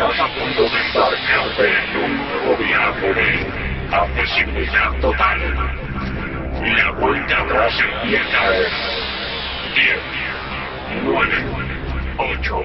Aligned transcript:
Estás 0.00 0.18
a 0.18 0.28
punto 0.32 0.62
de 0.62 0.80
embarcarte 0.80 1.66
en 1.68 1.96
un 1.98 2.16
nuevo 2.16 2.56
viaje 2.56 3.12
de 3.12 3.94
accesibilidad 3.94 4.92
total. 4.98 5.38
La 6.74 6.94
cuenta 6.98 7.42
atrás 7.42 7.74
empieza 8.02 8.56
en 8.56 8.64
10, 9.74 9.98
9, 11.04 11.44
8, 12.16 12.62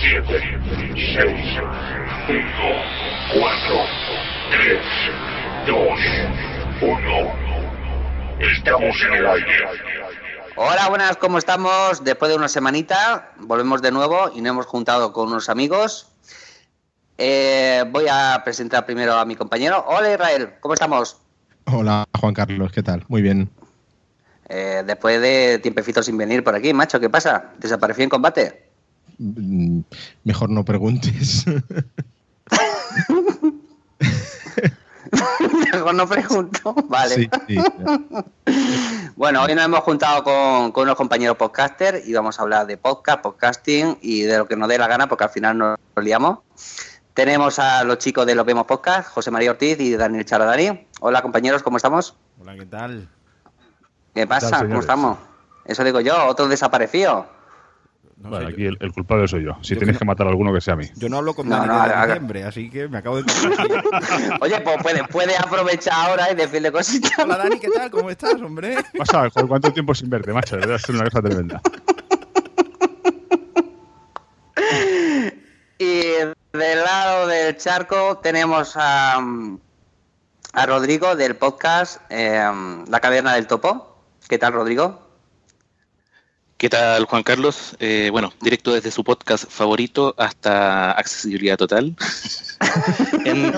7, 0.00 0.58
6, 0.96 1.60
5, 2.26 2.42
4, 3.34 3.86
3, 4.50 4.78
2, 5.68 5.78
1. 6.80 7.34
Estamos 8.40 9.00
en 9.00 9.14
el 9.14 9.26
aire. 9.26 9.68
Hola, 10.56 10.88
buenas, 10.88 11.16
¿cómo 11.18 11.38
estamos? 11.38 12.02
Después 12.02 12.32
de 12.32 12.36
una 12.36 12.48
semanita, 12.48 13.30
volvemos 13.36 13.80
de 13.80 13.92
nuevo 13.92 14.32
y 14.34 14.40
nos 14.40 14.50
hemos 14.50 14.66
juntado 14.66 15.12
con 15.12 15.28
unos 15.28 15.48
amigos. 15.48 16.13
Eh, 17.16 17.84
voy 17.90 18.06
a 18.10 18.42
presentar 18.44 18.84
primero 18.84 19.14
a 19.14 19.24
mi 19.24 19.36
compañero. 19.36 19.84
Hola, 19.86 20.12
Israel, 20.12 20.54
¿cómo 20.60 20.74
estamos? 20.74 21.18
Hola, 21.66 22.04
Juan 22.18 22.34
Carlos, 22.34 22.72
¿qué 22.72 22.82
tal? 22.82 23.04
Muy 23.08 23.22
bien. 23.22 23.48
Eh, 24.48 24.82
después 24.84 25.20
de 25.20 25.58
tiempecito 25.62 26.02
sin 26.02 26.18
venir 26.18 26.42
por 26.44 26.54
aquí, 26.54 26.72
macho, 26.74 27.00
¿qué 27.00 27.08
pasa? 27.08 27.52
¿Desapareció 27.58 28.04
en 28.04 28.10
combate? 28.10 28.68
Mm, 29.18 29.80
Mejor 30.24 30.50
no 30.50 30.64
preguntes. 30.64 31.44
Mejor 35.72 35.94
no 35.94 36.08
pregunto. 36.08 36.74
Vale. 36.88 37.14
Sí, 37.14 37.30
sí. 37.48 37.58
Bueno, 39.16 39.42
hoy 39.44 39.54
nos 39.54 39.64
hemos 39.64 39.80
juntado 39.80 40.24
con, 40.24 40.72
con 40.72 40.82
unos 40.84 40.96
compañeros 40.96 41.36
podcaster 41.36 42.02
y 42.04 42.12
vamos 42.12 42.38
a 42.38 42.42
hablar 42.42 42.66
de 42.66 42.76
podcast, 42.76 43.20
podcasting 43.22 43.98
y 44.02 44.22
de 44.22 44.38
lo 44.38 44.48
que 44.48 44.56
nos 44.56 44.68
dé 44.68 44.76
la 44.78 44.88
gana 44.88 45.08
porque 45.08 45.24
al 45.24 45.30
final 45.30 45.56
nos 45.58 45.78
liamos. 46.02 46.38
Tenemos 47.14 47.58
a 47.60 47.84
los 47.84 47.98
chicos 47.98 48.26
de 48.26 48.34
Los 48.34 48.44
Vemos 48.44 48.66
Podcast, 48.66 49.08
José 49.08 49.30
María 49.30 49.52
Ortiz 49.52 49.78
y 49.78 49.94
Daniel 49.96 50.24
Charadani. 50.24 50.86
Hola 51.00 51.22
compañeros, 51.22 51.62
¿cómo 51.62 51.76
estamos? 51.76 52.16
Hola, 52.40 52.54
¿qué 52.56 52.66
tal? 52.66 53.08
¿Qué 54.14 54.26
pasa? 54.26 54.58
¿Cómo 54.62 54.80
estamos? 54.80 55.18
Eso 55.64 55.84
digo 55.84 56.00
yo, 56.00 56.26
otro 56.26 56.48
desaparecido. 56.48 57.26
No 58.16 58.30
Bueno, 58.30 58.48
aquí 58.48 58.64
el, 58.66 58.76
el 58.80 58.92
culpable 58.92 59.28
soy 59.28 59.44
yo. 59.44 59.56
Si 59.62 59.74
yo 59.74 59.80
tenéis 59.80 59.98
que 59.98 60.00
que 60.00 60.04
matar 60.06 60.26
a 60.26 60.30
alguno, 60.30 60.52
que 60.52 60.60
sea 60.60 60.74
a 60.74 60.76
mí. 60.76 60.86
Yo 60.96 61.08
no 61.08 61.18
hablo 61.18 61.34
con 61.34 61.48
No, 61.48 61.56
Dani 61.56 61.68
no, 61.68 61.74
desde 61.82 61.94
haga- 61.94 62.06
diciembre, 62.06 62.44
así 62.44 62.70
que 62.70 62.88
me 62.88 62.98
acabo 62.98 63.16
de. 63.22 63.24
Oye, 64.40 64.60
pues 64.60 64.82
puede, 64.82 65.04
puede 65.04 65.36
aprovechar 65.36 65.94
ahora 66.10 66.32
y 66.32 66.34
decirle 66.34 66.72
cositas. 66.72 67.12
Hola, 67.18 67.36
Dani, 67.38 67.58
¿qué 67.60 67.68
tal? 67.70 67.90
¿Cómo 67.90 68.10
estás, 68.10 68.34
hombre? 68.40 68.76
Pasa, 68.98 69.28
¿cuánto 69.46 69.72
tiempo 69.72 69.94
sin 69.94 70.10
verte, 70.10 70.32
macho? 70.32 70.56
Debe 70.56 70.78
ser 70.80 70.94
una 70.96 71.04
cosa 71.04 71.22
tremenda. 71.22 71.60
Y 75.78 76.02
del 76.52 76.78
lado 76.84 77.26
del 77.26 77.56
charco 77.56 78.18
tenemos 78.18 78.74
a, 78.76 79.20
a 80.52 80.66
Rodrigo 80.66 81.16
del 81.16 81.36
podcast 81.36 82.00
eh, 82.10 82.48
La 82.88 83.00
Caverna 83.00 83.34
del 83.34 83.46
Topo. 83.46 83.96
¿Qué 84.28 84.38
tal, 84.38 84.52
Rodrigo? 84.52 85.04
¿Qué 86.56 86.70
tal, 86.70 87.04
Juan 87.04 87.24
Carlos? 87.24 87.76
Eh, 87.80 88.08
bueno, 88.12 88.32
directo 88.40 88.72
desde 88.72 88.92
su 88.92 89.02
podcast 89.02 89.44
favorito 89.50 90.14
hasta 90.16 90.92
Accesibilidad 90.92 91.58
Total. 91.58 91.94
en 93.24 93.52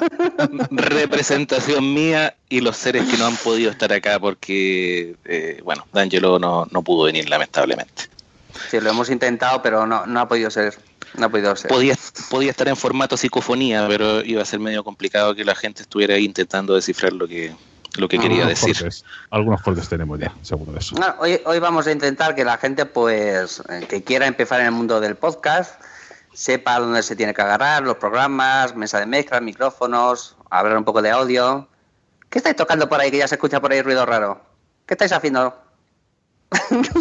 representación 0.70 1.92
mía 1.92 2.34
y 2.48 2.62
los 2.62 2.78
seres 2.78 3.06
que 3.06 3.18
no 3.18 3.26
han 3.26 3.36
podido 3.36 3.70
estar 3.70 3.92
acá 3.92 4.18
porque, 4.18 5.16
eh, 5.26 5.60
bueno, 5.62 5.86
D'Angelo 5.92 6.38
no, 6.38 6.66
no 6.70 6.82
pudo 6.82 7.04
venir, 7.04 7.28
lamentablemente. 7.28 8.04
Sí, 8.70 8.80
lo 8.80 8.90
hemos 8.90 9.10
intentado, 9.10 9.62
pero 9.62 9.86
no, 9.86 10.06
no 10.06 10.20
ha 10.20 10.26
podido 10.26 10.50
ser. 10.50 10.76
No 11.14 11.26
ha 11.26 11.28
podido 11.28 11.54
ser. 11.56 11.68
Podía, 11.68 11.96
podía 12.30 12.50
estar 12.50 12.68
en 12.68 12.76
formato 12.76 13.16
psicofonía, 13.16 13.86
pero 13.88 14.22
iba 14.22 14.42
a 14.42 14.44
ser 14.44 14.60
medio 14.60 14.84
complicado 14.84 15.34
que 15.34 15.44
la 15.44 15.54
gente 15.54 15.82
estuviera 15.82 16.14
ahí 16.14 16.24
intentando 16.24 16.74
descifrar 16.74 17.12
lo 17.12 17.26
que, 17.26 17.54
lo 17.96 18.08
que 18.08 18.18
quería 18.18 18.42
Algunos 18.42 18.60
decir. 18.60 18.76
cortes. 18.76 19.04
Algunos 19.30 19.62
cortes 19.62 19.88
tenemos 19.88 20.18
ya, 20.18 20.34
seguro 20.42 20.72
de 20.72 20.78
eso. 20.78 20.96
No, 20.96 21.14
hoy, 21.18 21.40
hoy 21.44 21.58
vamos 21.58 21.86
a 21.86 21.92
intentar 21.92 22.34
que 22.34 22.44
la 22.44 22.58
gente, 22.58 22.84
pues, 22.86 23.62
eh, 23.68 23.86
que 23.88 24.02
quiera 24.02 24.26
empezar 24.26 24.60
en 24.60 24.66
el 24.66 24.72
mundo 24.72 25.00
del 25.00 25.16
podcast, 25.16 25.80
sepa 26.34 26.78
dónde 26.78 27.02
se 27.02 27.16
tiene 27.16 27.32
que 27.32 27.40
agarrar, 27.42 27.82
los 27.82 27.96
programas, 27.96 28.76
mesa 28.76 29.00
de 29.00 29.06
mezcla, 29.06 29.40
micrófonos, 29.40 30.36
hablar 30.50 30.76
un 30.76 30.84
poco 30.84 31.00
de 31.00 31.10
audio. 31.10 31.68
¿Qué 32.28 32.38
estáis 32.38 32.56
tocando 32.56 32.88
por 32.88 33.00
ahí 33.00 33.10
que 33.10 33.18
ya 33.18 33.28
se 33.28 33.36
escucha 33.36 33.60
por 33.60 33.72
ahí 33.72 33.80
ruido 33.80 34.04
raro? 34.04 34.42
¿Qué 34.84 34.94
estáis 34.94 35.12
haciendo? 35.12 35.56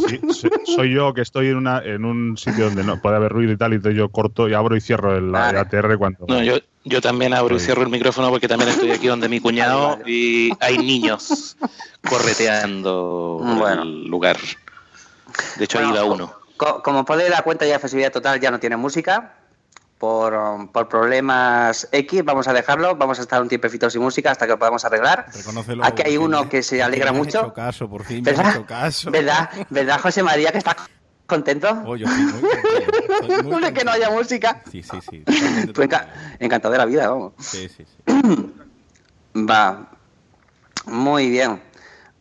Sí, 0.07 0.19
soy 0.66 0.94
yo 0.94 1.13
que 1.13 1.22
estoy 1.22 1.47
en, 1.47 1.57
una, 1.57 1.79
en 1.83 2.03
un 2.06 2.38
sitio 2.38 2.66
donde 2.66 2.83
no 2.83 3.00
puede 3.01 3.16
haber 3.16 3.31
ruido 3.31 3.51
y 3.53 3.57
tal, 3.57 3.73
y 3.73 3.75
entonces 3.75 3.97
yo 3.97 4.09
corto 4.09 4.50
y 4.50 4.53
abro 4.53 4.75
y 4.75 4.81
cierro 4.81 5.16
el, 5.16 5.29
Vale. 5.29 5.51
el 5.51 5.57
ATR 5.57 5.97
cuando. 5.97 6.25
No, 6.28 6.41
yo, 6.44 6.57
yo 6.83 7.01
también 7.01 7.33
abro 7.33 7.55
y 7.55 7.59
cierro 7.59 7.84
el 7.84 7.89
micrófono 7.89 8.29
porque 8.29 8.47
también 8.47 8.72
estoy 8.72 8.91
aquí 8.91 9.07
donde 9.07 9.29
mi 9.29 9.39
cuñado 9.39 9.81
Vale, 9.89 10.01
vale. 10.01 10.11
y 10.11 10.51
hay 10.59 10.78
niños 10.79 11.57
correteando 12.09 13.39
Bueno. 13.57 13.84
el 13.84 14.05
lugar. 14.07 14.38
De 15.57 15.66
hecho, 15.66 15.79
ahí 15.79 15.85
Bueno, 15.85 16.01
va 16.01 16.07
co- 16.07 16.13
uno. 16.13 16.34
co- 16.57 16.84
como 16.84 17.05
podéis 17.05 17.29
dar 17.31 17.44
cuenta, 17.44 17.66
ya 17.66 17.79
Flexibilidad 17.79 18.11
Total 18.11 18.39
ya 18.39 18.51
no 18.51 18.59
tiene 18.59 18.78
música. 18.78 19.35
Por, 19.97 20.33
um, 20.33 20.67
por 20.67 20.89
problemas 20.89 21.88
X, 21.91 22.23
vamos 22.25 22.47
a 22.50 22.53
dejarlo. 22.53 22.95
Vamos 22.97 23.17
a 23.19 23.22
estar 23.22 23.41
un 23.41 23.47
tiempecito 23.47 23.89
sin 23.89 24.01
música 24.01 24.31
hasta 24.31 24.45
que 24.45 24.51
lo 24.51 24.59
podamos 24.59 24.83
arreglar. 24.83 25.25
Reconócelo. 25.33 25.85
Aquí 25.85 26.03
hay 26.06 26.17
uno 26.17 26.44
me- 26.44 26.50
que 26.50 26.61
se 26.63 26.83
alegra 26.83 27.11
me 27.13 27.19
mucho. 27.19 27.39
hecho 27.39 27.53
caso, 27.53 27.89
por 27.89 28.03
fin 28.03 28.22
me 28.23 28.31
¿Verdad? 28.31 28.51
hecho 28.51 28.66
caso. 28.66 29.09
¿Verdad? 29.09 29.50
¿Verdad, 29.69 30.00
José 30.01 30.22
María, 30.22 30.51
que 30.51 30.57
está 30.57 30.75
contento? 31.25 31.69
Oh, 31.85 31.95
yo 31.95 32.07
muy 32.07 32.31
contento, 32.31 33.44
muy 33.50 33.73
que 33.73 33.84
no 33.85 33.91
haya 33.91 34.09
música. 34.11 34.61
Sí, 34.69 34.84
sí, 34.84 34.97
sí. 35.09 35.23
Tú 35.73 35.81
enca- 35.81 36.07
encantado 36.39 36.73
de 36.73 36.78
la 36.78 36.85
vida, 36.85 37.09
vamos. 37.09 37.34
Sí, 37.39 37.69
sí, 37.69 37.85
sí. 37.85 38.03
Va. 39.50 39.89
Muy 40.88 41.29
bien. 41.29 41.61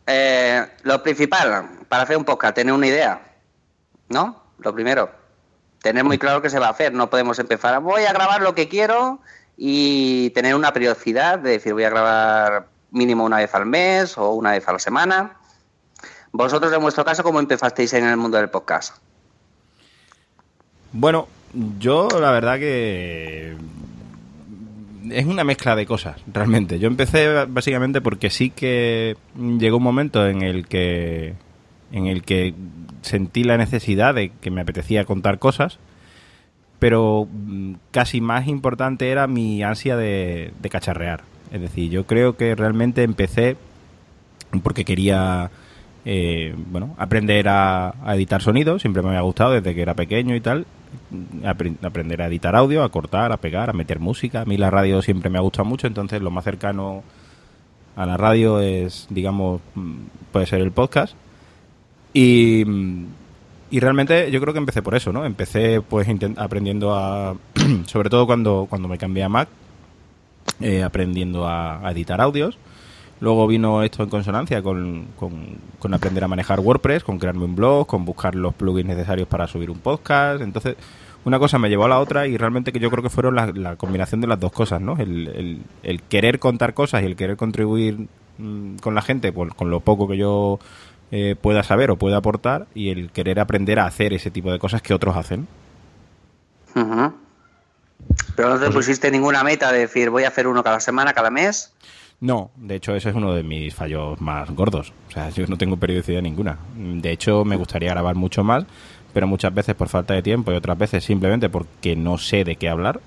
Eh, 0.07 0.65
lo 0.83 1.03
principal, 1.03 1.69
para 1.89 2.03
hacer 2.03 2.17
un 2.17 2.23
podcast, 2.25 2.55
tener 2.55 2.73
una 2.73 2.87
idea. 2.87 3.21
¿No? 4.09 4.43
Lo 4.59 4.73
primero. 4.73 5.24
Tener 5.85 6.03
muy 6.03 6.17
claro 6.17 6.41
qué 6.41 6.49
se 6.49 6.57
va 6.57 6.65
a 6.65 6.71
hacer. 6.71 6.93
No 6.93 7.11
podemos 7.11 7.37
empezar. 7.37 7.79
Voy 7.79 8.05
a 8.05 8.11
grabar 8.11 8.41
lo 8.41 8.55
que 8.55 8.67
quiero 8.67 9.19
y 9.55 10.31
tener 10.31 10.55
una 10.55 10.73
periodicidad 10.73 11.37
de 11.37 11.51
decir, 11.51 11.73
voy 11.73 11.83
a 11.83 11.91
grabar 11.91 12.69
mínimo 12.89 13.23
una 13.23 13.37
vez 13.37 13.53
al 13.53 13.67
mes 13.67 14.17
o 14.17 14.31
una 14.31 14.53
vez 14.53 14.67
a 14.67 14.73
la 14.73 14.79
semana. 14.79 15.37
Vosotros, 16.31 16.73
en 16.73 16.81
vuestro 16.81 17.05
caso, 17.05 17.21
¿cómo 17.21 17.39
empezasteis 17.39 17.93
en 17.93 18.03
el 18.03 18.17
mundo 18.17 18.37
del 18.37 18.49
podcast? 18.49 18.97
Bueno, 20.91 21.27
yo 21.77 22.07
la 22.19 22.31
verdad 22.31 22.57
que 22.57 23.55
es 25.11 25.25
una 25.27 25.43
mezcla 25.43 25.75
de 25.75 25.85
cosas, 25.85 26.19
realmente. 26.33 26.79
Yo 26.79 26.87
empecé 26.87 27.45
básicamente 27.45 28.01
porque 28.01 28.31
sí 28.31 28.49
que 28.49 29.17
llegó 29.37 29.77
un 29.77 29.83
momento 29.83 30.25
en 30.25 30.41
el 30.41 30.67
que 30.67 31.35
en 31.91 32.07
el 32.07 32.23
que 32.23 32.53
sentí 33.01 33.43
la 33.43 33.57
necesidad 33.57 34.15
de 34.15 34.29
que 34.29 34.51
me 34.51 34.61
apetecía 34.61 35.05
contar 35.05 35.39
cosas, 35.39 35.79
pero 36.79 37.27
mm, 37.31 37.73
casi 37.91 38.21
más 38.21 38.47
importante 38.47 39.09
era 39.09 39.27
mi 39.27 39.63
ansia 39.63 39.95
de, 39.95 40.51
cacharrear. 40.69 41.23
Es 41.51 41.61
decir, 41.61 41.89
yo 41.89 42.05
creo 42.05 42.35
que 42.35 42.55
realmente 42.55 43.03
empecé 43.03 43.55
porque 44.63 44.85
quería 44.85 45.51
eh, 46.05 46.55
bueno 46.71 46.95
aprender 46.97 47.47
a, 47.49 47.93
editar 48.09 48.41
sonido 48.41 48.79
siempre 48.79 49.01
me 49.01 49.09
había 49.09 49.21
gustado 49.21 49.51
desde 49.51 49.73
que 49.73 49.81
era 49.81 49.95
pequeño 49.95 50.35
y 50.35 50.41
tal 50.41 50.65
Apre- 51.43 51.75
aprender 51.81 52.21
a 52.21 52.27
editar 52.27 52.55
audio 52.55 52.83
a 52.83 52.89
cortar 52.89 53.31
a 53.31 53.37
pegar 53.37 53.69
a 53.69 53.73
meter 53.73 53.99
música 53.99 54.41
a 54.41 54.45
mí 54.45 54.55
la 54.55 54.69
radio 54.69 55.01
siempre 55.01 55.29
me 55.29 55.39
ha 55.39 55.41
gustado 55.41 55.65
mucho 55.65 55.87
entonces 55.87 56.21
lo 56.21 56.31
más 56.31 56.45
cercano 56.45 57.03
a 57.95 58.05
la 58.05 58.17
radio 58.17 58.61
es 58.61 59.07
digamos 59.09 59.61
mm, 59.73 59.95
puede 60.31 60.45
ser 60.45 60.61
el 60.61 60.71
podcast 60.71 61.15
y 62.19 62.63
y 63.71 63.79
realmente 63.79 64.31
yo 64.31 64.39
creo 64.39 64.53
que 64.53 64.59
empecé 64.59 64.81
por 64.81 64.95
eso 64.95 65.11
no 65.11 65.25
empecé 65.25 65.81
pues 65.81 66.07
aprendiendo 66.37 66.95
a 66.95 67.35
sobre 67.87 68.09
todo 68.09 68.25
cuando 68.25 68.67
cuando 68.69 68.87
me 68.87 68.97
cambié 68.97 69.23
a 69.23 69.29
Mac 69.29 69.49
eh, 70.61 70.83
aprendiendo 70.83 71.47
a, 71.47 71.81
editar 71.91 72.21
audios 72.21 72.57
Luego 73.21 73.47
vino 73.47 73.81
esto 73.81 74.03
en 74.03 74.09
consonancia 74.09 74.61
con, 74.61 75.05
con, 75.17 75.31
con 75.79 75.93
aprender 75.93 76.21
a 76.25 76.27
manejar 76.27 76.59
WordPress, 76.59 77.01
con 77.05 77.17
crearme 77.17 77.45
un 77.45 77.55
blog, 77.55 77.87
con 77.87 78.03
buscar 78.03 78.35
los 78.35 78.53
plugins 78.53 78.89
necesarios 78.89 79.25
para 79.29 79.47
subir 79.47 79.71
un 79.71 79.77
podcast. 79.79 80.41
Entonces, 80.41 80.75
una 81.23 81.39
cosa 81.39 81.57
me 81.57 81.69
llevó 81.69 81.85
a 81.85 81.87
la 81.89 81.99
otra 81.99 82.27
y 82.27 82.35
realmente 82.35 82.73
que 82.73 82.79
yo 82.79 82.91
creo 82.91 83.01
que 83.01 83.09
fueron 83.09 83.35
la, 83.35 83.77
combinación 83.77 84.19
de 84.19 84.27
las 84.27 84.37
dos 84.37 84.51
cosas, 84.51 84.81
¿no? 84.81 84.97
El, 84.97 85.29
el- 85.29 85.61
el 85.83 86.01
querer 86.03 86.39
contar 86.39 86.73
cosas 86.73 87.03
y 87.03 87.05
el 87.05 87.15
querer 87.15 87.37
contribuir 87.37 88.05
mm, 88.37 88.75
con 88.81 88.93
la 88.93 89.01
gente 89.01 89.31
por- 89.31 89.55
con 89.55 89.69
lo 89.69 89.79
poco 89.79 90.09
que 90.09 90.17
yo 90.17 90.59
eh, 91.11 91.35
pueda 91.39 91.63
saber 91.63 91.91
o 91.91 91.97
pueda 91.97 92.17
aportar 92.17 92.67
y 92.75 92.89
el 92.89 93.11
querer 93.11 93.39
aprender 93.39 93.79
a 93.79 93.85
hacer 93.85 94.13
ese 94.13 94.31
tipo 94.31 94.51
de 94.51 94.59
cosas 94.59 94.81
que 94.81 94.93
otros 94.93 95.15
hacen. 95.15 95.47
Pero 96.73 98.49
no 98.49 98.55
te 98.59 98.65
Pues- 98.65 98.75
pusiste 98.75 99.09
ninguna 99.11 99.43
meta 99.43 99.71
de 99.71 99.79
decir, 99.79 100.09
voy 100.09 100.23
a 100.23 100.27
hacer 100.27 100.47
uno 100.47 100.63
cada 100.63 100.79
semana, 100.79 101.13
cada 101.13 101.29
mes. 101.29 101.73
No, 102.21 102.49
de 102.55 102.75
hecho 102.75 102.95
ese 102.95 103.09
es 103.09 103.15
uno 103.15 103.33
de 103.33 103.43
mis 103.43 103.73
fallos 103.75 104.19
más 104.21 104.49
gordos. 104.51 104.93
O 105.09 105.11
sea, 105.11 105.29
yo 105.29 105.45
no 105.47 105.57
tengo 105.57 105.77
periodicidad 105.77 106.21
ninguna. 106.21 106.57
De 106.75 107.11
hecho, 107.11 107.43
me 107.45 107.55
gustaría 107.55 107.89
grabar 107.91 108.15
mucho 108.15 108.43
más, 108.43 108.65
pero 109.13 109.27
muchas 109.27 109.53
veces 109.53 109.75
por 109.75 109.89
falta 109.89 110.13
de 110.13 110.21
tiempo 110.21 110.51
y 110.51 110.55
otras 110.55 110.77
veces 110.77 111.03
simplemente 111.03 111.49
porque 111.49 111.95
no 111.95 112.17
sé 112.17 112.43
de 112.43 112.55
qué 112.55 112.69
hablar. 112.69 112.99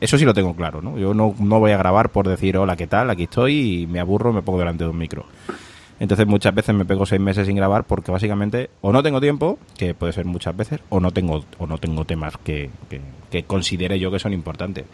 eso 0.00 0.18
sí 0.18 0.24
lo 0.26 0.34
tengo 0.34 0.54
claro, 0.54 0.82
¿no? 0.82 0.98
Yo 0.98 1.14
no, 1.14 1.34
no 1.38 1.60
voy 1.60 1.70
a 1.72 1.78
grabar 1.78 2.10
por 2.10 2.28
decir, 2.28 2.58
hola, 2.58 2.76
¿qué 2.76 2.86
tal? 2.86 3.08
Aquí 3.08 3.22
estoy 3.22 3.82
y 3.82 3.86
me 3.86 4.00
aburro, 4.00 4.32
me 4.34 4.42
pongo 4.42 4.58
delante 4.58 4.84
de 4.84 4.90
un 4.90 4.98
micro. 4.98 5.24
Entonces 6.04 6.26
muchas 6.26 6.54
veces 6.54 6.74
me 6.74 6.84
pego 6.84 7.06
seis 7.06 7.20
meses 7.20 7.46
sin 7.46 7.56
grabar 7.56 7.84
porque 7.84 8.12
básicamente 8.12 8.68
o 8.82 8.92
no 8.92 9.02
tengo 9.02 9.20
tiempo, 9.20 9.58
que 9.76 9.94
puede 9.94 10.12
ser 10.12 10.26
muchas 10.26 10.54
veces, 10.54 10.80
o 10.90 11.00
no 11.00 11.10
tengo, 11.12 11.44
o 11.58 11.66
no 11.66 11.78
tengo 11.78 12.04
temas 12.04 12.34
que, 12.44 12.70
que, 12.90 13.00
que 13.30 13.44
considere 13.44 13.98
yo 13.98 14.10
que 14.10 14.18
son 14.18 14.32
importantes. 14.34 14.84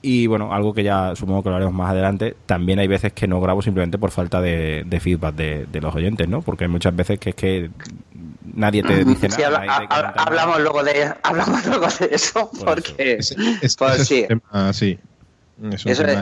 Y 0.00 0.28
bueno, 0.28 0.54
algo 0.54 0.72
que 0.72 0.84
ya 0.84 1.16
supongo 1.16 1.42
que 1.42 1.50
lo 1.50 1.56
haremos 1.56 1.74
más 1.74 1.90
adelante, 1.90 2.36
también 2.46 2.78
hay 2.78 2.86
veces 2.86 3.12
que 3.12 3.26
no 3.26 3.40
grabo 3.40 3.62
simplemente 3.62 3.98
por 3.98 4.12
falta 4.12 4.40
de, 4.40 4.84
de 4.86 5.00
feedback 5.00 5.34
de, 5.34 5.66
de 5.66 5.80
los 5.80 5.92
oyentes, 5.94 6.28
¿no? 6.28 6.40
Porque 6.40 6.64
hay 6.64 6.70
muchas 6.70 6.94
veces 6.94 7.18
que 7.18 7.30
es 7.30 7.34
que 7.36 7.70
nadie 8.54 8.82
te 8.84 9.04
dice 9.04 9.28
Sí, 9.28 9.42
nada. 9.42 9.56
habla- 9.58 9.66
nadie 9.66 9.88
te 9.88 9.94
ha- 9.94 9.98
comenta 10.02 10.22
hablamos, 10.22 10.60
luego 10.60 10.84
de, 10.84 11.14
hablamos 11.24 11.66
luego 11.66 11.86
de 11.98 12.08
eso, 12.12 12.48
Por 12.50 12.64
porque 12.76 13.16
Es- 13.18 13.32
es- 13.60 13.76
Pues 13.76 14.06
sí. 14.06 14.24
tema, 14.28 14.42
eso, 14.70 14.84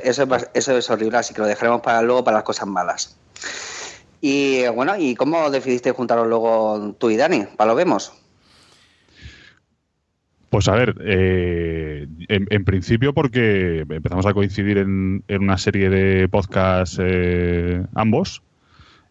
eso, 0.02 0.22
es, 0.36 0.48
eso 0.54 0.76
es 0.78 0.90
horrible, 0.90 1.19
así 1.19 1.34
que 1.34 1.42
lo 1.42 1.46
dejaremos 1.46 1.82
para 1.82 2.00
luego 2.00 2.24
para 2.24 2.38
las 2.38 2.44
cosas 2.44 2.66
malas. 2.66 3.14
Y 4.20 4.66
bueno, 4.68 4.94
¿y 4.98 5.14
cómo 5.14 5.50
decidiste 5.50 5.92
juntaros 5.92 6.26
luego 6.26 6.94
tú 6.98 7.10
y 7.10 7.16
Dani? 7.16 7.44
¿Para 7.56 7.70
lo 7.70 7.76
vemos? 7.76 8.12
Pues 10.50 10.68
a 10.68 10.74
ver, 10.74 10.94
eh, 11.00 12.06
en, 12.28 12.46
en 12.50 12.64
principio 12.64 13.12
porque 13.12 13.80
empezamos 13.80 14.26
a 14.26 14.32
coincidir 14.32 14.78
en, 14.78 15.24
en 15.28 15.42
una 15.42 15.58
serie 15.58 15.90
de 15.90 16.28
podcasts 16.28 16.98
eh, 17.00 17.84
ambos. 17.94 18.42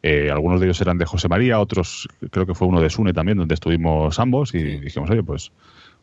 Eh, 0.01 0.29
algunos 0.31 0.59
de 0.59 0.67
ellos 0.67 0.79
eran 0.81 0.97
de 0.97 1.05
José 1.05 1.27
María, 1.27 1.59
otros 1.59 2.07
creo 2.31 2.45
que 2.45 2.53
fue 2.53 2.67
uno 2.67 2.79
de 2.79 2.89
Sune 2.89 3.11
también, 3.11 3.37
donde 3.37 3.55
estuvimos 3.55 4.19
ambos 4.19 4.53
y 4.53 4.79
dijimos, 4.79 5.09
oye, 5.09 5.23
pues, 5.23 5.51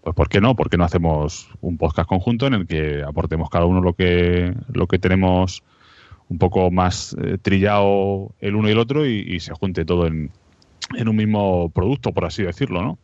pues 0.02 0.14
¿por 0.14 0.28
qué 0.28 0.40
no? 0.40 0.56
¿Por 0.56 0.68
qué 0.68 0.76
no 0.76 0.84
hacemos 0.84 1.48
un 1.60 1.78
podcast 1.78 2.08
conjunto 2.08 2.46
en 2.46 2.54
el 2.54 2.66
que 2.66 3.02
aportemos 3.02 3.48
cada 3.48 3.64
uno 3.64 3.80
lo 3.80 3.94
que, 3.94 4.54
lo 4.72 4.86
que 4.86 4.98
tenemos 4.98 5.62
un 6.32 6.38
poco 6.38 6.70
más 6.70 7.14
eh, 7.22 7.36
trillado 7.40 8.34
el 8.40 8.56
uno 8.56 8.68
y 8.68 8.72
el 8.72 8.78
otro 8.78 9.06
y, 9.06 9.20
y 9.20 9.38
se 9.40 9.52
junte 9.52 9.84
todo 9.84 10.06
en, 10.06 10.30
en 10.96 11.08
un 11.08 11.14
mismo 11.16 11.68
producto, 11.70 12.12
por 12.12 12.24
así 12.24 12.42
decirlo, 12.42 12.82
¿no? 12.82 12.98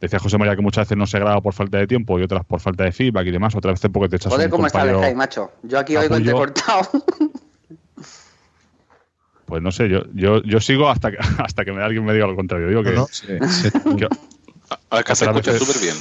Decía 0.00 0.20
José 0.20 0.38
María 0.38 0.54
que 0.54 0.62
muchas 0.62 0.86
veces 0.86 0.96
no 0.96 1.08
se 1.08 1.18
graba 1.18 1.40
por 1.40 1.52
falta 1.54 1.76
de 1.78 1.88
tiempo 1.88 2.18
y 2.18 2.22
otras 2.22 2.44
por 2.46 2.60
falta 2.60 2.84
de 2.84 2.92
feedback 2.92 3.26
y 3.26 3.30
demás, 3.32 3.56
otras 3.56 3.74
veces 3.74 3.90
porque 3.92 4.08
te 4.08 4.16
echas 4.16 4.32
Joder, 4.32 4.46
un 4.46 4.50
¿cómo 4.52 4.66
está 4.68 4.82
el 4.82 4.90
compañero- 4.92 5.00
Skype, 5.00 5.16
macho? 5.16 5.50
Yo 5.64 5.78
aquí 5.80 5.96
oigo 5.96 6.14
entrecortado. 6.16 6.88
Pues 9.44 9.62
no 9.62 9.72
sé, 9.72 9.88
yo, 9.88 10.02
yo, 10.12 10.42
yo 10.42 10.60
sigo 10.60 10.90
hasta 10.90 11.10
que, 11.10 11.16
hasta 11.38 11.64
que 11.64 11.72
me 11.72 11.82
alguien 11.82 12.04
me 12.04 12.12
diga 12.12 12.26
lo 12.26 12.36
contrario. 12.36 12.68
Digo 12.68 12.82
que, 12.82 12.90
No, 12.90 12.96
no, 13.02 13.06
se- 13.10 13.38
se- 13.48 13.72
que 13.72 14.06
Acá 14.90 15.14
se 15.14 15.24
escucha 15.24 15.58
súper 15.58 15.80
bien. 15.80 15.96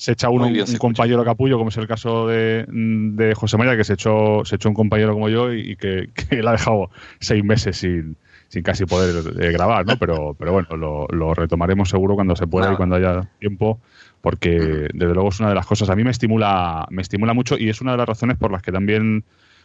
Se 0.00 0.12
echa 0.12 0.30
uno 0.30 0.48
bien 0.48 0.62
un, 0.62 0.66
se 0.66 0.78
compañero 0.78 1.22
capullo, 1.26 1.58
como 1.58 1.68
es 1.68 1.76
el 1.76 1.86
caso 1.86 2.26
de, 2.26 2.64
de 2.66 3.34
José 3.34 3.58
María, 3.58 3.76
que 3.76 3.84
se 3.84 3.92
echó, 3.92 4.46
se 4.46 4.56
echó 4.56 4.70
un 4.70 4.74
compañero 4.74 5.12
como 5.12 5.28
yo 5.28 5.52
y, 5.52 5.72
y 5.72 5.76
que, 5.76 6.08
que 6.30 6.42
le 6.42 6.48
ha 6.48 6.52
dejado 6.52 6.88
seis 7.18 7.44
meses 7.44 7.76
sin, 7.76 8.16
sin 8.48 8.62
casi 8.62 8.86
poder 8.86 9.22
eh, 9.42 9.52
grabar, 9.52 9.84
¿no? 9.84 9.98
Pero, 9.98 10.34
pero 10.38 10.52
bueno, 10.52 10.74
lo, 10.74 11.06
lo 11.10 11.34
retomaremos 11.34 11.90
seguro 11.90 12.14
cuando 12.14 12.34
se 12.34 12.46
pueda 12.46 12.72
y 12.72 12.76
cuando 12.76 12.96
haya 12.96 13.28
tiempo, 13.40 13.78
porque 14.22 14.88
desde 14.94 15.12
luego 15.12 15.28
es 15.28 15.38
una 15.38 15.50
de 15.50 15.54
las 15.54 15.66
cosas, 15.66 15.90
a 15.90 15.96
mí 15.96 16.02
me 16.02 16.12
estimula, 16.12 16.86
me 16.88 17.02
estimula 17.02 17.34
mucho 17.34 17.58
y 17.58 17.68
es 17.68 17.82
una 17.82 17.92
de 17.92 17.98
las 17.98 18.08
razones 18.08 18.38
por 18.38 18.50
las 18.50 18.62
que 18.62 18.72
también 18.72 19.24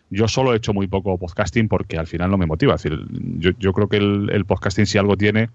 yo 0.09 0.27
solo 0.27 0.53
he 0.53 0.57
hecho 0.57 0.73
muy 0.73 0.87
poco 0.87 1.17
podcasting 1.17 1.67
porque 1.67 1.97
al 1.97 2.07
final 2.07 2.29
no 2.31 2.37
me 2.37 2.45
motiva. 2.45 2.75
Es 2.75 2.83
decir, 2.83 2.99
yo, 3.39 3.51
yo 3.59 3.73
creo 3.73 3.87
que 3.89 3.97
el, 3.97 4.29
el 4.31 4.45
podcasting 4.45 4.85
si 4.85 4.97
algo 4.97 5.17
tiene 5.17 5.49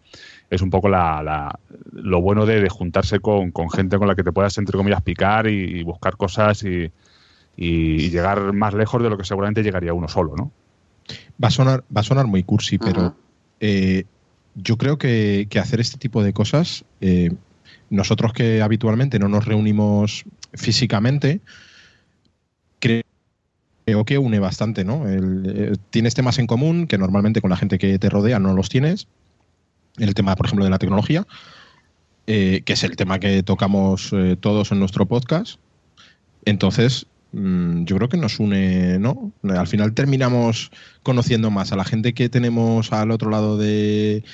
es 0.51 0.61
un 0.63 0.71
poco 0.71 0.89
la, 0.89 1.23
la- 1.23 1.59
lo 1.93 2.21
bueno 2.21 2.47
de, 2.47 2.61
de 2.61 2.69
juntarse 2.69 3.21
con, 3.21 3.51
con 3.53 3.71
gente 3.71 3.99
con 3.99 4.09
la 4.09 4.15
que 4.15 4.25
te 4.25 4.33
puedas, 4.33 4.59
entre 4.59 4.77
comillas, 4.77 5.03
picar 5.03 5.47
y, 5.47 5.79
y 5.79 5.83
buscar 5.83 6.17
cosas 6.17 6.63
y, 6.65 6.91
y- 7.57 7.95
y 8.05 8.11
llegar 8.11 8.53
más 8.53 8.75
lejos 8.75 9.03
de 9.03 9.11
lo 9.11 9.17
que 9.17 9.25
seguramente 9.25 9.63
llegaría 9.63 9.95
uno 9.95 10.09
solo, 10.09 10.35
¿no? 10.37 10.51
va 11.43 11.49
a 11.49 11.51
sonar, 11.51 11.85
va 11.95 12.01
a 12.03 12.05
sonar 12.05 12.27
muy 12.27 12.43
cursi, 12.43 12.79
pero 12.79 13.15
eh, 13.61 14.05
yo 14.55 14.77
creo 14.77 14.99
que, 14.99 15.47
que 15.49 15.59
hacer 15.59 15.81
este 15.81 15.97
tipo 15.99 16.23
de 16.23 16.33
cosas, 16.33 16.85
eh, 17.01 17.31
nosotros 17.89 18.33
que 18.33 18.63
habitualmente 18.63 19.19
no 19.19 19.29
nos 19.29 19.45
reunimos 19.47 20.25
físicamente, 20.53 21.41
cre- 22.81 23.05
creo 23.91 24.05
que 24.05 24.19
une 24.19 24.39
bastante, 24.39 24.85
¿no? 24.85 25.05
Eh, 25.09 25.73
tienes 25.91 26.15
temas 26.15 26.39
en 26.39 26.47
común 26.47 26.87
que 26.87 26.99
normalmente 26.99 27.41
con 27.41 27.51
la 27.51 27.57
gente 27.57 27.79
que 27.79 27.99
te 27.99 28.09
rodea 28.09 28.39
no 28.39 28.55
los 28.55 28.69
tienes. 28.69 29.09
El 29.99 30.15
tema, 30.15 30.37
por 30.37 30.47
ejemplo, 30.47 30.65
de 30.65 30.71
la 30.71 30.79
tecnología, 30.79 31.27
eh, 32.27 32.63
que 32.65 32.75
es 32.75 32.85
el 32.85 32.97
tema 32.97 33.19
que 33.19 33.43
tocamos 33.43 34.11
eh, 34.13 34.37
todos 34.39 34.73
en 34.73 34.79
nuestro 34.79 35.07
podcast. 35.07 35.59
Entonces, 36.45 37.07
mm, 37.33 37.85
yo 37.85 37.97
creo 37.97 38.09
que 38.09 38.17
nos 38.17 38.39
une, 38.39 38.99
¿no? 38.99 39.33
Al 39.43 39.67
final 39.67 39.93
terminamos 39.93 40.71
conociendo 41.03 41.51
más 41.51 41.73
a 41.73 41.77
la 41.77 41.85
gente 41.85 42.15
que 42.15 42.29
tenemos 42.29 42.93
al 42.93 43.11
otro 43.11 43.31
lado 43.31 43.59
de, 43.59 44.25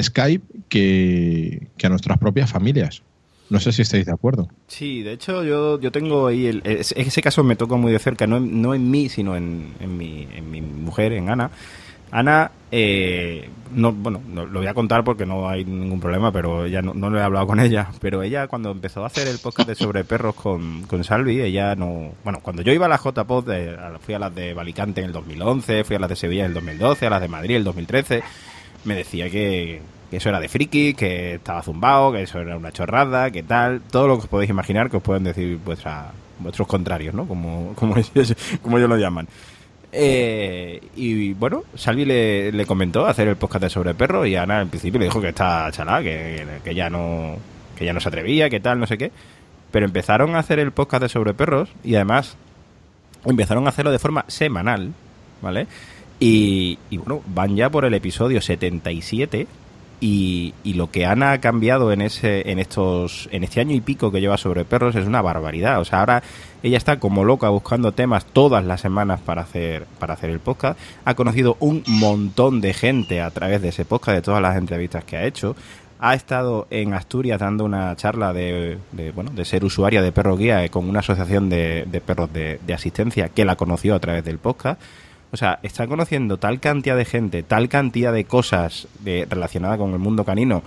Skype 0.00 0.44
que 0.68 1.68
a 1.82 1.88
nuestras 1.88 2.18
propias 2.18 2.50
familias. 2.50 3.02
No 3.50 3.60
sé 3.60 3.72
si 3.72 3.82
estáis 3.82 4.06
de 4.06 4.12
acuerdo. 4.12 4.48
Sí, 4.66 5.02
de 5.02 5.12
hecho 5.12 5.44
yo, 5.44 5.78
yo 5.78 5.92
tengo 5.92 6.26
ahí, 6.28 6.46
el, 6.46 6.62
ese, 6.64 7.22
caso 7.22 7.44
me 7.44 7.56
tocó 7.56 7.76
muy 7.76 7.92
de 7.92 7.98
cerca, 7.98 8.26
no, 8.26 8.38
en- 8.38 8.62
no 8.62 8.74
en 8.74 8.90
mí, 8.90 9.08
sino 9.08 9.36
en, 9.36 9.74
en, 9.80 9.96
mi, 9.96 10.26
en 10.34 10.50
mi 10.50 10.60
mujer, 10.62 11.12
en 11.12 11.28
Ana. 11.30 11.50
Ana, 12.10 12.52
eh, 12.70 13.48
no, 13.74 13.92
bueno, 13.92 14.20
no, 14.28 14.46
lo 14.46 14.60
voy 14.60 14.68
a 14.68 14.74
contar 14.74 15.02
porque 15.02 15.26
no 15.26 15.48
hay 15.48 15.64
ningún 15.64 15.98
problema, 15.98 16.30
pero 16.30 16.64
ella 16.64 16.80
no, 16.80 16.94
no 16.94 17.10
lo 17.10 17.18
he 17.18 17.22
hablado 17.22 17.46
con 17.46 17.58
ella. 17.58 17.88
Pero 18.00 18.22
ella 18.22 18.46
cuando 18.46 18.70
empezó 18.70 19.02
a 19.02 19.08
hacer 19.08 19.26
el 19.26 19.38
podcast 19.40 19.68
de 19.68 19.74
sobre 19.74 20.04
perros 20.04 20.34
con, 20.36 20.82
con 20.82 21.02
Salvi, 21.02 21.40
ella 21.40 21.74
no, 21.74 22.12
bueno, 22.22 22.38
cuando 22.40 22.62
yo 22.62 22.72
iba 22.72 22.86
a 22.86 22.88
la 22.88 22.98
JPod, 23.02 23.48
fui 24.00 24.14
a 24.14 24.18
las 24.20 24.34
de 24.34 24.54
Valicante 24.54 25.00
en 25.00 25.08
el 25.08 25.12
2011, 25.12 25.82
fui 25.84 25.96
a 25.96 25.98
las 25.98 26.08
de 26.10 26.16
Sevilla 26.16 26.42
en 26.44 26.48
el 26.50 26.54
2012, 26.54 27.06
a 27.06 27.10
las 27.10 27.20
de 27.20 27.28
Madrid 27.28 27.50
en 27.50 27.56
el 27.58 27.64
2013, 27.64 28.22
me 28.84 28.94
decía 28.94 29.28
que, 29.28 29.82
que 30.14 30.18
eso 30.18 30.28
era 30.28 30.38
de 30.38 30.48
friki, 30.48 30.94
que 30.94 31.34
estaba 31.34 31.60
zumbado, 31.60 32.12
que 32.12 32.22
eso 32.22 32.38
era 32.38 32.56
una 32.56 32.70
chorrada, 32.70 33.32
que 33.32 33.42
tal, 33.42 33.80
todo 33.80 34.06
lo 34.06 34.16
que 34.16 34.22
os 34.22 34.28
podéis 34.28 34.48
imaginar 34.48 34.88
que 34.88 34.98
os 34.98 35.02
pueden 35.02 35.24
decir 35.24 35.58
vuestra, 35.64 36.12
vuestros 36.38 36.68
contrarios, 36.68 37.12
¿no? 37.12 37.26
Como, 37.26 37.74
como, 37.74 37.96
ellos, 38.14 38.36
como 38.62 38.78
ellos 38.78 38.88
lo 38.88 38.96
llaman. 38.96 39.26
Eh, 39.90 40.80
y 40.94 41.32
bueno, 41.32 41.64
Salvi 41.74 42.04
le, 42.04 42.64
comentó 42.64 43.06
hacer 43.06 43.26
el 43.26 43.34
podcast 43.34 43.64
de 43.64 43.70
sobre 43.70 43.94
perros 43.94 44.28
y 44.28 44.36
Ana 44.36 44.60
al 44.60 44.68
principio 44.68 45.00
le 45.00 45.06
dijo 45.06 45.20
que 45.20 45.30
está 45.30 45.68
chalá, 45.72 46.00
que, 46.00 46.46
que 46.62 46.74
ya 46.76 46.88
no 46.88 47.36
que 47.76 47.84
ya 47.84 47.92
no 47.92 47.98
se 47.98 48.08
atrevía, 48.08 48.48
que 48.48 48.60
tal, 48.60 48.78
no 48.78 48.86
sé 48.86 48.96
qué. 48.96 49.10
Pero 49.72 49.84
empezaron 49.84 50.36
a 50.36 50.38
hacer 50.38 50.60
el 50.60 50.70
podcast 50.70 51.02
de 51.02 51.08
sobre 51.08 51.34
perros 51.34 51.70
y 51.82 51.96
además 51.96 52.36
empezaron 53.24 53.66
a 53.66 53.70
hacerlo 53.70 53.90
de 53.90 53.98
forma 53.98 54.24
semanal, 54.28 54.92
¿vale? 55.42 55.66
Y, 56.20 56.78
y 56.88 56.98
bueno, 56.98 57.20
van 57.26 57.56
ya 57.56 57.68
por 57.68 57.84
el 57.84 57.94
episodio 57.94 58.40
77 58.40 59.48
y, 60.06 60.52
y 60.64 60.74
lo 60.74 60.90
que 60.90 61.06
Ana 61.06 61.32
ha 61.32 61.40
cambiado 61.40 61.90
en 61.90 62.02
ese 62.02 62.50
en 62.50 62.58
estos 62.58 63.26
en 63.32 63.42
este 63.42 63.60
año 63.60 63.74
y 63.74 63.80
pico 63.80 64.12
que 64.12 64.20
lleva 64.20 64.36
sobre 64.36 64.66
perros 64.66 64.94
es 64.96 65.06
una 65.06 65.22
barbaridad. 65.22 65.80
O 65.80 65.86
sea, 65.86 66.00
ahora 66.00 66.22
ella 66.62 66.76
está 66.76 67.00
como 67.00 67.24
loca 67.24 67.48
buscando 67.48 67.92
temas 67.92 68.26
todas 68.26 68.62
las 68.66 68.82
semanas 68.82 69.22
para 69.22 69.40
hacer 69.40 69.86
para 69.98 70.12
hacer 70.12 70.28
el 70.28 70.40
podcast. 70.40 70.78
Ha 71.06 71.14
conocido 71.14 71.56
un 71.58 71.82
montón 71.86 72.60
de 72.60 72.74
gente 72.74 73.22
a 73.22 73.30
través 73.30 73.62
de 73.62 73.70
ese 73.70 73.86
podcast, 73.86 74.16
de 74.16 74.20
todas 74.20 74.42
las 74.42 74.58
entrevistas 74.58 75.04
que 75.04 75.16
ha 75.16 75.24
hecho. 75.24 75.56
Ha 76.00 76.12
estado 76.12 76.66
en 76.68 76.92
Asturias 76.92 77.40
dando 77.40 77.64
una 77.64 77.96
charla 77.96 78.34
de, 78.34 78.76
de, 78.92 79.10
bueno 79.10 79.30
de 79.30 79.46
ser 79.46 79.64
usuaria 79.64 80.02
de 80.02 80.12
perro 80.12 80.36
guía 80.36 80.68
con 80.68 80.86
una 80.86 80.98
asociación 80.98 81.48
de, 81.48 81.86
de 81.90 82.00
perros 82.02 82.30
de, 82.30 82.60
de 82.66 82.74
asistencia 82.74 83.30
que 83.30 83.46
la 83.46 83.56
conoció 83.56 83.94
a 83.94 84.00
través 84.00 84.22
del 84.22 84.36
podcast. 84.36 84.78
O 85.34 85.36
sea, 85.36 85.58
está 85.64 85.88
conociendo 85.88 86.36
tal 86.36 86.60
cantidad 86.60 86.96
de 86.96 87.04
gente, 87.04 87.42
tal 87.42 87.68
cantidad 87.68 88.12
de 88.12 88.24
cosas 88.24 88.86
de, 89.00 89.26
relacionadas 89.28 89.78
con 89.78 89.92
el 89.92 89.98
mundo 89.98 90.24
canino, 90.24 90.62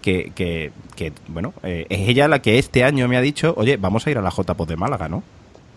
que, 0.00 0.30
que, 0.32 0.70
que, 0.94 1.12
bueno, 1.26 1.52
eh, 1.64 1.86
es 1.88 2.08
ella 2.08 2.28
la 2.28 2.40
que 2.40 2.60
este 2.60 2.84
año 2.84 3.08
me 3.08 3.16
ha 3.16 3.20
dicho, 3.20 3.52
oye, 3.56 3.76
vamos 3.78 4.06
a 4.06 4.12
ir 4.12 4.18
a 4.18 4.22
la 4.22 4.30
JPOD 4.30 4.68
de 4.68 4.76
Málaga, 4.76 5.08
¿no? 5.08 5.24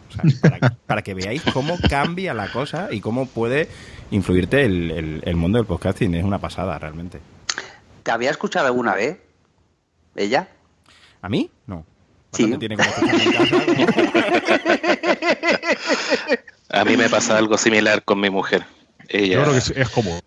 O 0.09 0.29
sea, 0.29 0.49
para, 0.59 0.75
para 0.85 1.01
que 1.01 1.15
veáis 1.15 1.41
cómo 1.53 1.75
cambia 1.89 2.35
la 2.35 2.51
cosa 2.51 2.89
y 2.91 3.01
cómo 3.01 3.25
puede 3.25 3.67
influirte 4.11 4.63
el, 4.63 4.91
el, 4.91 5.23
el 5.25 5.35
mundo 5.35 5.57
del 5.57 5.65
podcasting. 5.65 6.13
Es 6.13 6.23
una 6.23 6.37
pasada, 6.37 6.77
realmente. 6.77 7.21
¿Te 8.03 8.11
había 8.11 8.29
escuchado 8.29 8.67
alguna 8.67 8.93
vez? 8.93 9.17
¿Ella? 10.15 10.49
¿A 11.23 11.29
mí? 11.29 11.49
No. 11.65 11.83
Sí. 12.31 12.55
Tiene 12.59 12.77
como 12.77 12.91
casa, 12.91 13.07
¿no? 13.07 13.15
A 16.75 16.85
mí 16.85 16.97
me 16.97 17.09
pasa 17.09 17.37
algo 17.37 17.57
similar 17.57 18.03
con 18.03 18.19
mi 18.19 18.29
mujer. 18.29 18.65
Ella, 19.07 19.35
Yo 19.35 19.41
creo 19.41 19.51
que 19.53 19.59
es, 19.59 19.69
es 19.71 19.89
cómodo. 19.89 20.19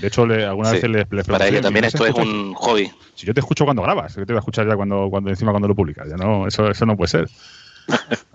De 0.00 0.08
hecho, 0.08 0.26
le, 0.26 0.44
alguna 0.44 0.70
sí, 0.70 0.76
vez 0.76 0.84
le, 0.84 1.06
le 1.10 1.24
para 1.24 1.46
ella 1.46 1.60
también 1.60 1.82
¿me 1.82 1.88
esto 1.88 2.06
es 2.06 2.14
un 2.14 2.54
hobby. 2.54 2.90
Si 3.14 3.26
yo 3.26 3.34
te 3.34 3.40
escucho 3.40 3.64
cuando 3.64 3.82
grabas, 3.82 4.14
que 4.14 4.24
te 4.24 4.32
voy 4.32 4.38
a 4.38 4.40
escuchar 4.40 4.66
ya 4.66 4.74
cuando, 4.76 5.08
cuando 5.10 5.30
encima 5.30 5.50
cuando 5.52 5.68
lo 5.68 5.74
publicas. 5.74 6.08
Ya 6.08 6.16
no, 6.16 6.46
eso, 6.46 6.70
eso 6.70 6.86
no 6.86 6.96
puede 6.96 7.08
ser. 7.08 7.28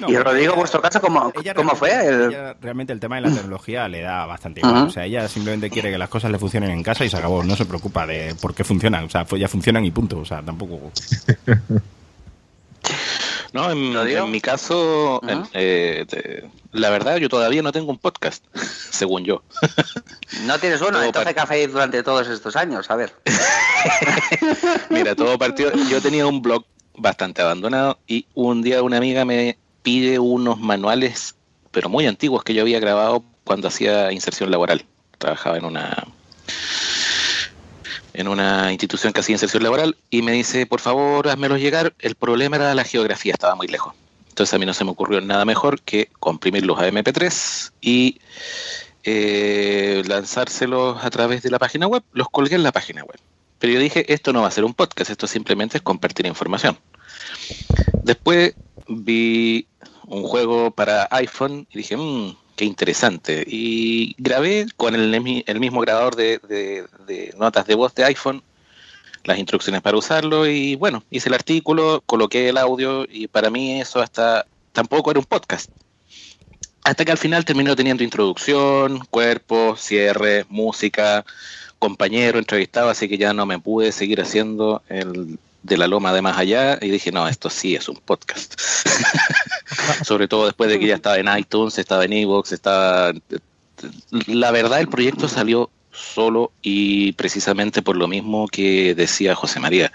No, 0.00 0.08
y 0.10 0.16
Rodrigo, 0.16 0.54
vuestro 0.54 0.80
caso, 0.80 1.02
¿cómo, 1.02 1.30
cómo 1.54 1.74
fue? 1.76 1.90
realmente- 1.90 2.24
El- 2.24 2.32
ella 2.32 2.56
realmente 2.62 2.92
el 2.94 2.98
tema 3.00 3.16
de 3.16 3.20
la 3.20 3.30
tecnología 3.30 3.86
le 3.88 4.00
da 4.00 4.24
bastante 4.24 4.60
igual. 4.60 4.86
O 4.86 4.90
sea, 4.90 5.04
ella 5.04 5.28
simplemente 5.28 5.68
quiere 5.68 5.90
que 5.90 5.98
las 5.98 6.08
cosas 6.08 6.30
le 6.30 6.38
funcionen 6.38 6.70
en 6.70 6.82
casa 6.82 7.04
y 7.04 7.10
se 7.10 7.18
acabó. 7.18 7.44
No 7.44 7.54
se 7.56 7.66
preocupa 7.66 8.06
de 8.06 8.34
por 8.40 8.54
qué 8.54 8.64
funcionan. 8.64 9.04
O 9.04 9.10
sea, 9.10 9.26
pues 9.26 9.38
ya 9.38 9.48
funcionan 9.48 9.84
y 9.84 9.90
punto. 9.90 10.20
O 10.20 10.24
sea, 10.24 10.40
tampoco. 10.40 10.90
No, 13.52 13.70
en, 13.70 14.30
mi 14.30 14.40
caso, 14.40 15.20
en- 15.26 15.42
eh, 15.54 16.04
te- 16.08 16.48
la 16.72 16.90
verdad, 16.90 17.16
yo 17.16 17.28
todavía 17.28 17.62
no 17.62 17.72
tengo 17.72 17.90
un 17.90 17.98
podcast, 17.98 18.44
según 18.90 19.24
yo. 19.24 19.42
No 20.42 20.58
tienes 20.58 20.80
uno, 20.80 20.92
Todo 20.92 21.02
entonces 21.02 21.34
¿qué 21.34 21.40
hacéis 21.40 21.72
durante 21.72 22.02
todos 22.02 22.28
estos 22.28 22.54
años? 22.56 22.90
A 22.90 22.96
ver. 22.96 23.12
Mira, 24.90 25.14
todo 25.14 25.38
partido. 25.38 25.72
Yo 25.88 26.00
tenía 26.00 26.26
un 26.26 26.42
blog 26.42 26.64
bastante 26.96 27.42
abandonado 27.42 27.98
y 28.06 28.26
un 28.34 28.62
día 28.62 28.82
una 28.82 28.98
amiga 28.98 29.24
me 29.24 29.58
pide 29.82 30.18
unos 30.18 30.58
manuales, 30.60 31.34
pero 31.70 31.88
muy 31.88 32.06
antiguos 32.06 32.44
que 32.44 32.54
yo 32.54 32.62
había 32.62 32.78
grabado 32.80 33.24
cuando 33.44 33.68
hacía 33.68 34.12
inserción 34.12 34.50
laboral. 34.50 34.84
Trabajaba 35.18 35.56
en 35.58 35.64
una 35.64 36.06
en 38.20 38.28
una 38.28 38.70
institución 38.70 39.12
que 39.12 39.20
hacía 39.20 39.34
inserción 39.34 39.62
laboral 39.62 39.96
y 40.10 40.22
me 40.22 40.32
dice, 40.32 40.66
por 40.66 40.80
favor, 40.80 41.28
házmelos 41.28 41.60
llegar. 41.60 41.94
El 41.98 42.14
problema 42.14 42.56
era 42.56 42.74
la 42.74 42.84
geografía, 42.84 43.32
estaba 43.32 43.54
muy 43.54 43.66
lejos. 43.66 43.94
Entonces 44.28 44.54
a 44.54 44.58
mí 44.58 44.66
no 44.66 44.74
se 44.74 44.84
me 44.84 44.90
ocurrió 44.90 45.20
nada 45.20 45.44
mejor 45.44 45.80
que 45.80 46.08
comprimirlos 46.20 46.78
a 46.78 46.88
MP3 46.88 47.72
y 47.80 48.20
eh, 49.04 50.02
lanzárselos 50.06 51.02
a 51.02 51.10
través 51.10 51.42
de 51.42 51.50
la 51.50 51.58
página 51.58 51.86
web. 51.86 52.02
Los 52.12 52.28
colgué 52.28 52.54
en 52.54 52.62
la 52.62 52.72
página 52.72 53.02
web. 53.02 53.18
Pero 53.58 53.74
yo 53.74 53.80
dije, 53.80 54.12
esto 54.12 54.32
no 54.32 54.42
va 54.42 54.48
a 54.48 54.52
ser 54.52 54.64
un 54.64 54.74
podcast, 54.74 55.10
esto 55.10 55.26
simplemente 55.26 55.78
es 55.78 55.82
compartir 55.82 56.26
información. 56.26 56.78
Después 58.02 58.54
vi 58.88 59.66
un 60.06 60.24
juego 60.24 60.70
para 60.70 61.08
iPhone 61.10 61.66
y 61.70 61.78
dije, 61.78 61.96
mmm, 61.96 62.34
qué 62.60 62.66
interesante. 62.66 63.42
Y 63.46 64.14
grabé 64.18 64.66
con 64.76 64.94
el, 64.94 65.18
mismo 65.58 65.80
grabador 65.80 66.14
de, 66.14 66.38
de- 66.46 66.84
de 67.06 67.34
notas 67.38 67.66
de 67.66 67.74
voz 67.74 67.94
de 67.94 68.04
iPhone 68.04 68.42
las 69.24 69.38
instrucciones 69.38 69.80
para 69.80 69.96
usarlo 69.96 70.46
y 70.46 70.76
bueno, 70.76 71.02
hice 71.10 71.30
el 71.30 71.34
artículo, 71.34 72.02
coloqué 72.04 72.50
el 72.50 72.58
audio 72.58 73.06
y 73.10 73.28
para 73.28 73.48
mí 73.48 73.80
eso 73.80 74.02
hasta 74.02 74.44
tampoco 74.72 75.10
era 75.10 75.20
un 75.20 75.24
podcast. 75.26 75.70
Hasta 76.84 77.04
que 77.06 77.12
al 77.12 77.18
final 77.18 77.46
terminó 77.46 77.74
teniendo 77.74 78.04
introducción, 78.04 78.98
cuerpo, 79.08 79.74
cierre, 79.76 80.44
música, 80.50 81.24
compañero 81.78 82.38
entrevistado, 82.38 82.90
así 82.90 83.08
que 83.08 83.16
ya 83.16 83.32
no 83.32 83.46
me 83.46 83.58
pude 83.58 83.90
seguir 83.92 84.20
haciendo 84.20 84.82
el 84.90 85.38
de 85.62 85.76
la 85.78 85.86
loma 85.86 86.12
de 86.12 86.20
más 86.20 86.36
allá 86.36 86.78
y 86.80 86.90
dije, 86.90 87.10
no, 87.10 87.26
esto 87.26 87.48
sí 87.48 87.74
es 87.74 87.88
un 87.88 87.96
podcast. 87.96 88.54
Sobre 90.04 90.28
todo 90.28 90.46
después 90.46 90.70
de 90.70 90.78
que 90.78 90.86
ya 90.86 90.94
estaba 90.96 91.18
en 91.18 91.28
iTunes, 91.38 91.78
estaba 91.78 92.04
en 92.04 92.12
Evox, 92.12 92.52
estaba... 92.52 93.12
La 94.26 94.50
verdad, 94.50 94.80
el 94.80 94.88
proyecto 94.88 95.28
salió 95.28 95.70
solo 95.92 96.52
y 96.62 97.12
precisamente 97.12 97.82
por 97.82 97.96
lo 97.96 98.06
mismo 98.08 98.46
que 98.48 98.94
decía 98.94 99.34
José 99.34 99.58
María, 99.60 99.90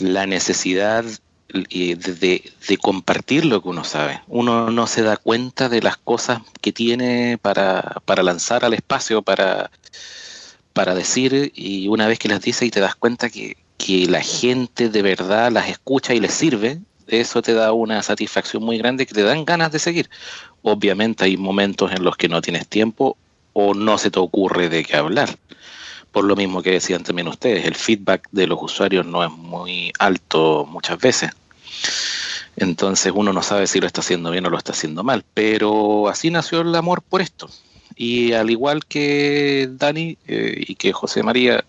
la 0.00 0.26
necesidad 0.26 1.04
de, 1.48 1.96
de- 1.96 2.52
de 2.66 2.76
compartir 2.78 3.44
lo 3.44 3.62
que 3.62 3.68
uno 3.68 3.84
sabe. 3.84 4.20
Uno 4.28 4.70
no 4.70 4.86
se 4.86 5.02
da 5.02 5.16
cuenta 5.16 5.68
de 5.68 5.82
las 5.82 5.96
cosas 5.98 6.40
que 6.60 6.72
tiene 6.72 7.38
para, 7.40 8.00
para 8.06 8.22
lanzar 8.22 8.64
al 8.64 8.74
espacio, 8.74 9.22
para, 9.22 9.70
para 10.72 10.94
decir, 10.94 11.52
y 11.54 11.86
una 11.88 12.08
vez 12.08 12.18
que 12.18 12.28
las 12.28 12.40
dice 12.40 12.64
y 12.66 12.70
te 12.70 12.80
das 12.80 12.94
cuenta 12.96 13.28
que, 13.30 13.56
que 13.76 14.06
la 14.08 14.22
gente 14.22 14.88
de 14.88 15.02
verdad 15.02 15.52
las 15.52 15.68
escucha 15.68 16.14
y 16.14 16.20
les 16.20 16.32
sirve, 16.34 16.80
eso 17.06 17.42
te 17.42 17.54
da 17.54 17.72
una 17.72 18.02
satisfacción 18.02 18.62
muy 18.62 18.78
grande 18.78 19.06
que 19.06 19.14
te 19.14 19.22
dan 19.22 19.44
ganas 19.44 19.72
de 19.72 19.78
seguir. 19.78 20.08
Obviamente 20.62 21.24
hay 21.24 21.36
momentos 21.36 21.92
en 21.92 22.04
los 22.04 22.16
que 22.16 22.28
no 22.28 22.40
tienes 22.40 22.66
tiempo 22.66 23.16
o 23.52 23.74
no 23.74 23.98
se 23.98 24.10
te 24.10 24.18
ocurre 24.18 24.68
de 24.68 24.84
qué 24.84 24.96
hablar. 24.96 25.36
Por 26.12 26.24
lo 26.24 26.36
mismo 26.36 26.62
que 26.62 26.70
decían 26.70 27.02
también 27.02 27.28
ustedes, 27.28 27.66
el 27.66 27.74
feedback 27.74 28.28
de 28.30 28.46
los 28.46 28.62
usuarios 28.62 29.04
no 29.04 29.24
es 29.24 29.30
muy 29.30 29.92
alto 29.98 30.66
muchas 30.70 30.98
veces. 30.98 31.30
Entonces 32.56 33.12
uno 33.14 33.32
no 33.32 33.42
sabe 33.42 33.66
si 33.66 33.80
lo 33.80 33.86
está 33.86 34.00
haciendo 34.00 34.30
bien 34.30 34.46
o 34.46 34.50
lo 34.50 34.58
está 34.58 34.72
haciendo 34.72 35.02
mal. 35.02 35.24
Pero 35.34 36.08
así 36.08 36.30
nació 36.30 36.60
el 36.60 36.74
amor 36.74 37.02
por 37.02 37.20
esto. 37.20 37.50
Y 37.96 38.32
al 38.32 38.50
igual 38.50 38.84
que 38.86 39.68
Dani 39.70 40.16
eh, 40.26 40.64
y 40.68 40.74
que 40.76 40.92
José 40.92 41.22
María 41.22 41.64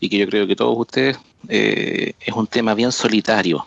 y 0.00 0.08
que 0.08 0.18
yo 0.18 0.26
creo 0.26 0.46
que 0.46 0.56
todos 0.56 0.76
ustedes, 0.78 1.18
eh, 1.48 2.14
es 2.20 2.34
un 2.34 2.46
tema 2.46 2.74
bien 2.74 2.92
solitario 2.92 3.66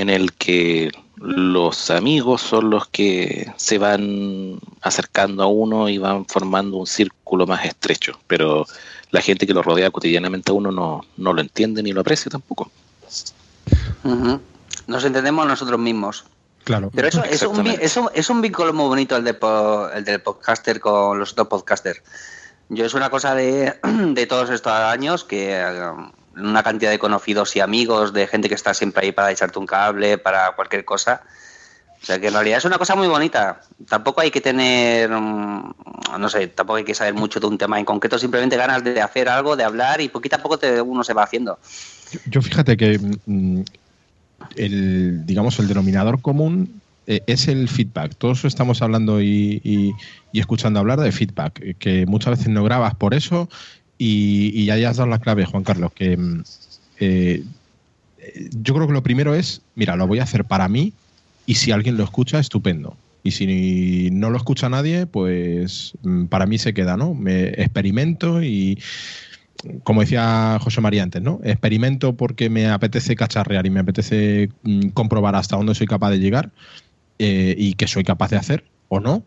en 0.00 0.10
el 0.10 0.32
que 0.32 0.90
los 1.16 1.90
amigos 1.90 2.42
son 2.42 2.70
los 2.70 2.86
que 2.88 3.50
se 3.56 3.78
van 3.78 4.58
acercando 4.82 5.42
a 5.42 5.46
uno 5.46 5.88
y 5.88 5.98
van 5.98 6.26
formando 6.26 6.76
un 6.76 6.86
círculo 6.86 7.46
más 7.46 7.64
estrecho, 7.64 8.18
pero 8.26 8.66
la 9.10 9.20
gente 9.22 9.46
que 9.46 9.54
lo 9.54 9.62
rodea 9.62 9.90
cotidianamente 9.90 10.50
a 10.50 10.54
uno 10.54 10.70
no, 10.72 11.02
no 11.16 11.32
lo 11.32 11.40
entiende 11.40 11.82
ni 11.82 11.92
lo 11.92 12.00
aprecia 12.00 12.30
tampoco. 12.30 12.70
Nos 14.86 15.04
entendemos 15.04 15.46
nosotros 15.46 15.78
mismos. 15.78 16.24
Claro. 16.64 16.90
Pero 16.94 17.08
eso 17.08 17.22
es 17.24 17.42
un, 17.42 17.66
es, 17.66 17.96
un, 17.96 18.08
es 18.14 18.30
un 18.30 18.40
vínculo 18.40 18.72
muy 18.72 18.86
bonito 18.86 19.16
el, 19.16 19.24
de 19.24 19.34
po- 19.34 19.90
el 19.90 20.04
del 20.04 20.20
podcaster 20.20 20.80
con 20.80 21.18
los 21.18 21.32
otros 21.32 21.48
podcasters. 21.48 22.00
Yo 22.70 22.86
es 22.86 22.94
una 22.94 23.10
cosa 23.10 23.34
de, 23.34 23.74
de 23.82 24.26
todos 24.26 24.50
estos 24.50 24.72
años 24.72 25.24
que 25.24 25.52
eh, 25.52 25.92
una 26.36 26.62
cantidad 26.62 26.90
de 26.90 26.98
conocidos 26.98 27.54
y 27.56 27.60
amigos, 27.60 28.12
de 28.12 28.26
gente 28.26 28.48
que 28.48 28.54
está 28.54 28.74
siempre 28.74 29.06
ahí 29.06 29.12
para 29.12 29.30
echarte 29.30 29.58
un 29.58 29.66
cable, 29.66 30.18
para 30.18 30.52
cualquier 30.52 30.84
cosa. 30.84 31.22
O 32.02 32.06
sea 32.06 32.20
que 32.20 32.26
en 32.28 32.34
realidad 32.34 32.58
es 32.58 32.64
una 32.66 32.76
cosa 32.76 32.94
muy 32.94 33.08
bonita. 33.08 33.62
Tampoco 33.88 34.20
hay 34.20 34.30
que 34.30 34.40
tener, 34.42 35.08
mm, 35.10 35.74
no 36.18 36.28
sé, 36.28 36.48
tampoco 36.48 36.76
hay 36.76 36.84
que 36.84 36.94
saber 36.94 37.14
mucho 37.14 37.40
de 37.40 37.46
un 37.46 37.56
tema 37.56 37.78
en 37.78 37.84
concreto, 37.86 38.18
simplemente 38.18 38.56
ganas 38.56 38.84
de 38.84 39.00
hacer 39.00 39.28
algo, 39.28 39.56
de 39.56 39.64
hablar 39.64 40.00
y 40.02 40.08
poquito 40.10 40.36
a 40.36 40.40
poco 40.40 40.58
uno 40.84 41.02
se 41.02 41.14
va 41.14 41.22
haciendo. 41.22 41.58
Yo, 42.26 42.42
fíjate 42.42 42.76
que 42.76 42.98
mm, 43.24 43.62
el, 44.56 45.24
digamos, 45.26 45.58
el 45.58 45.68
denominador 45.68 46.20
común 46.20 46.82
eh, 47.06 47.22
es 47.26 47.48
el 47.48 47.68
feedback. 47.68 48.14
Todos 48.16 48.44
estamos 48.44 48.82
hablando 48.82 49.20
y, 49.20 49.60
y- 49.64 49.92
y 50.32 50.40
escuchando 50.40 50.80
hablar 50.80 51.00
de 51.00 51.12
feedback, 51.12 51.60
eh, 51.62 51.74
que 51.78 52.06
muchas 52.06 52.38
veces 52.38 52.48
no 52.48 52.64
grabas 52.64 52.94
por 52.94 53.14
eso 53.14 53.48
y, 53.98 54.50
y 54.54 54.66
ya 54.66 54.88
has 54.88 54.96
dado 54.96 55.08
la 55.08 55.18
clave, 55.18 55.44
Juan 55.44 55.64
Carlos, 55.64 55.92
que 55.92 56.16
mm, 56.16 56.42
eh, 57.00 57.44
yo 58.52 58.74
creo 58.74 58.86
que 58.86 58.92
lo 58.92 59.02
primero 59.02 59.34
es, 59.34 59.62
mira, 59.74 59.96
lo 59.96 60.06
voy 60.06 60.18
a 60.18 60.24
hacer 60.24 60.44
para 60.44 60.68
mí 60.68 60.92
y 61.46 61.56
si 61.56 61.72
alguien 61.72 61.96
lo 61.96 62.04
escucha, 62.04 62.38
estupendo. 62.38 62.96
Y 63.22 63.30
si 63.30 64.10
no 64.12 64.28
lo 64.28 64.36
escucha 64.36 64.68
nadie, 64.68 65.06
pues 65.06 65.94
mm, 66.02 66.26
para 66.26 66.46
mí 66.46 66.58
se 66.58 66.74
queda, 66.74 66.96
¿no? 66.96 67.14
Me 67.14 67.48
experimento 67.48 68.42
y, 68.42 68.78
como 69.82 70.02
decía 70.02 70.58
José 70.60 70.80
María 70.80 71.02
antes, 71.02 71.22
¿no? 71.22 71.40
Experimento 71.42 72.14
porque 72.14 72.50
me 72.50 72.68
apetece 72.68 73.16
cacharrear 73.16 73.66
y 73.66 73.70
me 73.70 73.80
apetece 73.80 74.50
mm, 74.62 74.88
comprobar 74.88 75.36
hasta 75.36 75.56
dónde 75.56 75.74
soy 75.74 75.86
capaz 75.86 76.10
de 76.10 76.18
llegar 76.18 76.50
eh, 77.18 77.54
y 77.56 77.74
que 77.74 77.86
soy 77.86 78.04
capaz 78.04 78.30
de 78.30 78.36
hacer 78.36 78.64
o 78.88 79.00
no. 79.00 79.24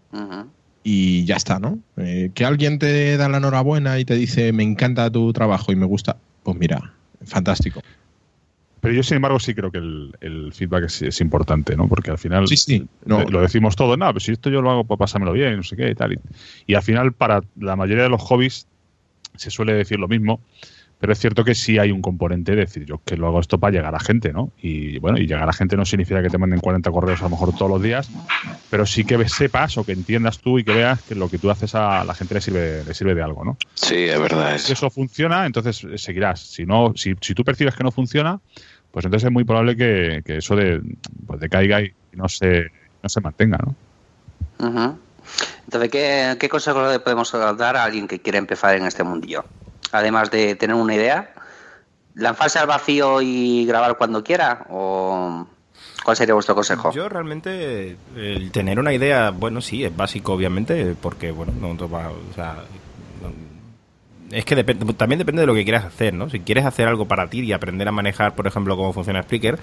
Y 0.90 1.26
ya 1.26 1.36
está, 1.36 1.60
¿no? 1.60 1.80
Eh, 1.98 2.32
que 2.34 2.46
alguien 2.46 2.80
te 2.80 3.18
da 3.18 3.28
la 3.28 3.40
enhorabuena 3.40 4.00
y 4.00 4.06
te 4.06 4.16
dice, 4.16 4.54
me 4.54 4.64
encanta 4.64 5.12
tu 5.12 5.34
trabajo 5.34 5.74
y 5.74 5.76
me 5.76 5.86
gusta, 5.86 6.16
pues 6.44 6.56
mira, 6.58 6.94
fantástico. 7.26 7.82
Pero 8.80 8.94
yo, 8.94 9.04
sin 9.04 9.18
embargo, 9.18 9.38
sí 9.38 9.54
creo 9.54 9.70
que 9.70 9.80
el, 9.80 10.16
el 10.22 10.54
feedback 10.54 10.86
es, 10.86 11.02
es 11.02 11.20
importante, 11.20 11.76
¿no? 11.76 11.90
Porque 11.90 12.12
al 12.12 12.18
final 12.18 12.48
Sí, 12.48 12.56
sí, 12.56 12.88
no. 13.04 13.26
lo 13.26 13.42
decimos 13.42 13.76
todo, 13.76 13.98
no, 13.98 14.10
pues 14.14 14.24
si 14.24 14.32
esto 14.32 14.50
yo 14.50 14.62
lo 14.62 14.72
hago 14.72 14.86
para 14.86 15.00
pasármelo 15.00 15.34
bien, 15.34 15.58
no 15.58 15.64
sé 15.64 15.76
qué 15.76 15.90
y 15.90 15.96
tal. 15.96 16.14
Y, 16.14 16.20
y 16.68 16.76
al 16.76 16.84
final, 16.84 17.12
para 17.12 17.42
la 17.60 17.76
mayoría 17.76 18.04
de 18.04 18.10
los 18.10 18.22
hobbies, 18.22 18.66
se 19.36 19.50
suele 19.52 19.74
decir 19.74 20.00
lo 20.00 20.08
mismo, 20.08 20.40
pero 21.00 21.14
es 21.14 21.20
cierto 21.20 21.44
que 21.44 21.54
sí 21.54 21.78
hay 21.78 21.92
un 21.92 22.02
componente 22.02 22.54
de 22.54 22.62
decir, 22.62 22.86
yo 22.86 23.00
que 23.06 23.18
lo 23.18 23.28
hago 23.28 23.40
esto 23.40 23.60
para 23.60 23.72
llegar 23.72 23.94
a 23.94 24.00
gente, 24.00 24.34
¿no? 24.34 24.52
Y 24.62 24.98
bueno, 24.98 25.20
y 25.20 25.28
llegar 25.28 25.48
a 25.48 25.54
gente 25.54 25.78
no 25.78 25.86
significa 25.86 26.24
que 26.24 26.30
te 26.30 26.38
manden 26.40 26.60
40 26.60 26.90
correos 26.92 27.22
a 27.22 27.26
lo 27.26 27.30
mejor 27.32 27.54
todos 27.56 27.70
los 27.70 27.82
días, 27.82 28.10
pero 28.72 28.86
sí 28.86 29.04
que 29.04 29.30
sepas 29.30 29.78
o 29.78 29.84
que 29.84 29.92
entiendas 29.92 30.40
tú 30.40 30.58
y 30.58 30.64
que 30.64 30.74
veas 30.74 31.02
que 31.04 31.14
lo 31.14 31.30
que 31.30 31.38
tú 31.38 31.52
haces 31.52 31.76
a 31.76 32.04
la 32.04 32.16
gente 32.16 32.34
le 32.34 32.42
sirve, 32.42 32.84
le 32.84 32.94
sirve 32.96 33.14
de 33.14 33.22
algo, 33.22 33.46
¿no? 33.46 33.58
Sí, 33.76 33.96
es 33.96 34.20
verdad. 34.20 34.58
Si 34.58 34.74
Eso. 34.74 34.90
funciona, 34.90 35.46
entonces 35.46 35.84
eh, 35.84 35.98
seguirás. 35.98 36.42
Si 36.42 36.66
no, 36.66 36.94
si, 36.96 37.14
si 37.22 37.36
tú 37.36 37.44
percibes 37.44 37.76
que 37.76 37.84
no 37.84 37.92
funciona, 37.92 38.40
pues 38.92 39.06
entonces 39.06 39.28
es 39.28 39.32
muy 39.32 39.44
probable 39.44 39.76
que, 39.76 40.24
que 40.26 40.38
eso 40.38 40.56
de, 40.56 40.82
pues 41.28 41.40
decaiga 41.40 41.82
y 41.82 41.94
no 42.14 42.28
se, 42.28 42.72
no 43.04 43.10
se 43.10 43.22
mantenga, 43.22 43.60
¿no? 43.60 43.76
Entonces, 45.66 45.92
¿qué, 45.92 46.38
¿qué 46.40 46.50
consejo 46.50 46.90
le 46.90 47.00
podemos 47.00 47.32
dar 47.32 47.76
a 47.76 47.84
alguien 47.84 48.08
que 48.08 48.20
quiere 48.20 48.38
empezar 48.38 48.76
en 48.76 48.86
este 48.86 49.04
mundillo? 49.04 49.46
Además 49.92 50.30
de 50.32 50.56
tener 50.56 50.76
una 50.76 50.96
idea, 50.96 51.34
¿lanzarse 52.16 52.60
al 52.60 52.68
vacío 52.68 53.22
y 53.22 53.66
grabar 53.66 53.98
cuando 53.98 54.24
quiera? 54.24 54.66
¿O 54.70 55.48
cuál 56.04 56.18
sería 56.18 56.34
vuestro 56.34 56.56
consejo? 56.56 56.92
Yo 56.92 57.08
realmente 57.10 57.98
el 58.16 58.52
tener 58.52 58.80
una 58.80 58.94
idea, 58.94 59.30
bueno, 59.32 59.62
sí, 59.62 59.84
es 59.84 59.96
básico 59.96 60.34
obviamente, 60.34 60.96
porque 61.02 61.32
bueno, 61.32 61.54
no 61.60 61.76
te 61.78 61.86
va- 61.92 62.10
o 62.10 62.34
sea, 62.34 62.58
es 64.32 64.44
que 64.44 64.56
depende, 64.56 64.94
también 64.94 65.20
depende 65.20 65.42
de 65.42 65.48
lo 65.48 65.54
que 65.54 65.64
quieras 65.64 65.86
hacer, 65.86 66.14
¿no? 66.14 66.30
Si 66.30 66.42
quieres 66.42 66.66
hacer 66.66 66.88
algo 66.88 67.06
para 67.06 67.30
ti 67.30 67.40
y 67.42 67.54
aprender 67.54 67.88
a 67.88 67.92
manejar, 67.94 68.36
por 68.36 68.46
ejemplo, 68.46 68.76
cómo 68.76 68.92
funciona 68.92 69.24
Spreaker, 69.24 69.58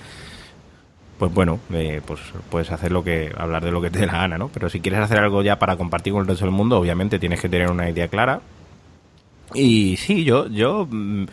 pues 1.18 1.32
bueno, 1.34 1.60
eh, 1.72 2.00
pues 2.04 2.20
puedes 2.50 2.70
hacer 2.72 2.90
lo 2.90 3.04
que 3.04 3.30
hablar 3.36 3.62
de 3.64 3.70
lo 3.70 3.80
que 3.82 3.90
te 3.90 3.98
dé 4.00 4.06
la 4.06 4.14
gana, 4.14 4.38
¿no? 4.38 4.48
Pero 4.48 4.70
si 4.70 4.80
quieres 4.80 5.00
hacer 5.00 5.18
algo 5.18 5.42
ya 5.42 5.58
para 5.58 5.76
compartir 5.76 6.12
con 6.14 6.22
el 6.22 6.28
resto 6.28 6.44
del 6.46 6.54
mundo, 6.54 6.78
obviamente 6.78 7.18
tienes 7.18 7.40
que 7.40 7.48
tener 7.48 7.70
una 7.70 7.88
idea 7.90 8.08
clara. 8.08 8.40
Y 9.54 9.96
sí, 9.96 10.24
yo 10.24 10.48
yo 10.48 10.86
mm, 10.90 11.26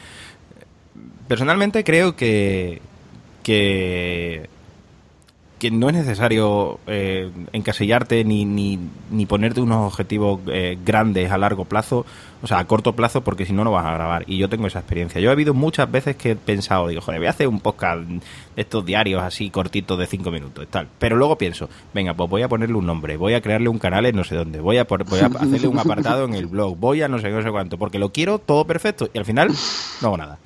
personalmente 1.27 1.83
creo 1.83 2.15
que 2.15 2.81
que 3.43 4.49
que 5.61 5.69
no 5.69 5.89
es 5.89 5.95
necesario 5.95 6.79
eh, 6.87 7.29
encasillarte 7.53 8.23
ni, 8.23 8.45
ni, 8.45 8.79
ni, 9.11 9.27
ponerte 9.27 9.61
unos 9.61 9.93
objetivos 9.93 10.39
eh, 10.47 10.75
grandes 10.83 11.31
a 11.31 11.37
largo 11.37 11.65
plazo, 11.65 12.03
o 12.41 12.47
sea, 12.47 12.57
a 12.57 12.65
corto 12.65 12.95
plazo, 12.95 13.21
porque 13.21 13.45
si 13.45 13.53
no, 13.53 13.63
no 13.63 13.69
vas 13.69 13.85
a 13.85 13.93
grabar. 13.93 14.23
Y 14.25 14.39
yo 14.39 14.49
tengo 14.49 14.65
esa 14.65 14.79
experiencia. 14.79 15.21
Yo 15.21 15.29
he 15.29 15.31
habido 15.31 15.53
muchas 15.53 15.91
veces 15.91 16.15
que 16.15 16.31
he 16.31 16.35
pensado, 16.35 16.87
digo, 16.87 17.01
joder, 17.01 17.19
voy 17.19 17.27
a 17.27 17.29
hacer 17.29 17.47
un 17.47 17.59
podcast 17.59 18.01
de 18.01 18.21
estos 18.55 18.83
diarios 18.83 19.21
así 19.21 19.51
cortitos 19.51 19.99
de 19.99 20.07
cinco 20.07 20.31
minutos, 20.31 20.65
tal. 20.67 20.87
Pero 20.97 21.15
luego 21.15 21.37
pienso, 21.37 21.69
venga, 21.93 22.15
pues 22.15 22.27
voy 22.27 22.41
a 22.41 22.49
ponerle 22.49 22.73
un 22.73 22.87
nombre, 22.87 23.15
voy 23.15 23.35
a 23.35 23.41
crearle 23.41 23.69
un 23.69 23.77
canal 23.77 24.07
en 24.07 24.15
no 24.15 24.23
sé 24.23 24.33
dónde, 24.33 24.61
voy 24.61 24.79
a, 24.79 24.87
por, 24.87 25.03
voy 25.03 25.19
a 25.19 25.25
hacerle 25.39 25.67
un 25.67 25.77
apartado 25.77 26.25
en 26.25 26.33
el 26.33 26.47
blog, 26.47 26.75
voy 26.75 27.03
a 27.03 27.07
no 27.07 27.19
sé 27.19 27.27
qué, 27.27 27.35
no 27.35 27.43
sé 27.43 27.51
cuánto, 27.51 27.77
porque 27.77 27.99
lo 27.99 28.11
quiero 28.11 28.39
todo 28.39 28.65
perfecto 28.65 29.11
y 29.13 29.19
al 29.19 29.25
final 29.25 29.49
no 30.01 30.07
hago 30.07 30.17
nada. 30.17 30.39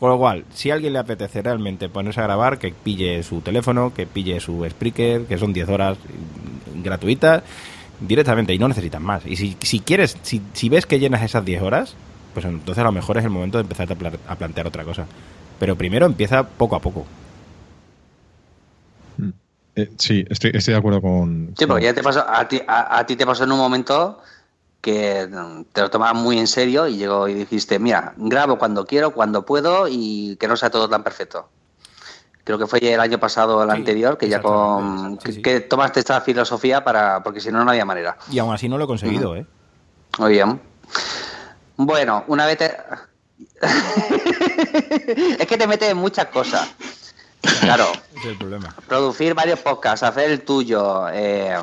Con 0.00 0.08
lo 0.08 0.18
cual, 0.18 0.46
si 0.54 0.70
a 0.70 0.74
alguien 0.74 0.94
le 0.94 0.98
apetece 0.98 1.42
realmente 1.42 1.90
ponerse 1.90 2.20
a 2.20 2.22
grabar, 2.22 2.58
que 2.58 2.72
pille 2.72 3.22
su 3.22 3.42
teléfono, 3.42 3.92
que 3.92 4.06
pille 4.06 4.40
su 4.40 4.66
Spreaker, 4.68 5.26
que 5.26 5.36
son 5.36 5.52
10 5.52 5.68
horas 5.68 5.98
gratuitas, 6.82 7.42
directamente, 8.00 8.54
y 8.54 8.58
no 8.58 8.66
necesitan 8.66 9.02
más. 9.02 9.26
Y 9.26 9.36
si, 9.36 9.58
si 9.60 9.80
quieres, 9.80 10.16
si, 10.22 10.40
si 10.54 10.70
ves 10.70 10.86
que 10.86 10.98
llenas 10.98 11.22
esas 11.22 11.44
10 11.44 11.60
horas, 11.60 11.94
pues 12.32 12.46
entonces 12.46 12.80
a 12.80 12.84
lo 12.84 12.92
mejor 12.92 13.18
es 13.18 13.24
el 13.24 13.30
momento 13.30 13.58
de 13.58 13.62
empezar 13.62 13.86
a, 13.92 14.36
plantear 14.36 14.66
otra 14.66 14.84
cosa. 14.84 15.04
Pero 15.58 15.76
primero 15.76 16.06
empieza 16.06 16.44
poco 16.44 16.76
a 16.76 16.80
poco. 16.80 17.04
Eh, 19.76 19.90
sí, 19.98 20.24
estoy, 20.30 20.52
estoy 20.54 20.72
de 20.72 20.78
acuerdo 20.78 21.02
con. 21.02 21.54
Sí, 21.58 21.66
porque 21.66 21.84
ya 21.84 21.92
te 21.92 22.02
pasó, 22.02 22.24
a 22.26 22.48
ti, 22.48 22.58
a, 22.66 22.98
a 22.98 23.04
ti 23.04 23.16
te 23.16 23.26
pasó 23.26 23.44
en 23.44 23.52
un 23.52 23.58
momento 23.58 24.18
que 24.80 25.28
te 25.72 25.80
lo 25.80 25.90
tomabas 25.90 26.20
muy 26.20 26.38
en 26.38 26.46
serio 26.46 26.86
y 26.88 26.96
llegó 26.96 27.28
y 27.28 27.34
dijiste, 27.34 27.78
mira, 27.78 28.14
grabo 28.16 28.58
cuando 28.58 28.86
quiero, 28.86 29.12
cuando 29.12 29.44
puedo 29.44 29.86
y 29.88 30.36
que 30.36 30.48
no 30.48 30.56
sea 30.56 30.70
todo 30.70 30.88
tan 30.88 31.02
perfecto. 31.02 31.48
Creo 32.44 32.58
que 32.58 32.66
fue 32.66 32.78
el 32.80 33.00
año 33.00 33.20
pasado 33.20 33.58
o 33.58 33.62
el 33.62 33.70
anterior 33.70 34.16
que 34.16 34.28
ya 34.28 34.40
con 34.40 35.18
que, 35.18 35.60
tomaste 35.60 36.00
esta 36.00 36.20
filosofía 36.22 36.82
para 36.82 37.22
porque 37.22 37.40
si 37.40 37.52
no 37.52 37.64
no 37.64 37.70
había 37.70 37.84
manera. 37.84 38.16
Y 38.30 38.38
aún 38.38 38.54
así 38.54 38.68
no 38.68 38.78
lo 38.78 38.84
he 38.84 38.86
conseguido, 38.86 39.36
¿eh? 39.36 39.46
Muy 40.18 40.32
bien. 40.32 40.60
Bueno, 41.76 42.24
una 42.26 42.46
vez 42.46 42.58
te... 42.58 42.76
es 45.38 45.46
que 45.46 45.56
te 45.58 45.66
metes 45.66 45.90
en 45.90 45.98
muchas 45.98 46.26
cosas. 46.26 46.74
Claro. 47.60 47.92
es 48.16 48.24
el 48.24 48.38
problema. 48.38 48.74
Producir 48.88 49.34
varios 49.34 49.60
podcasts, 49.60 50.02
hacer 50.02 50.30
el 50.30 50.42
tuyo. 50.42 51.08
Eh, 51.10 51.56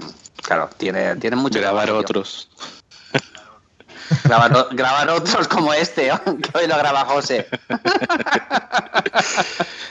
claro, 0.44 0.70
tiene, 0.78 1.16
tiene 1.18 1.36
mucho. 1.36 1.60
Grabar 1.60 1.90
otros. 1.92 2.50
Grabar, 4.24 4.68
grabar, 4.72 5.10
otros 5.10 5.48
como 5.48 5.74
este, 5.74 6.10
que 6.44 6.58
hoy 6.58 6.68
lo 6.68 6.78
graba 6.78 7.06
José. 7.06 7.48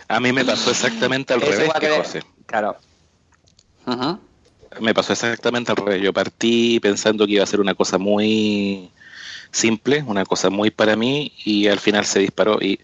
A 0.08 0.20
mí 0.20 0.32
me 0.32 0.44
pasó 0.44 0.70
exactamente 0.70 1.35
al 1.35 1.40
revés 1.40 1.70
que, 1.80 1.90
José. 1.90 2.23
Claro. 2.46 2.76
Me 4.80 4.94
pasó 4.94 5.12
exactamente 5.12 5.73
al 5.73 5.76
revés. 5.76 6.02
Yo 6.02 6.12
partí 6.12 6.80
pensando 6.80 7.26
que 7.26 7.32
iba 7.32 7.44
a 7.44 7.46
ser 7.46 7.61
una 7.61 7.75
cosa 7.75 7.99
muy 7.99 8.90
simple, 9.50 10.02
una 10.02 10.25
cosa 10.25 10.50
muy 10.50 10.70
para 10.70 10.96
mí, 10.96 11.32
y 11.44 11.68
al 11.68 11.80
final 11.80 12.04
se 12.04 12.20
disparó. 12.20 12.58
Y, 12.61 12.80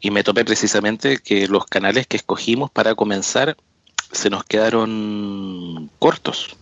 y 0.00 0.10
me 0.10 0.22
topé 0.24 0.44
precisamente 0.44 1.18
que 1.18 1.48
los 1.48 1.66
canales 1.66 2.06
que 2.06 2.16
escogimos 2.16 2.70
para 2.70 2.94
comenzar 2.94 3.56
se 4.12 4.30
nos 4.30 4.44
quedaron 4.44 5.90
cortos. 5.98 6.56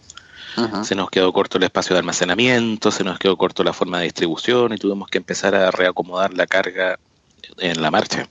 Se 0.85 0.95
nos 0.95 1.11
quedó 1.11 1.33
corto 1.33 1.59
el 1.59 1.65
espacio 1.65 1.95
de 1.95 2.01
almacenamiento, 2.01 2.91
se 2.91 3.05
nos 3.05 3.19
quedó 3.19 3.37
corto 3.37 3.63
la 3.63 3.73
forma 3.73 3.99
de 3.99 4.05
distribución 4.05 4.73
y 4.73 4.79
tuvimos 4.79 5.09
que 5.09 5.19
empezar 5.19 5.55
a 5.55 5.71
reacomodar 5.71 6.33
la 6.33 6.47
carga 6.47 6.99
en 7.59 7.83
la 7.83 7.91
marcha. 7.91 8.29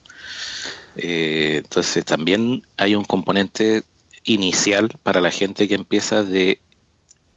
Eh, 0.96 1.62
entonces 1.63 2.03
también 2.05 2.65
hay 2.77 2.96
un 2.96 3.03
componente 3.03 3.84
inicial 4.24 4.89
para 5.03 5.22
la 5.22 5.29
gente 5.29 5.67
que 5.67 5.75
empieza 5.75 6.24
de 6.24 6.59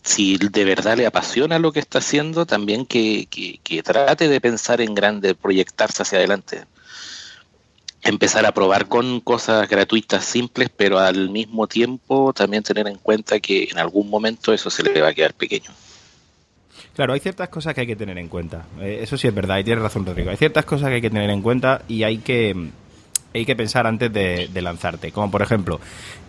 si 0.03 0.39
de 0.39 0.65
verdad 0.65 0.97
le 0.97 1.07
apasiona 1.07 1.59
lo 1.59 1.73
que 1.73 1.81
está 1.81 1.99
haciendo, 1.99 2.47
también 2.47 2.87
que, 2.87 3.27
que 3.27 3.83
trate 3.83 4.29
de 4.29 4.41
pensar 4.41 4.81
en 4.81 4.95
grande, 4.95 5.35
proyectarse 5.35 6.03
hacia 6.03 6.19
adelante 6.19 6.65
empezar 8.03 8.47
a 8.47 8.53
probar 8.53 8.87
con 8.87 9.21
cosas 9.21 9.69
gratuitas 9.69 10.25
simples, 10.25 10.71
pero 10.75 10.99
al 10.99 11.31
mismo 11.31 11.67
tiempo 11.67 12.33
también 12.33 12.63
tener 12.63 12.87
en 12.87 12.97
cuenta 12.97 13.41
que 13.41 13.69
en 13.71 13.79
algún 13.79 14.09
momento 14.09 14.53
eso 14.53 14.71
se 14.71 14.83
le 14.83 15.01
va 15.01 15.09
a 15.09 15.15
quedar 15.15 15.35
pequeño. 15.35 15.71
Claro, 16.95 17.13
hay 17.13 17.21
ciertas 17.21 17.49
cosas 17.49 17.75
que 17.75 17.83
hay 17.83 17.87
que 17.87 17.97
tener 17.97 18.19
en 18.19 18.29
cuenta. 18.29 18.67
Eh, 18.81 19.01
eso 19.03 19.17
sí 19.17 19.29
es 19.29 19.35
verdad, 19.35 19.59
y 19.59 19.65
tienes 19.65 19.83
razón, 19.83 20.05
Rodrigo. 20.05 20.31
Hay 20.31 20.37
ciertas 20.37 20.65
cosas 20.65 20.89
que 20.89 20.97
hay 20.97 21.01
que 21.01 21.11
tener 21.11 21.31
en 21.31 21.43
cuenta 21.43 21.83
y 21.87 22.03
hay 22.03 22.19
que, 22.19 22.71
hay 23.35 23.47
que 23.47 23.57
pensar 23.57 23.87
antes 23.87 24.13
de, 24.13 24.49
de 24.53 24.63
lanzarte. 24.63 25.13
Como 25.13 25.31
por 25.31 25.43
ejemplo, 25.43 25.81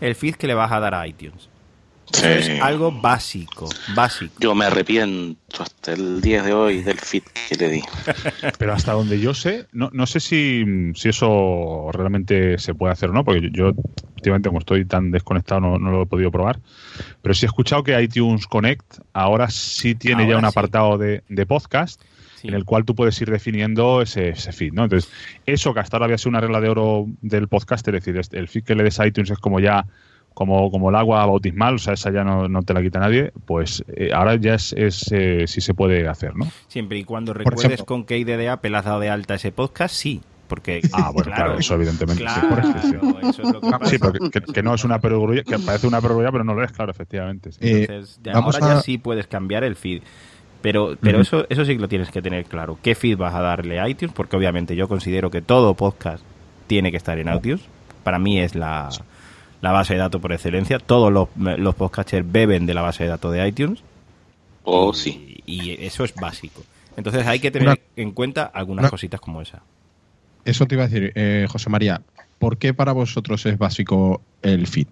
el 0.02 0.16
feed 0.16 0.36
que 0.36 0.48
le 0.48 0.54
vas 0.54 0.72
a 0.72 0.80
dar 0.80 0.94
a 0.94 1.08
iTunes. 1.08 1.50
Es 2.24 2.62
algo 2.62 2.92
básico, 2.92 3.70
básico. 3.96 4.34
Yo 4.40 4.56
me 4.56 4.66
arrepiento 4.66 5.64
hasta 5.64 5.94
el 5.94 6.22
día 6.22 6.44
de 6.44 6.54
hoy 6.54 6.82
del 6.82 6.98
fit 6.98 7.24
que 7.48 7.56
le 7.56 7.70
di. 7.70 7.82
Pero 8.58 8.74
hasta 8.74 8.94
donde 8.94 9.20
yo 9.20 9.34
sé, 9.34 9.68
no, 9.72 9.90
no 9.94 10.06
sé 10.06 10.20
si, 10.20 10.66
si 10.96 11.10
eso 11.10 11.90
realmente 11.94 12.58
se 12.58 12.74
puede 12.74 12.94
hacer 12.94 13.10
o 13.10 13.14
no, 13.14 13.24
porque 13.24 13.50
yo, 13.52 13.74
últimamente 14.16 14.50
como 14.50 14.60
estoy 14.60 14.86
tan 14.86 15.12
desconectado 15.12 15.62
no, 15.62 15.78
lo 15.78 16.04
he 16.04 16.06
podido 16.06 16.32
probar, 16.32 16.60
pero 17.22 17.34
sí 17.34 17.46
he 17.46 17.48
escuchado 17.48 17.84
que 17.84 18.00
iTunes 18.02 18.48
Connect 18.48 19.00
ahora 19.14 19.50
sí 19.50 19.96
tiene 19.96 20.28
ya 20.28 20.38
un 20.38 20.46
apartado 20.46 20.98
de, 20.98 21.22
podcast 21.48 22.02
en 22.44 22.54
el 22.54 22.66
cual 22.66 22.86
tú 22.86 22.96
puedes 22.96 23.20
ir 23.22 23.30
definiendo 23.30 24.02
ese, 24.02 24.30
ese, 24.30 24.52
feed, 24.52 24.74
¿no? 24.74 24.84
Entonces, 24.84 25.12
eso 25.46 25.74
que 25.74 25.80
hasta 25.82 25.98
ahora 25.98 26.06
había 26.06 26.18
sido 26.18 26.30
una 26.30 26.42
regla 26.42 26.62
de 26.62 26.70
oro 26.70 27.06
del 27.22 27.48
podcast, 27.48 27.88
es 27.88 27.94
decir, 27.94 28.20
el 28.32 28.48
feed 28.48 28.64
que 28.64 28.76
le 28.76 28.84
des 28.84 29.00
a 29.00 29.08
iTunes 29.08 29.30
es 29.32 29.40
como 29.40 29.60
ya 29.60 29.86
como, 30.34 30.72
como 30.72 30.90
el 30.90 30.96
agua 30.96 31.26
bautismal, 31.26 31.76
o 31.76 31.78
sea, 31.80 31.94
esa 31.94 32.12
ya 32.12 32.24
no, 32.24 32.48
no 32.48 32.62
te 32.64 32.74
la 32.74 32.82
quita 32.82 33.00
nadie, 33.00 33.32
pues 33.46 33.84
eh, 33.90 34.12
ahora 34.14 34.36
ya 34.36 34.54
es, 34.54 34.74
es 34.74 35.12
eh, 35.12 35.46
sí 35.48 35.62
se 35.62 35.74
puede 35.74 36.08
hacer, 36.08 36.36
¿no? 36.36 36.48
Siempre 36.68 36.98
y 36.98 37.04
cuando 37.04 37.34
recuerdes 37.34 37.84
con 37.84 38.06
qué 38.06 38.18
IDDA 38.18 38.54
has 38.54 38.86
dado 38.86 39.00
de 39.00 39.10
alta 39.10 39.36
ese 39.36 39.52
podcast, 39.52 39.94
sí. 39.94 40.22
Porque, 40.48 40.82
ah, 40.94 41.12
bueno, 41.14 41.32
claro, 41.32 41.60
eso 41.60 41.76
evidentemente 41.76 42.26
sí, 42.28 42.40
por 42.50 42.60
eso 42.60 42.74
sí, 43.84 44.00
pero 44.00 44.14
que, 44.52 44.64
no 44.64 44.74
es 44.74 44.84
una 44.84 45.00
perogrulla, 45.00 45.44
que 45.44 45.60
parece 45.60 45.86
una 45.86 46.02
perogrulla, 46.02 46.32
pero 46.32 46.44
no 46.44 46.56
lo 46.56 46.64
es, 46.64 46.72
claro, 46.72 46.90
efectivamente. 46.90 47.52
Entonces, 47.60 48.20
ahora 48.34 48.60
ya 48.60 48.82
sí 48.82 48.98
puedes 48.98 49.28
cambiar 49.28 49.64
el 49.64 49.76
feed. 49.76 50.02
Pero, 50.62 50.98
pero 51.00 51.22
eso, 51.22 51.46
eso 51.50 51.64
sí 51.66 51.76
que 51.76 51.80
lo 51.80 51.88
tienes 51.88 52.10
que 52.10 52.22
tener 52.22 52.46
claro. 52.46 52.80
¿Qué 52.82 52.96
feed 52.96 53.18
vas 53.18 53.36
a 53.36 53.42
darle 53.42 53.80
a 53.80 53.88
iTunes? 53.88 54.14
Porque 54.14 54.36
obviamente 54.36 54.76
yo 54.76 54.88
considero 54.88 55.30
que 55.30 55.42
todo 55.42 55.76
podcast 55.76 56.24
tiene 56.68 56.92
que 56.92 56.98
estar 56.98 57.20
en 57.20 57.34
iTunes. 57.34 57.62
Para 58.04 58.18
mí 58.18 58.40
es 58.40 58.56
la, 58.56 58.90
la 59.62 59.72
base 59.72 59.94
de 59.94 60.00
datos 60.00 60.22
por 60.22 60.32
excelencia. 60.32 60.80
Todos 60.80 61.12
los, 61.12 61.30
los 61.36 61.76
podcasters 61.76 62.30
beben 62.30 62.66
de 62.66 62.74
la 62.74 62.82
base 62.82 63.04
de 63.04 63.10
datos 63.10 63.34
de 63.34 63.48
iTunes. 63.48 63.80
Oh, 64.64 64.94
sí. 64.94 65.42
Y 65.46 65.72
eso 65.84 66.04
es 66.04 66.14
básico. 66.16 66.64
Entonces 66.96 67.26
hay 67.26 67.40
que 67.40 67.52
tener 67.52 67.82
en 67.96 68.12
cuenta 68.12 68.44
algunas 68.44 68.90
cositas 68.90 69.20
como 69.20 69.42
esa. 69.42 69.62
Eso 70.46 70.66
te 70.66 70.76
iba 70.76 70.84
a 70.84 70.88
decir, 70.88 71.12
eh, 71.16 71.48
José 71.50 71.70
María, 71.70 72.02
¿por 72.40 72.58
qué 72.58 72.74
para 72.74 72.92
vosotros 72.92 73.46
es 73.46 73.58
básico 73.58 74.22
el 74.42 74.68
feed? 74.68 74.88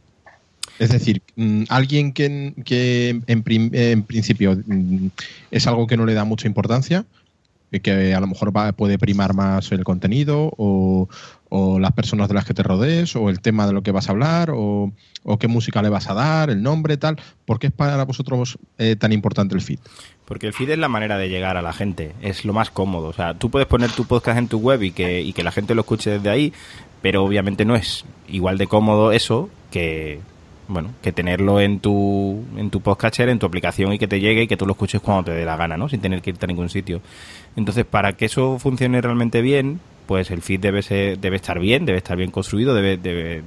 Es 0.79 0.89
decir, 0.89 1.21
mm, 1.35 1.63
alguien 1.69 2.13
que, 2.13 2.53
que 2.63 3.09
en, 3.25 3.43
en, 3.47 4.03
principio 4.03 4.55
mm, 4.65 5.07
es 5.51 5.67
algo 5.67 5.87
que 5.87 5.97
no 5.97 6.05
le 6.05 6.13
da 6.13 6.23
mucha 6.23 6.47
importancia, 6.47 7.05
que 7.71 8.13
a 8.13 8.19
lo 8.19 8.27
mejor 8.27 8.53
puede 8.75 8.97
primar 8.97 9.33
más 9.33 9.71
el 9.71 9.83
contenido 9.83 10.53
o, 10.57 11.09
las 11.51 11.91
personas 11.93 12.27
de 12.27 12.33
las 12.33 12.45
que 12.45 12.53
te 12.53 12.63
rodees 12.63 13.15
o 13.15 13.29
el 13.29 13.39
tema 13.39 13.67
de 13.67 13.73
lo 13.73 13.81
que 13.81 13.91
vas 13.91 14.09
a 14.09 14.11
hablar 14.11 14.51
o, 14.53 14.91
qué 15.39 15.47
música 15.47 15.81
le 15.81 15.89
vas 15.89 16.09
a 16.09 16.13
dar, 16.13 16.49
el 16.49 16.61
nombre, 16.63 16.97
tal. 16.97 17.17
¿Por 17.45 17.59
qué 17.59 17.67
es 17.67 17.73
para 17.73 18.03
vosotros 18.03 18.57
eh, 18.77 18.95
tan 18.95 19.11
importante 19.11 19.55
el 19.55 19.61
feed? 19.61 19.79
Porque 20.25 20.47
el 20.47 20.53
feed 20.53 20.71
es 20.71 20.77
la 20.77 20.89
manera 20.89 21.17
de 21.17 21.29
llegar 21.29 21.57
a 21.57 21.61
la 21.61 21.73
gente, 21.73 22.13
es 22.21 22.45
lo 22.45 22.53
más 22.53 22.69
cómodo. 22.69 23.07
O 23.07 23.13
sea, 23.13 23.33
tú 23.33 23.49
puedes 23.49 23.67
poner 23.67 23.91
tu 23.91 24.05
podcast 24.05 24.37
en 24.37 24.47
tu 24.47 24.59
web 24.59 24.83
y 24.83 24.91
que, 24.91 25.21
y 25.21 25.33
que 25.33 25.43
la 25.43 25.51
gente 25.51 25.75
lo 25.75 25.81
escuche 25.81 26.11
desde 26.11 26.29
ahí, 26.29 26.53
pero 27.01 27.23
obviamente 27.23 27.65
no 27.65 27.75
es 27.75 28.05
igual 28.27 28.57
de 28.57 28.67
cómodo 28.67 29.11
eso 29.11 29.49
que 29.71 30.19
bueno, 30.67 30.93
que 31.01 31.11
tenerlo 31.11 31.61
en 31.61 31.79
tu, 31.79 32.43
en 32.57 32.69
tu 32.69 32.81
podcatcher, 32.81 33.29
en 33.29 33.39
tu 33.39 33.45
aplicación 33.45 33.93
y 33.93 33.99
que 33.99 34.07
te 34.07 34.19
llegue 34.19 34.43
y 34.43 34.47
que 34.47 34.57
tú 34.57 34.65
lo 34.65 34.73
escuches 34.73 35.01
cuando 35.01 35.25
te 35.25 35.31
dé 35.31 35.45
la 35.45 35.55
gana, 35.55 35.77
¿no? 35.77 35.87
Sin 35.87 36.01
tener 36.01 36.21
que 36.21 36.31
irte 36.31 36.45
a 36.45 36.47
ningún 36.47 36.69
sitio. 36.69 37.01
Entonces, 37.55 37.85
para 37.85 38.13
que 38.13 38.25
eso 38.25 38.59
funcione 38.59 38.99
realmente 39.01 39.41
bien, 39.41 39.79
pues 40.07 40.31
el 40.31 40.41
feed 40.41 40.59
debe 40.59 40.81
ser, 40.81 41.19
debe 41.19 41.35
estar 41.35 41.59
bien, 41.59 41.85
debe 41.85 41.99
estar 41.99 42.17
bien 42.17 42.31
construido, 42.31 42.73
debe, 42.73 42.97
debe 42.97 43.43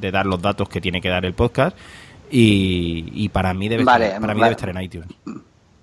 de 0.00 0.10
dar 0.10 0.26
los 0.26 0.40
datos 0.40 0.68
que 0.68 0.80
tiene 0.80 1.00
que 1.00 1.08
dar 1.08 1.24
el 1.24 1.34
podcast 1.34 1.76
y, 2.30 3.28
para 3.30 3.52
mí 3.52 3.68
debe 3.68 3.82
estar, 3.82 4.20
para 4.20 4.34
mí 4.34 4.40
debe 4.40 4.52
estar 4.52 4.68
en 4.68 4.80
iTunes. 4.80 5.08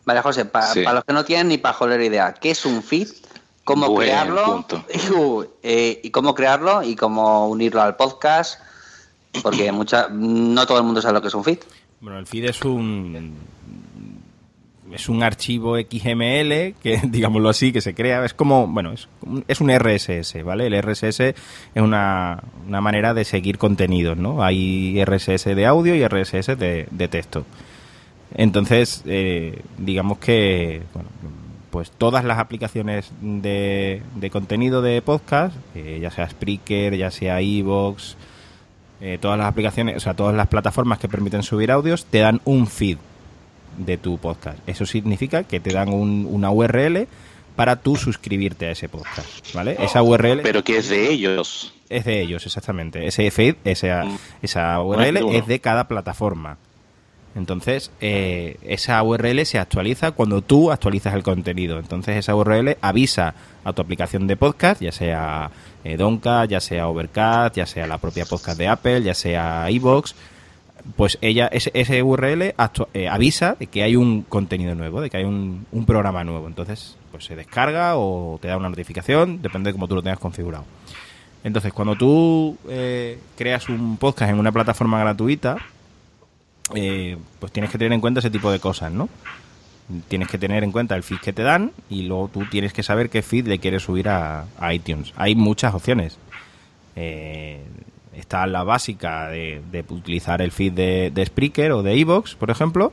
Vale, 0.05 0.21
José, 0.21 0.45
para 0.45 0.93
los 0.93 1.03
que 1.03 1.13
no 1.13 1.25
tienen 1.25 1.49
ni 1.49 1.57
para 1.57 1.73
joder 1.73 2.01
idea, 2.01 2.33
¿qué 2.33 2.51
es 2.51 2.65
un 2.65 2.81
feed? 2.81 3.09
¿Cómo 3.63 3.93
crearlo? 3.95 4.65
Eh, 5.61 5.99
y 6.03 6.09
cómo 6.11 6.33
crearlo 6.33 6.81
y 6.81 6.95
cómo 6.95 7.49
unirlo 7.49 7.81
al 7.81 7.95
podcast 7.95 8.59
porque 9.43 9.71
mucha, 9.71 10.07
no 10.09 10.65
todo 10.65 10.79
el 10.79 10.83
mundo 10.83 11.01
sabe 11.01 11.15
lo 11.15 11.21
que 11.21 11.27
es 11.27 11.33
un 11.33 11.43
feed. 11.43 11.59
Bueno, 12.01 12.17
el 12.17 12.25
feed 12.25 12.45
es 12.45 12.61
un 12.63 13.35
es 14.93 15.09
un 15.09 15.23
archivo 15.23 15.77
XML 15.77 16.73
que, 16.81 17.01
digámoslo 17.03 17.49
así, 17.49 17.71
que 17.71 17.81
se 17.81 17.93
crea, 17.93 18.23
es 18.25 18.33
como, 18.33 18.67
bueno, 18.67 18.91
es, 18.93 19.07
es 19.47 19.61
un 19.61 19.71
RSS, 19.71 20.43
¿vale? 20.43 20.67
El 20.67 20.81
RSS 20.81 21.19
es 21.19 21.35
una, 21.75 22.43
una 22.67 22.81
manera 22.81 23.13
de 23.13 23.25
seguir 23.25 23.57
contenidos, 23.57 24.17
¿no? 24.17 24.43
Hay 24.43 25.03
RSS 25.03 25.45
de 25.55 25.65
audio 25.65 25.95
y 25.95 26.05
RSS 26.05 26.57
de, 26.57 27.07
texto. 27.09 27.45
Entonces, 28.35 29.03
eh, 29.05 29.61
digamos 29.77 30.19
que, 30.19 30.83
bueno, 30.93 31.09
pues 31.71 31.91
todas 31.91 32.23
las 32.23 32.39
aplicaciones 32.39 33.11
de, 33.21 34.01
de 34.15 34.29
contenido 34.29 34.81
de 34.81 35.01
podcast, 35.01 35.55
eh, 35.75 35.99
ya 36.01 36.11
sea 36.11 36.29
Spreaker, 36.29 36.95
ya 36.95 37.11
sea 37.11 37.41
Evox, 37.41 38.15
eh, 39.01 39.17
todas 39.19 39.37
las 39.37 39.47
aplicaciones, 39.47 39.97
o 39.97 39.99
sea, 39.99 40.13
todas 40.13 40.35
las 40.35 40.47
plataformas 40.47 40.99
que 40.99 41.07
permiten 41.07 41.41
subir 41.43 41.71
audios, 41.71 42.05
te 42.05 42.19
dan 42.19 42.41
un 42.43 42.67
feed 42.67 42.97
de 43.79 43.97
tu 43.97 44.17
podcast. 44.19 44.59
Eso 44.67 44.85
significa 44.85 45.43
que 45.43 45.59
te 45.59 45.71
dan 45.71 45.89
un- 45.89 46.27
una 46.29 46.51
URL 46.51 47.07
para 47.55 47.77
tú 47.77 47.95
suscribirte 47.95 48.67
a 48.67 48.71
ese 48.71 48.87
podcast, 48.87 49.53
¿vale? 49.53 49.75
Esa 49.79 50.01
URL 50.03 50.41
Pero 50.43 50.63
que 50.63 50.77
es 50.77 50.87
de 50.89 51.09
ellos. 51.11 51.73
es 51.89 52.05
de 52.05 52.21
ellos, 52.21 52.45
exactamente. 52.45 53.05
Ese 53.07 53.29
feed, 53.31 53.55
esa, 53.65 54.05
Mm. 54.05 54.17
esa 54.43 54.81
URL 54.81 55.17
es 55.35 55.47
de 55.47 55.59
cada 55.59 55.87
plataforma. 55.87 56.57
Entonces, 57.35 57.91
eh, 58.01 58.57
esa 58.63 59.01
URL 59.03 59.45
se 59.45 59.59
actualiza 59.59 60.11
cuando 60.11 60.41
tú 60.41 60.71
actualizas 60.71 61.13
el 61.13 61.23
contenido. 61.23 61.79
Entonces, 61.79 62.17
esa 62.17 62.35
URL 62.35 62.77
avisa 62.81 63.35
a 63.63 63.71
tu 63.73 63.81
aplicación 63.81 64.25
de 64.27 64.35
podcast, 64.35 64.81
ya 64.81 64.91
sea 64.91 65.51
eh, 65.83 65.95
Donka, 65.95 66.43
ya 66.45 66.59
sea 66.59 66.87
Overcast, 66.87 67.55
ya 67.55 67.65
sea 67.65 67.87
la 67.87 67.97
propia 67.99 68.25
podcast 68.25 68.57
de 68.57 68.67
Apple, 68.67 69.01
ya 69.03 69.13
sea 69.13 69.69
iVoox, 69.71 70.13
pues 70.95 71.17
ella, 71.21 71.47
ese, 71.51 71.71
ese 71.73 72.01
URL 72.03 72.53
actu- 72.57 72.87
eh, 72.93 73.07
avisa 73.07 73.55
de 73.59 73.67
que 73.67 73.83
hay 73.83 73.95
un 73.95 74.23
contenido 74.23 74.75
nuevo, 74.75 75.01
de 75.01 75.09
que 75.09 75.17
hay 75.17 75.23
un, 75.25 75.65
un 75.71 75.85
programa 75.85 76.23
nuevo. 76.23 76.47
Entonces, 76.47 76.97
pues 77.11 77.25
se 77.25 77.35
descarga 77.35 77.97
o 77.97 78.37
te 78.41 78.47
da 78.47 78.57
una 78.57 78.69
notificación, 78.69 79.41
depende 79.41 79.69
de 79.69 79.73
cómo 79.73 79.87
tú 79.87 79.95
lo 79.95 80.01
tengas 80.03 80.19
configurado. 80.19 80.65
Entonces, 81.43 81.71
cuando 81.73 81.95
tú 81.95 82.57
eh, 82.69 83.17
creas 83.37 83.69
un 83.69 83.97
podcast 83.97 84.31
en 84.31 84.39
una 84.39 84.51
plataforma 84.51 84.99
gratuita, 84.99 85.57
eh, 86.75 87.17
pues 87.39 87.51
tienes 87.51 87.71
que 87.71 87.77
tener 87.77 87.93
en 87.93 88.01
cuenta 88.01 88.19
ese 88.19 88.29
tipo 88.29 88.51
de 88.51 88.59
cosas, 88.59 88.91
¿no? 88.91 89.09
Tienes 90.07 90.27
que 90.27 90.37
tener 90.37 90.63
en 90.63 90.71
cuenta 90.71 90.95
el 90.95 91.01
feed 91.03 91.17
que 91.19 91.33
te 91.33 91.41
dan 91.41 91.71
y 91.89 92.03
luego 92.03 92.27
tú 92.31 92.45
tienes 92.45 92.73
que 92.73 92.83
saber 92.83 93.09
qué 93.09 93.21
feed 93.23 93.47
le 93.47 93.57
quieres 93.59 93.83
subir 93.83 94.07
a, 94.09 94.45
a 94.59 94.73
iTunes. 94.73 95.13
Hay 95.15 95.33
muchas 95.33 95.73
opciones. 95.73 96.17
Eh, 96.95 97.63
está 98.13 98.45
la 98.47 98.63
básica 98.63 99.27
de, 99.29 99.61
de 99.71 99.85
utilizar 99.89 100.41
el 100.41 100.51
feed 100.51 100.73
de, 100.73 101.11
de 101.13 101.25
Spreaker 101.25 101.71
o 101.71 101.83
de 101.83 101.99
Evox, 101.99 102.35
por 102.35 102.49
ejemplo. 102.49 102.91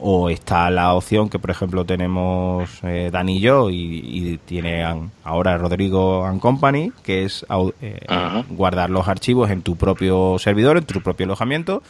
O 0.00 0.28
está 0.30 0.70
la 0.70 0.94
opción 0.94 1.28
que, 1.28 1.38
por 1.38 1.50
ejemplo, 1.50 1.84
tenemos 1.84 2.68
eh, 2.82 3.08
Dani 3.10 3.38
y 3.38 3.40
yo 3.40 3.70
y, 3.70 3.74
y 4.04 4.38
tiene 4.38 4.84
ahora 5.24 5.56
Rodrigo 5.56 6.24
and 6.24 6.40
Company, 6.40 6.92
que 7.02 7.24
es 7.24 7.44
eh, 7.80 8.06
guardar 8.50 8.90
los 8.90 9.08
archivos 9.08 9.50
en 9.50 9.62
tu 9.62 9.76
propio 9.76 10.36
servidor, 10.38 10.76
en 10.76 10.84
tu 10.84 11.00
propio 11.00 11.24
alojamiento 11.24 11.82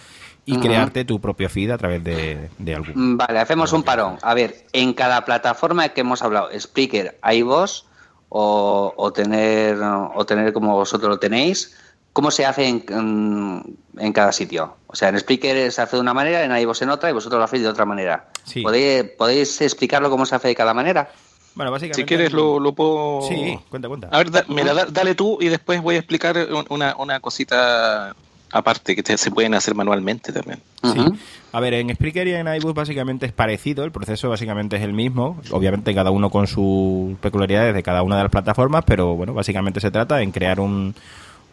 y 0.46 0.52
Ajá. 0.52 0.62
crearte 0.62 1.04
tu 1.04 1.20
propio 1.20 1.50
feed 1.50 1.70
a 1.70 1.76
través 1.76 2.02
de, 2.02 2.48
de 2.58 2.74
algún. 2.74 2.94
Mm, 2.94 3.16
Vale, 3.18 3.38
hacemos 3.40 3.72
un 3.74 3.82
parón. 3.82 4.16
A 4.22 4.32
ver, 4.32 4.64
en 4.72 4.94
cada 4.94 5.24
plataforma 5.26 5.90
que 5.90 6.00
hemos 6.00 6.22
hablado, 6.22 6.48
Spreaker, 6.58 7.18
iVoox 7.22 7.82
o, 8.30 8.94
o 8.96 9.12
tener 9.12 9.76
o 9.82 10.24
tener 10.24 10.54
como 10.54 10.74
vosotros 10.74 11.10
lo 11.10 11.18
tenéis, 11.18 11.76
¿cómo 12.12 12.30
se 12.30 12.44
hace 12.46 12.66
en, 12.68 12.84
en, 12.88 13.76
en 13.98 14.12
cada 14.12 14.32
sitio? 14.32 14.76
O 14.86 14.96
sea, 14.96 15.08
en 15.08 15.18
Spreaker 15.18 15.70
se 15.72 15.82
hace 15.82 15.96
de 15.96 16.00
una 16.02 16.14
manera, 16.14 16.42
en 16.44 16.56
iVoox 16.56 16.82
en 16.82 16.90
otra 16.90 17.10
y 17.10 17.12
vosotros 17.12 17.38
lo 17.38 17.44
hacéis 17.44 17.62
de 17.62 17.68
otra 17.68 17.84
manera. 17.84 18.28
Sí. 18.44 18.62
¿Podéis, 18.62 19.04
¿Podéis 19.16 19.60
explicarlo 19.60 20.10
cómo 20.10 20.26
se 20.26 20.34
hace 20.34 20.48
de 20.48 20.54
cada 20.54 20.74
manera? 20.74 21.10
Bueno, 21.54 21.70
básicamente. 21.72 22.02
Si 22.02 22.06
quieres 22.06 22.32
lo, 22.32 22.60
lo 22.60 22.72
puedo... 22.72 23.22
Sí, 23.28 23.58
cuenta, 23.68 23.88
cuenta. 23.88 24.08
A 24.12 24.18
ver, 24.18 24.30
da- 24.30 24.44
mira, 24.48 24.72
da- 24.74 24.86
dale 24.86 25.14
tú 25.14 25.38
y 25.40 25.48
después 25.48 25.82
voy 25.82 25.96
a 25.96 25.98
explicar 25.98 26.36
un- 26.50 26.66
una, 26.68 26.94
una 26.98 27.18
cosita 27.20 28.14
aparte 28.50 28.94
que 28.96 29.02
te- 29.02 29.18
se 29.18 29.30
pueden 29.30 29.54
hacer 29.54 29.74
manualmente 29.74 30.32
también. 30.32 30.60
Sí. 30.82 31.04
A 31.52 31.60
ver, 31.60 31.74
en 31.74 31.94
Spreaker 31.94 32.26
y 32.28 32.34
en 32.34 32.46
iBooks 32.46 32.74
básicamente 32.74 33.26
es 33.26 33.32
parecido, 33.32 33.84
el 33.84 33.90
proceso 33.90 34.28
básicamente 34.30 34.76
es 34.76 34.82
el 34.82 34.92
mismo, 34.92 35.40
obviamente 35.50 35.94
cada 35.94 36.10
uno 36.10 36.30
con 36.30 36.46
sus 36.46 37.16
peculiaridades 37.18 37.74
de 37.74 37.82
cada 37.82 38.02
una 38.02 38.16
de 38.16 38.22
las 38.22 38.30
plataformas, 38.32 38.84
pero 38.86 39.14
bueno, 39.16 39.34
básicamente 39.34 39.80
se 39.80 39.90
trata 39.90 40.22
en 40.22 40.30
crear 40.30 40.60
un, 40.60 40.94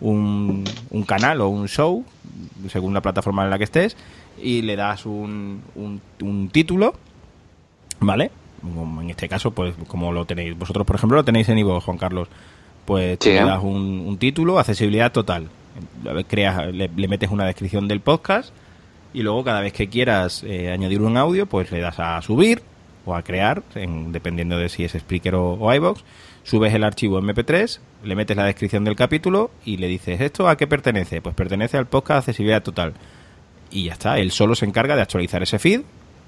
un, 0.01 0.63
un 0.91 1.03
canal 1.03 1.41
o 1.41 1.47
un 1.49 1.67
show, 1.67 2.03
según 2.69 2.93
la 2.93 3.01
plataforma 3.01 3.43
en 3.43 3.49
la 3.49 3.57
que 3.57 3.63
estés, 3.63 3.95
y 4.41 4.61
le 4.61 4.75
das 4.75 5.05
un, 5.05 5.61
un, 5.75 6.01
un 6.21 6.49
título, 6.49 6.93
¿vale? 7.99 8.31
Como 8.61 9.01
en 9.01 9.09
este 9.09 9.29
caso, 9.29 9.51
pues 9.51 9.73
como 9.87 10.11
lo 10.11 10.25
tenéis, 10.25 10.57
vosotros 10.57 10.85
por 10.85 10.95
ejemplo 10.95 11.17
lo 11.17 11.23
tenéis 11.25 11.47
en 11.49 11.57
iVoox, 11.59 11.83
Juan 11.85 11.97
Carlos, 11.97 12.27
pues 12.85 13.17
Sí. 13.21 13.29
le 13.29 13.43
das 13.43 13.63
un, 13.63 14.03
un 14.05 14.17
título, 14.17 14.59
accesibilidad 14.59 15.11
total, 15.11 15.47
creas, 16.27 16.73
le, 16.73 16.89
le 16.95 17.07
metes 17.07 17.29
una 17.31 17.45
descripción 17.45 17.87
del 17.87 17.99
podcast, 18.01 18.51
y 19.13 19.21
luego 19.23 19.43
cada 19.43 19.61
vez 19.61 19.71
que 19.73 19.87
quieras 19.87 20.43
eh, 20.43 20.71
añadir 20.71 21.01
un 21.01 21.15
audio, 21.17 21.45
pues 21.45 21.71
le 21.71 21.79
das 21.79 21.99
a 21.99 22.21
subir 22.21 22.61
o 23.05 23.15
a 23.15 23.21
crear, 23.21 23.63
en- 23.75 24.11
dependiendo 24.11 24.57
de 24.57 24.67
si 24.67 24.83
es 24.83 24.91
Spreaker 24.93 25.35
o, 25.35 25.53
o 25.53 25.73
iVoox, 25.73 26.01
subes 26.45 26.73
el 26.73 26.83
archivo 26.85 27.19
MP3, 27.21 27.79
le 28.05 28.15
metes 28.15 28.37
la 28.37 28.45
descripción 28.45 28.85
del 28.85 28.95
capítulo 28.95 29.51
y 29.65 29.75
le 29.77 29.87
dices, 29.87 30.21
¿esto 30.21 30.47
a 30.47 30.55
qué 30.55 30.67
pertenece? 30.67 31.21
Pues 31.21 31.35
pertenece 31.35 31.77
al 31.77 31.87
podcast 31.87 32.19
Accesibilidad 32.29 32.63
Total. 32.63 32.93
Y 33.71 33.85
ya 33.85 33.93
está, 33.93 34.17
él 34.19 34.31
solo 34.31 34.55
se 34.55 34.65
encarga 34.65 34.95
de 34.95 35.01
actualizar 35.01 35.43
ese 35.43 35.59
feed 35.59 35.81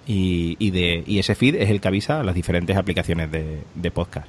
y, 0.07 0.57
y 0.59 0.71
de, 0.71 1.03
y 1.07 1.19
ese 1.19 1.35
feed 1.35 1.55
es 1.55 1.69
el 1.69 1.79
que 1.79 1.87
avisa 1.87 2.19
a 2.19 2.23
las 2.23 2.35
diferentes 2.35 2.75
aplicaciones 2.75 3.31
de, 3.31 3.61
de 3.75 3.91
podcast. 3.91 4.27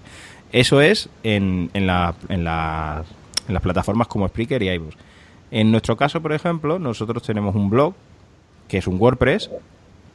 Eso 0.53 0.81
es 0.81 1.09
en, 1.24 1.70
en, 1.74 1.87
la- 1.87 2.14
en 2.29 2.44
las- 2.44 3.07
en 3.48 3.55
las 3.55 3.62
plataformas 3.62 4.09
como 4.09 4.29
Spreaker 4.29 4.62
y 4.62 4.68
iVoox. 4.68 4.94
En 5.51 5.70
nuestro 5.70 5.96
caso, 5.96 6.20
por 6.20 6.35
ejemplo, 6.35 6.79
nosotros 6.79 7.22
tenemos 7.22 7.55
un 7.55 7.70
blog 7.70 7.94
que 8.68 8.77
es 8.77 8.87
un 8.87 9.01
WordPress, 9.01 9.51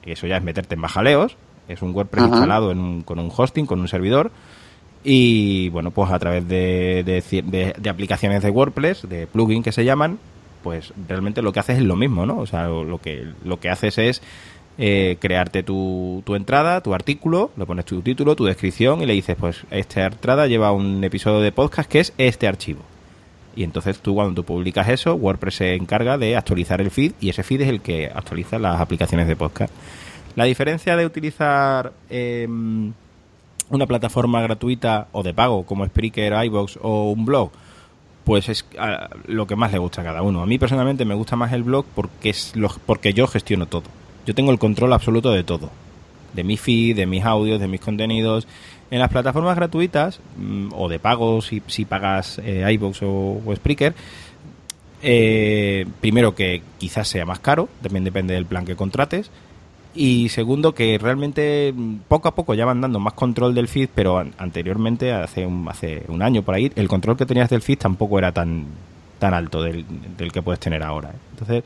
y 0.06 0.12
eso 0.12 0.28
ya 0.28 0.38
es 0.38 0.44
meterte 0.44 0.76
en 0.76 0.82
bajaleos, 0.82 1.36
es 1.68 1.82
un 1.82 1.96
WordPress 1.96 2.26
Ajá. 2.26 2.32
instalado 2.36 2.72
en 2.72 2.78
un- 2.78 3.02
con 3.02 3.18
un 3.18 3.32
hosting, 3.36 3.66
con 3.66 3.80
un 3.80 3.88
servidor, 3.88 4.32
y 5.04 5.70
bueno, 5.70 5.92
pues 5.92 6.12
a 6.12 6.20
través 6.20 6.48
de, 6.48 7.04
de 7.06 7.22
ci- 7.24 7.44
de- 7.44 7.74
de 7.78 7.90
aplicaciones 7.90 8.42
de 8.44 8.50
WordPress, 8.50 9.08
de 9.10 9.28
plugin 9.28 9.64
que 9.64 9.72
se 9.72 9.84
llaman, 9.86 10.18
pues 10.64 10.94
realmente 11.08 11.42
lo 11.42 11.52
que 11.52 11.60
haces 11.60 11.78
es 11.80 11.84
lo 11.84 11.96
mismo, 11.96 12.26
¿no? 12.26 12.38
O 12.40 12.46
sea, 12.46 12.68
lo 12.68 12.98
que, 13.00 13.26
lo 13.44 13.60
que 13.60 13.70
haces 13.70 13.98
es 13.98 14.22
eh, 14.78 15.18
crearte 15.20 15.62
tu, 15.62 16.24
tu 16.26 16.36
entrada, 16.36 16.82
tu 16.82 16.94
artículo, 16.94 17.52
le 17.58 17.66
pones 17.66 17.86
tu 17.86 18.02
título, 18.02 18.36
tu 18.36 18.46
descripción 18.46 19.02
y 19.02 19.06
le 19.06 19.14
dices, 19.14 19.36
pues 19.40 19.64
esta 19.72 20.06
entrada 20.06 20.48
lleva 20.48 20.72
un 20.72 21.04
episodio 21.04 21.42
de 21.42 21.52
podcast 21.52 21.90
que 21.92 22.00
es 22.00 22.14
este 22.18 22.48
archivo. 22.48 22.80
Y 23.56 23.64
entonces 23.64 24.00
tú 24.00 24.16
cuando 24.16 24.34
tú 24.34 24.44
publicas 24.46 24.90
eso, 24.90 25.14
WordPress 25.16 25.56
se 25.56 25.76
encarga 25.76 26.18
de 26.18 26.36
actualizar 26.38 26.82
el 26.82 26.90
feed 26.90 27.12
y 27.22 27.30
ese 27.30 27.44
feed 27.44 27.62
es 27.62 27.70
el 27.70 27.82
que 27.82 28.08
actualiza 28.08 28.58
las 28.58 28.80
aplicaciones 28.82 29.28
de 29.28 29.36
podcast. 29.36 29.72
La 30.36 30.46
diferencia 30.46 30.96
de 30.98 31.06
utilizar 31.06 31.92
eh, 32.10 32.48
una 33.70 33.86
plataforma 33.86 34.42
gratuita 34.42 35.08
o 35.12 35.24
de 35.24 35.34
pago 35.34 35.66
como 35.66 35.86
Spreaker, 35.86 36.34
iVoox 36.46 36.78
o 36.82 37.12
un 37.12 37.26
blog, 37.26 37.52
pues 38.24 38.50
es 38.50 38.66
ah, 38.80 39.10
lo 39.28 39.48
que 39.48 39.56
más 39.56 39.72
le 39.72 39.80
gusta 39.80 40.02
a 40.02 40.04
cada 40.04 40.22
uno. 40.22 40.42
A 40.42 40.46
mí 40.46 40.58
personalmente 40.58 41.06
me 41.06 41.16
gusta 41.16 41.36
más 41.36 41.52
el 41.54 41.64
blog 41.64 41.86
porque 41.96 42.30
es 42.30 42.56
lo, 42.56 42.70
porque 42.86 43.14
yo 43.14 43.28
gestiono 43.28 43.66
todo. 43.66 43.86
Yo 44.26 44.34
tengo 44.36 44.52
el 44.52 44.60
control 44.60 44.94
absoluto 44.94 45.32
de 45.32 45.44
todo. 45.44 45.70
De 46.34 46.44
mi 46.44 46.58
feed, 46.58 46.96
de 46.96 47.06
mis 47.06 47.24
audios, 47.24 47.60
de 47.60 47.68
mis 47.68 47.82
contenidos. 47.82 48.48
En 48.90 49.00
las 49.00 49.10
plataformas 49.10 49.56
gratuitas, 49.56 50.20
mm, 50.38 50.70
o 50.76 50.88
de 50.88 51.00
pago, 51.00 51.42
si, 51.42 51.62
si 51.68 51.86
pagas 51.86 52.40
eh, 52.44 52.66
iVoox 52.74 53.02
o, 53.04 53.42
o 53.46 53.56
Spreaker, 53.56 53.94
eh, 55.06 55.86
primero 56.00 56.34
que 56.34 56.62
quizás 56.78 57.10
sea 57.10 57.26
más 57.26 57.40
caro, 57.40 57.68
también 57.82 58.06
depende 58.06 58.34
del 58.34 58.46
plan 58.46 58.66
que 58.66 58.76
contrates. 58.76 59.30
Y 59.96 60.30
segundo, 60.30 60.74
que 60.74 60.98
realmente 60.98 61.72
mm, 61.76 61.96
poco 62.08 62.28
a 62.28 62.34
poco 62.36 62.54
ya 62.56 62.66
van 62.66 62.82
dando 62.82 63.00
más 63.00 63.14
control 63.14 63.54
del 63.54 63.68
feed, 63.68 63.90
pero 63.94 64.18
an- 64.18 64.34
anteriormente, 64.38 65.12
hace 65.14 65.46
un, 65.46 65.68
hace 65.70 66.04
un 66.08 66.22
año 66.24 66.42
por 66.42 66.56
ahí, 66.56 66.72
el 66.76 66.88
control 66.88 67.16
que 67.18 67.26
tenías 67.28 67.50
del 67.50 67.62
feed 67.62 67.78
tampoco 67.78 68.18
era 68.18 68.32
tan, 68.32 68.66
tan 69.20 69.34
alto 69.34 69.62
del, 69.62 69.86
del 70.18 70.32
que 70.32 70.42
puedes 70.42 70.60
tener 70.60 70.82
ahora. 70.82 71.10
¿eh? 71.10 71.18
Entonces, 71.32 71.64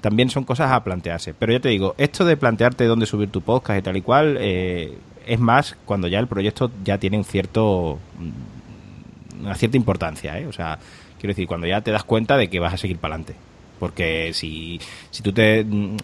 también 0.00 0.30
son 0.30 0.44
cosas 0.44 0.70
a 0.72 0.82
plantearse. 0.84 1.34
Pero 1.34 1.52
ya 1.52 1.60
te 1.60 1.68
digo, 1.68 1.94
esto 1.98 2.24
de 2.24 2.36
plantearte 2.36 2.84
dónde 2.86 3.04
subir 3.06 3.28
tu 3.30 3.40
podcast 3.42 3.78
y 3.78 3.82
tal 3.82 3.96
y 3.98 4.02
cual, 4.02 4.36
eh, 4.40 4.96
es 5.26 5.38
más 5.40 5.76
cuando 5.84 6.08
ya 6.08 6.18
el 6.20 6.26
proyecto 6.26 6.70
ya 6.84 6.98
tiene 6.98 7.16
un 7.18 7.24
cierto 7.24 7.98
mm, 8.18 9.42
una 9.44 9.54
cierta 9.54 9.76
importancia, 9.76 10.38
¿eh? 10.38 10.46
O 10.46 10.52
sea, 10.52 10.78
quiero 11.18 11.32
decir, 11.32 11.46
cuando 11.46 11.66
ya 11.66 11.80
te 11.82 11.90
das 11.90 12.04
cuenta 12.04 12.36
de 12.38 12.48
que 12.48 12.60
vas 12.60 12.72
a 12.72 12.76
seguir 12.78 12.96
para 12.98 13.14
adelante. 13.16 13.34
Porque 13.78 14.30
si, 14.34 14.80
si 15.10 15.22
tú 15.22 15.32
te 15.32 15.64
mm, 15.64 15.96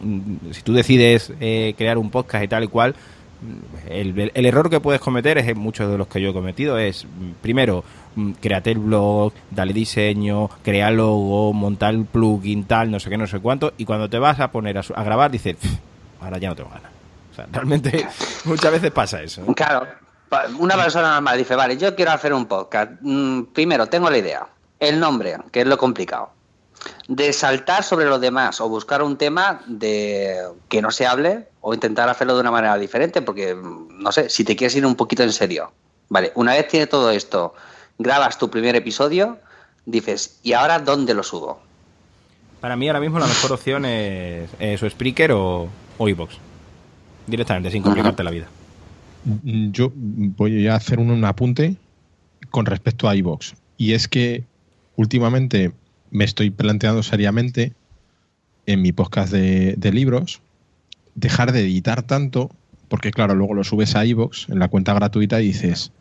si 0.52 0.62
tú 0.62 0.72
decides 0.72 1.32
eh, 1.40 1.74
crear 1.78 1.98
un 1.98 2.10
podcast 2.10 2.44
y 2.44 2.48
tal 2.48 2.64
y 2.64 2.68
cual, 2.68 2.94
mm, 3.42 3.90
el, 3.92 4.32
el 4.34 4.46
error 4.46 4.68
que 4.68 4.80
puedes 4.80 5.00
cometer 5.00 5.38
es 5.38 5.56
muchos 5.56 5.90
de 5.90 5.96
los 5.96 6.08
que 6.08 6.20
yo 6.20 6.30
he 6.30 6.32
cometido 6.32 6.78
es 6.78 7.04
mm, 7.04 7.30
primero 7.40 7.84
mm, 8.16 8.32
créate 8.32 8.72
el 8.72 8.78
blog, 8.78 9.32
dale 9.50 9.72
diseño, 9.72 10.48
crea 10.64 10.90
logo, 10.90 11.52
montar 11.52 11.94
el 11.94 12.04
plugin 12.04 12.64
tal, 12.64 12.90
no 12.90 12.98
sé 13.00 13.08
qué, 13.08 13.16
no 13.16 13.26
sé 13.26 13.38
cuánto, 13.40 13.72
y 13.78 13.84
cuando 13.84 14.10
te 14.10 14.18
vas 14.18 14.40
a 14.40 14.50
poner 14.50 14.76
a, 14.78 14.82
a 14.94 15.04
grabar 15.04 15.30
dices, 15.30 15.56
"Pff, 15.56 15.74
ahora 16.20 16.38
ya 16.38 16.48
no 16.48 16.56
tengo 16.56 16.70
ganas. 16.70 16.90
sea, 17.34 17.46
realmente 17.52 18.06
muchas 18.44 18.72
veces 18.72 18.90
pasa 18.90 19.22
eso. 19.22 19.42
¿eh? 19.42 19.54
Claro, 19.54 19.86
una 20.58 20.74
persona 20.76 21.14
normal 21.14 21.38
dice, 21.38 21.54
vale, 21.54 21.76
yo 21.76 21.94
quiero 21.94 22.10
hacer 22.12 22.32
un 22.34 22.46
podcast. 22.46 22.92
Mm, 23.00 23.44
Primero, 23.52 23.86
tengo 23.86 24.10
la 24.10 24.18
idea. 24.18 24.46
El 24.78 24.98
nombre, 24.98 25.36
que 25.52 25.60
es 25.60 25.66
lo 25.66 25.76
complicado. 25.78 26.30
De 27.08 27.32
saltar 27.32 27.82
sobre 27.82 28.06
los 28.06 28.20
demás 28.20 28.60
o 28.60 28.68
buscar 28.68 29.02
un 29.02 29.16
tema 29.16 29.62
de 29.66 30.36
que 30.68 30.80
no 30.80 30.90
se 30.90 31.06
hable 31.06 31.48
o 31.60 31.74
intentar 31.74 32.08
hacerlo 32.08 32.34
de 32.34 32.40
una 32.40 32.50
manera 32.50 32.78
diferente, 32.78 33.22
porque, 33.22 33.54
mm, 33.54 34.02
no 34.02 34.12
sé, 34.12 34.30
si 34.30 34.44
te 34.44 34.56
quieres 34.56 34.74
ir 34.76 34.86
un 34.86 34.94
poquito 34.94 35.22
en 35.22 35.32
serio. 35.32 35.72
Vale, 36.08 36.32
una 36.34 36.54
vez 36.54 36.68
tienes 36.68 36.88
todo 36.88 37.10
esto, 37.10 37.54
grabas 37.98 38.38
tu 38.38 38.50
primer 38.50 38.74
episodio, 38.76 39.38
dices, 39.84 40.38
¿y 40.42 40.54
ahora 40.54 40.78
dónde 40.78 41.14
lo 41.14 41.22
subo? 41.22 41.60
Para 42.60 42.76
mí 42.76 42.88
ahora 42.88 43.00
mismo 43.00 43.18
la 43.18 43.26
mejor 43.26 43.52
opción 43.52 43.84
es, 43.84 44.50
es 44.58 44.82
o 44.82 44.88
Spreaker 44.88 45.32
o, 45.32 45.68
o 45.98 46.08
iVoox. 46.08 46.34
Directamente, 47.26 47.70
sin 47.70 47.82
complicarte 47.82 48.24
la 48.24 48.30
vida. 48.30 48.48
Mm, 49.24 49.70
Yo 49.70 49.90
voy 49.94 50.66
a 50.66 50.74
hacer 50.74 50.98
un, 50.98 51.10
un 51.10 51.24
apunte 51.24 51.76
con 52.50 52.66
respecto 52.66 53.08
a 53.08 53.14
iVoox. 53.14 53.52
Y 53.76 53.94
es 53.94 54.08
que 54.08 54.44
últimamente 54.96 55.72
me 56.10 56.24
estoy 56.24 56.50
planteando 56.50 57.02
seriamente 57.02 57.72
en 58.66 58.82
mi 58.82 58.92
podcast 58.92 59.32
de, 59.32 59.74
de 59.76 59.92
libros 59.92 60.40
dejar 61.14 61.52
de 61.52 61.60
editar 61.60 62.02
tanto, 62.02 62.50
porque 62.88 63.10
claro, 63.10 63.34
luego 63.34 63.54
lo 63.54 63.64
subes 63.64 63.94
a 63.96 64.04
iVoox 64.04 64.48
en 64.48 64.58
la 64.58 64.68
cuenta 64.68 64.94
gratuita 64.94 65.40
y 65.40 65.46
dices, 65.46 65.92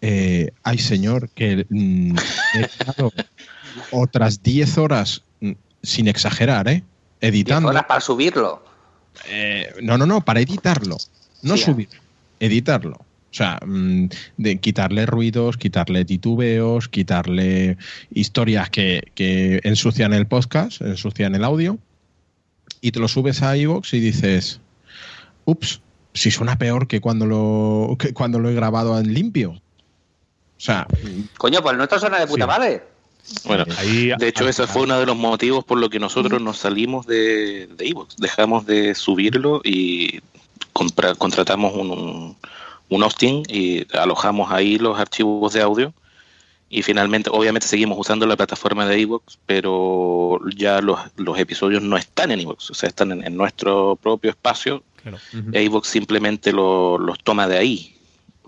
eh, 0.00 0.50
ay 0.62 0.78
señor, 0.78 1.28
que 1.30 1.66
mm, 1.68 2.16
he 2.54 2.60
estado 2.62 3.12
otras 3.90 4.42
10 4.42 4.78
horas, 4.78 5.22
mm, 5.40 5.52
sin 5.82 6.08
exagerar, 6.08 6.68
¿eh? 6.68 6.82
Editando. 7.20 7.68
horas 7.68 7.84
para 7.84 8.00
subirlo. 8.00 8.64
Eh, 9.28 9.72
no, 9.82 9.96
no, 9.98 10.06
no, 10.06 10.24
para 10.24 10.40
editarlo. 10.40 10.96
No 11.42 11.56
Sí. 11.56 11.64
subir, 11.64 11.88
editarlo. 12.40 12.98
O 13.32 13.34
sea, 13.34 13.58
mm, 13.64 14.08
de 14.36 14.58
quitarle 14.58 15.06
ruidos, 15.06 15.56
quitarle 15.56 16.04
titubeos, 16.04 16.88
quitarle 16.88 17.78
historias 18.12 18.68
que, 18.68 19.10
que 19.14 19.60
ensucian 19.64 20.12
el 20.12 20.26
podcast, 20.26 20.82
ensucian 20.82 21.34
el 21.34 21.42
audio, 21.44 21.78
y 22.82 22.92
te 22.92 23.00
lo 23.00 23.08
subes 23.08 23.42
a 23.42 23.56
iVoox 23.56 23.94
y 23.94 24.00
dices, 24.00 24.60
ups, 25.46 25.80
si 26.12 26.30
suena 26.30 26.58
peor 26.58 26.86
que 26.88 27.00
cuando 27.00 27.24
lo, 27.24 27.96
que 27.98 28.12
cuando 28.12 28.38
lo 28.38 28.50
he 28.50 28.54
grabado 28.54 28.98
en 29.00 29.14
limpio. 29.14 29.52
O 29.52 30.64
sea, 30.64 30.86
Coño, 31.38 31.62
pues 31.62 31.76
nuestro 31.76 31.98
suena 31.98 32.20
de 32.20 32.26
puta 32.26 32.44
Sí. 32.44 32.48
madre. 32.48 32.82
Bueno, 33.46 33.64
Ahí, 33.78 34.10
de 34.18 34.28
hecho, 34.28 34.46
ese 34.48 34.66
fue 34.66 34.82
uno 34.82 34.98
de 34.98 35.06
los 35.06 35.16
motivos 35.16 35.64
por 35.64 35.78
lo 35.78 35.88
que 35.88 35.98
nosotros 36.00 36.42
nos 36.42 36.58
salimos 36.58 37.06
de, 37.06 37.68
de 37.78 37.88
Evox. 37.88 38.16
Dejamos 38.16 38.66
de 38.66 38.94
subirlo 38.94 39.60
y 39.64 40.20
compra- 40.74 41.14
contratamos 41.14 41.72
un, 41.74 41.90
un, 41.92 42.36
un 42.94 43.02
hosting 43.02 43.44
y 43.48 43.86
alojamos 43.96 44.50
ahí 44.52 44.78
los 44.78 44.98
archivos 44.98 45.52
de 45.52 45.62
audio. 45.62 45.92
Y 46.68 46.80
finalmente, 46.82 47.28
obviamente, 47.30 47.66
seguimos 47.68 47.98
usando 47.98 48.26
la 48.26 48.34
plataforma 48.36 48.86
de 48.86 48.98
Evox, 49.00 49.38
pero 49.44 50.40
ya 50.56 50.80
los, 50.80 50.98
los 51.16 51.38
episodios 51.38 51.82
no 51.82 51.98
están 51.98 52.30
en 52.30 52.40
Evox, 52.40 52.70
o 52.70 52.74
sea, 52.74 52.88
están 52.88 53.12
en, 53.12 53.26
en 53.26 53.36
nuestro 53.36 53.96
propio 53.96 54.30
espacio. 54.30 54.82
Claro. 55.02 55.18
Evox 55.52 55.88
simplemente 55.88 56.50
lo- 56.52 56.96
los 56.96 57.18
toma 57.22 57.46
de 57.46 57.58
ahí 57.58 57.94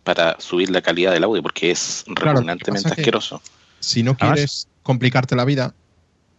para 0.05 0.41
subir 0.41 0.71
la 0.71 0.81
calidad 0.81 1.13
del 1.13 1.25
audio, 1.25 1.43
porque 1.43 1.71
es 1.71 2.05
Claro, 2.15 2.43
asqueroso. 2.87 3.43
si 3.81 4.03
no 4.03 4.13
Además- 4.19 4.35
quieres 4.37 4.69
complicarte 4.83 5.37
la 5.37 5.45
vida, 5.45 5.75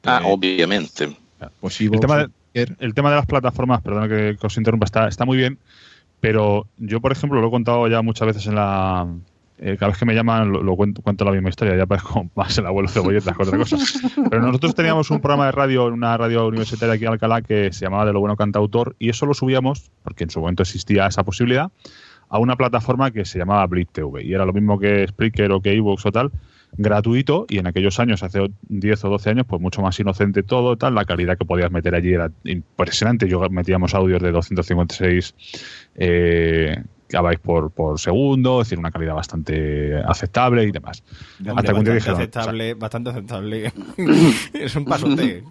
Ah, 0.04 0.20
pues, 0.24 0.34
obviamente. 0.34 1.16
pues 1.60 1.80
El 1.80 1.86
iVoox, 1.88 2.02
tema 2.02 2.18
de- 2.18 2.26
Spreaker, 2.26 2.78
el 2.80 2.94
tema 2.96 3.10
de 3.12 3.16
las 3.18 3.26
plataformas, 3.28 3.82
perdón 3.84 4.10
que, 4.10 4.38
que 4.40 4.48
os 4.48 4.58
interrumpa, 4.58 4.86
está, 4.86 5.08
está 5.08 5.26
muy 5.26 5.38
bien, 5.38 5.60
pero 6.26 6.66
yo, 6.80 7.02
por 7.02 7.12
ejemplo, 7.12 7.40
lo 7.40 7.50
he 7.50 7.52
contado 7.52 7.88
ya 7.88 8.02
muchas 8.02 8.26
veces 8.26 8.48
en 8.48 8.56
la... 8.56 9.08
eh, 9.60 9.78
cada 9.80 9.92
vez 9.92 10.00
que 10.00 10.06
me 10.06 10.16
llaman 10.16 10.52
lo, 10.52 10.76
cuento, 10.76 11.04
cuento 11.04 11.24
la 11.24 11.32
misma 11.32 11.50
historia, 11.50 11.78
ya 11.78 11.86
parezco 11.86 12.28
más 12.36 12.58
el 12.58 12.66
abuelo 12.66 12.90
cebolletas 12.90 13.38
que 13.38 13.44
otra 13.44 13.60
cosa. 13.60 13.78
Pero 14.32 14.42
nosotros 14.42 14.74
teníamos 14.74 15.12
un 15.12 15.20
programa 15.20 15.46
de 15.46 15.52
radio 15.52 15.86
una 15.86 16.18
radio 16.18 16.48
universitaria 16.48 16.96
aquí 16.96 17.06
en 17.06 17.12
Alcalá 17.12 17.44
que 17.44 17.72
se 17.72 17.86
llamaba 17.86 18.06
De 18.06 18.14
lo 18.14 18.22
bueno 18.22 18.36
cantautor 18.36 18.96
y 18.98 19.10
eso 19.10 19.28
lo 19.28 19.36
subíamos, 19.36 19.92
porque 20.02 20.24
en 20.24 20.32
su 20.32 20.40
momento 20.40 20.64
existía 20.64 21.06
esa 21.06 21.24
posibilidad, 21.24 21.70
a 22.28 22.40
una 22.40 22.56
plataforma 22.56 23.12
que 23.12 23.24
se 23.24 23.38
llamaba 23.38 23.68
Blip 23.68 23.92
TV. 23.92 24.24
Y 24.24 24.34
era 24.34 24.48
lo 24.48 24.54
mismo 24.54 24.80
que 24.80 25.08
Spreaker 25.08 25.52
o 25.52 25.62
que 25.62 25.74
Evox 25.74 26.08
o 26.08 26.12
tal, 26.12 26.32
gratuito 26.78 27.46
y 27.50 27.58
en 27.60 27.68
aquellos 27.68 28.00
años, 28.00 28.24
hace 28.24 28.40
10 28.70 29.06
o 29.06 29.10
12 29.10 29.30
años, 29.30 29.46
pues 29.48 29.62
mucho 29.62 29.82
más 29.82 30.00
inocente 30.00 30.44
todo, 30.44 30.78
tal, 30.78 30.96
la 30.96 31.06
calidad 31.06 31.38
que 31.38 31.46
podías 31.46 31.72
meter 31.72 31.96
allí 31.96 32.14
era 32.14 32.32
impresionante. 32.44 33.28
Yo 33.28 33.40
metíamos 33.50 33.94
audios 33.94 34.22
de 34.22 34.32
256 34.32 35.36
eh, 35.96 36.84
por, 37.44 37.72
por 37.72 38.00
segundo, 38.00 38.62
es 38.62 38.68
decir, 38.68 38.80
una 38.80 38.92
calidad 38.92 39.14
bastante 39.16 39.96
aceptable 40.06 40.64
y 40.66 40.72
demás. 40.72 41.02
Hombre, 41.40 41.52
Hasta 41.56 41.72
bastante 41.72 41.94
dijeron, 41.94 42.16
aceptable, 42.20 42.74
bastante 42.74 43.10
aceptable. 43.12 43.72
es 44.54 44.76
un 44.76 44.86
pasote. 44.86 45.44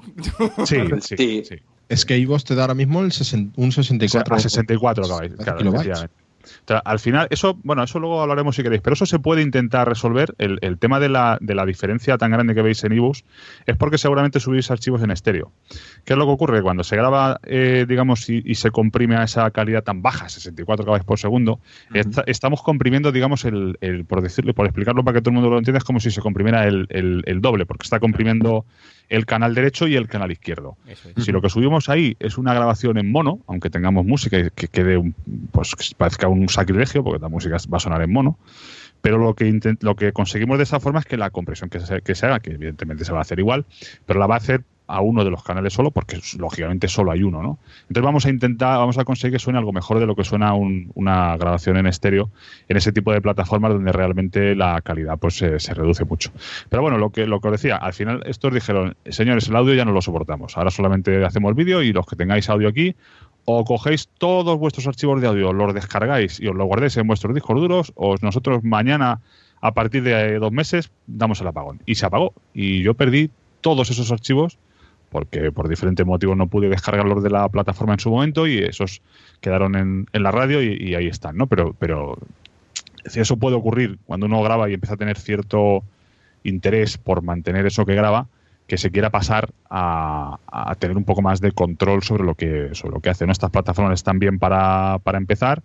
Sí, 0.66 0.76
sí, 1.00 1.16
Sí. 1.16 1.42
sí. 1.48 1.54
es 1.88 2.04
que 2.04 2.18
iVoox 2.18 2.44
te 2.44 2.54
da 2.54 2.62
ahora 2.62 2.74
mismo 2.74 3.00
el 3.02 3.12
sesen- 3.12 3.52
un 3.56 3.68
O 3.68 3.72
sea, 3.72 3.82
64. 3.84 4.34
a 4.36 4.38
64 4.40 5.04
acabáis, 5.06 5.32
claro, 5.36 5.58
kilobytes. 5.58 5.80
efectivamente. 5.86 6.23
O 6.44 6.66
sea, 6.68 6.78
al 6.78 6.98
final, 6.98 7.26
eso, 7.30 7.58
bueno, 7.62 7.82
eso 7.82 7.98
luego 7.98 8.20
hablaremos 8.22 8.56
si 8.56 8.62
queréis, 8.62 8.82
pero 8.82 8.94
eso 8.94 9.06
se 9.06 9.18
puede 9.18 9.42
intentar 9.42 9.88
resolver. 9.88 10.34
El, 10.38 10.58
el 10.62 10.78
tema 10.78 11.00
de 11.00 11.08
la, 11.08 11.38
de 11.40 11.54
la 11.54 11.64
diferencia 11.66 12.18
tan 12.18 12.30
grande 12.30 12.54
que 12.54 12.62
veis 12.62 12.82
en 12.84 12.92
ebooks 12.92 13.24
es 13.66 13.76
porque 13.76 13.98
seguramente 13.98 14.40
subís 14.40 14.70
archivos 14.70 15.02
en 15.02 15.10
estéreo. 15.10 15.52
¿Qué 16.04 16.12
es 16.12 16.18
lo 16.18 16.26
que 16.26 16.32
ocurre? 16.32 16.62
Cuando 16.62 16.84
se 16.84 16.96
graba, 16.96 17.40
eh, 17.44 17.86
digamos, 17.88 18.28
y, 18.28 18.42
y 18.44 18.54
se 18.56 18.70
comprime 18.70 19.16
a 19.16 19.24
esa 19.24 19.50
calidad 19.50 19.82
tan 19.84 20.02
baja, 20.02 20.28
64 20.28 20.84
KB 20.84 21.04
por 21.04 21.18
segundo, 21.18 21.60
esta- 21.92 22.24
estamos 22.26 22.62
comprimiendo, 22.62 23.10
digamos, 23.12 23.44
el, 23.44 23.78
el- 23.80 24.04
por 24.04 24.20
decirle, 24.20 24.54
por 24.54 24.66
explicarlo 24.66 25.02
para 25.04 25.16
que 25.16 25.22
todo 25.22 25.30
el 25.30 25.34
mundo 25.34 25.50
lo 25.50 25.58
entienda, 25.58 25.78
es 25.78 25.84
como 25.84 26.00
si 26.00 26.10
se 26.10 26.20
comprimiera 26.20 26.66
el- 26.66 26.86
el 27.26 27.40
doble, 27.40 27.66
porque 27.66 27.84
está 27.84 28.00
comprimiendo 28.00 28.64
el 29.08 29.26
canal 29.26 29.54
derecho 29.54 29.86
y 29.86 29.96
el 29.96 30.08
canal 30.08 30.32
izquierdo. 30.32 30.76
Eso 30.86 31.10
es. 31.14 31.24
Si 31.24 31.32
lo 31.32 31.40
que 31.40 31.50
subimos 31.50 31.88
ahí 31.88 32.16
es 32.20 32.38
una 32.38 32.54
grabación 32.54 32.98
en 32.98 33.10
mono, 33.10 33.40
aunque 33.46 33.70
tengamos 33.70 34.04
música 34.04 34.38
y 34.38 34.50
que 34.50 34.68
quede 34.68 34.96
un, 34.96 35.14
pues 35.52 35.74
que 35.74 35.84
parezca 35.96 36.28
un 36.28 36.48
sacrilegio, 36.48 37.04
porque 37.04 37.20
la 37.20 37.28
música 37.28 37.56
va 37.72 37.76
a 37.76 37.80
sonar 37.80 38.02
en 38.02 38.12
mono, 38.12 38.38
pero 39.00 39.18
lo 39.18 39.34
que 39.34 39.76
lo 39.80 39.96
que 39.96 40.12
conseguimos 40.12 40.58
de 40.58 40.64
esa 40.64 40.80
forma 40.80 41.00
es 41.00 41.06
que 41.06 41.16
la 41.16 41.30
compresión 41.30 41.68
que 41.68 41.80
se, 41.80 42.00
que 42.00 42.14
se 42.14 42.26
haga, 42.26 42.40
que 42.40 42.52
evidentemente 42.52 43.04
se 43.04 43.12
va 43.12 43.18
a 43.18 43.22
hacer 43.22 43.38
igual, 43.38 43.66
pero 44.06 44.18
la 44.18 44.26
va 44.26 44.36
a 44.36 44.38
hacer 44.38 44.64
a 44.86 45.00
uno 45.00 45.24
de 45.24 45.30
los 45.30 45.42
canales 45.42 45.72
solo, 45.72 45.90
porque 45.90 46.18
lógicamente 46.38 46.88
solo 46.88 47.10
hay 47.10 47.22
uno, 47.22 47.42
¿no? 47.42 47.58
Entonces 47.82 48.02
vamos 48.04 48.26
a 48.26 48.30
intentar, 48.30 48.78
vamos 48.78 48.98
a 48.98 49.04
conseguir 49.04 49.32
que 49.32 49.38
suene 49.38 49.58
algo 49.58 49.72
mejor 49.72 49.98
de 49.98 50.06
lo 50.06 50.14
que 50.14 50.24
suena 50.24 50.52
un- 50.54 50.90
una 50.94 51.36
grabación 51.38 51.78
en 51.78 51.86
estéreo 51.86 52.28
en 52.68 52.76
ese 52.76 52.92
tipo 52.92 53.10
de 53.12 53.22
plataformas 53.22 53.72
donde 53.72 53.92
realmente 53.92 54.54
la 54.54 54.80
calidad 54.82 55.18
pues 55.18 55.36
se, 55.36 55.58
reduce 55.74 56.04
mucho. 56.04 56.30
Pero 56.68 56.82
bueno, 56.82 56.98
lo 56.98 57.10
que, 57.10 57.26
lo 57.26 57.40
que 57.40 57.48
os 57.48 57.52
decía, 57.52 57.76
al 57.76 57.94
final 57.94 58.22
estos 58.26 58.52
dijeron, 58.52 58.94
señores, 59.08 59.48
el 59.48 59.56
audio 59.56 59.72
ya 59.74 59.84
no 59.86 59.92
lo 59.92 60.02
soportamos, 60.02 60.56
ahora 60.58 60.70
solamente 60.70 61.24
hacemos 61.24 61.54
vídeo 61.54 61.82
y 61.82 61.92
los 61.92 62.04
que 62.06 62.16
tengáis 62.16 62.50
audio 62.50 62.68
aquí, 62.68 62.94
o 63.46 63.64
cogéis 63.64 64.08
todos 64.18 64.58
vuestros 64.58 64.86
archivos 64.86 65.20
de 65.20 65.28
audio, 65.28 65.52
los 65.52 65.72
descargáis 65.74 66.40
y 66.40 66.48
os 66.48 66.54
los 66.54 66.66
guardéis 66.66 66.96
en 66.98 67.06
vuestros 67.06 67.34
discos 67.34 67.56
duros, 67.60 67.92
o 67.94 68.16
nosotros 68.22 68.62
mañana, 68.64 69.20
a 69.60 69.72
partir 69.72 70.02
de 70.02 70.38
dos 70.38 70.52
meses, 70.52 70.90
damos 71.06 71.40
el 71.40 71.46
apagón. 71.46 71.80
Y 71.86 71.94
se 71.94 72.04
apagó. 72.06 72.32
Y 72.52 72.82
yo 72.82 72.94
perdí 72.94 73.30
todos 73.60 73.90
esos 73.90 74.10
archivos 74.12 74.58
porque 75.14 75.52
por 75.52 75.68
diferentes 75.68 76.04
motivos 76.04 76.36
no 76.36 76.48
pude 76.48 76.68
descargarlos 76.68 77.22
de 77.22 77.30
la 77.30 77.48
plataforma 77.48 77.92
en 77.92 78.00
su 78.00 78.10
momento 78.10 78.48
y 78.48 78.58
esos 78.58 79.00
quedaron 79.40 79.76
en, 79.76 80.08
en 80.12 80.22
la 80.24 80.32
radio 80.32 80.60
y, 80.60 80.92
ahí 80.96 81.06
están, 81.06 81.36
¿no? 81.36 81.46
Pero, 81.46 81.72
pero 81.78 82.18
eso 83.04 83.36
puede 83.36 83.54
ocurrir 83.54 84.00
cuando 84.06 84.26
uno 84.26 84.42
graba 84.42 84.68
y 84.68 84.74
empieza 84.74 84.94
a 84.94 84.96
tener 84.96 85.16
cierto 85.16 85.84
interés 86.42 86.98
por 86.98 87.22
mantener 87.22 87.64
eso 87.64 87.86
que 87.86 87.94
graba, 87.94 88.26
que 88.66 88.76
se 88.76 88.90
quiera 88.90 89.10
pasar 89.10 89.50
a, 89.70 90.36
tener 90.80 90.96
un 90.96 91.04
poco 91.04 91.22
más 91.22 91.40
de 91.40 91.52
control 91.52 92.02
sobre 92.02 92.24
lo 92.24 92.34
que, 92.34 92.70
sobre 92.72 92.94
lo 92.94 93.00
que 93.00 93.10
hace. 93.10 93.24
¿no? 93.24 93.30
Estas 93.30 93.52
plataformas 93.52 94.00
están 94.00 94.18
bien 94.18 94.40
para, 94.40 94.98
para 95.04 95.18
empezar, 95.18 95.62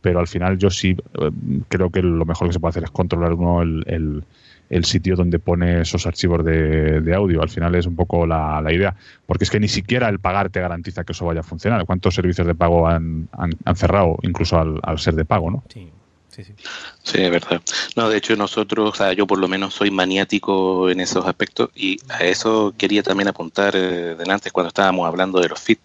pero 0.00 0.20
al 0.20 0.28
final 0.28 0.58
yo 0.58 0.70
sí 0.70 0.90
eh, 1.20 1.30
creo 1.66 1.90
que 1.90 2.02
lo 2.02 2.24
mejor 2.24 2.46
que 2.46 2.52
se 2.52 2.60
puede 2.60 2.70
hacer 2.70 2.84
es 2.84 2.92
controlar 2.92 3.32
uno 3.32 3.62
el- 3.62 4.22
el 4.70 4.84
sitio 4.84 5.16
donde 5.16 5.38
pone 5.38 5.82
esos 5.82 6.06
archivos 6.06 6.44
de, 6.44 7.00
de 7.02 7.14
audio. 7.14 7.42
Al 7.42 7.50
final 7.50 7.74
es 7.74 7.86
un 7.86 7.96
poco 7.96 8.26
la, 8.26 8.62
la 8.62 8.72
idea, 8.72 8.94
porque 9.26 9.44
es 9.44 9.50
que 9.50 9.60
ni 9.60 9.68
siquiera 9.68 10.08
el 10.08 10.20
pagar 10.20 10.48
te 10.48 10.60
garantiza 10.60 11.04
que 11.04 11.12
eso 11.12 11.26
vaya 11.26 11.40
a 11.40 11.42
funcionar. 11.42 11.84
¿Cuántos 11.84 12.14
servicios 12.14 12.46
de 12.46 12.54
pago 12.54 12.86
han, 12.88 13.28
han- 13.32 13.52
han 13.64 13.76
cerrado, 13.76 14.16
incluso 14.22 14.58
al, 14.58 14.80
al 14.82 14.98
ser 14.98 15.14
de 15.14 15.24
pago? 15.24 15.50
¿no? 15.50 15.64
Sí, 15.72 15.90
sí, 16.28 16.44
sí. 16.44 16.54
Sí, 17.02 17.20
es 17.20 17.30
verdad. 17.30 17.60
No, 17.96 18.08
de 18.08 18.16
hecho 18.18 18.36
nosotros, 18.36 18.90
o 18.90 18.94
sea, 18.94 19.12
yo 19.12 19.26
por 19.26 19.38
lo 19.40 19.48
menos 19.48 19.74
soy 19.74 19.90
maniático 19.90 20.88
en 20.88 21.00
esos 21.00 21.26
aspectos 21.26 21.70
y 21.74 21.98
a 22.08 22.24
eso 22.24 22.72
quería 22.78 23.02
también 23.02 23.28
apuntar 23.28 23.74
eh, 23.74 24.14
delante 24.16 24.50
cuando 24.52 24.68
estábamos 24.68 25.06
hablando 25.08 25.40
de 25.40 25.48
los 25.48 25.58
fit. 25.60 25.80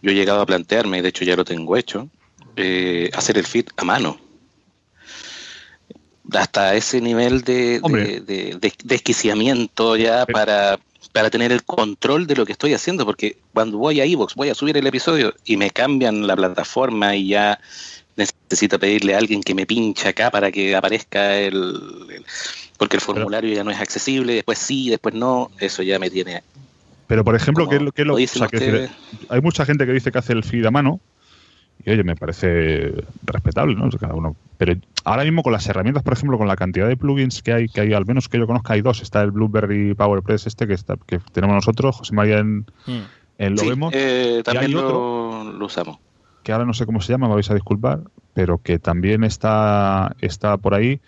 Yo 0.00 0.10
he 0.10 0.14
llegado 0.14 0.40
a 0.40 0.46
plantearme, 0.46 0.98
y 0.98 1.00
de 1.00 1.08
hecho 1.08 1.24
ya 1.24 1.34
lo 1.36 1.44
tengo 1.44 1.76
hecho, 1.76 2.08
eh, 2.56 3.10
hacer 3.14 3.38
el 3.38 3.46
fit 3.46 3.70
a 3.76 3.84
mano. 3.84 4.16
Hasta 6.34 6.74
ese 6.74 7.00
nivel 7.00 7.42
de, 7.42 7.80
de, 8.04 8.20
de- 8.20 8.56
de 8.58 8.72
desquiciamiento 8.84 9.96
ya 9.96 10.24
para, 10.26 10.78
para 11.12 11.30
tener 11.30 11.52
el 11.52 11.62
control 11.64 12.26
de 12.26 12.36
lo 12.36 12.46
que 12.46 12.52
estoy 12.52 12.74
haciendo, 12.74 13.04
porque 13.04 13.36
cuando 13.52 13.78
voy 13.78 14.00
a 14.00 14.04
Evox, 14.04 14.34
voy 14.34 14.48
a 14.48 14.54
subir 14.54 14.76
el 14.76 14.86
episodio 14.86 15.34
y 15.44 15.56
me 15.56 15.70
cambian 15.70 16.26
la 16.26 16.36
plataforma 16.36 17.14
y 17.16 17.28
ya 17.28 17.58
necesito 18.16 18.78
pedirle 18.78 19.14
a 19.14 19.18
alguien 19.18 19.42
que 19.42 19.54
me 19.54 19.66
pinche 19.66 20.08
acá 20.08 20.30
para 20.30 20.50
que 20.52 20.74
aparezca 20.76 21.38
el, 21.38 21.54
el- 22.10 22.24
porque 22.78 22.96
el 22.96 23.00
formulario 23.02 23.54
ya 23.54 23.64
no 23.64 23.70
es 23.70 23.78
accesible, 23.80 24.34
después 24.34 24.58
sí, 24.58 24.90
después 24.90 25.14
no, 25.14 25.50
eso 25.58 25.82
ya 25.82 25.98
me 25.98 26.10
tiene. 26.10 26.42
Pero, 27.06 27.24
por 27.24 27.34
ejemplo, 27.36 27.68
¿qué 27.68 27.76
es 27.76 27.82
lo 27.82 27.92
que 27.92 28.02
o 28.02 28.16
sea, 28.38 28.48
decir, 28.58 28.90
hay 29.28 29.40
mucha 29.40 29.64
gente 29.66 29.86
que 29.86 29.92
dice 29.92 30.10
que 30.10 30.18
hace 30.18 30.32
el 30.32 30.42
feed 30.44 30.64
a 30.64 30.70
mano 30.70 31.00
y 31.84 31.90
oye, 31.90 32.04
me 32.04 32.16
parece 32.16 32.92
respetable, 33.24 33.74
¿no? 33.74 33.86
O 33.86 33.90
sea, 33.90 34.00
Cada 34.00 34.14
uno. 34.14 34.36
Pero 34.58 34.74
ahora 35.04 35.24
mismo 35.24 35.42
con 35.42 35.52
las 35.52 35.66
herramientas, 35.68 36.02
por 36.02 36.12
ejemplo, 36.12 36.38
con 36.38 36.46
la 36.48 36.56
cantidad 36.56 36.86
de 36.88 36.96
plugins 36.96 37.42
que 37.42 37.52
hay, 37.52 37.68
que 37.68 37.80
hay 37.80 37.92
al 37.92 38.06
menos 38.06 38.28
que 38.28 38.38
yo 38.38 38.46
conozca, 38.46 38.74
hay 38.74 38.80
dos. 38.82 39.02
Está 39.02 39.22
el 39.22 39.30
Blueberry 39.32 39.94
PowerPress 39.94 40.46
este 40.46 40.66
que 40.66 40.74
está, 40.74 40.96
que 41.06 41.18
tenemos 41.32 41.54
nosotros, 41.56 41.96
José 41.96 42.14
María 42.14 42.38
en, 42.38 42.66
Mm. 42.86 43.00
en 43.38 43.52
lo 43.52 43.58
Sí, 43.58 43.68
vemos, 43.68 43.92
eh, 43.96 44.42
también 44.44 44.66
hay 44.66 44.72
lo, 44.72 45.44
lo 45.52 45.66
usamos. 45.66 45.98
que 46.44 46.52
ahora 46.52 46.64
no 46.64 46.74
sé 46.74 46.86
cómo 46.86 47.00
se 47.00 47.12
llama, 47.12 47.28
me 47.28 47.34
vais 47.34 47.50
a 47.50 47.54
disculpar, 47.54 48.00
pero 48.34 48.58
que 48.58 48.78
también 48.78 49.24
está, 49.24 50.14
está 50.20 50.56
por 50.58 50.74
ahí. 50.74 51.00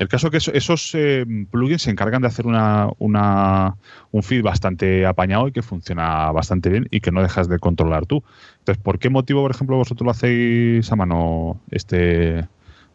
El 0.00 0.08
caso 0.08 0.26
es 0.28 0.30
que 0.30 0.36
eso- 0.38 0.52
esos 0.54 0.90
eh, 0.94 1.26
plugins 1.50 1.82
se 1.82 1.90
encargan 1.90 2.22
de 2.22 2.28
hacer 2.28 2.46
una, 2.46 2.88
una- 2.98 3.76
un 4.10 4.22
feed 4.22 4.42
bastante 4.42 5.04
apañado 5.04 5.46
y 5.48 5.52
que 5.52 5.60
funciona 5.62 6.32
bastante 6.32 6.70
bien 6.70 6.88
y 6.90 7.00
que 7.00 7.12
no 7.12 7.20
dejas 7.20 7.48
de 7.50 7.58
controlar 7.58 8.06
tú. 8.06 8.24
Entonces, 8.60 8.82
¿por 8.82 8.98
qué 8.98 9.10
motivo, 9.10 9.42
por 9.42 9.50
ejemplo, 9.50 9.76
vosotros 9.76 10.06
lo 10.06 10.10
hacéis 10.12 10.90
a 10.90 10.96
mano, 10.96 11.60
este 11.70 12.48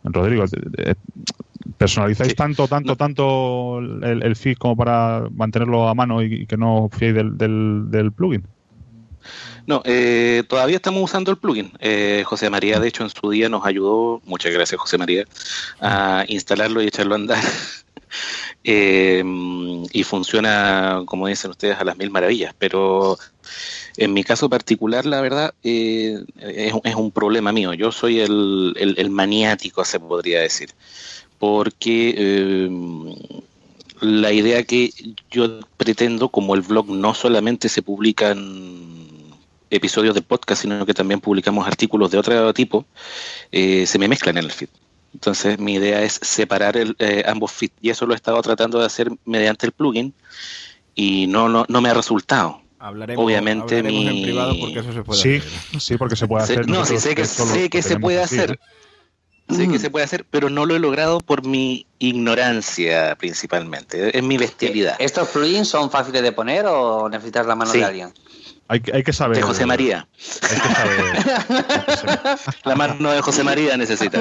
Rodrigo? 0.03 0.45
Eh, 0.79 0.95
¿Personalizáis 1.77 2.31
Sí. 2.31 2.35
tanto, 2.35 2.67
tanto, 2.67 2.93
No. 2.93 2.95
tanto 2.97 3.79
el, 3.79 4.23
el 4.23 4.35
feed 4.35 4.57
como 4.57 4.75
para 4.75 5.27
mantenerlo 5.31 5.87
a 5.87 5.93
mano 5.93 6.23
y, 6.23 6.33
y 6.33 6.45
que 6.47 6.57
no 6.57 6.89
fiéis 6.91 7.13
del, 7.13 7.37
del, 7.37 7.85
del 7.91 8.13
plugin? 8.13 8.47
No, 9.67 9.81
eh, 9.85 10.43
todavía 10.47 10.75
estamos 10.77 11.01
usando 11.03 11.31
el 11.31 11.37
plugin. 11.37 11.71
Eh, 11.79 12.23
José 12.25 12.49
María, 12.49 12.79
de 12.79 12.87
hecho, 12.87 13.03
en 13.03 13.09
su 13.09 13.29
día 13.29 13.49
nos 13.49 13.65
ayudó, 13.65 14.21
muchas 14.25 14.51
gracias 14.53 14.79
José 14.79 14.97
María, 14.97 15.25
a 15.79 16.25
instalarlo 16.27 16.81
y 16.81 16.87
echarlo 16.87 17.15
a 17.15 17.17
andar. 17.17 17.43
Eh, 18.63 19.23
y 19.91 20.03
funciona, 20.03 21.01
como 21.05 21.27
dicen 21.27 21.51
ustedes, 21.51 21.77
a 21.77 21.83
las 21.83 21.97
mil 21.97 22.09
maravillas. 22.11 22.53
Pero 22.57 23.17
en 23.97 24.13
mi 24.13 24.23
caso 24.23 24.49
particular, 24.49 25.05
la 25.05 25.21
verdad, 25.21 25.53
eh, 25.63 26.17
es, 26.39 26.73
un- 26.73 26.81
es 26.83 26.95
un 26.95 27.11
problema 27.11 27.51
mío. 27.51 27.73
Yo 27.73 27.91
soy 27.91 28.21
el, 28.21 28.73
el- 28.77 28.95
el 28.97 29.09
maniático, 29.09 29.83
se 29.85 29.99
podría 29.99 30.41
decir. 30.41 30.69
Porque 31.39 32.15
eh, 32.17 32.69
la 34.01 34.31
idea 34.31 34.63
que 34.63 34.91
yo 35.31 35.59
pretendo, 35.77 36.29
como 36.29 36.55
el 36.55 36.61
blog 36.61 36.89
no 36.89 37.13
solamente 37.13 37.69
se 37.69 37.81
publican 37.81 39.14
episodios 39.75 40.15
de 40.15 40.21
podcast, 40.21 40.61
sino 40.63 40.85
que 40.85 40.93
también 40.93 41.19
publicamos 41.19 41.65
artículos 41.67 42.11
de 42.11 42.17
otro 42.17 42.53
tipo, 42.53 42.85
eh, 43.51 43.85
se 43.85 43.99
me 43.99 44.07
mezclan 44.07 44.37
en 44.37 44.45
el 44.45 44.51
feed. 44.51 44.69
Entonces 45.13 45.59
mi 45.59 45.75
idea 45.75 46.01
es 46.03 46.19
separar 46.21 46.75
el, 46.75 46.95
eh, 46.99 47.23
ambos 47.25 47.51
feeds 47.51 47.75
y 47.81 47.89
eso 47.89 48.05
lo 48.05 48.13
he 48.13 48.15
estado 48.17 48.41
tratando 48.41 48.79
de 48.79 48.85
hacer 48.85 49.09
mediante 49.25 49.65
el 49.65 49.71
plugin 49.71 50.13
y 50.93 51.27
no, 51.27 51.47
no, 51.49 51.65
no 51.69 51.81
me 51.81 51.89
ha 51.89 51.93
resultado. 51.93 52.61
Hablaremos, 52.79 53.23
Obviamente 53.23 53.77
hablaremos 53.77 54.03
mi- 54.03 54.17
en 54.19 54.23
privado 54.23 54.53
porque 54.59 54.79
eso 54.79 54.93
se 54.93 55.03
puede 55.03 55.21
Sí, 55.21 55.35
hacer. 55.37 55.81
sí, 55.81 55.97
porque 55.97 56.15
se 56.15 56.27
puede 56.27 56.43
hacer. 56.43 56.67
no, 56.67 56.85
sí 56.85 56.97
sé 56.99 57.15
que, 57.15 57.25
sé 57.25 57.69
que 57.69 57.81
se 57.81 57.97
puede 57.99 58.21
hacer. 58.21 58.51
¿eh? 58.51 59.53
Sé 59.55 59.67
Mm. 59.67 59.71
que 59.73 59.79
se 59.79 59.89
puede 59.91 60.03
hacer, 60.05 60.25
pero 60.29 60.49
no 60.49 60.65
lo 60.65 60.75
he 60.75 60.79
logrado 60.79 61.19
por 61.19 61.45
mi 61.45 61.85
ignorancia 61.99 63.15
principalmente. 63.15 64.17
Es 64.17 64.23
mi 64.23 64.37
bestialidad. 64.37 64.95
¿Estos 64.99 65.27
plugins 65.29 65.67
son 65.67 65.89
fáciles 65.91 66.23
de 66.23 66.31
poner 66.31 66.65
o 66.67 67.07
necesitas 67.09 67.45
la 67.45 67.55
mano 67.55 67.71
Sí. 67.71 67.77
de 67.79 67.85
alguien? 67.85 68.13
Hay, 68.67 68.79
que- 68.79 68.95
hay 68.95 69.03
que 69.03 69.13
saber. 69.13 69.37
De 69.37 69.43
José 69.43 69.65
María. 69.65 70.07
Hay 70.41 70.59
que 70.59 70.75
saber, 70.75 72.37
La 72.65 72.75
mano 72.75 73.11
de 73.11 73.21
José 73.21 73.43
María 73.43 73.77
necesita. 73.77 74.19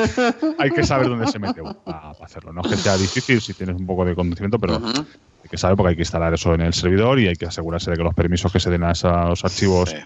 hay 0.59 0.70
que 0.70 0.83
saber 0.85 1.09
dónde 1.09 1.26
se 1.28 1.38
mete 1.38 1.62
para 1.85 2.11
hacerlo. 2.22 2.52
No 2.52 2.61
es 2.62 2.68
que 2.68 2.76
sea 2.76 2.96
difícil 2.96 3.40
si 3.40 3.54
tienes 3.54 3.76
un 3.76 3.87
poco 3.87 4.04
de 4.04 4.14
conocimiento, 4.14 4.59
pero 4.59 4.76
hay 4.85 5.48
que 5.50 5.57
saber 5.57 5.76
porque 5.76 5.90
hay 5.90 5.96
que 5.96 6.02
instalar 6.02 6.35
eso 6.35 6.54
en 6.54 6.61
el 6.61 6.74
servidor 6.74 7.18
y 7.20 7.28
hay 7.28 7.37
que 7.37 7.46
asegurarse 7.46 7.90
de 7.90 7.96
que 7.96 8.02
los 8.02 8.14
permisos 8.14 8.52
que 8.52 8.61
se 8.61 8.70
den 8.70 8.85
a 8.85 8.92
esos 8.92 9.44
archivos 9.44 9.90
Sí. 9.90 9.96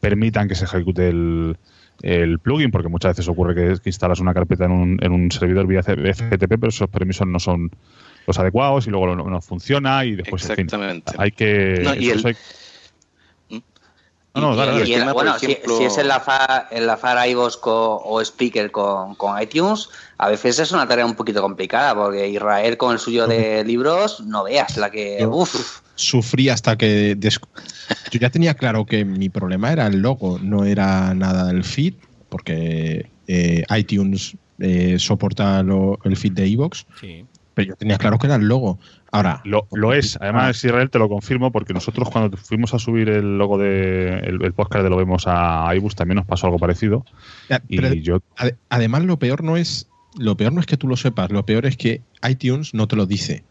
permitan 0.00 0.46
que 0.48 0.54
se 0.54 0.64
ejecute 0.66 1.08
el, 1.08 1.56
el 2.02 2.38
plugin, 2.38 2.70
porque 2.70 2.88
muchas 2.88 3.12
veces 3.12 3.28
ocurre 3.28 3.54
que, 3.54 3.80
que 3.80 3.88
instalas 3.88 4.20
una 4.20 4.34
carpeta 4.34 4.66
en 4.66 4.72
un, 4.72 4.98
en 5.02 5.12
un 5.12 5.30
servidor 5.32 5.66
vía 5.66 5.82
FTP, 5.82 6.48
pero 6.48 6.68
esos 6.68 6.88
permisos 6.90 7.26
no 7.26 7.38
son 7.40 7.70
los 8.26 8.38
adecuados 8.38 8.86
y 8.86 8.90
luego 8.90 9.14
no, 9.14 9.24
no 9.24 9.40
funciona 9.40 10.04
y 10.04 10.16
después, 10.16 10.42
en 10.50 10.56
fin, 10.56 10.64
Exactamente. 10.66 11.12
hay 11.16 11.30
que... 11.30 11.80
No, 11.82 11.94
y 11.94 12.10
eso 12.10 12.28
el- 12.28 12.34
hay- 12.34 12.42
No, 14.36 14.54
no, 14.54 14.84
Y- 14.84 14.94
y 14.94 15.00
bueno, 15.12 15.38
si- 15.38 15.46
ejemplo- 15.46 15.78
si, 15.78 15.84
es 15.84 15.98
enlazar, 15.98 16.68
enlazar 16.70 17.28
iVoox 17.28 17.58
o 17.64 18.20
Speaker 18.22 18.70
con, 18.70 19.14
con 19.16 19.40
iTunes, 19.40 19.88
a 20.18 20.28
veces 20.28 20.58
es 20.58 20.72
una 20.72 20.86
tarea 20.86 21.04
un 21.06 21.14
poquito 21.14 21.40
complicada, 21.42 21.94
porque 21.94 22.28
Israel 22.28 22.76
con 22.76 22.92
el 22.92 22.98
suyo 22.98 23.26
de 23.26 23.64
libros, 23.64 24.20
no 24.20 24.44
veas 24.44 24.76
la 24.76 24.90
que... 24.90 25.18
Yo- 25.20 25.30
Uf, 25.30 25.80
Sufrí 25.94 26.50
hasta 26.50 26.76
que... 26.76 27.14
des- 27.16 27.40
Yo 28.10 28.20
ya 28.20 28.28
tenía 28.30 28.52
claro 28.54 28.84
que 28.84 29.04
mi 29.06 29.28
problema 29.30 29.72
era 29.72 29.86
el 29.86 30.00
logo, 30.00 30.38
no 30.42 30.64
era 30.64 31.14
nada 31.14 31.46
del 31.46 31.64
feed, 31.64 31.94
porque 32.28 33.10
eh, 33.28 33.64
iTunes 33.76 34.36
eh, 34.58 34.96
soporta 34.98 35.62
lo- 35.62 35.98
el 36.04 36.16
feed 36.16 36.32
de 36.32 36.46
iVoox, 36.48 36.84
Sí. 37.00 37.24
pero 37.54 37.68
yo 37.68 37.76
tenía 37.76 37.96
claro 37.98 38.18
que 38.18 38.26
era 38.26 38.36
el 38.36 38.46
logo. 38.46 38.78
Ahora, 39.16 39.40
Lo, 39.44 39.66
lo 39.72 39.94
es. 39.94 40.18
Además, 40.20 40.62
Israel, 40.62 40.90
te 40.90 40.98
lo 40.98 41.08
confirmo, 41.08 41.50
porque 41.50 41.72
nosotros 41.72 42.10
cuando 42.10 42.36
fuimos 42.36 42.74
a 42.74 42.78
subir 42.78 43.08
el 43.08 43.38
logo 43.38 43.56
de 43.58 44.18
el, 44.18 44.42
el 44.44 44.52
podcast 44.52 44.84
de 44.84 44.90
Lo 44.90 44.96
Vemos 44.96 45.24
a 45.26 45.70
iBus 45.74 45.94
también 45.94 46.16
nos 46.16 46.26
pasó 46.26 46.46
algo 46.46 46.58
parecido. 46.58 47.04
Ya, 47.48 47.62
Y 47.68 47.76
pero 47.76 47.94
yo 47.94 48.20
ade- 48.36 48.56
además 48.68 49.04
lo 49.04 49.18
peor 49.18 49.42
no 49.42 49.56
es 49.56 49.88
lo 50.18 50.36
peor 50.36 50.52
no 50.52 50.60
es 50.60 50.66
que 50.66 50.76
tú 50.76 50.86
lo 50.88 50.96
sepas, 50.96 51.30
lo 51.30 51.44
peor 51.46 51.66
es 51.66 51.76
que 51.76 52.02
iTunes 52.28 52.74
no 52.74 52.88
te 52.88 52.96
lo 52.96 53.06
dice. 53.06 53.44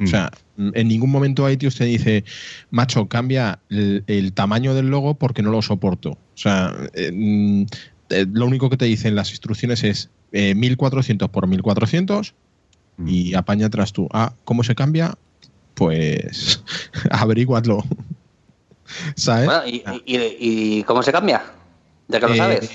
O 0.00 0.04
mm, 0.04 0.06
sea, 0.06 0.30
en 0.56 0.88
ningún 0.88 1.10
momento 1.10 1.48
iTunes 1.50 1.76
te 1.76 1.84
dice, 1.84 2.24
macho, 2.70 3.08
cambia 3.08 3.58
el, 3.68 4.04
el 4.06 4.32
tamaño 4.32 4.74
del 4.74 4.88
logo 4.88 5.14
porque 5.14 5.42
no 5.42 5.50
lo 5.50 5.60
soporto. 5.62 6.10
O 6.10 6.18
sea, 6.34 6.72
eh, 6.94 7.66
eh, 8.10 8.26
lo 8.32 8.46
único 8.46 8.70
que 8.70 8.76
te 8.76 8.84
dicen 8.84 9.14
las 9.14 9.30
instrucciones 9.30 9.84
es 9.84 10.10
eh, 10.32 10.54
1400 10.54 11.28
por 11.30 11.46
1400 11.46 12.32
mm. 12.32 12.47
Y 13.06 13.34
apaña 13.34 13.66
atrás 13.66 13.92
tú. 13.92 14.08
Ah, 14.12 14.32
¿cómo 14.44 14.62
se 14.64 14.74
cambia? 14.74 15.14
Pues 15.74 16.62
averíguatlo. 17.10 17.84
¿Sabes? 19.16 19.46
bueno, 19.46 19.66
y, 19.66 19.82
y- 20.06 20.36
y 20.78 20.82
cómo 20.84 21.02
se 21.02 21.12
cambia? 21.12 21.42
¿Ya 22.08 22.20
que 22.20 22.26
lo 22.26 22.34
Eh, 22.34 22.38
sabes? 22.38 22.70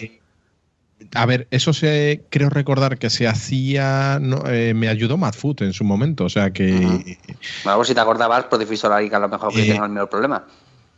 A 1.16 1.26
ver, 1.26 1.48
eso 1.52 1.74
se 1.74 2.22
creo 2.30 2.50
recordar 2.50 2.98
que 2.98 3.10
se 3.10 3.28
hacía, 3.28 4.20
no, 4.22 4.44
eh, 4.48 4.74
me 4.74 4.88
ayudó 4.88 5.18
Madfoot 5.18 5.62
en 5.62 5.74
su 5.74 5.84
momento, 5.84 6.24
o 6.26 6.30
sea 6.30 6.54
que 6.54 6.64
Ujú. 6.64 7.04
Bueno, 7.64 7.78
pues 7.78 7.88
si 7.90 7.94
te 7.94 8.00
acordabas, 8.00 8.46
por 8.46 8.60
que 8.66 9.16
a 9.16 9.20
lo 9.20 9.28
mejor 9.30 9.54
que 9.54 9.62
Eh, 9.62 9.68
tengo 9.68 9.86
el 9.86 9.92
mismo 9.92 10.08
problema. 10.08 10.44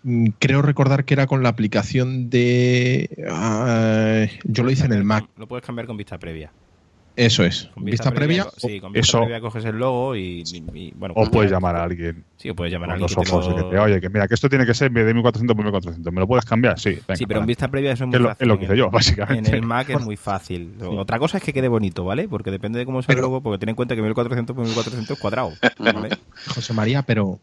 mm, 0.03 0.27
creo 0.37 0.61
recordar 0.61 1.05
que 1.05 1.15
era 1.15 1.27
con 1.27 1.41
la 1.43 1.49
aplicación 1.49 2.29
de, 2.29 3.25
ah, 3.29 4.25
yo 4.43 4.63
lo 4.63 4.69
hice 4.71 4.85
en 4.85 4.93
el 4.93 5.03
Mac, 5.03 5.25
Lo 5.37 5.47
puedes 5.47 5.65
cambiar 5.65 5.87
con 5.87 5.97
vista 5.97 6.17
previa. 6.19 6.51
Eso 7.15 7.43
es, 7.43 7.69
Con 7.73 7.85
vista 7.85 8.11
previa. 8.11 8.47
Sí, 8.57 8.79
con 8.79 8.91
vista 8.91 9.07
Eso- 9.07 9.19
previa 9.21 9.39
coges 9.39 9.63
el 9.65 9.77
logo 9.77 10.15
y, 10.15 10.43
y- 10.45 10.63
y, 10.73 10.91
bueno. 10.95 11.13
o 11.13 11.21
pues 11.21 11.29
puedes 11.29 11.51
ya- 11.51 11.55
llamar 11.57 11.75
a 11.77 11.83
alguien 11.83 12.23
Sí, 12.37 12.49
o 12.49 12.55
puedes 12.55 12.73
llamar 12.73 12.89
a 12.89 12.93
alguien 12.93 13.03
los 13.03 13.15
que 13.15 13.29
te 13.29 13.35
ojos 13.35 13.45
y 13.47 13.49
lo- 13.49 13.55
que 13.69 13.75
te, 13.75 13.79
oye, 13.81 14.01
que 14.01 14.09
mira, 14.09 14.27
que 14.27 14.33
esto 14.33 14.49
tiene 14.49 14.65
que 14.65 14.73
ser 14.73 14.87
en 14.87 14.93
vez 14.95 15.05
de 15.05 15.13
1400 15.13 15.55
por 15.55 15.63
1400. 15.65 16.13
¿Me 16.13 16.19
lo 16.19 16.27
puedes 16.27 16.45
cambiar? 16.45 16.79
Sí, 16.79 16.89
venga, 17.07 17.15
Sí, 17.15 17.25
pero 17.25 17.39
en 17.39 17.45
vista 17.45 17.67
previa 17.69 17.91
eso 17.93 18.03
es 18.03 18.07
muy 18.07 18.11
Que 18.11 18.17
es 18.17 18.21
lo- 18.23 18.29
fácil. 18.29 18.43
es 18.43 18.47
lo 18.47 18.59
que 18.59 18.65
hice 18.65 18.77
yo, 18.77 18.85
el- 18.85 18.91
básicamente. 18.91 19.49
En 19.49 19.55
el 19.55 19.61
Mac 19.63 19.89
es 19.89 20.01
muy 20.01 20.17
fácil. 20.17 20.73
Otra 20.99 21.17
cosa 21.19 21.37
es 21.37 21.43
que 21.43 21.53
quede 21.53 21.67
bonito, 21.67 22.03
¿vale? 22.05 22.27
Porque 22.27 22.51
depende 22.51 22.79
de 22.79 22.85
cómo 22.85 23.01
sea 23.01 23.13
el 23.13 23.17
Pero- 23.17 23.27
logo, 23.27 23.41
porque 23.41 23.59
ten 23.59 23.69
en 23.69 23.75
cuenta 23.75 23.95
que 23.95 24.01
1400 24.01 24.55
por 24.55 24.65
1400 24.65 25.15
es 25.15 25.21
cuadrado. 25.21 25.51
¿vale? 25.79 26.09
José 26.55 26.73
María, 26.73 27.01
pero 27.03 27.39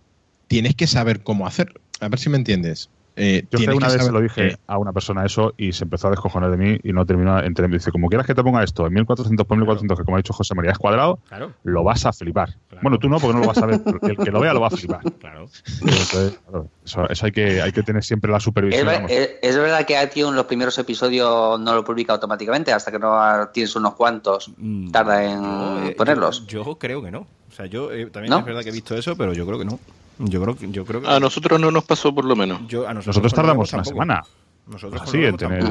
tienes 0.48 0.74
que 0.74 0.87
saber 0.87 1.22
cómo 1.22 1.46
hacer. 1.46 1.72
A 2.00 2.08
ver 2.08 2.18
si 2.18 2.28
me 2.28 2.37
entiendes. 2.37 2.90
Eh, 3.14 3.44
Yo 3.51 3.59
una 3.77 3.88
que 3.88 3.92
vez 3.94 4.07
se 4.07 4.11
lo 4.12 4.20
dije 4.22 4.48
que- 4.48 4.57
a 4.66 4.79
una 4.79 4.92
persona 4.92 5.25
eso 5.27 5.53
y 5.59 5.72
se 5.72 5.85
empezó 5.85 6.07
a 6.07 6.11
descojonar 6.11 6.51
de 6.51 6.57
mí 6.57 6.79
y 6.83 6.92
no 6.94 7.05
terminó 7.05 7.38
entre 7.42 7.68
me 7.68 7.75
dice, 7.77 7.90
como 7.92 8.09
quieras 8.09 8.27
que 8.27 8.35
te 8.35 8.42
ponga 8.42 8.62
esto 8.64 8.87
en 8.87 8.94
1400 8.94 9.46
por 9.46 9.59
1400, 9.59 9.98
que 9.98 10.05
como 10.05 10.16
ha 10.16 10.20
dicho 10.20 10.33
José 10.33 10.55
María 10.55 10.73
es 10.73 10.79
cuadrado, 10.79 11.19
Claro, 11.29 11.52
lo 11.63 11.85
vas 11.85 12.06
a 12.06 12.13
flipar. 12.15 12.48
Claro. 12.69 12.81
Bueno, 12.83 12.98
tú 12.98 13.10
no, 13.10 13.19
porque 13.19 13.35
no 13.35 13.40
lo 13.40 13.48
vas 13.48 13.58
a 13.58 13.67
ver, 13.67 13.83
pero 13.85 13.98
el 14.00 14.17
que 14.17 14.31
lo 14.31 14.40
vea 14.40 14.54
lo 14.54 14.60
va 14.63 14.69
a 14.69 14.71
flipar. 14.71 15.00
claro. 15.21 15.46
Entonces, 15.81 16.38
claro, 16.46 16.69
eso, 16.85 17.08
eso 17.10 17.27
hay 17.27 17.33
que 17.33 17.60
hay 17.60 17.73
que 17.73 17.83
tener 17.83 18.02
siempre 18.02 18.31
la 18.31 18.38
Es, 18.38 18.44
supervisión. 18.44 18.87
vamos. 18.87 19.10
es- 19.10 19.31
es 19.42 19.56
verdad 19.58 19.85
que 19.85 20.02
iTunes 20.02 20.35
los 20.35 20.46
primeros 20.46 20.79
episodios 20.79 21.60
no 21.60 21.75
lo 21.75 21.85
publica 21.85 22.15
automáticamente 22.15 22.73
hasta 22.73 22.90
que 22.90 22.98
no 22.98 23.48
tienes 23.52 23.77
unos 23.77 23.94
cuantos. 23.94 24.50
Mm, 24.56 24.90
Tarda 24.90 25.23
en 25.25 25.88
eh, 25.88 25.94
ponerlos. 25.96 26.46
Yo, 26.46 26.65
yo 26.65 26.79
creo 26.79 27.02
que 27.02 27.10
no. 27.10 27.21
O 27.21 27.54
sea, 27.54 27.67
yo 27.67 27.92
eh, 27.92 28.06
también 28.06 28.31
¿No? 28.31 28.38
es 28.38 28.44
verdad 28.46 28.63
que 28.63 28.71
he 28.71 28.73
visto 28.73 28.96
eso, 28.96 29.15
pero 29.17 29.35
yo 29.35 29.44
creo 29.46 29.58
que 29.58 29.67
no. 29.67 29.79
Yo 30.25 30.40
creo 30.42 30.56
que. 30.56 30.70
Yo 30.70 30.85
creo 30.85 31.00
que 31.02 31.08
A 31.08 31.18
nosotros 31.20 31.60
no 31.60 31.70
nos 31.70 31.85
pasó 31.85 32.14
por 32.14 32.25
lo 32.25 32.37
menos. 32.37 32.60
yo- 32.68 32.87
a 32.88 32.94
nosotros, 32.94 33.33
tardamos 33.35 33.73
una 33.73 33.85
semana. 33.85 34.23
Nosotros 34.66 35.12
Lo 35.12 35.20
en 35.29 35.37
tener-. 35.37 35.64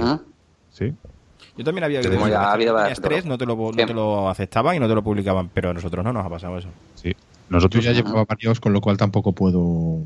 Sí. 0.71 0.93
Yo 1.57 1.63
también 1.65 1.83
había 1.83 2.01
Como 2.01 2.27
ya 2.27 2.43
ha 2.43 2.53
habido 2.53 2.73
tenías 2.75 2.89
bastante 2.89 3.09
tres, 3.09 3.25
no 3.25 3.37
te, 3.37 3.45
lo, 3.45 3.55
no 3.55 3.71
Sí. 3.73 3.85
te 3.85 3.93
lo 3.93 4.29
aceptaban 4.29 4.75
y 4.75 4.79
no 4.79 4.87
te 4.87 4.95
lo 4.95 5.03
publicaban, 5.03 5.49
pero 5.53 5.69
a 5.71 5.73
nosotros 5.73 6.03
no 6.03 6.13
nos 6.13 6.25
ha 6.25 6.29
pasado 6.29 6.57
eso. 6.57 6.69
Sí. 6.95 7.09
Yo 7.11 7.17
Nosotros 7.57 7.83
ya 7.83 7.91
llevaba 7.91 8.23
varios, 8.23 8.61
con 8.61 8.71
lo 8.71 8.79
cual 8.79 8.95
tampoco 8.95 9.33
puedo, 9.33 9.59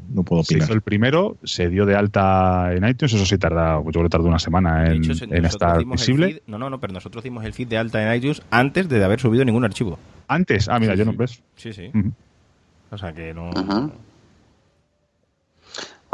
no 0.10 0.24
puedo 0.24 0.44
se 0.44 0.56
opinar. 0.56 0.64
hizo 0.68 0.74
el 0.74 0.82
primero, 0.82 1.38
se 1.44 1.70
dio 1.70 1.86
de 1.86 1.96
alta 1.96 2.74
en 2.74 2.88
iTunes, 2.88 3.14
eso 3.14 3.26
sí 3.26 3.38
tarda, 3.38 3.76
yo 3.78 3.92
creo 3.92 4.04
que 4.04 4.10
tardó 4.10 4.28
una 4.28 4.40
semana 4.40 4.88
en, 4.88 5.04
hecho, 5.04 5.14
se- 5.14 5.26
en 5.26 5.44
nosotros 5.44 5.72
estar 5.72 5.86
visible. 5.86 6.28
feed- 6.28 6.42
no, 6.48 6.58
no, 6.58 6.72
no, 6.72 6.80
pero 6.80 6.94
nosotros 6.94 7.24
dimos 7.24 7.46
el 7.46 7.54
feed 7.54 7.68
de 7.68 7.78
alta 7.78 8.02
en 8.02 8.18
iTunes 8.18 8.42
antes 8.50 8.90
de 8.90 9.04
haber 9.04 9.20
subido 9.20 9.46
ningún 9.46 9.64
archivo. 9.64 10.00
Antes, 10.28 10.68
ah, 10.70 10.80
mira, 10.80 10.94
Sí, 10.94 11.00
yo 11.00 11.06
no 11.06 11.12
sí. 11.12 11.18
ves. 11.18 11.44
Sí, 11.56 11.74
sí. 11.74 11.92
O 12.90 12.98
sea 12.98 13.14
que 13.14 13.32
no. 13.36 13.50
Ujú. 13.52 13.92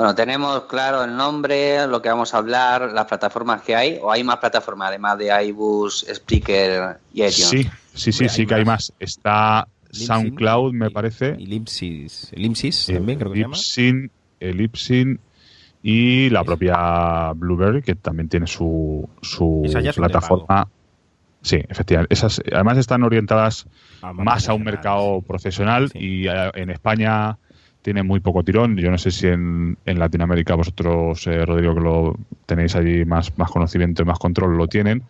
Bueno, 0.02 0.16
tenemos 0.16 0.64
claro 0.64 1.04
el 1.04 1.16
nombre, 1.16 1.86
lo 1.86 2.02
que 2.02 2.10
vamos 2.10 2.34
a 2.34 2.40
hablar, 2.40 2.92
las 2.92 3.06
plataformas 3.06 3.62
que 3.62 3.76
hay, 3.76 4.00
o 4.02 4.12
hay 4.12 4.24
más 4.24 4.38
plataformas 4.38 4.88
además 4.90 5.16
de 5.20 5.28
iBus, 5.50 6.08
Spreaker 6.12 6.98
y 7.14 7.20
iTunes. 7.22 7.36
Sí, 7.50 7.70
sí, 7.94 8.12
sí, 8.12 8.28
sí 8.28 8.48
que 8.48 8.56
hay 8.56 8.66
más. 8.66 8.92
Está 9.00 9.68
SoundCloud, 9.92 10.74
me 10.74 10.90
parece. 10.90 11.36
Y. 11.38 11.46
Limpsys 11.46 12.32
Eh, 12.32 12.94
también, 12.96 13.20
creo 13.20 13.32
que 13.32 13.38
se 13.38 13.42
llama. 13.44 13.56
Libsyn, 13.56 14.12
Elipsyn 14.40 15.20
y 15.84 16.32
la 16.32 16.44
propia 16.46 17.34
Blueberry, 17.36 17.84
que 17.84 17.94
también 17.94 18.28
tiene 18.28 18.48
su, 18.48 19.08
su 19.22 19.72
plataforma. 19.96 20.68
Sí, 21.44 21.58
efectivamente. 21.70 22.12
Esas 22.12 22.42
además 22.52 22.80
están 22.80 23.04
orientadas 23.04 23.68
Ah, 24.02 24.14
más 24.14 24.50
a 24.50 24.56
un 24.56 24.64
mercado 24.64 25.22
profesional 25.22 25.92
Sí. 25.92 26.00
y 26.00 26.28
eh, 26.28 26.50
en 26.56 26.72
España 26.72 27.38
tiene 27.82 28.04
muy 28.04 28.20
poco 28.20 28.44
tirón. 28.44 28.78
Yo 28.78 28.92
no 28.92 28.98
sé 28.98 29.12
si 29.12 29.28
en, 29.28 29.78
en 29.86 30.00
Latinoamérica 30.00 30.56
vosotros, 30.56 31.26
eh, 31.28 31.46
Rodrigo, 31.46 31.74
que 31.76 31.82
lo 31.82 32.16
tenéis 32.46 32.76
allí 32.76 33.06
más, 33.06 33.38
más 33.38 33.50
conocimiento 33.50 34.04
y 34.04 34.06
más 34.06 34.20
control, 34.20 34.58
lo 34.58 34.68
tienen. 34.68 35.04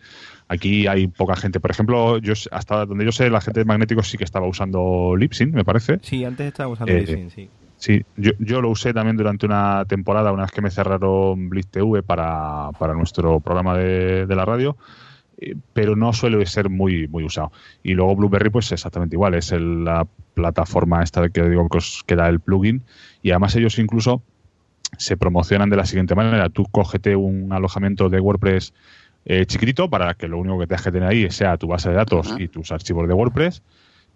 Aquí 0.48 0.86
hay 0.86 1.06
poca 1.06 1.36
gente. 1.36 1.60
Por 1.60 1.70
ejemplo, 1.70 2.18
yo 2.18 2.34
hasta 2.50 2.84
donde 2.86 3.04
yo 3.04 3.12
sé, 3.12 3.30
la 3.30 3.40
gente 3.40 3.60
de 3.60 3.64
Magnéticos 3.64 4.08
sí 4.08 4.18
que 4.18 4.24
estaba 4.24 4.46
usando 4.46 5.14
Lipsyn, 5.16 5.52
me 5.52 5.64
parece. 5.64 5.98
Sí, 6.02 6.24
antes 6.24 6.46
estaba 6.46 6.68
usando 6.68 6.92
Eh, 6.92 7.00
Libsyn, 7.00 7.30
sí. 7.30 7.48
Sí, 7.76 8.00
yo, 8.16 8.30
yo 8.38 8.60
lo 8.60 8.70
usé 8.70 8.94
también 8.94 9.16
durante 9.16 9.44
una 9.44 9.84
temporada, 9.86 10.30
una 10.30 10.42
vez 10.42 10.52
que 10.52 10.60
me 10.60 10.70
cerraron 10.70 11.48
Blitz 11.48 11.66
TV 11.68 12.02
para, 12.04 12.70
para 12.78 12.94
nuestro 12.94 13.40
programa 13.40 13.76
de, 13.76 14.24
de 14.24 14.36
la 14.36 14.44
radio, 14.44 14.76
eh, 15.42 15.56
pero 15.72 15.96
no 15.96 16.12
suele 16.12 16.44
ser 16.46 16.70
muy, 16.70 17.08
muy 17.08 17.24
usado. 17.24 17.52
Y 17.82 17.94
luego 17.94 18.16
Blueberry, 18.16 18.50
pues 18.50 18.70
exactamente 18.72 19.16
igual, 19.16 19.34
es 19.34 19.52
el- 19.52 19.84
la 19.84 20.06
plataforma 20.34 21.02
esta 21.02 21.28
que 21.28 21.42
digo 21.48 21.68
que 21.68 21.78
os 21.78 22.02
queda 22.06 22.28
el 22.28 22.40
plugin, 22.40 22.82
y 23.22 23.30
además 23.30 23.54
ellos 23.56 23.78
incluso 23.78 24.22
se 24.98 25.16
promocionan 25.16 25.70
de 25.70 25.76
la 25.76 25.86
siguiente 25.86 26.14
manera, 26.14 26.48
tú 26.50 26.64
cógete 26.70 27.16
un 27.16 27.52
alojamiento 27.52 28.08
de 28.08 28.20
WordPress 28.20 28.72
eh, 29.24 29.46
chiquitito 29.46 29.88
para 29.88 30.14
que 30.14 30.26
lo 30.28 30.38
único 30.38 30.58
que 30.58 30.66
tengas 30.66 30.82
que 30.82 30.92
tener 30.92 31.08
ahí 31.08 31.30
sea 31.30 31.56
tu 31.56 31.68
base 31.68 31.88
de 31.90 31.94
datos 31.94 32.34
y 32.38 32.48
tus 32.48 32.72
archivos 32.72 33.06
de 33.06 33.14
WordPress, 33.14 33.62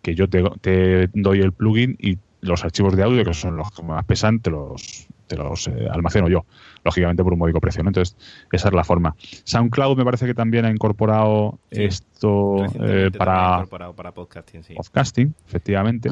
que 0.02 0.14
yo 0.14 0.28
te, 0.28 0.42
te 0.60 1.08
doy 1.14 1.40
el 1.40 1.52
plugin 1.52 1.96
y 1.98 2.18
los 2.40 2.64
archivos 2.64 2.96
de 2.96 3.04
audio, 3.04 3.24
que 3.24 3.32
son 3.34 3.56
los 3.56 3.70
que 3.70 3.82
más 3.82 4.04
pesan, 4.04 4.40
te 4.40 4.50
los, 4.50 5.06
te 5.26 5.36
los 5.36 5.68
eh, 5.68 5.88
almaceno 5.90 6.28
yo, 6.28 6.44
lógicamente 6.84 7.22
por 7.22 7.32
un 7.32 7.38
módico 7.38 7.60
precio. 7.60 7.82
¿no? 7.82 7.90
Entonces, 7.90 8.16
esa 8.52 8.68
es 8.68 8.74
la 8.74 8.84
forma. 8.84 9.14
SoundCloud 9.44 9.96
me 9.96 10.04
parece 10.04 10.26
que 10.26 10.34
también 10.34 10.64
ha 10.64 10.70
incorporado 10.70 11.58
Sí, 11.70 11.84
esto 11.84 12.64
eh, 12.80 13.10
para 13.16 13.54
incorporado 13.56 13.94
para 13.94 14.12
podcasting, 14.12 14.62
sí. 14.62 14.74
podcasting, 14.74 15.34
efectivamente. 15.46 16.10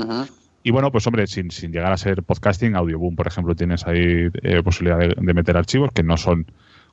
Y 0.62 0.70
bueno, 0.70 0.90
pues 0.90 1.06
hombre, 1.06 1.26
sin, 1.26 1.50
sin 1.50 1.72
llegar 1.72 1.92
a 1.92 1.96
ser 1.96 2.22
podcasting, 2.22 2.74
Audioboom, 2.74 3.16
por 3.16 3.26
ejemplo, 3.26 3.54
tienes 3.54 3.86
ahí 3.86 4.28
eh, 4.42 4.62
posibilidad 4.62 4.98
de, 4.98 5.14
de 5.14 5.34
meter 5.34 5.56
archivos 5.58 5.90
que 5.92 6.02
no 6.02 6.16
son, 6.16 6.46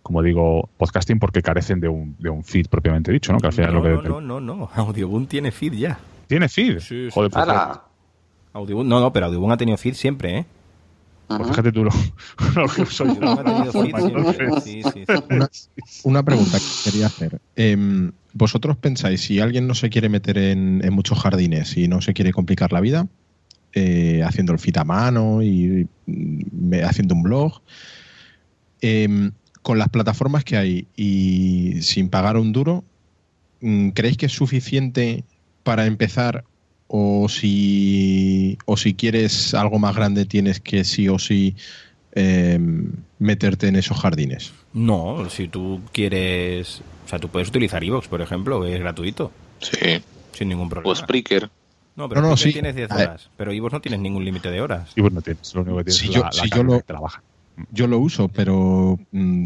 como 0.03 0.22
digo, 0.22 0.69
podcasting 0.78 1.19
porque 1.19 1.41
carecen 1.41 1.80
de 1.80 1.88
un, 1.88 2.17
de 2.19 2.30
un 2.30 2.43
feed 2.43 2.67
propiamente 2.67 3.13
dicho, 3.13 3.32
¿no? 3.32 3.39
Que 3.39 3.47
al 3.47 3.53
final 3.53 3.74
no, 3.74 3.80
lo 3.80 3.84
que 4.01 4.09
no, 4.09 4.19
no, 4.22 4.41
no, 4.41 4.55
no. 4.55 4.69
Audioboom 4.76 5.26
tiene 5.26 5.51
feed 5.51 5.74
ya. 5.74 5.99
tiene 6.28 6.49
feed. 6.49 6.80
Sí, 6.80 7.05
sí. 7.05 7.09
Joder, 7.13 7.32
pues. 7.32 7.47
Audioboom, 8.53 8.88
no, 8.88 8.99
no, 8.99 9.13
pero 9.13 9.28
Audioboom 9.28 9.51
ha 9.51 9.57
tenido 9.57 9.78
feed 9.78 9.93
siempre, 9.93 10.39
¿eh? 10.39 10.45
Pues 11.38 11.50
fíjate 11.50 11.72
tú 11.72 11.84
lo, 11.84 11.92
lo 12.56 12.68
que 12.68 12.86
soy 12.86 13.08
yo. 13.16 13.22
Una, 15.30 15.50
una 16.04 16.24
pregunta 16.24 16.60
que 16.60 16.66
quería 16.84 17.08
hacer. 17.08 17.40
¿Vosotros 18.34 18.78
pensáis, 18.78 19.22
si 19.22 19.40
alguien 19.40 19.68
no 19.68 19.76
se 19.76 19.90
quiere 19.90 20.08
meter 20.10 20.38
en, 20.38 20.82
en 20.84 20.94
muchos 20.94 21.20
jardines 21.20 21.76
y 21.78 21.88
no 21.88 22.00
se 22.02 22.14
quiere 22.14 22.32
complicar 22.32 22.72
la 22.72 22.80
vida, 22.80 23.08
eh, 23.74 24.22
haciendo 24.26 24.54
el 24.54 24.60
fit 24.60 24.78
a 24.78 24.84
mano 24.86 25.42
y 25.42 25.88
mm, 26.06 26.40
me- 26.52 26.84
haciendo 26.84 27.14
un 27.16 27.24
blog, 27.24 27.62
em, 28.82 29.32
con 29.62 29.78
las 29.78 29.90
plataformas 29.90 30.44
que 30.44 30.58
hay 30.58 30.88
y 30.96 31.82
sin 31.82 32.10
pagar 32.10 32.38
un 32.38 32.52
duro, 32.52 32.84
mm, 33.62 33.90
¿creéis 33.90 34.18
que 34.18 34.26
es 34.28 34.32
suficiente 34.32 35.26
para 35.64 35.86
empezar? 35.86 36.44
O 36.94 37.28
si, 37.30 38.58
o 38.66 38.76
si 38.76 38.94
quieres 38.96 39.54
algo 39.54 39.80
más 39.80 39.96
grande, 39.96 40.26
tienes 40.26 40.60
que 40.60 40.84
sí 40.84 41.08
o 41.08 41.18
sí 41.20 41.56
em, 42.14 42.92
meterte 43.20 43.68
en 43.70 43.78
esos 43.78 43.98
jardines. 43.98 44.52
No, 44.74 45.30
si 45.30 45.48
tú 45.48 45.82
quieres. 45.94 46.82
O 47.06 47.08
sea, 47.10 47.18
tú 47.20 47.30
puedes 47.30 47.48
utilizar 47.50 47.82
Evox, 47.84 48.08
por 48.10 48.22
ejemplo, 48.22 48.66
es 48.66 48.78
gratuito, 48.80 49.32
Sí. 49.60 50.02
sin 50.34 50.50
ningún 50.50 50.68
problema. 50.70 50.92
O 50.92 50.96
Spreaker. 50.96 51.50
No, 51.96 52.10
pero 52.10 52.22
No, 52.22 52.30
no, 52.30 52.38
sí. 52.38 52.52
tienes 52.52 52.76
10 52.76 52.92
A 52.92 52.96
ver. 52.98 53.08
horas. 53.10 53.30
Pero 53.38 53.52
Evox 53.52 53.74
no 53.74 53.82
tienes 53.82 54.00
ningún 54.02 54.26
límite 54.26 54.50
de 54.52 54.60
horas. 54.62 54.92
Y 54.96 55.02
bueno, 55.02 55.22
tienes, 55.22 55.54
lo 55.56 55.62
único 55.62 55.78
que 55.78 55.84
tienes 55.86 55.98
Si 55.98 56.08
es 56.10 56.14
yo- 56.16 56.24
la, 56.24 56.32
si 56.34 56.50
la 56.50 56.56
yo 56.58 56.64
lo- 56.64 56.78
que 56.78 56.84
te 56.84 56.94
la 56.94 57.00
baja. 57.00 57.24
Yo 57.72 57.88
lo 57.88 58.00
uso, 58.00 58.28
pero 58.28 58.98
mm, 59.12 59.46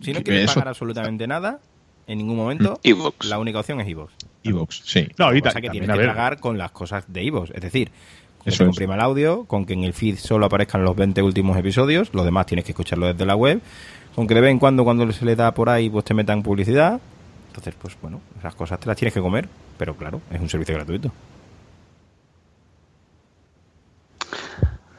Si 0.00 0.12
no 0.12 0.18
que 0.18 0.24
quieres 0.24 0.44
eso- 0.44 0.54
pagar 0.54 0.68
absolutamente 0.68 1.26
nada, 1.26 1.60
en 2.08 2.18
ningún 2.18 2.36
momento, 2.36 2.80
Evox. 2.82 3.26
la 3.26 3.38
única 3.38 3.60
opción 3.60 3.80
es 3.80 3.86
Evox. 3.86 4.14
Evox, 4.42 4.82
sí. 4.84 5.06
No, 5.18 5.34
y 5.34 5.42
pasa 5.42 5.58
es 5.58 5.62
que 5.62 5.70
tienes 5.70 5.90
que 5.90 6.06
pagar 6.06 6.40
con 6.40 6.56
las 6.56 6.70
cosas 6.72 7.04
de 7.06 7.22
Evox. 7.26 7.50
Es 7.50 7.60
decir, 7.60 7.90
con 8.38 8.44
que 8.44 8.50
Eso 8.50 8.58
te 8.58 8.64
es. 8.64 8.68
comprima 8.68 8.94
el 8.94 9.00
audio, 9.02 9.44
con 9.44 9.66
que 9.66 9.74
en 9.74 9.84
el 9.84 9.92
feed 9.92 10.16
solo 10.16 10.46
aparezcan 10.46 10.82
los 10.82 10.96
20 10.96 11.22
últimos 11.22 11.56
episodios, 11.58 12.08
los 12.14 12.24
demás 12.24 12.46
tienes 12.46 12.64
que 12.64 12.72
escucharlo 12.72 13.06
desde 13.06 13.26
la 13.26 13.36
web, 13.36 13.60
con 14.14 14.26
que 14.26 14.34
de 14.34 14.40
vez 14.40 14.50
en 14.50 14.58
cuando 14.58 14.84
cuando 14.84 15.12
se 15.12 15.24
le 15.26 15.36
da 15.36 15.52
por 15.52 15.68
ahí 15.68 15.90
pues 15.90 16.06
te 16.06 16.14
metan 16.14 16.42
publicidad. 16.42 16.98
Entonces, 17.48 17.74
pues 17.78 17.94
bueno, 18.00 18.22
esas 18.38 18.54
cosas 18.54 18.80
te 18.80 18.86
las 18.86 18.96
tienes 18.96 19.12
que 19.12 19.20
comer, 19.20 19.46
pero 19.76 19.94
claro, 19.94 20.22
es 20.32 20.40
un 20.40 20.48
servicio 20.48 20.74
gratuito. 20.74 21.12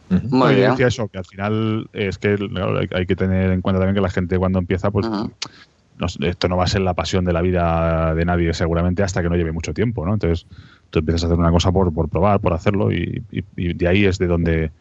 Muy 0.09 0.55
bien. 0.55 0.71
decía 0.71 0.87
eso, 0.87 1.07
que 1.07 1.19
al 1.19 1.25
final 1.25 1.89
es 1.93 2.17
que 2.17 2.35
hay, 2.91 3.05
que 3.05 3.15
tener 3.15 3.51
en 3.51 3.61
cuenta 3.61 3.79
también 3.79 3.95
que 3.95 4.01
la 4.01 4.09
gente 4.09 4.37
cuando 4.37 4.59
empieza, 4.59 4.91
pues. 4.91 5.07
No 5.99 6.07
esto 6.27 6.47
no 6.47 6.57
va 6.57 6.63
a 6.63 6.67
ser 6.67 6.81
la 6.81 6.93
pasión 6.93 7.25
de 7.25 7.33
la 7.33 7.41
vida 7.41 8.15
de 8.15 8.25
nadie 8.25 8.53
seguramente 8.53 9.03
hasta 9.03 9.21
que 9.21 9.29
no 9.29 9.35
lleve 9.35 9.51
mucho 9.51 9.73
tiempo, 9.73 10.05
¿no? 10.05 10.13
Entonces 10.13 10.45
tú 10.89 10.99
empiezas 10.99 11.23
a 11.23 11.27
hacer 11.27 11.37
una 11.39 11.51
cosa 11.51 11.71
por, 11.71 11.93
por 11.93 12.09
probar, 12.09 12.39
por 12.39 12.53
hacerlo 12.53 12.91
y, 12.91 13.23
y- 13.31 13.43
y 13.55 13.73
de 13.73 13.87
ahí 13.87 14.05
es 14.05 14.17
de 14.17 14.27
donde 14.27 14.71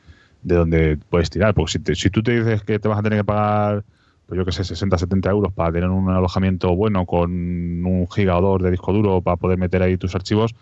de 0.40 0.54
donde 0.54 0.98
puedes 1.10 1.28
tirar. 1.30 1.52
Porque 1.54 1.72
si, 1.72 1.78
te- 1.80 1.94
si 1.96 2.10
tú 2.10 2.22
te 2.22 2.38
dices 2.38 2.62
que 2.62 2.78
te 2.78 2.86
vas 2.88 2.98
a 3.00 3.02
tener 3.02 3.18
que 3.18 3.24
pagar, 3.24 3.84
pues 4.26 4.38
yo 4.38 4.44
qué 4.44 4.52
sé, 4.52 4.62
60, 4.62 4.96
70 4.96 5.30
euros 5.30 5.52
para 5.52 5.72
tener 5.72 5.88
un 5.90 6.08
alojamiento 6.10 6.74
bueno 6.76 7.04
con 7.06 7.30
un 7.32 8.06
giga 8.08 8.38
o 8.38 8.40
dos 8.40 8.62
de 8.62 8.70
disco 8.70 8.92
duro 8.92 9.20
para 9.20 9.36
poder 9.36 9.58
meter 9.58 9.82
ahí 9.82 9.96
tus 9.96 10.14
archivos, 10.14 10.54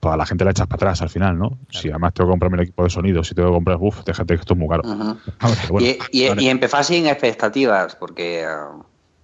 pues 0.00 0.12
a 0.14 0.16
la 0.16 0.26
gente 0.26 0.44
la 0.44 0.50
echas 0.50 0.66
para 0.66 0.76
atrás 0.76 1.02
al 1.02 1.08
final, 1.08 1.38
¿no? 1.38 1.58
Si 1.70 1.88
además 1.88 2.12
tengo 2.14 2.28
que 2.28 2.32
comprarme 2.32 2.56
el 2.58 2.62
equipo 2.64 2.84
de 2.84 2.90
sonido, 2.90 3.24
si 3.24 3.34
tengo 3.34 3.48
que 3.48 3.54
comprar, 3.54 3.78
uff, 3.80 4.04
déjate 4.04 4.34
que 4.34 4.40
esto 4.40 4.54
es 4.54 4.58
muy 4.60 4.68
caro. 4.68 4.82
Bueno, 5.70 5.86
y, 6.12 6.18
y- 6.44 6.48
empezar 6.48 6.84
sin 6.84 7.06
expectativas, 7.06 7.96
porque 7.96 8.42
eh, 8.42 8.46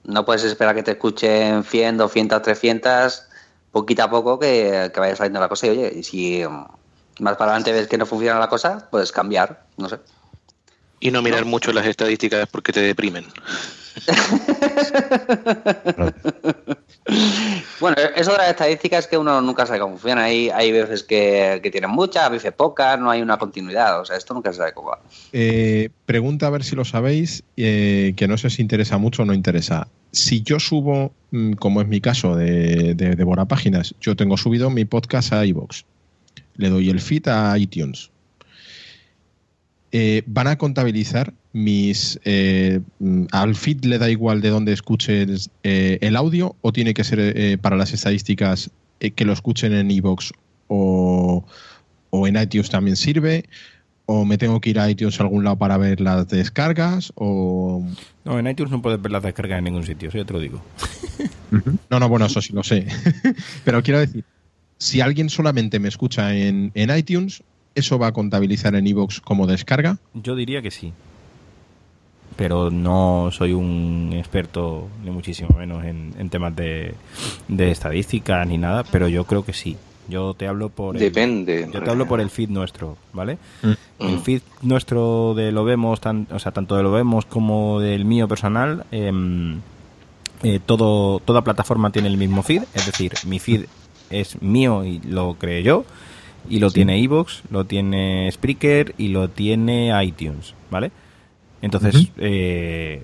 no 0.07 0.25
puedes 0.25 0.45
esperar 0.45 0.75
que 0.75 0.83
te 0.83 0.93
escuchen 0.93 1.65
100, 1.65 1.99
200, 1.99 2.43
300, 2.43 3.23
poquito 3.73 4.05
a 4.05 4.11
poco 4.11 4.39
que, 4.39 4.91
que 4.93 5.01
vaya 5.01 5.17
saliendo 5.17 5.41
la 5.41 5.49
cosa. 5.49 5.67
Y 5.67 5.71
oye, 5.71 5.93
y 5.97 6.03
si 6.03 6.45
mm, 6.45 7.23
más 7.23 7.37
para 7.37 7.53
adelante 7.53 7.73
ves 7.73 7.89
que 7.89 7.99
no 7.99 8.07
funciona 8.07 8.39
la 8.39 8.49
cosa, 8.49 8.89
puedes 8.91 9.13
cambiar, 9.13 9.65
no 9.77 9.89
sé. 9.89 9.99
Y 11.01 11.11
no 11.11 11.23
mirar 11.23 11.45
mucho 11.45 11.73
las 11.73 11.87
estadísticas 11.87 12.49
porque 12.51 12.73
te 12.73 12.81
deprimen. 12.81 13.27
Bueno, 17.79 17.97
eso 18.17 18.33
de 18.33 18.39
las 18.39 18.51
estadísticas 18.51 19.05
es 19.05 19.07
que 19.07 19.19
uno 19.19 19.41
nunca 19.41 19.67
sabe 19.67 19.79
cómo 19.79 19.95
funciona. 19.95 20.25
Hay, 20.25 20.73
veces 20.73 21.03
que, 21.03 21.61
que 21.63 21.71
tienen 21.71 21.91
muchas, 21.91 22.25
a 22.25 22.29
veces 22.29 22.53
pocas, 22.53 22.99
no 22.99 23.11
hay 23.11 23.23
una 23.23 23.39
continuidad. 23.39 24.01
O 24.01 24.05
sea, 24.05 24.17
esto 24.17 24.35
nunca 24.35 24.53
se 24.53 24.59
sabe 24.59 24.73
cómo 24.73 24.89
va. 24.89 25.01
Eh, 25.33 25.91
pregunta 26.07 26.47
a 26.47 26.51
ver 26.51 26.65
si 26.65 26.75
lo 26.75 26.85
sabéis, 26.85 27.45
eh, 27.57 28.15
que 28.17 28.27
no 28.29 28.39
sé 28.39 28.51
si 28.51 28.63
interesa 28.63 28.99
mucho 28.99 29.23
o 29.23 29.25
no 29.25 29.35
interesa. 29.35 29.89
Si 30.11 30.43
yo 30.43 30.59
subo, 30.59 31.13
mm, 31.31 31.53
como 31.53 31.81
es 31.81 31.89
mi 31.89 32.01
caso 32.01 32.35
de, 32.35 32.95
de 32.95 33.47
páginas, 33.47 33.95
yo 34.01 34.17
tengo 34.17 34.37
subido 34.37 34.71
mi 34.71 34.85
podcast 34.85 35.33
a 35.33 35.45
iVoox. 35.45 35.85
Le 36.57 36.71
doy 36.71 36.91
el 36.91 37.01
feed 37.01 37.29
a 37.29 37.57
iTunes. 37.59 38.11
Eh, 39.93 40.23
¿Van 40.27 40.47
a 40.47 40.59
contabilizar 40.59 41.33
mis... 41.57 42.21
eh, 42.25 42.81
mm, 42.99 43.25
al 43.33 43.55
feed 43.55 43.85
le 43.87 43.97
da 43.99 44.11
igual 44.11 44.43
de 44.43 44.51
dónde 44.51 44.73
escuches 44.75 45.49
eh, 45.63 45.97
el 46.03 46.17
audio 46.17 46.55
o 46.61 46.71
tiene 46.71 46.93
que 46.93 47.03
ser 47.03 47.19
eh, 47.19 47.57
para 47.57 47.77
las 47.77 47.95
estadísticas 47.95 48.71
eh, 49.01 49.13
que 49.13 49.25
lo 49.25 49.33
escuchen 49.33 49.73
en 49.73 49.91
iVoox 49.91 50.33
o, 50.69 51.45
o 52.11 52.27
en 52.27 52.37
iTunes 52.37 52.69
también 52.69 52.97
sirve? 52.97 53.45
o 54.09 54.25
me 54.25 54.39
tengo 54.39 54.61
que 54.61 54.71
ir 54.71 54.79
a 54.79 54.89
iTunes 54.89 55.19
a 55.19 55.25
algún 55.25 55.43
lado 55.43 55.57
para 55.57 55.79
ver 55.79 56.01
las 56.01 56.29
descargas 56.29 57.13
o 57.17 57.85
No, 58.25 58.39
en 58.39 58.47
iTunes 58.47 58.71
no 58.71 58.81
puedes 58.83 59.01
ver 59.03 59.11
las 59.11 59.23
descargas 59.23 59.59
en 59.59 59.65
ningún 59.65 59.85
sitio, 59.85 60.11
eso 60.11 60.19
ya 60.19 60.25
te 60.25 60.33
lo 60.35 60.39
digo. 60.41 60.63
no 61.91 61.99
no 61.99 62.09
bueno 62.09 62.27
eso 62.27 62.41
sí 62.43 62.53
lo 62.53 62.63
sé 62.63 62.87
pero 63.65 63.83
quiero 63.83 64.01
decir 64.01 64.25
si 64.79 65.01
alguien 65.01 65.31
solamente 65.31 65.79
me 65.81 65.89
escucha 65.89 66.35
en, 66.35 66.71
en 66.75 66.97
iTunes 66.97 67.43
¿eso 67.75 67.99
va 67.99 68.09
a 68.09 68.13
contabilizar 68.13 68.75
en 68.75 68.87
iVoox 68.87 69.21
como 69.21 69.47
descarga? 69.47 69.99
Yo 70.15 70.35
diría 70.37 70.61
que 70.63 70.71
sí. 70.71 70.93
Pero 72.37 72.71
no 72.71 73.31
soy 73.33 73.53
un 73.53 74.11
experto, 74.15 74.89
ni 75.05 75.11
muchísimo 75.11 75.51
menos, 75.57 75.85
en, 75.85 76.13
en 76.19 76.29
temas 76.29 76.55
de, 76.55 76.95
de 77.49 77.71
estadística 77.71 78.45
ni 78.45 78.59
nada, 78.59 78.85
pero 78.91 79.09
yo 79.09 79.25
creo 79.25 79.45
que 79.45 79.53
sí. 79.53 79.77
Yo 80.09 80.35
te 80.35 80.47
hablo 80.47 80.69
por 80.69 80.97
el- 80.97 81.01
Depende. 81.03 81.69
yo 81.73 81.83
te 81.83 81.91
hablo 81.91 82.07
por 82.07 82.21
el 82.21 82.31
feed 82.31 82.49
nuestro, 82.51 82.97
¿vale? 83.13 83.39
Mm. 83.63 83.73
El 84.07 84.19
feed 84.21 84.43
nuestro 84.63 85.35
de 85.35 85.51
lo 85.51 85.65
vemos, 85.65 86.01
tan, 86.01 86.29
o 86.31 86.39
sea, 86.39 86.53
tanto 86.53 86.77
de 86.77 86.83
lo 86.83 86.93
vemos 86.93 87.25
como 87.27 87.81
del 87.81 88.05
mío 88.05 88.29
personal, 88.29 88.85
em, 88.93 89.61
eh, 90.43 90.61
todo, 90.65 91.19
toda 91.21 91.43
plataforma 91.43 91.91
tiene 91.91 92.09
el 92.09 92.19
mismo 92.19 92.43
feed, 92.43 92.63
es 92.75 92.87
decir, 92.87 93.13
mi 93.27 93.39
feed 93.41 93.65
es 94.11 94.41
mío 94.43 94.85
y 94.85 95.01
lo 95.01 95.35
creé 95.35 95.63
yo, 95.65 95.85
y 96.49 96.61
lo 96.61 96.71
tiene 96.71 97.03
Evox, 97.03 97.43
lo 97.51 97.65
tiene 97.65 98.31
Spreaker 98.31 98.95
y 98.99 99.09
lo 99.09 99.29
tiene 99.31 99.91
iTunes, 100.05 100.55
¿vale? 100.71 100.93
Entonces, 101.63 101.95
eh, 102.19 103.03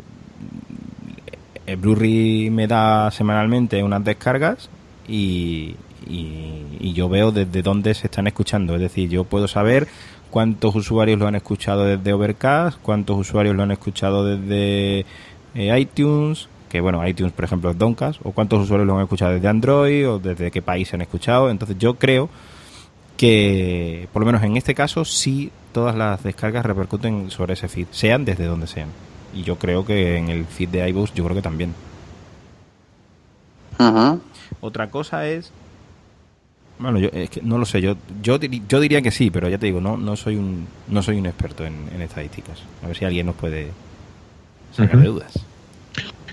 el 1.66 1.76
Blu-ray 1.76 2.50
me 2.50 2.66
da 2.66 3.10
semanalmente 3.10 3.82
unas 3.82 4.04
descargas 4.04 4.68
y, 5.08 5.74
y- 6.08 6.62
y 6.80 6.92
yo 6.94 7.08
veo 7.08 7.30
desde 7.32 7.62
dónde 7.62 7.94
se 7.94 8.06
están 8.08 8.26
escuchando. 8.26 8.74
Es 8.74 8.80
decir, 8.80 9.08
yo 9.08 9.24
puedo 9.24 9.48
saber 9.48 9.86
cuántos 10.30 10.74
usuarios 10.74 11.18
lo 11.18 11.26
han 11.26 11.34
escuchado 11.34 11.84
desde 11.84 12.12
Overcast, 12.12 12.78
cuántos 12.82 13.16
usuarios 13.18 13.54
lo 13.54 13.62
han 13.62 13.70
escuchado 13.70 14.24
desde 14.24 15.06
eh, 15.54 15.78
iTunes, 15.78 16.48
que 16.68 16.80
bueno, 16.80 17.06
iTunes 17.06 17.32
por 17.32 17.44
ejemplo 17.44 17.70
es 17.70 17.78
Doncast, 17.78 18.20
o 18.24 18.32
cuántos 18.32 18.60
usuarios 18.62 18.86
lo 18.86 18.96
han 18.96 19.02
escuchado 19.02 19.32
desde 19.32 19.48
Android, 19.48 20.08
o 20.08 20.18
desde 20.18 20.50
qué 20.50 20.62
país 20.62 20.88
se 20.88 20.96
han 20.96 21.02
escuchado. 21.02 21.50
Entonces 21.50 21.76
yo 21.78 21.94
creo 21.94 22.28
que, 23.26 24.08
por 24.12 24.20
lo 24.22 24.26
menos 24.26 24.42
en 24.42 24.56
este 24.56 24.74
caso, 24.74 25.04
sí 25.04 25.52
todas 25.72 25.94
las 25.94 26.24
descargas 26.24 26.66
repercuten 26.66 27.30
sobre 27.30 27.52
ese 27.52 27.68
feed, 27.68 27.86
sean 27.92 28.24
desde 28.24 28.46
donde 28.46 28.66
sean. 28.66 28.88
Y 29.32 29.44
yo 29.44 29.58
creo 29.58 29.84
que 29.86 30.16
en 30.16 30.28
el 30.28 30.44
feed 30.44 30.70
de 30.70 30.88
iVoox 30.88 31.14
yo 31.14 31.22
creo 31.22 31.36
que 31.36 31.42
también. 31.42 31.72
Otra 34.60 34.90
cosa 34.90 35.26
es. 35.28 35.52
Bueno, 36.80 36.98
yo 36.98 37.10
es 37.12 37.30
que 37.30 37.42
no 37.42 37.58
lo 37.58 37.64
sé. 37.64 37.80
Yo 37.80 37.96
yo, 38.22 38.38
yo 38.40 38.80
diría 38.80 39.02
que 39.02 39.12
sí, 39.12 39.30
pero 39.30 39.48
ya 39.48 39.58
te 39.58 39.66
digo, 39.66 39.80
no 39.80 39.96
no 39.96 40.16
soy 40.16 40.34
un 40.36 40.66
no 40.88 41.00
soy 41.02 41.18
un 41.18 41.26
experto 41.26 41.64
en, 41.64 41.88
en 41.94 42.02
estadísticas. 42.02 42.58
A 42.82 42.88
ver 42.88 42.96
si 42.96 43.04
alguien 43.04 43.26
nos 43.26 43.36
puede 43.36 43.70
sacar 44.76 44.98
de 44.98 45.06
dudas. 45.06 45.32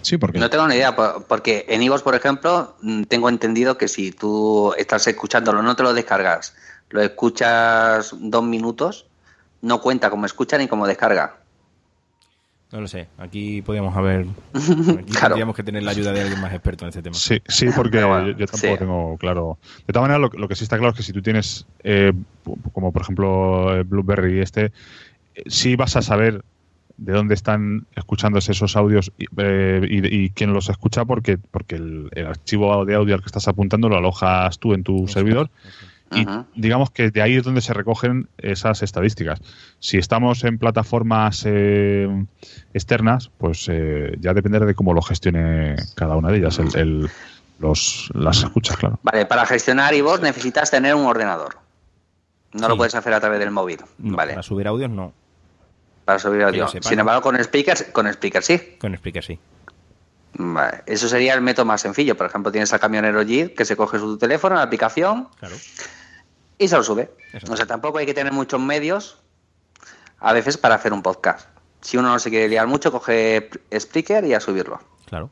Sí, 0.02 0.18
porque 0.18 0.40
No 0.40 0.50
tengo 0.50 0.68
ni 0.68 0.76
idea, 0.76 0.96
por- 0.96 1.26
porque 1.26 1.66
en 1.68 1.84
iVoox, 1.84 2.02
por 2.02 2.16
ejemplo, 2.16 2.74
mm, 2.82 3.04
tengo 3.04 3.30
entendido 3.30 3.78
que 3.78 3.88
si 3.88 4.12
tú 4.12 4.74
estás 4.78 5.06
escuchándolo, 5.08 5.62
no 5.62 5.76
te 5.76 5.84
lo 5.84 5.94
descargas, 5.94 6.56
lo 6.90 7.02
escuchas 7.02 8.16
dos 8.20 8.44
minutos, 8.44 9.06
no 9.62 9.82
cuenta 9.82 10.10
como 10.10 10.26
escucha 10.26 10.58
ni 10.58 10.68
como 10.68 10.88
descarga. 10.88 11.38
No 12.72 12.82
lo 12.82 12.88
sé. 12.88 13.08
Aquí 13.18 13.64
podríamos 13.64 13.96
haber. 13.98 14.28
Aquí 14.54 15.12
Claro. 15.12 15.30
tendríamos 15.30 15.56
que 15.56 15.64
tener 15.64 15.82
la 15.82 15.90
ayuda 15.92 16.12
de 16.14 16.22
alguien 16.22 16.40
más 16.40 16.54
experto 16.54 16.86
en 16.86 16.90
este 16.90 17.02
tema. 17.02 17.16
Sí, 17.16 17.42
sí, 17.48 17.68
porque 17.76 18.04
bueno, 18.04 18.28
yo, 18.28 18.38
yo 18.38 18.46
tampoco 18.46 18.74
sí. 18.74 18.78
tengo 18.80 19.18
claro. 19.18 19.58
De 19.88 19.94
todas 19.94 20.08
maneras, 20.08 20.32
lo, 20.32 20.40
lo 20.40 20.48
que 20.48 20.56
sí 20.56 20.64
está 20.66 20.78
claro 20.78 20.92
es 20.92 20.98
que 20.98 21.04
si 21.04 21.12
tú 21.12 21.22
tienes, 21.24 21.66
eh, 21.84 22.14
como 22.74 22.92
por 22.92 23.02
ejemplo 23.02 23.76
eh, 23.76 23.84
Blueberry 23.84 24.40
este, 24.40 24.66
eh, 25.36 25.44
sí 25.48 25.76
vas 25.76 25.96
a 25.96 26.04
saber 26.04 26.44
de 26.98 27.14
dónde 27.14 27.34
están 27.34 27.88
escuchándose 27.96 28.52
esos 28.52 28.76
audios 28.76 29.12
y, 29.18 29.26
eh, 29.38 29.82
y- 29.90 30.16
y 30.26 30.30
quién 30.32 30.54
los 30.54 30.70
escucha 30.70 31.06
porque 31.06 31.38
porque 31.38 31.76
el, 31.78 32.10
el 32.12 32.26
archivo 32.28 32.84
de 32.86 32.94
audio 32.96 33.16
al 33.16 33.22
que 33.22 33.28
estás 33.28 33.48
apuntando 33.48 33.88
lo 33.90 33.96
alojas 33.98 34.60
tú 34.60 34.74
en 34.74 34.84
tu 34.84 35.08
servidor 35.08 35.50
y 36.12 36.26
digamos 36.56 36.92
que 36.92 37.12
de 37.12 37.22
ahí 37.22 37.36
es 37.36 37.44
donde 37.44 37.62
se 37.62 37.74
recogen 37.74 38.30
esas 38.38 38.82
estadísticas. 38.84 39.40
Si 39.80 39.98
estamos 39.98 40.44
en 40.44 40.58
plataformas 40.58 41.44
eh, 41.46 42.26
externas, 42.74 43.30
pues 43.38 43.68
eh, 43.70 44.16
ya 44.20 44.34
dependerá 44.34 44.66
de 44.66 44.74
cómo 44.76 44.94
lo 44.94 45.02
gestione 45.02 45.76
cada 45.96 46.16
una 46.16 46.30
de 46.30 46.38
ellas, 46.40 46.58
el, 46.60 46.76
el- 46.76 47.10
los, 47.60 48.10
las 48.14 48.42
escuchas, 48.44 48.78
claro. 48.78 49.00
Vale, 49.04 49.26
para 49.26 49.46
gestionar 49.46 49.94
iVoox 49.94 50.22
necesitas 50.22 50.72
tener 50.72 50.96
un 50.96 51.06
ordenador. 51.06 51.58
No 52.54 52.68
lo 52.70 52.78
puedes 52.78 52.96
hacer 52.96 53.14
a 53.14 53.20
través 53.20 53.38
del 53.40 53.52
móvil. 53.52 53.78
No, 53.98 54.16
vale, 54.16 54.32
Para 54.34 54.44
subir 54.44 54.66
audios 54.68 54.90
no. 54.90 55.14
para 56.06 56.18
subir 56.20 56.42
audio. 56.44 56.64
yo 56.66 56.68
sepa, 56.70 56.88
Sin 56.88 56.96
no. 56.96 57.02
embargo, 57.02 57.22
con 57.22 57.38
speakers, 57.44 57.84
con 57.92 58.12
speakers 58.12 58.46
sí. 58.46 58.60
Con 58.80 58.96
Spreaker 58.96 59.24
sí. 59.24 59.38
Vale, 60.34 60.84
eso 60.86 61.10
sería 61.10 61.34
el 61.34 61.42
método 61.42 61.66
más 61.66 61.82
sencillo. 61.82 62.16
Por 62.16 62.28
ejemplo, 62.28 62.52
tienes 62.52 62.72
al 62.72 62.80
camionero 62.80 63.22
Jeep 63.24 63.56
que 63.58 63.66
se 63.66 63.76
coge 63.76 64.00
su 64.00 64.18
teléfono, 64.18 64.56
la 64.56 64.62
aplicación 64.64 65.28
Claro. 65.40 65.56
Y 66.60 66.68
se 66.68 66.76
lo 66.78 66.84
sube. 66.84 67.10
O 67.50 67.56
sea, 67.56 67.66
tampoco 67.66 67.98
hay 67.98 68.06
que 68.06 68.14
tener 68.14 68.32
muchos 68.34 68.60
medios 68.62 69.18
a 70.20 70.34
veces 70.34 70.58
para 70.58 70.76
hacer 70.76 70.94
un 70.94 71.02
podcast. 71.02 71.48
Si 71.82 71.98
uno 71.98 72.10
no 72.10 72.20
se 72.20 72.30
quiere 72.30 72.48
liar 72.50 72.68
mucho, 72.68 72.92
coge 72.92 73.50
Spreaker 73.76 74.26
y 74.26 74.34
a 74.36 74.40
subirlo. 74.40 74.80
Claro. 75.06 75.32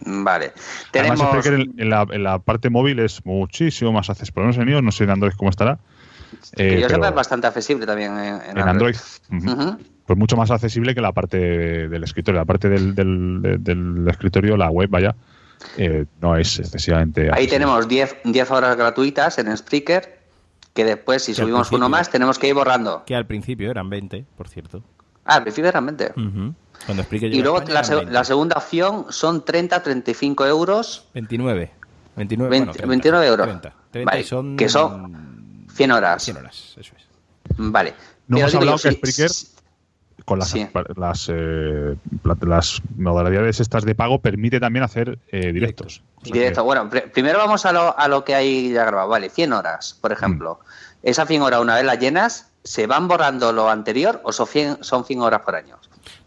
Vale. 0.00 0.52
Tenemos... 0.90 1.20
Además, 1.20 1.44
Spreaker 1.44 1.60
en, 1.60 1.74
en 1.80 1.90
la, 1.90 2.06
en 2.10 2.22
la 2.22 2.38
parte 2.38 2.70
móvil 2.70 2.98
es 3.00 3.24
muchísimo 3.24 3.92
más 3.92 4.08
accesible. 4.10 4.32
Por 4.34 4.42
lo 4.44 4.48
menos 4.50 4.62
en 4.62 4.68
iOS, 4.68 4.82
no 4.82 4.92
sé 4.92 5.04
en 5.04 5.10
Android 5.10 5.32
cómo 5.36 5.50
estará. 5.50 5.78
que 6.54 6.76
eh, 6.78 6.80
yo 6.80 6.88
sepa 6.88 7.08
es 7.08 7.14
bastante 7.14 7.46
accesible 7.46 7.86
también 7.86 8.12
en, 8.18 8.40
en 8.42 8.58
en 8.58 8.68
Android. 8.68 8.96
Pues 10.06 10.18
mucho 10.18 10.36
más 10.36 10.50
accesible 10.50 10.94
que 10.94 11.00
la 11.00 11.12
parte 11.12 11.88
del 11.88 12.04
escritorio. 12.04 12.40
La 12.40 12.44
parte 12.44 12.68
del, 12.68 12.94
del- 12.94 13.42
de- 13.42 13.58
del 13.58 14.06
escritorio, 14.08 14.56
la 14.56 14.70
web, 14.70 14.88
vaya, 14.88 15.14
eh, 15.76 16.06
no 16.20 16.36
es 16.36 16.58
excesivamente 16.58 17.22
Ahí 17.22 17.28
accesible. 17.28 17.52
tenemos 17.52 17.88
10, 17.88 18.16
10 18.24 18.50
horas 18.50 18.76
gratuitas 18.76 19.38
en 19.38 19.56
Spreaker, 19.56 20.20
que 20.74 20.84
después, 20.84 21.22
si 21.24 21.32
Que 21.32 21.42
subimos 21.42 21.72
uno 21.72 21.88
más, 21.88 22.10
tenemos 22.10 22.38
que 22.38 22.48
ir 22.48 22.54
borrando. 22.54 23.04
Que 23.06 23.14
al 23.16 23.26
principio 23.26 23.70
eran 23.70 23.88
20, 23.88 24.24
por 24.36 24.48
cierto. 24.48 24.82
Ah, 25.24 25.36
al 25.36 25.42
principio 25.42 25.70
realmente. 25.72 26.12
Ujú. 26.16 26.54
Cuando 26.84 27.02
Spreaker 27.02 27.30
Y 27.30 27.36
llegó 27.36 27.42
a 27.42 27.42
luego 27.42 27.58
España 27.58 27.74
la, 27.74 27.80
eran 27.80 27.84
se- 27.86 27.94
20. 27.96 28.12
la 28.12 28.24
segunda 28.24 28.56
opción 28.58 29.06
son 29.10 29.44
30, 29.44 29.82
35 29.82 30.46
euros, 30.46 31.08
29. 31.14 31.70
29, 32.16 32.50
20 32.50 32.58
bueno, 32.58 32.72
30, 32.72 32.88
29 32.88 33.26
euros. 33.26 33.46
30. 33.46 33.74
30 33.90 34.10
Vale, 34.10 34.20
y 34.20 34.24
son... 34.24 34.56
que 34.56 34.68
son 34.68 35.66
100 35.74 35.90
horas. 35.90 36.22
100 36.22 36.36
horas, 36.36 36.74
eso 36.78 36.92
es. 36.96 37.04
Vale. 37.56 37.90
No 38.28 38.36
Pero 38.36 38.40
hemos 38.48 38.54
hablado 38.54 38.76
yo, 38.78 38.90
que 38.90 38.96
Spreaker- 39.00 39.28
sí, 39.28 39.48
con 40.26 40.38
las, 40.40 40.48
Sí. 40.50 40.68
las, 40.96 41.30
eh, 41.32 41.96
las 42.42 42.82
modalidades 42.98 43.60
estas 43.60 43.84
de 43.84 43.94
pago 43.94 44.18
permite 44.20 44.60
también 44.60 44.82
hacer 44.84 45.18
eh, 45.32 45.52
directos. 45.52 46.02
Directo. 46.22 46.60
que- 46.60 46.64
Bueno, 46.66 46.90
pr- 46.90 47.10
primero 47.12 47.38
vamos 47.38 47.64
a 47.64 47.72
lo, 47.72 47.98
a 47.98 48.08
lo 48.08 48.24
que 48.24 48.34
hay 48.34 48.72
ya 48.72 48.84
grabado. 48.84 49.08
Vale, 49.08 49.30
100 49.30 49.52
horas, 49.54 49.96
por 50.00 50.12
ejemplo. 50.12 50.58
Mm. 50.62 51.06
Esas 51.08 51.28
100 51.28 51.40
horas, 51.42 51.60
una 51.60 51.76
vez 51.76 51.84
las 51.84 51.98
llenas, 51.98 52.50
¿se 52.64 52.86
van 52.86 53.06
borrando 53.08 53.52
lo 53.52 53.70
anterior 53.70 54.20
o 54.24 54.32
son 54.32 54.46
100, 54.48 54.78
son 54.82 55.04
100 55.04 55.20
horas 55.22 55.40
por 55.42 55.54
año? 55.54 55.76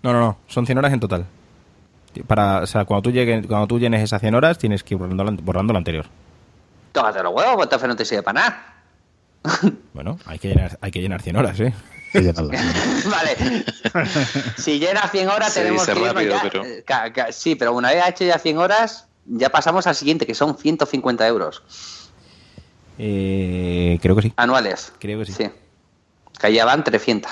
No, 0.02 0.14
no, 0.14 0.20
no. 0.22 0.38
Son 0.48 0.66
100 0.66 0.78
horas 0.78 0.94
en 0.94 1.00
total. 1.02 1.26
Para, 2.26 2.60
o 2.60 2.68
sea, 2.68 2.86
cuando 2.86 3.04
tú, 3.04 3.12
llegues, 3.12 3.46
cuando 3.46 3.68
tú 3.68 3.80
llenes 3.80 4.02
esas 4.02 4.20
100 4.22 4.34
horas, 4.34 4.58
tienes 4.58 4.84
que 4.84 4.96
ir 4.96 5.00
borrando, 5.00 5.44
borrando 5.44 5.74
lo 5.74 5.78
anterior. 5.78 6.06
Tócate 6.94 7.22
los 7.22 7.34
huevos, 7.34 7.56
pues 7.56 7.66
entonces 7.66 7.88
no 7.88 7.96
te 7.96 8.06
sirve 8.06 8.24
para 8.24 8.40
nada. 8.42 8.74
Bueno, 9.94 10.18
hay 10.26 10.40
que 10.40 10.48
llenar, 10.50 10.78
hay 10.82 10.92
que 10.92 11.02
llenar 11.02 11.22
100 11.22 11.36
horas, 11.36 11.60
¿eh? 11.60 11.74
vale. 12.14 13.64
Si 14.58 14.80
llenas 14.80 15.12
100 15.12 15.30
horas, 15.30 15.54
Se 15.54 15.60
tenemos 15.62 15.86
que 15.86 15.94
rápido, 15.94 16.36
ya- 16.36 16.42
pero- 16.42 16.66
eh, 16.66 16.84
ca- 16.86 17.12
ca- 17.14 17.32
Sí, 17.32 17.56
pero 17.56 17.74
una 17.74 17.90
vez 17.92 18.04
hecho 18.08 18.24
ya 18.26 18.40
100 18.40 18.58
horas, 18.58 19.08
ya 19.26 19.50
pasamos 19.50 19.86
al 19.88 19.94
siguiente, 19.96 20.26
que 20.26 20.34
son 20.34 20.58
150 20.58 21.28
euros 21.28 21.62
Eh, 22.98 23.98
creo 24.02 24.16
que 24.16 24.24
sí. 24.24 24.34
anuales. 24.36 24.92
Creo 25.00 25.20
que 25.20 25.26
sí. 25.26 25.34
Sí. 25.34 25.50
Que 26.40 26.54
ya 26.54 26.66
van 26.66 26.84
300. 26.84 27.32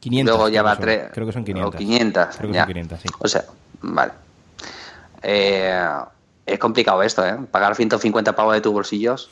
500. 0.00 0.36
Luego 0.36 0.48
ya 0.48 0.60
creo 0.60 0.64
va 0.64 0.70
que 0.70 0.76
son. 0.76 0.84
tres. 0.84 1.10
Creo 1.12 1.26
que 1.26 1.32
son 1.32 1.44
500. 1.44 1.74
O 1.74 1.78
500. 1.78 2.36
Creo 2.36 2.50
que 2.50 2.54
ya. 2.54 2.60
son 2.64 2.68
500, 2.72 3.00
sí. 3.00 3.08
O 3.18 3.28
sea, 3.28 3.44
vale. 3.82 4.12
Eh, 5.22 5.88
es 6.46 6.58
complicado 6.58 7.02
esto, 7.02 7.26
¿eh? 7.26 7.36
Pagar 7.50 7.74
150 7.74 8.34
pavos 8.36 8.54
de 8.54 8.60
tus 8.60 8.72
bolsillos. 8.72 9.28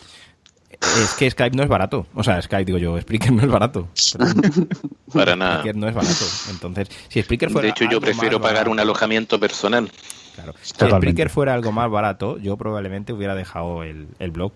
Es 0.80 1.14
que 1.14 1.30
Skype 1.30 1.56
no 1.56 1.62
es 1.62 1.68
barato. 1.68 2.06
O 2.14 2.22
sea, 2.22 2.40
Skype, 2.40 2.64
digo 2.64 2.78
yo, 2.78 3.00
Spreaker 3.00 3.32
no 3.32 3.42
es 3.42 3.48
barato. 3.48 3.88
Para 5.12 5.36
nada. 5.36 5.58
Spreaker 5.60 5.76
no 5.76 5.88
es 5.88 5.94
barato. 5.94 6.24
Entonces, 6.50 6.88
si 7.08 7.22
Spreaker 7.22 7.50
fuera 7.50 7.66
De 7.66 7.70
hecho, 7.70 7.84
yo 7.90 8.00
prefiero 8.00 8.40
pagar 8.40 8.64
barato- 8.66 8.70
un 8.72 8.80
alojamiento 8.80 9.38
personal. 9.40 9.90
Claro. 10.34 10.54
Si. 10.62 10.74
Spreaker 10.74 11.30
fuera 11.30 11.54
algo 11.54 11.72
más 11.72 11.90
barato, 11.90 12.38
yo 12.38 12.56
probablemente 12.56 13.12
hubiera 13.12 13.34
dejado 13.34 13.82
el, 13.82 14.08
el 14.18 14.30
blog. 14.30 14.52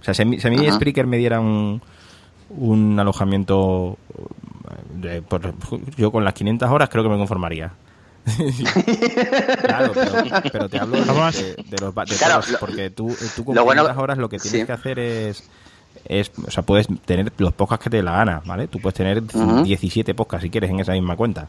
O 0.00 0.04
sea, 0.04 0.14
si 0.14 0.22
a 0.22 0.24
mí, 0.24 0.40
si 0.40 0.46
a 0.48 0.50
mí 0.50 0.66
Ajá. 0.66 0.76
Spreaker 0.76 1.06
me 1.06 1.16
diera 1.16 1.40
un, 1.40 1.80
un 2.50 2.98
alojamiento, 2.98 3.98
de- 4.94 5.22
por- 5.22 5.54
yo 5.96 6.10
con 6.10 6.24
las 6.24 6.34
500 6.34 6.70
horas 6.70 6.88
creo 6.88 7.02
que 7.04 7.10
me 7.10 7.16
conformaría. 7.18 7.72
claro, 9.62 9.92
pero, 9.94 10.40
pero 10.52 10.68
te 10.68 10.78
hablo 10.78 10.96
de, 10.98 11.04
Vamos. 11.04 11.34
de- 11.36 11.54
de 11.54 11.76
los 11.80 11.94
de 11.94 12.16
Claro, 12.16 12.34
todos, 12.40 12.50
lo- 12.50 12.58
porque 12.58 12.90
tú, 12.90 13.14
tú 13.36 13.44
con 13.44 13.54
bueno- 13.54 13.82
500 13.82 14.02
horas 14.02 14.18
lo 14.18 14.28
que 14.28 14.38
tienes 14.38 14.60
sí. 14.60 14.66
que 14.66 14.72
hacer 14.72 14.98
es 14.98 15.48
es, 16.04 16.30
o 16.46 16.50
sea, 16.50 16.62
puedes 16.62 16.86
tener 17.06 17.32
los 17.38 17.52
podcasts 17.54 17.84
que 17.84 17.90
te 17.90 17.96
dé 17.96 18.02
la 18.02 18.12
gana, 18.12 18.42
¿vale? 18.44 18.68
Tú 18.68 18.78
puedes 18.80 18.94
tener 18.94 19.22
Ujú. 19.22 19.62
17 19.62 20.14
podcasts 20.14 20.42
si 20.44 20.50
quieres 20.50 20.70
en 20.70 20.78
esa 20.78 20.92
misma 20.92 21.16
cuenta. 21.16 21.48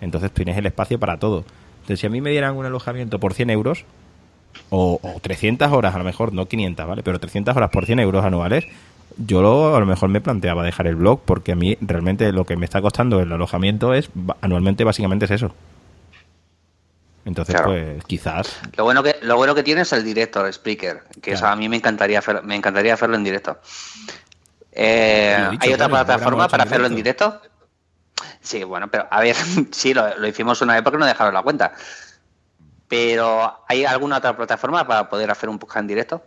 Entonces 0.00 0.30
tienes 0.30 0.56
el 0.56 0.64
espacio 0.66 0.98
para 0.98 1.18
todo. 1.18 1.44
Entonces, 1.80 2.00
si 2.00 2.06
a 2.06 2.10
mí 2.10 2.20
me 2.20 2.30
dieran 2.30 2.56
un 2.56 2.64
alojamiento 2.64 3.18
por 3.18 3.34
100 3.34 3.50
euros, 3.50 3.84
o, 4.70 5.00
o 5.02 5.20
300 5.20 5.70
horas 5.72 5.94
a 5.94 5.98
lo 5.98 6.04
mejor, 6.04 6.32
no 6.32 6.46
500, 6.46 6.86
¿vale? 6.86 7.02
Pero 7.02 7.18
300 7.18 7.54
horas 7.56 7.70
por 7.70 7.84
100 7.84 7.98
euros 7.98 8.24
anuales, 8.24 8.64
yo 9.18 9.42
lo- 9.42 9.74
a 9.76 9.80
lo 9.80 9.86
mejor 9.86 10.08
me 10.08 10.20
planteaba 10.20 10.62
dejar 10.62 10.86
el 10.86 10.94
blog 10.94 11.20
porque 11.24 11.52
a 11.52 11.56
mí 11.56 11.76
realmente 11.80 12.32
lo 12.32 12.44
que 12.46 12.56
me 12.56 12.64
está 12.66 12.80
costando 12.80 13.20
el 13.20 13.30
alojamiento 13.32 13.92
es 13.92 14.08
anualmente 14.40 14.84
básicamente 14.84 15.24
es 15.24 15.32
eso. 15.32 15.52
Entonces, 17.24 17.54
Claro. 17.54 17.70
pues 17.70 18.04
quizás 18.04 18.58
Lo 18.76 18.84
bueno 18.84 19.02
que 19.02 19.16
lo 19.22 19.36
bueno 19.36 19.54
que 19.54 19.62
tiene 19.62 19.82
es 19.82 19.92
el 19.92 20.02
directo, 20.04 20.44
el 20.46 20.52
Spreaker, 20.52 21.02
que 21.20 21.32
eso 21.32 21.46
a 21.46 21.54
mí 21.54 21.68
me 21.68 21.76
encantaría 21.76 22.18
hacer, 22.18 22.42
me 22.42 22.56
encantaría 22.56 22.94
hacerlo 22.94 23.16
en 23.16 23.24
directo. 23.24 23.58
Eh, 24.72 25.36
dicho, 25.50 25.64
¿Hay 25.64 25.72
otra 25.74 25.88
plataforma 25.88 26.48
para 26.48 26.62
hacerlo 26.64 26.86
en 26.86 26.94
directo? 26.96 27.40
Sí, 28.40 28.64
bueno, 28.64 28.90
pero 28.90 29.06
a 29.10 29.20
ver, 29.20 29.36
sí, 29.70 29.92
lo, 29.92 30.16
lo 30.18 30.26
hicimos 30.26 30.62
una 30.62 30.74
vez 30.74 30.82
porque 30.82 30.98
no 30.98 31.04
dejaron 31.06 31.34
la 31.34 31.42
cuenta. 31.42 31.72
Pero 32.88 33.64
¿hay 33.68 33.84
alguna 33.84 34.16
otra 34.18 34.36
plataforma 34.36 34.86
para 34.86 35.08
poder 35.08 35.30
hacer 35.30 35.48
un 35.48 35.58
podcast 35.58 35.80
en 35.82 35.86
directo? 35.88 36.24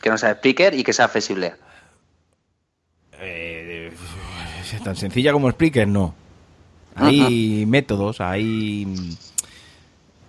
Que 0.00 0.10
no 0.10 0.18
sea 0.18 0.34
Spreaker 0.34 0.74
y 0.74 0.84
que 0.84 0.92
sea 0.92 1.06
accesible. 1.06 1.54
eh, 3.20 3.92
es 4.72 4.82
tan 4.84 4.96
sencilla 4.96 5.32
como 5.32 5.50
Spreaker, 5.50 5.88
no. 5.88 6.14
Hay 6.94 7.64
métodos, 7.68 8.20
hay 8.20 8.86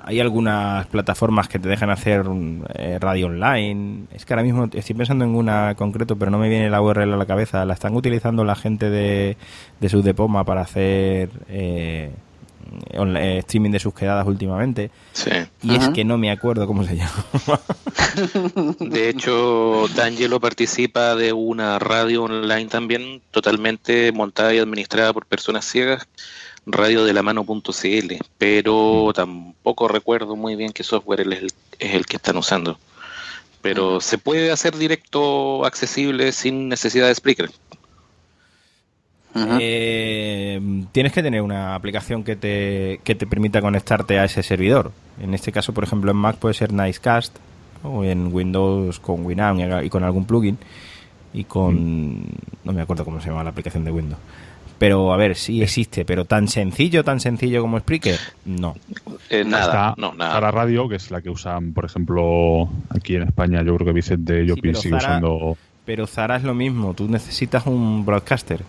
hay 0.04 0.20
algunas 0.20 0.88
plataformas 0.88 1.47
que 1.47 1.60
te 1.60 1.68
dejan 1.70 1.89
hacer 1.89 2.28
un, 2.28 2.66
eh, 2.74 2.97
radio 3.00 3.28
online. 3.28 4.06
Es 4.14 4.26
que 4.26 4.34
ahora 4.34 4.43
mismo 4.43 4.70
estoy 4.72 4.95
pensando 4.95 5.26
en 5.26 5.36
una 5.36 5.76
concreto, 5.76 6.16
pero 6.16 6.32
no 6.32 6.39
me 6.39 6.50
viene 6.50 6.70
la 6.70 6.82
URL 6.82 7.14
a 7.14 7.18
la 7.18 7.26
cabeza. 7.26 7.66
La 7.66 7.74
están 7.74 7.95
utilizando 7.95 8.43
la 8.43 8.56
gente 8.56 8.89
de, 8.89 9.38
de 9.80 9.89
Subdepoma 9.89 10.45
para 10.45 10.62
hacer 10.62 11.30
eh, 11.50 12.12
eh, 12.91 13.38
streaming 13.39 13.72
de 13.72 13.80
sus 13.80 13.93
quedadas 13.93 14.26
últimamente. 14.28 14.91
Sí. 15.14 15.32
Y 15.64 15.76
es 15.76 15.89
que 15.89 16.06
no 16.06 16.18
me 16.18 16.32
acuerdo 16.32 16.66
cómo 16.68 16.84
se 16.84 16.97
llama. 16.97 17.26
De 18.80 19.10
hecho, 19.10 19.86
D'Angelo 19.95 20.39
participa 20.39 21.16
de 21.16 21.34
una 21.34 21.80
radio 21.80 22.24
online 22.24 22.66
también, 22.66 23.22
totalmente 23.32 24.12
montada 24.12 24.54
y 24.54 24.60
administrada 24.60 25.14
por 25.14 25.26
personas 25.26 25.66
ciegas, 25.66 26.08
radio 26.72 27.03
de 27.05 27.13
la 27.13 27.24
mano.cl, 27.24 28.13
pero 28.38 29.11
tampoco 29.13 29.88
recuerdo 29.88 30.36
muy 30.36 30.55
bien 30.55 30.72
qué 30.72 30.84
software 30.84 31.22
es 31.22 31.28
el, 31.28 31.51
es 31.80 31.93
el 31.95 32.05
que 32.05 32.17
están 32.17 32.38
usando. 32.38 32.78
Pero 33.61 33.99
se 33.99 34.17
puede 34.17 34.51
hacer 34.51 34.78
directo 34.78 35.65
accesible 35.65 36.32
sin 36.32 36.70
necesidad 36.70 37.07
de 37.07 37.15
Spreaker. 37.15 37.49
Eh, 39.61 40.59
tienes 40.91 41.13
que 41.13 41.22
tener 41.22 41.41
una 41.41 41.76
aplicación 41.76 42.24
que 42.24 42.36
te, 42.36 42.99
que 43.03 43.15
te 43.15 43.28
permita 43.28 43.61
conectarte 43.61 44.17
a 44.20 44.26
ese 44.26 44.43
servidor. 44.43 44.91
En 45.22 45.34
este 45.34 45.51
caso, 45.51 45.74
por 45.74 45.84
ejemplo, 45.84 46.11
en 46.11 46.17
Mac 46.17 46.38
puede 46.38 46.53
ser 46.55 46.74
Nicecast 46.74 47.36
o 47.84 48.03
en 48.03 48.34
Windows 48.34 48.99
con 48.99 49.26
Winamp 49.26 49.59
y- 49.59 49.86
y 49.86 49.89
con 49.89 50.03
algún 50.03 50.26
plugin 50.26 50.57
y 51.34 51.43
con... 51.43 52.24
No 52.63 52.74
me 52.74 52.82
acuerdo 52.82 53.05
cómo 53.05 53.22
se 53.22 53.30
llama 53.30 53.43
la 53.43 53.51
aplicación 53.51 53.86
de 53.86 53.91
Windows. 53.91 54.20
Pero 54.80 55.13
a 55.13 55.17
ver, 55.17 55.36
sí 55.36 55.61
existe, 55.61 56.05
pero 56.05 56.25
tan 56.25 56.47
sencillo, 56.47 57.03
tan 57.03 57.19
sencillo 57.19 57.61
como 57.61 57.80
Spreaker, 57.80 58.17
no. 58.45 58.75
Eh, 59.30 59.43
nada, 59.45 59.65
Está 59.65 59.93
no, 59.97 60.13
nada. 60.13 60.32
Zara 60.34 60.51
Radio, 60.51 60.88
que 60.89 60.95
es 60.95 61.11
la 61.11 61.21
que 61.21 61.30
usan, 61.30 61.73
por 61.73 61.86
ejemplo, 61.86 62.69
aquí 62.89 63.15
en 63.15 63.23
España, 63.23 63.61
yo 63.61 63.75
creo 63.75 63.88
que 63.88 63.93
Vicente 63.93 64.45
Llopin 64.45 64.71
pero 64.71 64.80
sigue 64.82 64.95
Zara- 64.95 65.17
usando. 65.17 65.57
Pero 65.86 66.07
Zara 66.07 66.38
es 66.38 66.43
lo 66.43 66.53
mismo, 66.53 66.93
tú 66.93 67.09
necesitas 67.09 67.65
un 67.65 68.05
broadcaster, 68.05 68.61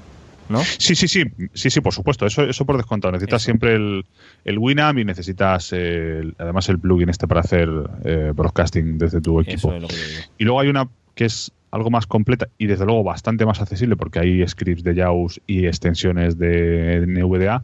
¿no? 0.49 0.61
Sí, 0.65 0.97
sí, 0.97 1.07
sí, 1.07 1.23
sí, 1.55 1.71
sí, 1.71 1.81
por 1.81 1.93
supuesto, 1.95 2.27
eso, 2.27 2.43
eso 2.43 2.65
por 2.65 2.77
descontado. 2.77 3.13
Necesitas 3.13 3.43
Eso. 3.43 3.45
siempre 3.45 3.75
el, 3.77 4.05
el 4.45 4.59
Winamp 4.59 4.99
y 4.99 5.05
necesitas 5.05 5.73
el- 5.73 6.35
además 6.39 6.69
el 6.71 6.79
plugin 6.81 7.09
este 7.11 7.29
para 7.29 7.43
hacer 7.43 7.69
eh, 8.05 8.33
broadcasting 8.35 8.99
desde 8.99 9.21
tu 9.21 9.39
equipo. 9.41 9.69
Eso 9.69 9.75
es 9.77 9.83
lo 9.83 9.87
que 9.89 9.95
digo. 9.95 10.21
Y 10.39 10.45
luego 10.45 10.61
hay 10.61 10.69
una 10.71 10.89
que 11.15 11.27
es 11.27 11.53
algo 11.71 11.91
más 11.91 12.07
completa 12.07 12.49
y 12.59 12.67
desde 12.67 12.85
luego 12.85 13.05
bastante 13.05 13.47
más 13.47 13.61
accesible 13.61 13.97
porque 13.97 14.19
hay 14.19 14.47
scripts 14.47 14.83
de 14.83 14.95
JAWS 14.95 15.41
y 15.47 15.67
extensiones 15.67 16.39
de 16.39 17.05
NVDA 17.07 17.63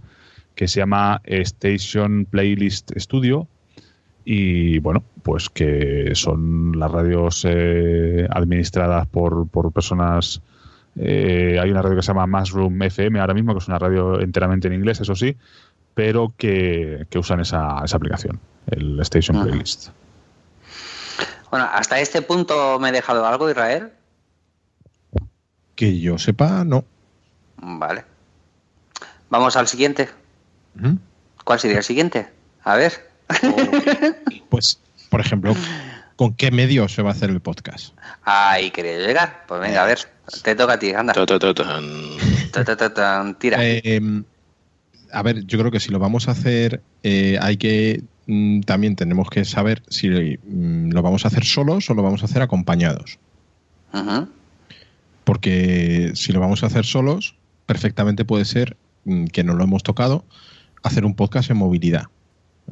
que 0.55 0.69
se 0.69 0.81
llama 0.81 1.21
Station 1.25 2.27
Playlist 2.29 2.93
Studio 2.97 3.49
y 4.25 4.79
bueno, 4.81 5.05
pues 5.23 5.49
que 5.49 6.11
son 6.15 6.79
las 6.79 6.91
radios 6.91 7.45
eh, 7.49 8.27
administradas 8.31 9.07
por, 9.07 9.49
por 9.49 9.73
personas 9.73 10.41
eh, 10.99 11.59
hay 11.61 11.71
una 11.71 11.83
radio 11.83 11.97
que 11.97 12.03
se 12.03 12.09
llama 12.09 12.27
Mushroom 12.27 12.83
FM 12.83 13.21
ahora 13.21 13.35
mismo, 13.35 13.53
que 13.53 13.59
es 13.59 13.69
una 13.69 13.79
radio 13.79 14.21
enteramente 14.21 14.69
en 14.69 14.75
inglés, 14.75 15.01
eso 15.01 15.15
sí, 15.15 15.37
pero 15.95 16.33
que, 16.37 17.07
que 17.11 17.19
usan 17.19 17.41
esa, 17.41 17.83
esa 17.85 17.97
aplicación, 17.97 18.41
el 18.67 18.99
Station 19.01 19.37
Ajá. 19.37 19.47
Bueno, 21.51 21.69
hasta 21.73 22.01
este 22.01 22.23
punto 22.23 22.79
me 22.79 22.89
he 22.89 22.93
dejado 22.93 23.27
algo, 23.27 23.49
Israel. 23.51 23.93
Que 25.75 26.01
yo 26.01 26.19
sepa, 26.19 26.65
no. 26.65 26.85
Vale. 27.57 28.05
Vamos 29.31 29.57
al 29.57 29.69
siguiente. 29.69 30.09
¿Cuál 31.45 31.61
sería 31.61 31.79
el 31.79 31.85
siguiente? 31.85 32.29
A 32.63 32.77
ver. 32.77 33.11
Pues, 34.49 34.79
por 35.11 35.21
ejemplo, 35.21 35.55
¿con 36.15 36.35
qué 36.35 36.51
medio 36.51 36.89
se 36.89 37.03
va 37.03 37.11
a 37.11 37.13
hacer 37.13 37.31
el 37.31 37.41
podcast? 37.41 37.95
Ahí 38.23 38.71
quería 38.71 38.99
llegar. 38.99 39.45
Pues 39.49 39.61
venga, 39.61 39.83
a 39.83 39.87
ver. 39.87 39.99
Te 40.43 40.55
toca 40.55 40.75
a 40.75 40.79
ti, 40.79 40.95
anda. 40.95 41.13
Tira. 43.39 43.59
Eh, 43.61 44.01
a 45.13 45.23
ver, 45.23 45.45
yo 45.45 45.59
creo 45.59 45.71
que 45.71 45.81
si 45.81 45.91
lo 45.91 45.99
vamos 45.99 46.29
a 46.29 46.31
hacer, 46.31 46.81
eh, 47.03 47.39
hay 47.41 47.57
que 47.57 48.03
también 48.65 48.97
tenemos 48.97 49.31
que 49.31 49.45
saber 49.45 49.83
si 49.89 50.09
mm, 50.09 50.91
lo 50.91 51.03
vamos 51.03 51.25
a 51.25 51.29
hacer 51.29 51.45
solos 51.45 51.89
o 51.89 51.95
lo 51.95 52.03
vamos 52.03 52.23
a 52.23 52.27
hacer 52.27 52.43
acompañados. 52.43 53.19
Porque 55.25 56.13
si 56.15 56.33
lo 56.33 56.41
vamos 56.41 56.63
a 56.63 56.67
hacer 56.67 56.85
solos, 56.85 57.37
perfectamente 57.67 58.25
puede 58.25 58.45
ser 58.45 58.77
mm, 59.05 59.27
que 59.27 59.45
no 59.45 59.55
lo 59.55 59.65
hemos 59.65 59.83
tocado, 59.83 60.25
hacer 60.83 61.05
un 61.05 61.15
podcast 61.15 61.51
en 61.51 61.57
movilidad. 61.57 62.05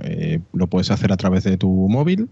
Eh, 0.00 0.40
lo 0.52 0.66
puedes 0.66 0.90
hacer 0.90 1.12
a 1.12 1.16
través 1.16 1.44
de 1.44 1.56
tu 1.56 1.70
móvil, 1.88 2.28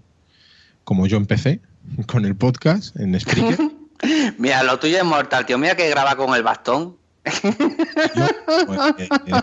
como 0.85 1.07
yo 1.07 1.16
empecé 1.16 1.61
con 2.07 2.25
el 2.25 2.37
podcast 2.37 2.97
en 2.97 3.18
Spreaker. 3.18 3.59
Mira, 4.39 4.64
lo 4.64 4.79
tuyo 4.79 4.99
es 4.99 5.05
mortal, 5.05 5.47
tío. 5.47 5.59
Mira 5.59 5.77
que 5.77 5.89
graba 5.89 6.16
con 6.16 6.35
el 6.35 6.43
bastón. 6.43 6.97
Yo, 8.16 8.27
pues, 8.66 8.81
eh, 8.99 9.09
eh, 9.27 9.41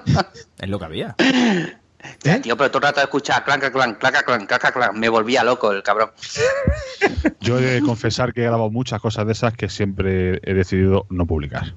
Es 0.60 0.68
lo 0.70 0.78
que 0.78 0.86
había. 0.86 1.16
¿Eh? 2.24 2.40
Tío, 2.40 2.58
pero 2.58 2.72
todo 2.72 2.80
el 2.80 2.84
rato 2.90 3.02
escuchaba 3.02 3.44
clanca, 3.44 3.72
clan, 3.72 3.96
claca, 3.96 4.24
clan, 4.24 4.46
claca, 4.46 4.72
clan. 4.72 5.00
Me 5.00 5.10
volvía 5.10 5.44
loco 5.44 5.72
el 5.72 5.84
cabrón. 5.84 6.12
Yo 7.42 7.60
he 7.60 7.62
de 7.62 7.82
confesar 7.82 8.34
que 8.34 8.42
he 8.42 8.46
grabado 8.46 8.70
muchas 8.70 9.02
cosas 9.02 9.26
de 9.26 9.34
esas 9.34 9.54
que 9.54 9.70
siempre 9.70 10.40
he 10.44 10.54
decidido 10.54 11.06
no 11.10 11.26
publicar. 11.26 11.76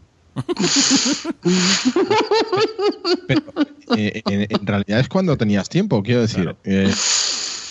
Pero 3.26 3.42
eh, 3.96 4.22
en, 4.26 4.46
en 4.48 4.66
realidad 4.66 5.00
es 5.00 5.08
cuando 5.08 5.36
tenías 5.36 5.68
tiempo, 5.68 6.02
quiero 6.02 6.22
decir. 6.22 6.56
Eh, 6.64 6.92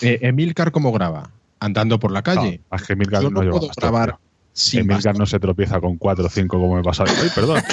eh, 0.01 0.19
Emilcar, 0.21 0.71
¿cómo 0.71 0.91
graba? 0.91 1.31
Andando 1.59 1.99
por 1.99 2.11
la 2.11 2.21
calle. 2.21 2.61
No, 2.69 2.77
es 2.77 2.83
que 2.83 2.93
Emilcar 2.93 3.21
Yo 3.23 3.29
no 3.29 3.43
no 3.43 3.51
puedo 3.51 3.71
grabar. 3.75 4.17
Sin 4.53 4.81
Emilcar 4.81 5.13
bastón. 5.13 5.19
no 5.19 5.25
se 5.25 5.39
tropieza 5.39 5.79
con 5.79 5.97
cuatro 5.97 6.25
o 6.25 6.29
cinco 6.29 6.59
como 6.59 6.75
me 6.75 6.83
pasa. 6.83 7.05
Ay, 7.07 7.29
perdón. 7.33 7.63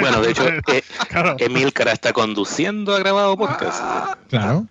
Bueno, 0.00 0.20
de 0.22 0.30
hecho, 0.30 0.48
eh, 0.48 0.82
Claro. 1.08 1.36
Emilcar 1.38 1.88
está 1.88 2.12
conduciendo 2.12 2.94
a 2.94 2.98
grabado 2.98 3.36
podcast 3.36 3.82
Claro. 4.28 4.66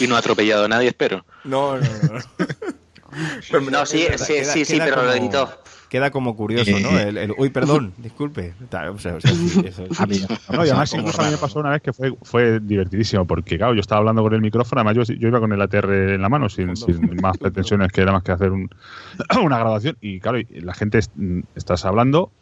y 0.00 0.06
no 0.06 0.16
ha 0.16 0.18
atropellado 0.18 0.64
a 0.64 0.68
nadie, 0.68 0.88
espero. 0.88 1.24
No, 1.44 1.76
no, 1.78 1.82
no. 1.82 3.60
No, 3.70 3.86
sí, 3.86 4.06
sí, 4.16 4.44
sí, 4.44 4.64
sí, 4.64 4.78
pero 4.78 5.04
lo 5.04 5.12
editó. 5.12 5.62
Queda 5.88 6.10
como 6.10 6.34
curioso, 6.34 6.72
¿no? 6.80 6.98
El, 6.98 7.16
el- 7.18 7.32
uy, 7.36 7.50
perdón, 7.50 7.94
disculpe. 7.98 8.54
O 8.64 8.68
sea, 8.70 8.90
o 8.90 8.98
sea, 8.98 9.20
sí, 9.20 9.62
eso- 9.64 9.84
A 9.98 10.06
mí- 10.06 10.18
No, 10.52 10.64
y 10.64 10.68
además 10.68 10.92
incluso 10.98 11.20
a 11.22 11.24
mí 11.26 11.30
me 11.30 11.38
pasó 11.38 11.60
una 11.60 11.70
vez 11.70 11.82
que 11.82 11.92
fue, 11.92 12.12
fue 12.22 12.58
divertidísimo, 12.60 13.26
porque 13.26 13.56
claro, 13.58 13.74
yo 13.74 13.80
estaba 13.80 14.00
hablando 14.00 14.22
con 14.22 14.34
el 14.34 14.40
micrófono, 14.40 14.80
además 14.80 15.06
yo, 15.08 15.14
yo 15.14 15.28
iba 15.28 15.40
con 15.40 15.52
el 15.52 15.60
ATR 15.60 16.14
en 16.14 16.22
la 16.22 16.28
mano, 16.28 16.48
sin, 16.48 16.74
sin 16.76 17.00
más 17.22 17.38
pretensiones 17.38 17.92
que 17.92 18.00
era 18.00 18.12
más 18.12 18.22
que 18.22 18.32
hacer 18.32 18.50
un- 18.50 18.68
una 19.44 19.58
grabación, 19.58 19.96
y 20.00 20.20
claro, 20.20 20.38
y 20.38 20.44
la 20.60 20.74
gente, 20.74 21.00
mm, 21.14 21.40
estás 21.54 21.84
hablando 21.84 22.32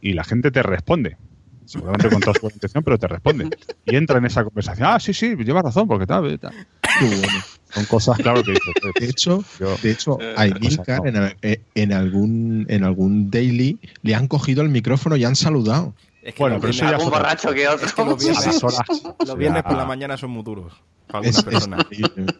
y 0.00 0.14
la 0.14 0.24
gente 0.24 0.50
te 0.50 0.62
responde. 0.62 1.16
Seguramente 1.64 2.08
con 2.10 2.20
toda 2.20 2.34
su 2.38 2.46
intención, 2.46 2.82
pero 2.84 2.98
te 2.98 3.08
responde. 3.08 3.48
Y 3.86 3.96
entra 3.96 4.18
en 4.18 4.26
esa 4.26 4.44
conversación. 4.44 4.88
Ah, 4.90 4.98
sí, 5.00 5.12
sí, 5.14 5.34
llevas 5.36 5.62
razón, 5.64 5.86
porque 5.88 6.06
tal. 6.06 6.38
tal. 6.38 6.52
Qué 6.98 7.04
bueno. 7.06 7.26
Son 7.70 7.84
cosas, 7.86 8.16
claro, 8.18 8.42
que 8.42 8.50
dices, 8.52 8.74
De 8.84 8.92
pues, 8.92 9.10
hecho, 9.10 9.44
yo- 9.58 9.76
de 9.82 9.90
hecho 9.90 10.18
Eh, 10.20 10.34
a 10.36 10.46
Emilcar 10.46 11.00
no. 11.02 11.08
en, 11.08 11.16
al- 11.16 11.36
eh, 11.42 11.60
en 11.74 11.92
algún 11.92 12.66
en 12.68 12.84
algún 12.84 13.30
daily 13.30 13.78
le 14.02 14.14
han 14.14 14.28
cogido 14.28 14.62
el 14.62 14.68
micrófono 14.68 15.16
y 15.16 15.24
han 15.24 15.34
saludado. 15.36 15.94
Es 16.22 16.34
que 16.34 16.42
Bueno, 16.42 16.58
pero 16.60 16.70
eso 16.70 16.84
ya 16.88 16.96
es 16.96 17.04
borracho 17.04 17.52
que 17.52 17.66
otro. 17.66 17.86
Es 17.86 17.92
que 17.94 18.04
los 18.04 18.18
viernes, 18.22 18.46
las 18.46 18.62
horas. 18.62 18.80
los 19.26 19.36
viernes 19.38 19.62
por 19.62 19.76
la 19.76 19.84
mañana 19.86 20.16
son 20.16 20.30
muy 20.30 20.42
duros 20.42 20.72
para 21.08 21.26
Es, 21.26 21.38
algunas 21.38 21.62
es 21.64 21.68
personas. 21.68 21.86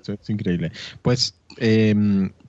es- 0.06 0.08
es 0.20 0.30
increíble. 0.30 0.70
Pues, 1.00 1.34
eh, 1.56 1.94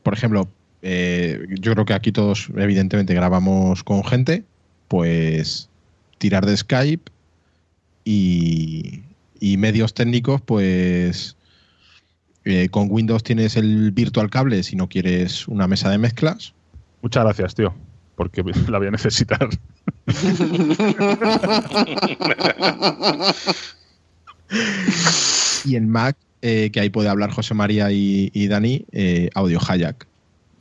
por 0.04 0.14
ejemplo, 0.14 0.50
eh, 0.82 1.46
yo 1.60 1.72
creo 1.74 1.86
que 1.86 1.94
aquí 1.94 2.12
todos, 2.12 2.50
evidentemente, 2.56 3.14
grabamos 3.14 3.84
con 3.84 4.04
gente, 4.04 4.44
pues 4.90 5.70
tirar 6.18 6.46
de 6.46 6.58
Skype 6.58 7.12
y, 8.06 9.02
y 9.40 9.58
medios 9.58 9.94
técnicos, 9.94 10.42
pues 10.42 11.36
eh, 12.46 12.70
con 12.70 12.88
Windows 12.90 13.24
tienes 13.24 13.56
el 13.56 13.92
virtual 13.92 14.30
cable 14.30 14.64
si 14.64 14.76
no 14.76 14.90
quieres 14.90 15.48
una 15.48 15.68
mesa 15.68 15.90
de 15.90 15.98
mezclas. 15.98 16.54
Muchas 17.02 17.24
gracias, 17.24 17.56
tío. 17.56 17.74
porque 18.16 18.44
la 18.70 18.80
voy 18.80 18.88
a 18.88 18.92
necesitar. 18.92 19.48
y 25.66 25.76
en 25.76 25.90
Mac, 25.90 26.18
eh, 26.42 26.70
que 26.72 26.82
ahí 26.82 26.90
puede 26.90 27.10
hablar 27.10 27.32
José 27.32 27.54
María 27.54 27.92
y, 27.92 28.32
y 28.34 28.48
Dani, 28.48 28.86
eh, 28.92 29.30
Audio 29.34 29.60
Hayak. 29.60 30.08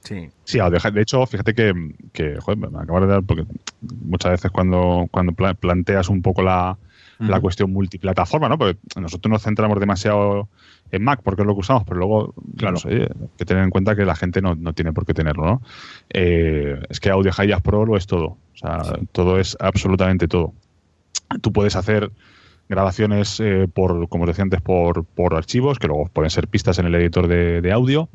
Sí. 0.03 0.28
Sí. 0.44 0.59
De 0.59 1.00
hecho, 1.03 1.24
fíjate 1.26 1.55
que, 1.55 1.72
que 2.12 2.36
joder, 2.40 2.59
me 2.59 2.78
acabo 2.78 3.00
de 3.00 3.07
dar, 3.07 3.22
porque 3.22 3.44
muchas 3.80 4.32
veces 4.32 4.50
cuando, 4.50 5.07
cuando 5.11 5.32
pla- 5.32 5.55
planteas 5.55 6.09
un 6.09 6.22
poco 6.22 6.42
la, 6.42 6.76
la 7.20 7.36
Ujú. 7.36 7.42
cuestión 7.42 7.72
multiplataforma, 7.72 8.48
¿no? 8.48 8.59
Porque 8.59 8.78
nosotros 9.00 9.30
nos 9.30 9.42
centramos 9.42 9.78
demasiado 9.78 10.48
en 10.90 11.05
Mac 11.05 11.20
porque 11.22 11.42
es 11.42 11.46
lo 11.46 11.55
que 11.55 11.61
usamos, 11.61 11.84
pero 11.84 11.98
luego, 11.98 12.34
claro, 12.57 12.76
Claro. 12.78 12.96
oye, 12.96 13.05
hay 13.05 13.28
que 13.38 13.44
tener 13.44 13.62
en 13.64 13.70
cuenta 13.70 13.94
que 13.96 14.05
la 14.05 14.16
gente 14.16 14.42
no, 14.42 14.55
no 14.57 14.72
tiene 14.74 14.92
por 14.92 15.07
qué 15.07 15.14
tenerlo, 15.14 15.44
¿no? 15.44 15.62
Eh, 16.11 16.80
es 16.90 16.98
que 17.00 17.11
Audio 17.11 17.30
Hijack 17.30 17.62
Pro 17.62 17.86
lo 17.86 17.96
es 17.96 18.07
todo. 18.07 18.26
O 18.26 18.57
sea, 18.57 18.82
todo 19.12 19.38
es 19.38 19.57
absolutamente 19.61 20.26
todo. 20.28 20.53
Tú 21.40 21.53
puedes 21.53 21.76
hacer 21.76 22.11
grabaciones 22.68 23.38
eh, 23.40 23.68
por, 23.72 24.08
como 24.08 24.24
os 24.24 24.28
decía 24.28 24.44
antes, 24.44 24.60
por, 24.60 25.04
por 25.04 25.34
archivos, 25.34 25.78
que 25.78 25.88
luego 25.88 26.08
pueden 26.12 26.30
ser 26.30 26.48
pistas 26.48 26.78
en 26.78 26.86
el 26.86 26.94
editor 26.94 27.26
de, 27.28 27.60
de 27.60 27.72
audio. 27.72 28.08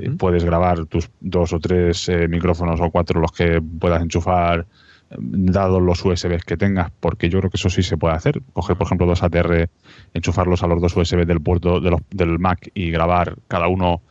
Eh, 0.00 0.10
puedes 0.18 0.44
grabar 0.44 0.84
tus 0.86 1.10
dos 1.20 1.52
o 1.52 1.60
tres 1.60 2.08
eh, 2.08 2.28
micrófonos 2.28 2.80
o 2.80 2.90
cuatro 2.90 3.20
los 3.20 3.32
que 3.32 3.62
puedas 3.62 4.02
enchufar, 4.02 4.66
eh, 5.10 5.16
dados 5.18 5.80
los 5.80 6.04
USBs 6.04 6.44
que 6.44 6.56
tengas, 6.56 6.90
porque 7.00 7.28
yo 7.30 7.38
creo 7.38 7.50
que 7.50 7.56
eso 7.56 7.70
sí 7.70 7.82
se 7.82 7.96
puede 7.96 8.14
hacer. 8.14 8.42
Coger, 8.52 8.76
por 8.76 8.86
ejemplo, 8.86 9.06
dos 9.06 9.22
ATR, 9.22 9.68
enchufarlos 10.14 10.62
a 10.62 10.66
los 10.66 10.80
dos 10.82 10.94
USB 10.96 11.24
del 11.24 11.40
puerto 11.40 11.80
de 11.80 11.90
los- 11.90 12.02
del 12.10 12.38
Mac 12.38 12.70
y 12.74 12.90
grabar 12.90 13.36
cada 13.48 13.68
uno, 13.68 14.02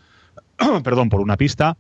perdón, 0.83 1.09
por 1.09 1.21
una 1.21 1.37
pista. 1.37 1.77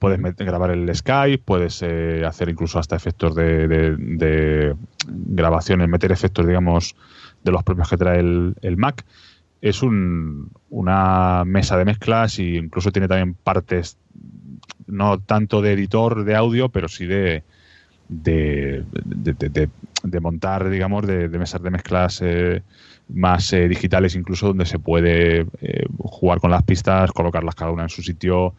Puedes 0.00 0.18
grabar 0.36 0.70
el 0.70 0.92
Skype, 0.94 1.42
puedes 1.44 1.82
eh, 1.82 2.24
hacer 2.26 2.48
incluso 2.48 2.78
hasta 2.78 2.96
efectos 2.96 3.34
de, 3.34 3.68
de- 3.68 3.96
de 3.96 4.74
grabaciones, 5.06 5.88
meter 5.88 6.10
efectos, 6.10 6.46
digamos, 6.46 6.96
de 7.42 7.52
los 7.52 7.62
propios 7.64 7.88
que 7.88 7.96
trae 7.96 8.20
el, 8.20 8.54
el 8.62 8.76
Mac. 8.76 9.04
Es 9.60 9.82
un- 9.82 10.50
una 10.70 11.44
mesa 11.44 11.76
de 11.76 11.84
mezclas 11.84 12.38
e 12.38 12.56
incluso 12.56 12.90
tiene 12.92 13.08
también 13.08 13.34
partes, 13.34 13.96
no 14.86 15.18
tanto 15.20 15.60
de 15.62 15.72
editor 15.72 16.24
de 16.24 16.34
audio, 16.34 16.68
pero 16.70 16.88
sí 16.88 17.06
de, 17.06 17.42
de, 18.08 18.84
de- 19.04 19.34
de- 19.34 19.48
de- 19.50 19.68
de 20.02 20.20
montar, 20.20 20.68
digamos, 20.70 21.06
de, 21.06 21.28
mesas 21.28 21.62
de 21.62 21.70
mezclas 21.70 22.20
eh, 22.22 22.62
más 23.08 23.52
eh, 23.52 23.68
digitales, 23.68 24.14
incluso 24.14 24.48
donde 24.48 24.64
se 24.64 24.78
puede 24.78 25.40
eh, 25.60 25.84
jugar 25.98 26.40
con 26.40 26.50
las 26.50 26.62
pistas, 26.62 27.12
colocarlas 27.12 27.54
cada 27.54 27.70
una 27.70 27.82
en 27.84 27.88
su 27.90 28.02
sitio, 28.02 28.54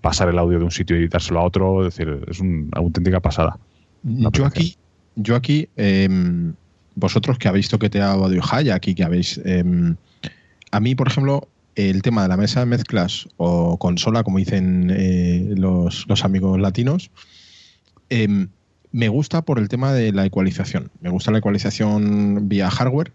pasar 0.00 0.28
el 0.28 0.38
audio 0.38 0.58
de 0.58 0.64
un 0.64 0.70
sitio 0.70 0.96
y 0.96 1.00
editárselo 1.00 1.40
a 1.40 1.44
otro. 1.44 1.86
Es 1.86 1.96
decir, 1.96 2.20
es 2.28 2.40
una 2.40 2.68
auténtica 2.72 3.20
pasada. 3.20 3.58
Yo 4.30 4.46
aquí, 4.46 4.76
yo 5.16 5.34
aquí 5.36 5.68
em, 5.76 6.54
vosotros 6.96 7.38
que 7.38 7.46
habéis 7.48 7.68
toqueteado 7.68 8.24
Audio 8.24 8.42
Hayak 8.42 8.88
y 8.88 8.94
que 8.94 9.04
habéis... 9.04 9.38
em, 9.44 9.94
a 10.72 10.80
mí, 10.80 10.94
por 10.96 11.06
ejemplo, 11.08 11.46
el 11.76 12.02
tema 12.02 12.22
de 12.22 12.28
la 12.28 12.36
mesa 12.36 12.60
de 12.60 12.66
mezclas 12.66 13.28
o 13.36 13.76
consola, 13.78 14.22
como 14.24 14.38
dicen 14.38 14.90
eh, 14.94 15.52
los, 15.56 16.06
los 16.08 16.24
amigos 16.24 16.58
latinos, 16.58 17.10
em, 18.08 18.48
me 18.92 19.08
gusta 19.08 19.42
por 19.42 19.58
el 19.58 19.68
tema 19.68 19.92
de 19.92 20.12
la 20.12 20.24
ecualización. 20.26 20.90
Me 21.00 21.10
gusta 21.10 21.30
la 21.30 21.38
ecualización 21.38 22.48
vía 22.48 22.70
hardware, 22.70 23.12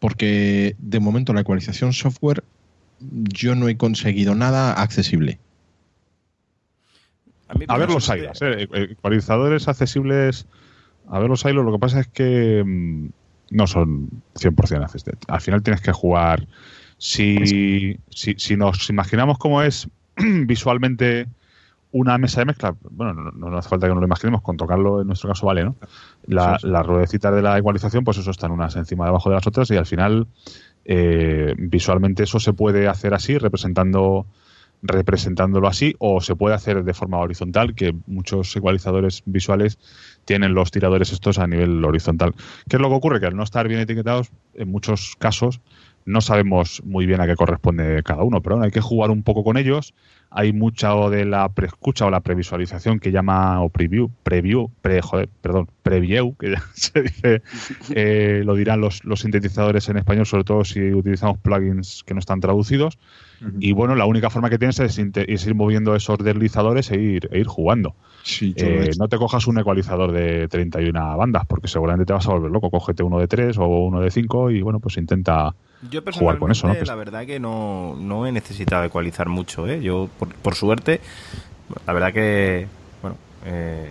porque 0.00 0.74
de 0.78 1.00
momento 1.00 1.32
la 1.34 1.42
ecualización 1.42 1.92
software 1.92 2.42
yo 3.00 3.54
no 3.54 3.68
he 3.68 3.76
conseguido 3.76 4.34
nada 4.34 4.72
accesible. 4.72 5.38
A, 7.48 7.54
mí, 7.54 7.64
A 7.68 7.76
ver 7.78 7.88
los 7.90 8.06
personalmente- 8.08 8.46
Ailas, 8.46 8.70
eh, 8.72 8.88
ecualizadores 8.92 9.68
accesibles. 9.68 10.46
A 11.10 11.18
ver 11.18 11.28
los 11.28 11.44
lo 11.44 11.72
que 11.72 11.78
pasa 11.78 12.00
es 12.00 12.08
que 12.08 12.62
mm, 12.64 13.08
no 13.50 13.66
son 13.66 14.08
100% 14.34 14.82
accesibles. 14.84 15.20
Al 15.28 15.40
final 15.40 15.62
tienes 15.62 15.80
que 15.80 15.92
jugar. 15.92 16.46
Si, 16.98 17.96
si, 18.10 18.34
si 18.36 18.56
nos 18.56 18.90
imaginamos 18.90 19.38
cómo 19.38 19.62
es 19.62 19.88
visualmente 20.16 21.26
una 21.90 22.18
mesa 22.18 22.40
de 22.40 22.46
mezcla, 22.46 22.74
bueno, 22.90 23.14
no, 23.14 23.30
no- 23.30 23.56
hace 23.56 23.68
falta 23.68 23.86
que 23.86 23.94
nos 23.94 24.00
lo 24.00 24.06
imaginemos, 24.06 24.42
con 24.42 24.56
tocarlo 24.56 25.00
en 25.00 25.06
nuestro 25.06 25.28
caso 25.30 25.46
vale, 25.46 25.64
¿no? 25.64 25.76
La, 26.26 26.56
Sí, 26.58 26.62
sí. 26.62 26.68
Las 26.68 26.86
ruedecitas 26.86 27.34
de 27.34 27.40
la 27.42 27.56
igualización, 27.56 28.04
pues 28.04 28.18
eso 28.18 28.30
están 28.30 28.50
unas 28.50 28.76
encima 28.76 29.06
debajo 29.06 29.30
de 29.30 29.36
las 29.36 29.46
otras 29.46 29.70
y 29.70 29.76
al 29.76 29.86
final 29.86 30.26
eh, 30.84 31.54
visualmente 31.56 32.24
eso 32.24 32.40
se 32.40 32.52
puede 32.52 32.88
hacer 32.88 33.14
así, 33.14 33.38
representando 33.38 34.26
representándolo 34.82 35.66
así, 35.66 35.94
o 35.98 36.20
se 36.20 36.36
puede 36.36 36.54
hacer 36.54 36.84
de 36.84 36.94
forma 36.94 37.18
horizontal, 37.18 37.74
que 37.74 37.94
muchos 38.06 38.54
ecualizadores 38.54 39.22
visuales 39.24 39.78
tienen 40.28 40.52
los 40.52 40.70
tiradores 40.70 41.10
estos 41.10 41.38
a 41.38 41.46
nivel 41.46 41.82
horizontal. 41.82 42.34
¿Qué 42.68 42.76
es 42.76 42.82
lo 42.82 42.90
que 42.90 42.94
ocurre? 42.96 43.18
Que 43.18 43.24
al 43.24 43.34
no 43.34 43.42
estar 43.42 43.66
bien 43.66 43.80
etiquetados, 43.80 44.30
en 44.52 44.70
muchos 44.70 45.16
casos 45.18 45.62
no 46.08 46.22
sabemos 46.22 46.82
muy 46.84 47.04
bien 47.04 47.20
a 47.20 47.26
qué 47.26 47.36
corresponde 47.36 48.02
cada 48.02 48.22
uno, 48.22 48.40
pero 48.40 48.56
bueno, 48.56 48.64
hay 48.64 48.70
que 48.70 48.80
jugar 48.80 49.10
un 49.10 49.22
poco 49.22 49.44
con 49.44 49.58
ellos. 49.58 49.94
Hay 50.30 50.52
mucha 50.52 50.94
o 50.94 51.10
de 51.10 51.24
la 51.24 51.48
preescucha 51.50 52.06
o 52.06 52.10
la 52.10 52.20
previsualización 52.20 52.98
que 52.98 53.12
llama, 53.12 53.62
o 53.62 53.68
preview, 53.68 54.10
preview, 54.22 54.70
pre, 54.80 55.02
joder, 55.02 55.28
perdón, 55.42 55.68
preview, 55.82 56.34
que 56.36 56.52
ya 56.52 56.62
se 56.74 57.02
dice, 57.02 57.42
eh, 57.94 58.42
lo 58.44 58.54
dirán 58.54 58.80
los, 58.80 59.04
los 59.04 59.20
sintetizadores 59.20 59.88
en 59.90 59.98
español, 59.98 60.26
sobre 60.26 60.44
todo 60.44 60.64
si 60.64 60.92
utilizamos 60.92 61.38
plugins 61.38 62.02
que 62.04 62.14
no 62.14 62.20
están 62.20 62.40
traducidos. 62.40 62.98
Y 63.60 63.72
bueno, 63.72 63.94
la 63.94 64.04
única 64.04 64.30
forma 64.30 64.50
que 64.50 64.58
tienes 64.58 64.80
es, 64.80 64.98
ir 64.98 65.54
moviendo 65.54 65.94
esos 65.94 66.18
deslizadores 66.18 66.90
e 66.90 67.00
ir, 67.00 67.28
e 67.30 67.38
ir 67.38 67.46
jugando. 67.46 67.94
Sí, 68.24 68.52
Eh, 68.56 68.90
no 68.98 69.08
te 69.08 69.16
cojas 69.16 69.46
un 69.46 69.58
ecualizador 69.58 70.10
de 70.10 70.48
31 70.48 71.16
bandas, 71.16 71.46
porque 71.46 71.68
seguramente 71.68 72.06
te 72.06 72.12
vas 72.14 72.26
a 72.26 72.32
volver 72.32 72.50
loco. 72.50 72.70
Cógete 72.70 73.02
uno 73.02 73.18
de 73.18 73.28
3 73.28 73.56
o 73.58 73.66
uno 73.66 74.00
de 74.00 74.10
5 74.10 74.50
y 74.50 74.62
bueno, 74.62 74.80
pues 74.80 74.96
intenta. 74.96 75.54
Yo 75.82 76.02
jugar 76.12 76.38
con 76.38 76.50
eso, 76.50 76.66
¿no? 76.66 76.74
personalmente, 76.74 76.86
la 76.86 76.94
verdad 76.96 77.26
que 77.26 77.38
no, 77.38 77.96
no 77.98 78.26
he 78.26 78.32
necesitado 78.32 78.84
ecualizar 78.84 79.28
mucho, 79.28 79.66
¿eh? 79.68 79.80
Yo, 79.80 80.08
por, 80.18 80.34
por 80.34 80.54
suerte, 80.54 81.00
la 81.86 81.92
verdad 81.92 82.12
que, 82.12 82.66
bueno, 83.00 83.16
eh, 83.44 83.90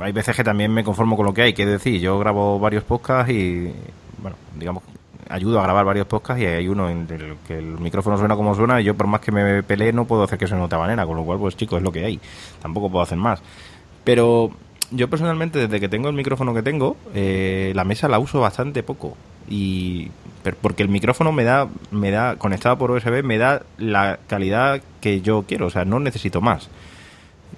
hay 0.00 0.12
veces 0.12 0.34
que 0.34 0.44
también 0.44 0.72
me 0.72 0.82
conformo 0.82 1.16
con 1.16 1.26
lo 1.26 1.34
que 1.34 1.42
hay, 1.42 1.52
que 1.52 1.66
decir, 1.66 2.00
yo 2.00 2.18
grabo 2.18 2.58
varios 2.58 2.84
podcasts 2.84 3.32
y, 3.32 3.72
bueno, 4.18 4.36
digamos, 4.58 4.82
ayudo 5.28 5.60
a 5.60 5.62
grabar 5.62 5.84
varios 5.84 6.06
podcasts 6.06 6.42
y 6.42 6.46
hay 6.46 6.68
uno 6.68 6.88
en 6.88 7.06
el 7.10 7.36
que 7.46 7.58
el 7.58 7.78
micrófono 7.78 8.16
suena 8.16 8.36
como 8.36 8.54
suena 8.54 8.80
y 8.80 8.84
yo 8.84 8.94
por 8.94 9.06
más 9.06 9.20
que 9.20 9.32
me 9.32 9.62
pelee 9.62 9.92
no 9.92 10.04
puedo 10.04 10.22
hacer 10.22 10.38
que 10.38 10.46
suene 10.46 10.60
de 10.60 10.66
otra 10.66 10.78
manera, 10.78 11.06
con 11.06 11.16
lo 11.16 11.24
cual, 11.24 11.38
pues 11.38 11.56
chicos, 11.56 11.78
es 11.78 11.82
lo 11.82 11.92
que 11.92 12.04
hay. 12.04 12.20
Tampoco 12.60 12.90
puedo 12.90 13.02
hacer 13.02 13.18
más. 13.18 13.40
Pero 14.04 14.50
yo 14.90 15.08
personalmente, 15.08 15.58
desde 15.58 15.80
que 15.80 15.88
tengo 15.88 16.08
el 16.08 16.14
micrófono 16.14 16.54
que 16.54 16.62
tengo, 16.62 16.96
eh, 17.14 17.72
la 17.74 17.84
mesa 17.84 18.08
la 18.08 18.18
uso 18.18 18.40
bastante 18.40 18.82
poco. 18.82 19.16
Y 19.48 20.10
porque 20.54 20.82
el 20.84 20.88
micrófono 20.88 21.32
me 21.32 21.42
da, 21.44 21.68
me 21.90 22.10
da, 22.10 22.36
conectado 22.36 22.78
por 22.78 22.90
USB, 22.92 23.22
me 23.24 23.38
da 23.38 23.62
la 23.78 24.18
calidad 24.28 24.80
que 25.00 25.20
yo 25.20 25.44
quiero, 25.48 25.66
o 25.66 25.70
sea, 25.70 25.84
no 25.84 25.98
necesito 25.98 26.40
más. 26.40 26.68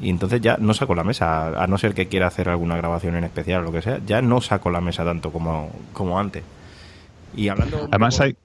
Y 0.00 0.10
entonces 0.10 0.40
ya 0.40 0.56
no 0.58 0.74
saco 0.74 0.94
la 0.94 1.02
mesa, 1.04 1.48
a 1.62 1.66
no 1.66 1.76
ser 1.76 1.92
que 1.94 2.06
quiera 2.06 2.28
hacer 2.28 2.48
alguna 2.48 2.76
grabación 2.76 3.16
en 3.16 3.24
especial 3.24 3.60
o 3.60 3.64
lo 3.64 3.72
que 3.72 3.82
sea, 3.82 4.00
ya 4.06 4.22
no 4.22 4.40
saco 4.40 4.70
la 4.70 4.80
mesa 4.80 5.04
tanto 5.04 5.32
como, 5.32 5.70
como 5.92 6.18
antes. 6.18 6.44
Y 7.36 7.48
hablando 7.48 7.88
Además, 7.90 8.14
poco- 8.16 8.24
hay. 8.24 8.36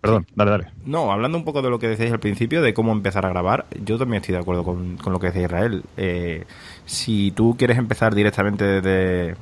Perdón, 0.00 0.26
dale, 0.34 0.50
dale. 0.50 0.66
no, 0.84 1.10
hablando 1.12 1.38
un 1.38 1.44
poco 1.44 1.62
de 1.62 1.70
lo 1.70 1.78
que 1.78 1.88
decíais 1.88 2.12
al 2.12 2.20
principio, 2.20 2.60
de 2.60 2.74
cómo 2.74 2.92
empezar 2.92 3.24
a 3.24 3.30
grabar, 3.30 3.64
yo 3.84 3.96
también 3.96 4.20
estoy 4.20 4.34
de 4.34 4.40
acuerdo 4.42 4.62
con, 4.62 4.98
con 4.98 5.14
lo 5.14 5.18
que 5.18 5.28
decía 5.28 5.42
Israel. 5.44 5.82
Eh, 5.96 6.44
si 6.84 7.30
tú 7.30 7.56
quieres 7.58 7.78
empezar 7.78 8.14
directamente 8.14 8.64
desde, 8.64 9.34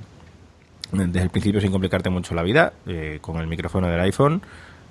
desde 0.93 1.22
el 1.22 1.30
principio 1.30 1.61
sin 1.61 1.70
complicarte 1.72 2.11
mucho 2.11 2.34
la 2.34 2.43
vida, 2.43 2.72
eh, 2.86 3.18
con 3.20 3.38
el 3.38 3.47
micrófono 3.47 3.88
del 3.88 4.01
iPhone, 4.01 4.43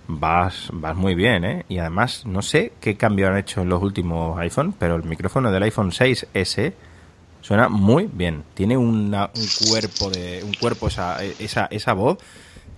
vas, 0.07 0.69
vas 0.73 0.95
muy 0.95 1.15
bien, 1.15 1.45
¿eh? 1.45 1.65
Y 1.69 1.77
además, 1.77 2.25
no 2.25 2.41
sé 2.41 2.73
qué 2.81 2.95
cambio 2.97 3.27
han 3.27 3.37
hecho 3.37 3.61
en 3.61 3.69
los 3.69 3.81
últimos 3.81 4.37
iPhone, 4.39 4.73
pero 4.77 4.95
el 4.95 5.03
micrófono 5.03 5.51
del 5.51 5.63
iPhone 5.63 5.91
6S 5.91 6.73
suena 7.41 7.69
muy 7.69 8.09
bien. 8.11 8.43
Tiene 8.53 8.77
una- 8.77 9.29
un 9.35 9.69
cuerpo 9.69 10.09
de, 10.09 10.43
un 10.43 10.53
cuerpo 10.53 10.87
esa, 10.87 11.23
esa, 11.23 11.67
esa 11.71 11.93
voz 11.93 12.17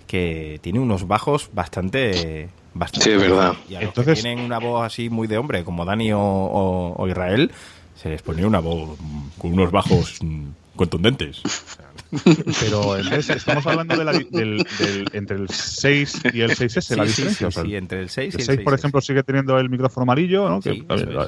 que 0.06 0.58
tiene 0.62 0.78
unos 0.80 1.06
bajos 1.08 1.50
bastante, 1.52 2.48
bastante 2.74 3.04
Sí, 3.04 3.10
es 3.16 3.20
verdad. 3.20 3.54
y 3.68 3.74
a 3.74 3.80
los 3.80 3.88
Entonces- 3.88 4.16
que 4.18 4.22
tienen 4.22 4.44
una 4.44 4.58
voz 4.58 4.84
así 4.86 5.08
muy 5.10 5.26
de 5.26 5.38
hombre, 5.38 5.64
como 5.64 5.84
Dani 5.84 6.12
o, 6.12 6.20
o- 6.20 6.94
o 6.96 7.08
Israel, 7.08 7.50
se 7.96 8.10
les 8.10 8.22
ponía 8.22 8.46
una 8.46 8.60
voz 8.60 8.98
con 9.38 9.52
unos 9.54 9.70
bajos 9.70 10.18
mm, 10.22 10.44
contundentes. 10.76 11.40
Pero 12.60 12.96
entonces 12.96 13.30
estamos 13.36 13.66
hablando 13.66 13.96
de 13.96 14.04
la 14.04 14.12
del, 14.12 14.28
del- 14.30 15.08
entre 15.12 15.36
el 15.36 15.48
6 15.48 16.22
y 16.32 16.40
el 16.42 16.50
6S, 16.52 16.96
la 16.96 17.06
Sí, 17.06 17.12
sí, 17.12 17.22
diferencia. 17.22 17.30
sí, 17.34 17.44
o 17.44 17.50
sea, 17.50 17.62
sí, 17.64 17.74
entre 17.76 18.00
el 18.02 18.08
6 18.08 18.34
y 18.34 18.36
el 18.36 18.40
el 18.40 18.46
6, 18.46 18.60
por 18.60 18.72
6S. 18.74 18.78
ejemplo, 18.78 19.00
sigue 19.00 19.22
teniendo 19.22 19.58
el 19.58 19.68
micrófono 19.68 20.02
amarillo, 20.02 20.48
¿no? 20.48 20.60
Que, 20.60 20.74
Sí, 20.74 20.80
ver, 20.88 20.98
es, 20.98 21.04
eso 21.08 21.22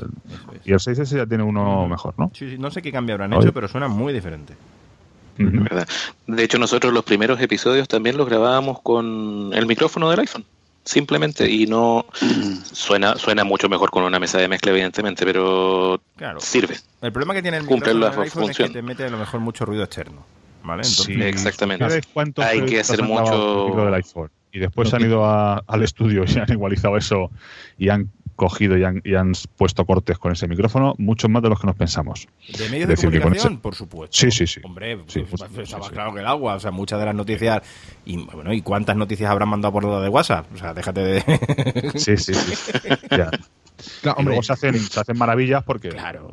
es. 0.54 0.66
y 0.66 0.72
el 0.72 0.78
6S 0.78 1.16
ya 1.16 1.26
tiene 1.26 1.42
uno 1.44 1.88
mejor, 1.88 2.14
¿no? 2.18 2.30
Sí, 2.34 2.50
sí, 2.50 2.58
no 2.58 2.70
sé 2.70 2.82
qué 2.82 2.92
cambio 2.92 3.14
habrán 3.14 3.32
Oye. 3.32 3.46
hecho, 3.46 3.52
pero 3.54 3.66
suena 3.68 3.88
muy 3.88 4.12
diferente. 4.12 4.54
¿verdad? 5.38 5.86
De 6.26 6.42
hecho, 6.44 6.58
nosotros 6.58 6.94
los 6.94 7.04
primeros 7.04 7.38
episodios 7.40 7.88
también 7.88 8.16
los 8.16 8.26
grabábamos 8.28 8.80
con 8.80 9.50
el 9.52 9.66
micrófono 9.66 10.08
del 10.10 10.20
iPhone. 10.20 10.44
Simplemente, 10.86 11.50
y 11.50 11.66
no 11.66 12.06
suena, 12.72 13.16
suena 13.16 13.44
mucho 13.44 13.68
mejor 13.68 13.90
con 13.90 14.04
una 14.04 14.18
mesa 14.18 14.38
de 14.38 14.48
mezcla, 14.48 14.70
evidentemente, 14.72 15.26
pero 15.26 16.00
Claro. 16.16 16.40
sirve. 16.40 16.76
El 17.02 17.12
problema 17.12 17.34
que 17.34 17.42
tiene 17.42 17.58
el 17.58 17.66
Cumple 17.66 17.92
la 17.92 18.06
iPhone 18.08 18.24
es 18.24 18.32
que 18.32 18.40
función. 18.40 18.72
te 18.72 18.80
mete 18.80 19.04
a 19.04 19.10
lo 19.10 19.18
mejor 19.18 19.40
mucho 19.40 19.66
ruido 19.66 19.82
externo. 19.84 20.24
¿Vale? 20.62 20.82
Entonces, 20.82 21.04
Sí, 21.04 21.20
Exactamente. 21.22 21.84
¿sabes 21.88 22.06
cuántos 22.12 22.44
Hay 22.44 22.64
que 22.64 22.80
hacer 22.80 23.02
mucho- 23.02 23.66
del 23.84 23.94
iPhone? 23.94 24.30
Y 24.50 24.58
después 24.58 24.92
han 24.94 25.02
ido 25.02 25.24
a- 25.24 25.62
al 25.66 25.82
estudio 25.82 26.24
y 26.26 26.26
han 26.38 26.50
igualizado 26.50 26.96
eso 26.96 27.30
y 27.78 27.88
han 27.90 28.10
cogido 28.36 28.76
y 28.78 28.84
han, 28.84 29.00
y 29.04 29.14
han 29.14 29.32
puesto 29.56 29.84
cortes 29.84 30.18
con 30.18 30.30
ese 30.32 30.46
micrófono, 30.46 30.94
muchos 30.98 31.28
más 31.30 31.42
de 31.42 31.48
los 31.48 31.58
que 31.60 31.66
nos 31.66 31.74
pensamos. 31.76 32.28
¿De 32.56 32.68
medios 32.68 32.86
de 32.88 32.94
decir, 32.94 33.08
comunicación? 33.10 33.54
ese- 33.54 33.62
por 33.62 33.74
supuesto. 33.74 34.16
Sí, 34.16 34.30
sí, 34.30 34.46
sí. 34.46 34.60
Hombre, 34.62 34.98
Sí, 35.08 35.20
pues, 35.28 35.42
pues, 35.50 35.64
está 35.64 35.64
sí, 35.64 35.74
más 35.80 35.86
sí. 35.88 35.92
claro 35.94 36.14
que 36.14 36.20
el 36.20 36.26
agua. 36.26 36.54
O 36.54 36.60
sea, 36.60 36.70
muchas 36.70 37.00
de 37.00 37.06
las 37.06 37.14
noticias. 37.14 37.62
Y 38.04 38.18
bueno, 38.18 38.52
¿y 38.52 38.62
cuántas 38.62 38.96
noticias 38.96 39.30
habrán 39.30 39.48
mandado 39.48 39.72
por 39.72 39.82
lo 39.84 40.00
de 40.00 40.08
WhatsApp? 40.08 40.46
O 40.54 40.58
sea, 40.58 40.72
déjate 40.74 41.00
de. 41.00 41.22
Sí, 41.96 42.16
sí, 42.16 42.34
sí. 42.34 42.54
Ya. 43.10 43.30
Claro, 44.02 44.18
Y 44.18 44.20
hombre, 44.20 44.24
luego 44.24 44.42
se 44.42 44.52
hacen, 44.52 44.78
se 44.78 45.00
hacen 45.00 45.18
maravillas 45.18 45.62
porque 45.64 45.88
Claro. 45.90 46.32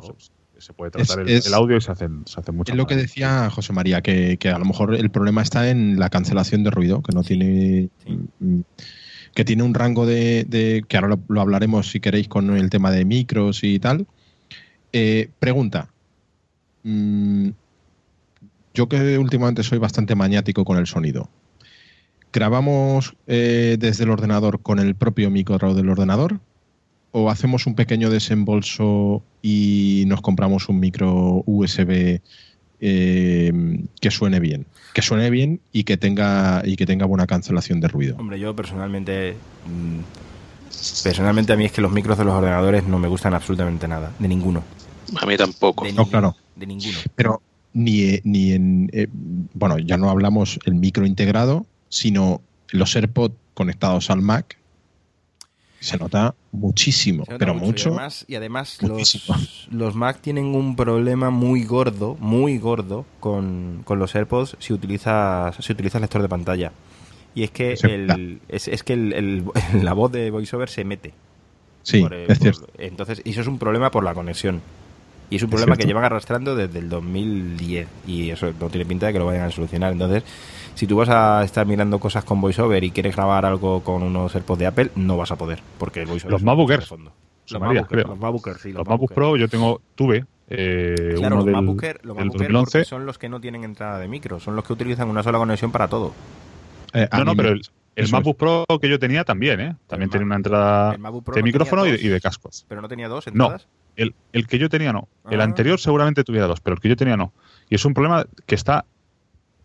se, 0.54 0.60
se 0.60 0.72
puede 0.72 0.90
tratar 0.92 1.20
Es- 1.20 1.26
el, 1.28 1.36
es- 1.36 1.46
el 1.46 1.54
audio 1.54 1.76
y 1.76 1.80
se 1.80 1.92
hacen, 1.92 2.22
se 2.26 2.40
hacen 2.40 2.56
muchas 2.56 2.74
Es 2.74 2.76
lo 2.78 2.86
que 2.86 2.96
decía 2.96 3.50
José 3.50 3.72
María, 3.72 4.00
que, 4.02 4.36
que 4.38 4.48
a 4.50 4.58
lo 4.58 4.64
mejor 4.64 4.94
el 4.94 5.10
problema 5.10 5.42
está 5.42 5.68
en 5.70 5.98
la 5.98 6.08
cancelación 6.10 6.64
de 6.64 6.70
ruido, 6.70 7.02
que 7.02 7.12
no 7.14 7.22
tiene. 7.22 7.88
Sí. 8.06 8.18
mm, 8.40 8.60
que 9.34 9.44
tiene 9.44 9.62
un 9.62 9.74
rango 9.74 10.06
de. 10.06 10.84
que 10.88 10.96
ahora 10.96 11.08
lo, 11.08 11.20
lo 11.28 11.40
hablaremos 11.40 11.90
si 11.90 12.00
queréis 12.00 12.28
con 12.28 12.56
el 12.56 12.70
tema 12.70 12.90
de 12.90 13.04
micros 13.04 13.64
y 13.64 13.78
tal. 13.78 14.06
Eh, 14.92 15.28
pregunta. 15.40 15.88
Mm, 16.84 17.48
yo 18.74 18.88
que 18.88 19.18
últimamente 19.18 19.64
soy 19.64 19.78
bastante 19.78 20.14
maniático 20.14 20.64
con 20.64 20.78
el 20.78 20.86
sonido. 20.86 21.28
¿Grabamos 22.32 23.16
eh, 23.26 23.76
desde 23.78 24.04
el 24.04 24.10
ordenador 24.10 24.60
con 24.60 24.78
el 24.78 24.94
propio 24.94 25.30
micro 25.30 25.74
del 25.74 25.88
ordenador? 25.88 26.40
¿O 27.10 27.30
hacemos 27.30 27.66
un 27.66 27.74
pequeño 27.74 28.10
desembolso 28.10 29.24
y 29.42 30.04
nos 30.06 30.20
compramos 30.20 30.68
un 30.68 30.80
micro 30.80 31.42
USB 31.46 32.20
eh, 32.86 33.52
que 34.00 34.10
suene 34.10 34.40
bien? 34.40 34.66
Que 34.92 35.00
suene 35.02 35.30
bien 35.30 35.60
y 35.72 35.84
que 35.84 35.96
tenga 35.96 36.62
y 36.64 36.76
que 36.76 36.84
tenga 36.86 37.06
buena 37.06 37.26
cancelación 37.26 37.80
de 37.80 37.88
ruido. 37.88 38.16
Hombre, 38.18 38.38
yo 38.38 38.54
personalmente. 38.54 39.34
mm, 39.66 40.00
Personalmente, 41.02 41.52
a 41.52 41.56
mí 41.56 41.64
es 41.64 41.72
que 41.72 41.80
los 41.80 41.90
micros 41.92 42.18
de 42.18 42.24
los 42.24 42.34
ordenadores 42.34 42.84
no 42.86 42.98
me 42.98 43.08
gustan 43.08 43.32
absolutamente 43.32 43.88
nada. 43.88 44.12
De 44.18 44.28
ninguno. 44.28 44.62
A 45.20 45.24
mí 45.24 45.36
tampoco. 45.36 45.84
De 45.84 45.92
No, 45.92 46.02
ninguno, 46.02 46.10
claro. 46.10 46.36
De 46.56 46.66
ninguno. 46.66 46.98
Pero 47.14 47.40
ni, 47.72 48.18
ni 48.24 48.52
en. 48.52 48.90
eh, 48.92 49.06
bueno, 49.54 49.78
ya 49.78 49.96
no 49.96 50.10
hablamos 50.10 50.58
el 50.66 50.74
micro 50.74 51.06
integrado, 51.06 51.64
sino 51.88 52.42
los 52.70 52.94
AirPods 52.96 53.34
conectados 53.54 54.10
al 54.10 54.20
Mac. 54.20 54.58
Se 55.86 55.98
nota 55.98 56.34
muchísimo, 56.52 57.24
Se 57.24 57.32
nota 57.32 57.38
pero 57.38 57.54
mucho, 57.54 57.66
mucho. 57.66 57.88
Y 57.88 57.92
además, 57.92 58.24
y 58.28 58.34
además 58.36 58.78
muchísimo. 58.82 59.36
los, 59.38 59.68
los 59.72 59.94
Mac 59.94 60.18
tienen 60.20 60.46
un 60.54 60.76
problema 60.76 61.30
muy 61.30 61.64
gordo, 61.64 62.16
muy 62.20 62.58
gordo 62.58 63.04
con, 63.20 63.82
con 63.84 63.98
los 63.98 64.14
AirPods 64.14 64.56
si 64.60 64.72
utilizas, 64.72 65.56
si 65.60 65.72
utilizas 65.72 66.00
lector 66.00 66.22
de 66.22 66.28
pantalla. 66.28 66.72
Y 67.34 67.42
es 67.42 67.50
que, 67.50 67.72
el, 67.82 68.40
es, 68.48 68.68
es 68.68 68.82
que 68.84 68.92
el- 68.92 69.12
el- 69.12 69.44
la 69.84 69.92
voz 69.92 70.10
de 70.12 70.30
VoiceOver 70.30 70.68
se 70.68 70.84
mete. 70.84 71.12
sí, 71.82 72.00
por, 72.00 72.14
es 72.14 72.26
por- 72.28 72.36
cierto. 72.38 72.66
entonces, 72.78 73.20
y 73.24 73.30
eso 73.30 73.40
es 73.40 73.46
un 73.48 73.58
problema 73.58 73.90
por 73.90 74.04
la 74.04 74.14
conexión. 74.14 74.60
Y 75.30 75.36
es 75.36 75.42
un 75.42 75.48
Es 75.48 75.52
problema 75.52 75.76
que 75.76 75.84
llevan 75.86 76.04
arrastrando 76.04 76.54
desde 76.54 76.78
el 76.78 76.88
2010. 76.88 77.88
Y 78.06 78.30
eso 78.30 78.52
no 78.60 78.68
tiene 78.68 78.84
pinta 78.84 79.06
de 79.06 79.12
que 79.14 79.18
lo 79.18 79.26
vayan 79.26 79.44
a 79.46 79.50
solucionar. 79.50 79.92
Entonces, 79.92 80.22
si 80.74 80.86
tú 80.86 80.96
vas 80.96 81.08
a 81.08 81.42
estar 81.44 81.66
mirando 81.66 81.98
cosas 81.98 82.24
con 82.24 82.40
VoiceOver 82.40 82.82
y 82.84 82.90
quieres 82.90 83.14
grabar 83.16 83.44
algo 83.46 83.82
con 83.82 84.02
unos 84.02 84.34
AirPods 84.34 84.58
de 84.58 84.66
Apple, 84.66 84.90
no 84.96 85.16
vas 85.16 85.30
a 85.30 85.36
poder. 85.36 85.60
Porque 85.78 86.00
el 86.00 86.06
VoiceOver 86.06 86.32
Los 86.32 86.40
es 86.40 86.42
una 86.42 86.52
MacBook 86.52 86.66
cosa 86.68 86.74
Air. 86.74 86.80
de 86.80 86.86
fondo. 86.86 87.10
José 87.10 87.54
Los 87.54 87.60
María, 87.60 87.80
MacBook, 87.82 88.42
creo. 88.42 88.52
los 88.52 88.60
sí, 88.62 88.68
Los 88.72 88.78
los 88.78 88.88
MacBook. 88.88 89.12
Pro 89.12 89.36
yo 89.36 89.48
tengo, 89.48 89.80
tuve 89.94 90.24
eh, 90.48 91.14
Claro, 91.16 91.26
uno 91.26 91.36
los 91.36 91.44
del, 91.46 91.54
MacBook 91.54 91.82
Air, 91.82 92.00
los 92.04 92.16
del 92.16 92.26
MacBook 92.26 92.40
Air 92.42 92.52
2011. 92.52 92.70
porque 92.78 92.84
son 92.84 93.06
los 93.06 93.18
que 93.18 93.28
no 93.28 93.40
tienen 93.40 93.64
entrada 93.64 93.98
de 93.98 94.08
micro, 94.08 94.40
son 94.40 94.56
los 94.56 94.64
que 94.64 94.72
utilizan 94.72 95.08
una 95.08 95.22
sola 95.22 95.38
conexión 95.38 95.70
para 95.72 95.88
todo. 95.88 96.12
Eh, 96.92 97.08
No, 97.12 97.24
no, 97.24 97.34
pero 97.36 97.50
el, 97.50 97.62
el 97.96 98.10
MacBook 98.10 98.36
Pro 98.36 98.64
que 98.80 98.88
yo 98.88 98.98
tenía 98.98 99.24
también, 99.24 99.60
¿eh? 99.60 99.76
También 99.86 100.08
El 100.08 100.10
tenía 100.12 100.26
una 100.26 100.36
entrada 100.36 100.92
de 100.92 100.98
no 100.98 101.22
micrófono 101.42 101.84
y 101.86 101.90
de, 101.90 101.96
dos. 101.96 102.04
y 102.04 102.08
de 102.08 102.20
cascos. 102.20 102.64
Pero 102.68 102.80
no 102.82 102.88
tenía 102.88 103.08
dos 103.08 103.26
No. 103.28 103.44
entradas. 103.46 103.68
El, 103.96 104.14
el 104.32 104.46
que 104.48 104.58
yo 104.58 104.68
tenía 104.68 104.92
no. 104.92 105.08
El 105.30 105.40
Ah. 105.40 105.44
anterior 105.44 105.78
seguramente 105.78 106.24
tuviera 106.24 106.46
dos, 106.46 106.60
pero 106.60 106.74
el 106.74 106.80
que 106.80 106.88
yo 106.88 106.96
tenía 106.96 107.16
no. 107.16 107.32
Y 107.70 107.76
es 107.76 107.84
un 107.84 107.94
problema 107.94 108.26
que 108.46 108.54
está, 108.54 108.84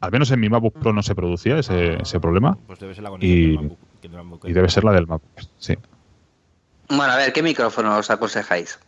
al 0.01 0.11
menos 0.11 0.31
en 0.31 0.39
mi 0.39 0.49
MacBook 0.49 0.79
Pro 0.79 0.93
no 0.93 1.03
se 1.03 1.13
producía 1.15 1.57
ese, 1.59 2.01
ese 2.01 2.19
problema 2.19 2.57
Pues 2.67 2.79
debe 2.79 2.93
ser 2.95 3.03
la 3.03 3.09
conexión 3.09 3.37
Y- 3.37 3.45
del 3.47 3.55
MacBook, 3.59 3.79
del 4.01 4.11
MacBook 4.11 4.45
Air. 4.45 4.51
y 4.51 4.53
debe 4.53 4.69
ser 4.69 4.83
la 4.83 4.91
del 4.93 5.07
MacBook. 5.07 5.31
Sí. 5.57 5.75
Bueno, 6.89 7.03
a 7.13 7.17
ver, 7.17 7.33
¿qué 7.33 7.43
micrófono 7.43 7.97
os 7.97 8.09
aconsejáis? 8.09 8.79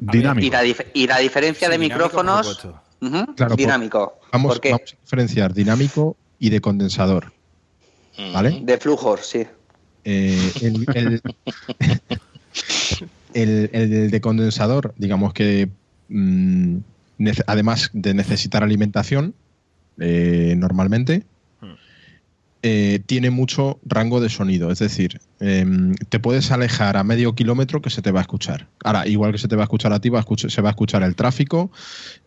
Dinámico. 0.00 0.46
Y 0.46 0.50
la, 0.50 0.62
dif- 0.64 0.86
y 0.94 1.06
la 1.06 1.18
diferencia 1.18 1.66
Sí, 1.66 1.72
de 1.72 1.78
micrófonos. 1.78 2.64
Ujú, 2.64 3.34
Claro, 3.34 3.50
por- 3.50 3.56
dinámico. 3.56 4.20
Vamos, 4.32 4.52
¿Por 4.52 4.60
qué? 4.60 4.70
vamos 4.72 4.92
a 4.92 5.00
diferenciar 5.00 5.52
dinámico 5.52 6.16
y 6.38 6.50
de 6.50 6.60
condensador. 6.60 7.32
Mm. 8.16 8.32
¿Vale? 8.32 8.60
De 8.62 8.78
flujos, 8.78 9.26
sí. 9.26 9.46
Eh, 10.04 10.52
el, 10.62 10.86
el- 10.94 11.22
el- 13.34 13.70
el 13.72 14.10
de 14.10 14.20
condensador, 14.20 14.94
digamos 14.96 15.32
que 15.34 15.68
mm, 16.08 16.76
además 17.46 17.90
de 17.92 18.14
necesitar 18.14 18.62
alimentación, 18.62 19.34
eh, 19.98 20.54
normalmente, 20.56 21.24
Hmm. 21.60 21.74
eh, 22.62 23.00
tiene 23.06 23.30
mucho 23.30 23.78
rango 23.84 24.20
de 24.20 24.28
sonido. 24.28 24.70
Es 24.70 24.78
decir, 24.78 25.20
em, 25.40 25.94
te 26.08 26.18
puedes 26.20 26.50
alejar 26.50 26.96
a 26.96 27.04
medio 27.04 27.34
kilómetro 27.34 27.80
que 27.82 27.90
se 27.90 28.02
te 28.02 28.10
va 28.10 28.20
a 28.20 28.22
escuchar. 28.22 28.68
Ahora, 28.84 29.06
igual 29.06 29.32
que 29.32 29.38
se 29.38 29.48
te 29.48 29.56
va 29.56 29.62
a 29.62 29.64
escuchar 29.64 29.92
a 29.92 30.00
ti, 30.00 30.08
va 30.10 30.20
a 30.20 30.24
escuch- 30.24 30.48
se 30.50 30.62
va 30.62 30.68
a 30.70 30.72
escuchar 30.72 31.02
el 31.02 31.14
tráfico. 31.16 31.70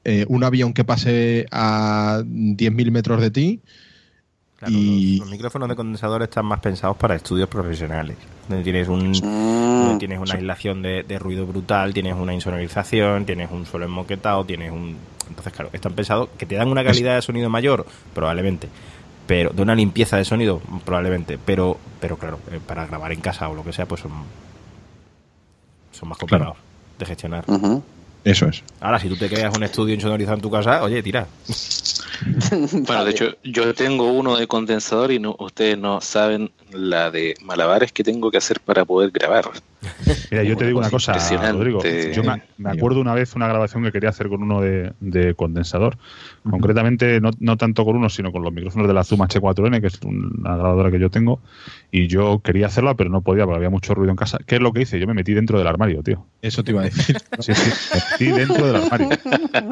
eh, 0.06 0.26
un 0.28 0.44
avión 0.44 0.74
que 0.74 0.84
pase 0.84 1.46
a 1.52 2.22
10.000 2.26 2.92
metros 2.92 3.22
de 3.22 3.32
ti. 3.32 3.62
Claro, 4.64 4.78
Y- 4.78 5.18
los, 5.18 5.26
los 5.28 5.32
micrófonos 5.32 5.68
de 5.68 5.76
condensador 5.76 6.24
están 6.24 6.46
más 6.46 6.60
pensados 6.62 6.96
para 6.96 7.16
estudios 7.16 7.50
profesionales, 7.50 8.16
donde 8.48 8.64
tienes 8.64 8.88
un 8.88 9.12
donde 9.12 9.98
tienes 10.00 10.20
una 10.20 10.36
aislación 10.36 10.82
de, 10.82 11.04
de 11.04 11.20
ruido 11.20 11.46
brutal, 11.46 11.94
tienes 11.94 12.16
una 12.16 12.34
insonorización, 12.34 13.26
tienes 13.26 13.52
un 13.52 13.66
suelo 13.66 13.86
enmoquetado, 13.86 14.46
tienes 14.46 14.72
un 14.72 14.96
entonces 15.28 15.52
claro, 15.52 15.70
están 15.74 15.94
pensados 15.94 16.30
que 16.38 16.46
te 16.46 16.56
dan 16.56 16.70
una 16.70 16.84
calidad 16.84 17.16
de 17.16 17.22
sonido 17.22 17.50
mayor, 17.50 17.86
probablemente, 18.14 18.70
pero 19.28 19.50
de 19.50 19.62
una 19.62 19.76
limpieza 19.76 20.16
de 20.16 20.24
sonido, 20.24 20.62
probablemente, 20.86 21.38
pero 21.44 21.78
pero 22.00 22.18
claro, 22.18 22.40
eh, 22.52 22.60
para 22.66 22.86
grabar 22.86 23.12
en 23.12 23.20
casa 23.20 23.50
o 23.50 23.56
lo 23.56 23.64
que 23.66 23.74
sea, 23.74 23.86
pues 23.86 24.00
son 24.02 24.12
son 25.92 26.10
más 26.10 26.18
complicados 26.18 26.58
de 27.00 27.06
gestionar. 27.06 27.44
ujú. 27.48 27.84
Eso 28.24 28.48
es. 28.48 28.64
Ahora, 28.80 29.00
si 29.00 29.10
tú 29.10 29.18
te 29.18 29.30
creas 29.30 29.56
un 29.56 29.64
estudio 29.64 29.94
insonorizado 29.94 30.36
en 30.36 30.42
tu 30.42 30.52
casa, 30.52 30.84
oye, 30.84 31.04
tira. 31.04 31.28
Bueno, 32.72 33.04
de 33.04 33.12
hecho, 33.12 33.36
yo 33.44 33.74
tengo 33.74 34.14
uno 34.14 34.38
de 34.38 34.48
condensador 34.48 35.12
y 35.12 35.20
no, 35.20 35.36
ustedes 35.40 35.78
no 35.78 36.00
saben 36.00 36.52
la 36.74 37.12
de 37.12 37.36
malabares 37.42 37.92
que 37.92 38.04
tengo 38.04 38.32
que 38.32 38.38
hacer 38.38 38.60
para 38.60 38.86
poder 38.86 39.12
grabar. 39.12 39.46
Mira, 40.32 40.44
yo 40.44 40.56
te 40.56 40.66
digo 40.66 40.80
una 40.80 40.90
cosa. 40.90 41.14
Rodrigo. 41.52 41.82
Yo 41.84 42.24
me, 42.24 42.42
me 42.58 42.72
acuerdo 42.72 43.02
una 43.02 43.14
vez 43.14 43.36
una 43.36 43.48
grabación 43.48 43.84
que 43.84 43.92
quería 43.92 44.10
hacer 44.10 44.30
con 44.30 44.42
uno 44.42 44.62
de, 44.62 44.94
de 45.00 45.36
condensador. 45.36 45.98
Concretamente, 46.50 47.20
no, 47.22 47.32
no 47.40 47.58
tanto 47.58 47.86
con 47.86 47.96
uno, 47.96 48.10
sino 48.10 48.32
con 48.32 48.44
los 48.44 48.54
micrófonos 48.54 48.88
de 48.88 48.94
la 48.94 49.04
Zoom 49.04 49.22
H4N, 49.22 49.82
que 49.82 49.88
es 49.88 50.00
una 50.04 50.56
grabadora 50.56 50.92
que 50.92 51.00
yo 51.00 51.10
tengo. 51.10 51.40
Y 51.92 52.08
yo 52.08 52.40
quería 52.40 52.68
hacerla, 52.68 52.96
pero 52.96 53.10
no 53.10 53.22
podía 53.22 53.46
porque 53.46 53.58
había 53.58 53.70
mucho 53.70 53.94
ruido 53.94 54.12
en 54.12 54.18
casa. 54.18 54.40
¿Qué 54.46 54.56
es 54.56 54.62
lo 54.62 54.74
que 54.74 54.82
hice? 54.82 55.00
Yo 55.00 55.08
me 55.08 55.14
metí 55.14 55.34
dentro 55.34 55.58
del 55.58 55.68
armario, 55.68 56.02
tío. 56.02 56.26
Eso 56.42 56.64
te 56.64 56.72
iba 56.72 56.82
a 56.82 56.86
decir. 56.86 57.18
Sí, 57.40 57.54
sí, 57.54 57.72
me 57.94 58.32
metí 58.32 58.40
dentro 58.40 58.66
del 58.66 58.76
armario. 58.78 59.10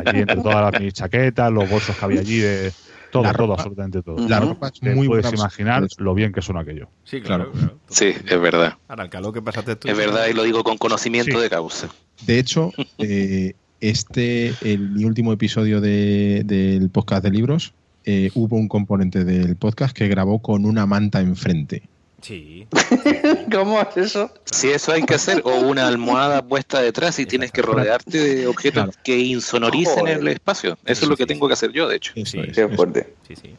Allí 0.06 0.20
entre 0.22 0.36
todas 0.38 0.80
mis 0.80 0.94
chaquetas, 0.94 1.52
los 1.52 1.70
bolsos 1.70 1.96
que 1.96 2.06
había 2.06 2.20
allí, 2.20 2.40
de 2.40 2.72
todo, 3.12 3.24
La 3.24 3.34
todo, 3.34 3.48
ropa- 3.48 3.54
absolutamente 3.62 4.02
todo. 4.02 4.28
La 4.28 4.40
ropa 4.40 4.70
es 4.70 4.82
muy 4.96 5.08
puedes 5.08 5.24
buena 5.26 5.38
imaginar 5.38 5.86
lo 5.98 6.14
bien 6.16 6.32
que 6.32 6.42
suena 6.42 6.62
aquello. 6.62 6.90
Sí, 7.04 7.22
claro, 7.22 7.52
Sí, 7.90 8.08
es 8.08 8.42
verdad. 8.42 8.76
Ahora, 8.88 9.04
el 9.04 9.10
calor 9.10 9.34
que 9.34 9.42
pasaste 9.42 9.76
tú. 9.76 9.88
Es 9.90 9.98
verdad 9.98 10.28
y 10.30 10.34
lo 10.34 10.44
digo 10.44 10.64
con 10.64 10.78
conocimiento 10.78 11.38
Sí. 11.38 11.44
de 11.44 11.50
causa. 11.50 11.90
De 12.26 12.40
hecho, 12.40 12.72
eh, 12.98 13.54
este, 13.80 14.54
el, 14.62 14.92
mi 14.92 15.06
último 15.06 15.34
episodio 15.34 15.82
de- 15.82 16.44
del 16.46 16.90
podcast 16.90 17.24
de 17.24 17.32
libros, 17.32 17.74
eh, 18.06 18.32
hubo 18.36 18.56
un 18.56 18.68
componente 18.68 19.24
del 19.24 19.56
podcast 19.56 19.96
que 19.96 20.08
grabó 20.08 20.40
con 20.40 20.66
una 20.66 20.86
manta 20.86 21.20
enfrente. 21.22 21.84
Sí. 22.22 22.68
¿Cómo 23.52 23.82
es 23.82 23.98
eso? 23.98 24.32
Si 24.46 24.70
eso 24.70 24.92
hay 24.92 25.04
que 25.04 25.16
hacer, 25.16 25.42
o 25.44 25.56
una 25.62 25.88
almohada 25.88 26.42
puesta 26.44 26.82
detrás 26.82 27.18
y 27.20 27.26
tienes 27.26 27.52
que 27.52 27.62
rodearte 27.62 28.18
de 28.18 28.48
objetos 28.48 28.84
Claro. 28.84 29.00
que 29.04 29.18
insonoricen 29.18 30.00
Joder. 30.02 30.20
el 30.20 30.28
espacio. 30.28 30.78
Eso 30.86 31.06
es 31.06 31.10
lo 31.10 31.18
que 31.18 31.26
tengo 31.26 31.48
que 31.48 31.54
hacer 31.54 31.72
yo, 31.72 31.88
de 31.88 31.96
hecho. 31.98 32.14
Sí, 32.24 32.40
es, 32.40 32.56
Qué 32.56 32.68
fuerte. 32.70 33.14
Sí, 33.28 33.36
sí. 33.36 33.56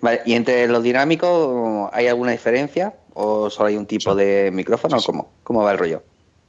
Vale, 0.00 0.20
¿y 0.26 0.32
entre 0.32 0.66
los 0.66 0.82
dinámicos 0.82 1.90
hay 1.92 2.06
alguna 2.08 2.32
diferencia? 2.32 2.94
¿O 3.14 3.50
solo 3.50 3.68
hay 3.68 3.76
un 3.76 3.86
tipo 3.86 4.14
de 4.14 4.50
micrófono? 4.52 4.96
¿O 4.96 5.02
¿Cómo? 5.02 5.32
¿Cómo 5.42 5.62
va 5.62 5.72
el 5.72 5.78
rollo? 5.78 6.02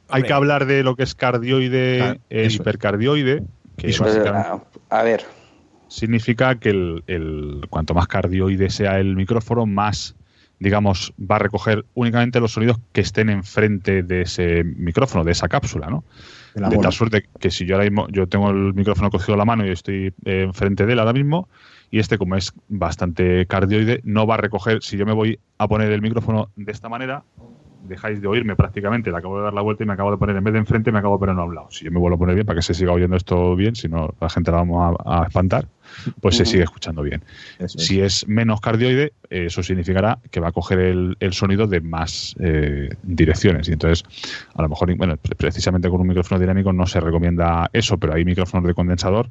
Hay 0.09 0.23
que 0.23 0.33
hablar 0.33 0.65
de 0.65 0.83
lo 0.83 0.95
que 0.95 1.03
es 1.03 1.15
cardioide 1.15 2.19
e 2.29 2.45
es. 2.45 2.55
hipercardioide, 2.55 3.43
que 3.77 3.89
Eso 3.89 4.03
Pues, 4.03 4.15
básicamente 4.17 4.65
a, 4.89 4.99
a 4.99 5.03
ver, 5.03 5.23
significa 5.87 6.55
que 6.59 6.69
el, 6.69 7.03
el- 7.07 7.61
cuanto 7.69 7.93
más 7.93 8.07
cardioide 8.07 8.69
sea 8.69 8.99
el 8.99 9.15
micrófono, 9.15 9.65
más 9.65 10.15
digamos, 10.61 11.11
va 11.19 11.37
a 11.37 11.39
recoger 11.39 11.85
únicamente 11.95 12.39
los 12.39 12.53
sonidos 12.53 12.77
que 12.93 13.01
estén 13.01 13.31
enfrente 13.31 14.03
de 14.03 14.21
ese 14.21 14.63
micrófono, 14.63 15.23
de 15.23 15.31
esa 15.31 15.49
cápsula, 15.49 15.87
¿no? 15.89 16.03
De 16.53 16.77
tal 16.77 16.93
suerte 16.93 17.25
que 17.39 17.49
si 17.49 17.65
yo 17.65 17.75
ahora 17.75 17.89
mismo 17.89 18.07
yo 18.09 18.27
tengo 18.27 18.51
el 18.51 18.75
micrófono 18.75 19.09
cogido 19.09 19.33
a 19.33 19.37
la 19.37 19.45
mano 19.45 19.65
y 19.65 19.71
estoy 19.71 20.13
eh, 20.25 20.43
enfrente 20.43 20.85
de 20.85 20.93
él 20.93 20.99
ahora 20.99 21.13
mismo 21.13 21.49
y 21.89 21.97
este 21.97 22.19
como 22.19 22.35
es 22.35 22.53
bastante 22.67 23.47
cardioide 23.47 24.01
no 24.03 24.27
va 24.27 24.35
a 24.35 24.37
recoger 24.37 24.83
si 24.83 24.97
yo 24.97 25.05
me 25.05 25.13
voy 25.13 25.39
a 25.57 25.67
poner 25.67 25.91
el 25.91 26.01
micrófono 26.01 26.49
de 26.57 26.71
esta 26.71 26.89
manera 26.89 27.23
dejáis 27.87 28.21
de 28.21 28.27
oírme 28.27 28.55
prácticamente 28.55 29.11
le 29.11 29.17
acabo 29.17 29.37
de 29.37 29.43
dar 29.43 29.53
la 29.53 29.61
vuelta 29.61 29.83
y 29.83 29.87
me 29.87 29.93
acabo 29.93 30.11
de 30.11 30.17
poner 30.17 30.35
en 30.35 30.43
vez 30.43 30.53
de 30.53 30.59
enfrente 30.59 30.91
me 30.91 30.99
acabo 30.99 31.15
de 31.15 31.19
poner 31.19 31.35
a 31.37 31.43
un 31.43 31.55
lado 31.55 31.67
si 31.71 31.85
yo 31.85 31.91
me 31.91 31.99
vuelvo 31.99 32.15
a 32.15 32.19
poner 32.19 32.35
bien 32.35 32.45
para 32.45 32.57
que 32.57 32.63
se 32.63 32.73
siga 32.73 32.91
oyendo 32.91 33.15
esto 33.15 33.55
bien 33.55 33.75
si 33.75 33.87
no 33.89 34.13
la 34.19 34.29
gente 34.29 34.51
la 34.51 34.57
vamos 34.57 34.97
a, 35.05 35.21
a 35.23 35.27
espantar 35.27 35.67
pues 36.21 36.37
se 36.37 36.45
sigue 36.45 36.63
escuchando 36.63 37.01
bien. 37.01 37.21
Eso 37.59 37.77
si 37.77 37.99
es 37.99 38.25
menos 38.25 38.61
cardioide, 38.61 39.11
eso 39.29 39.61
significará 39.61 40.19
que 40.31 40.39
va 40.39 40.47
a 40.47 40.51
coger 40.53 40.79
el, 40.79 41.17
el 41.19 41.33
sonido 41.33 41.67
de 41.67 41.81
más 41.81 42.33
eh, 42.39 42.91
direcciones. 43.03 43.67
Y 43.67 43.73
entonces, 43.73 44.05
a 44.55 44.61
lo 44.61 44.69
mejor, 44.69 44.95
bueno, 44.95 45.17
pre- 45.17 45.35
precisamente 45.35 45.89
con 45.89 45.99
un 45.99 46.07
micrófono 46.07 46.39
dinámico 46.39 46.71
no 46.71 46.85
se 46.87 47.01
recomienda 47.01 47.69
eso, 47.73 47.97
pero 47.97 48.13
hay 48.13 48.23
micrófonos 48.23 48.65
de 48.65 48.73
condensador 48.73 49.27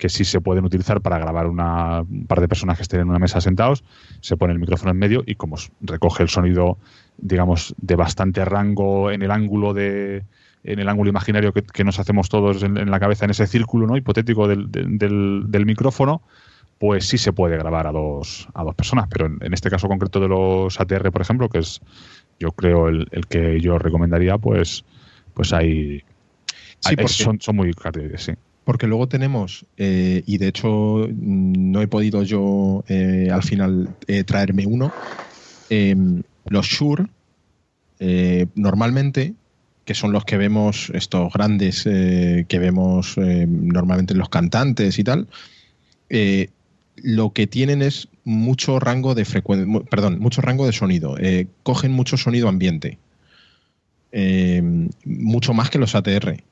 que 0.00 0.08
sí 0.08 0.24
se 0.24 0.40
pueden 0.40 0.64
utilizar 0.64 1.00
para 1.02 1.18
grabar 1.18 1.46
una, 1.46 2.00
un 2.00 2.26
par 2.26 2.40
de 2.40 2.48
personas 2.48 2.76
que 2.78 2.82
estén 2.82 3.00
en 3.00 3.10
una 3.10 3.18
mesa 3.18 3.40
sentados. 3.40 3.84
Se 4.20 4.36
pone 4.36 4.54
el 4.54 4.58
micrófono 4.58 4.90
en 4.92 4.98
medio 4.98 5.22
y 5.26 5.34
como 5.36 5.56
recoge 5.82 6.22
el 6.22 6.30
sonido, 6.30 6.78
digamos, 7.18 7.74
de 7.76 7.96
bastante 7.96 8.44
rango 8.44 9.10
en 9.10 9.22
el 9.22 9.30
ángulo 9.30 9.74
de 9.74 10.24
en 10.64 10.78
el 10.78 10.88
ángulo 10.88 11.08
imaginario 11.10 11.52
que, 11.52 11.62
que 11.62 11.84
nos 11.84 11.98
hacemos 11.98 12.28
todos 12.28 12.62
en, 12.62 12.76
en 12.76 12.90
la 12.90 13.00
cabeza 13.00 13.24
en 13.24 13.30
ese 13.30 13.46
círculo 13.46 13.86
no 13.86 13.96
hipotético 13.96 14.46
del, 14.48 14.70
del- 14.70 15.44
micrófono 15.66 16.20
pues 16.78 17.06
sí 17.06 17.18
se 17.18 17.32
puede 17.32 17.56
grabar 17.58 17.86
a 17.86 17.92
dos, 17.92 18.48
a 18.54 18.64
dos 18.64 18.74
personas, 18.74 19.06
pero 19.10 19.26
en, 19.26 19.38
en 19.42 19.52
este 19.52 19.68
caso 19.70 19.86
concreto 19.88 20.18
de 20.20 20.28
los 20.28 20.80
ATR, 20.80 21.12
por 21.12 21.20
ejemplo, 21.22 21.48
que 21.50 21.58
es 21.58 21.80
yo 22.38 22.52
creo 22.52 22.88
el, 22.88 23.06
el 23.10 23.26
que 23.26 23.60
yo 23.60 23.78
recomendaría, 23.78 24.38
pues, 24.38 24.84
pues 25.34 25.52
hay, 25.52 26.02
Sí, 26.80 26.94
hay- 26.96 27.08
son, 27.08 27.40
son 27.40 27.56
muy 27.56 27.72
sí. 28.16 28.32
Porque 28.64 28.86
luego 28.86 29.08
tenemos, 29.08 29.64
eh, 29.76 30.22
y 30.26 30.38
de 30.38 30.48
hecho 30.48 31.08
mm, 31.08 31.70
no 31.72 31.80
he 31.80 31.88
podido 31.88 32.22
yo 32.22 32.84
eh, 32.88 33.28
al 33.32 33.42
final 33.42 33.96
eh, 34.06 34.24
traerme 34.24 34.66
uno, 34.66 34.92
eh, 35.70 35.96
los 36.46 36.66
Shure, 36.66 37.06
eh, 37.98 38.46
normalmente, 38.54 39.34
que 39.84 39.94
son 39.94 40.12
los 40.12 40.24
que 40.24 40.36
vemos, 40.36 40.90
estos 40.94 41.32
grandes 41.32 41.82
que 41.84 42.58
vemos 42.58 43.16
eh, 43.18 43.46
normalmente 43.48 44.12
en 44.12 44.18
los 44.18 44.28
cantantes 44.28 44.98
y 44.98 45.04
tal, 45.04 45.26
lo 46.96 47.32
que 47.32 47.46
tienen 47.46 47.82
es 47.82 48.08
mucho 48.24 48.78
rango 48.78 49.14
de 49.14 49.24
frecuencia, 49.24 49.80
perdón, 49.90 50.20
mucho 50.20 50.42
rango 50.42 50.66
de 50.66 50.72
sonido. 50.72 51.16
cogen 51.62 51.92
mucho 51.92 52.16
sonido 52.16 52.48
ambiente. 52.48 52.98
Eh, 54.12 54.62
mucho 55.04 55.54
más 55.54 55.70
que 55.70 55.78
los 55.78 55.94
ATR. 55.94 56.42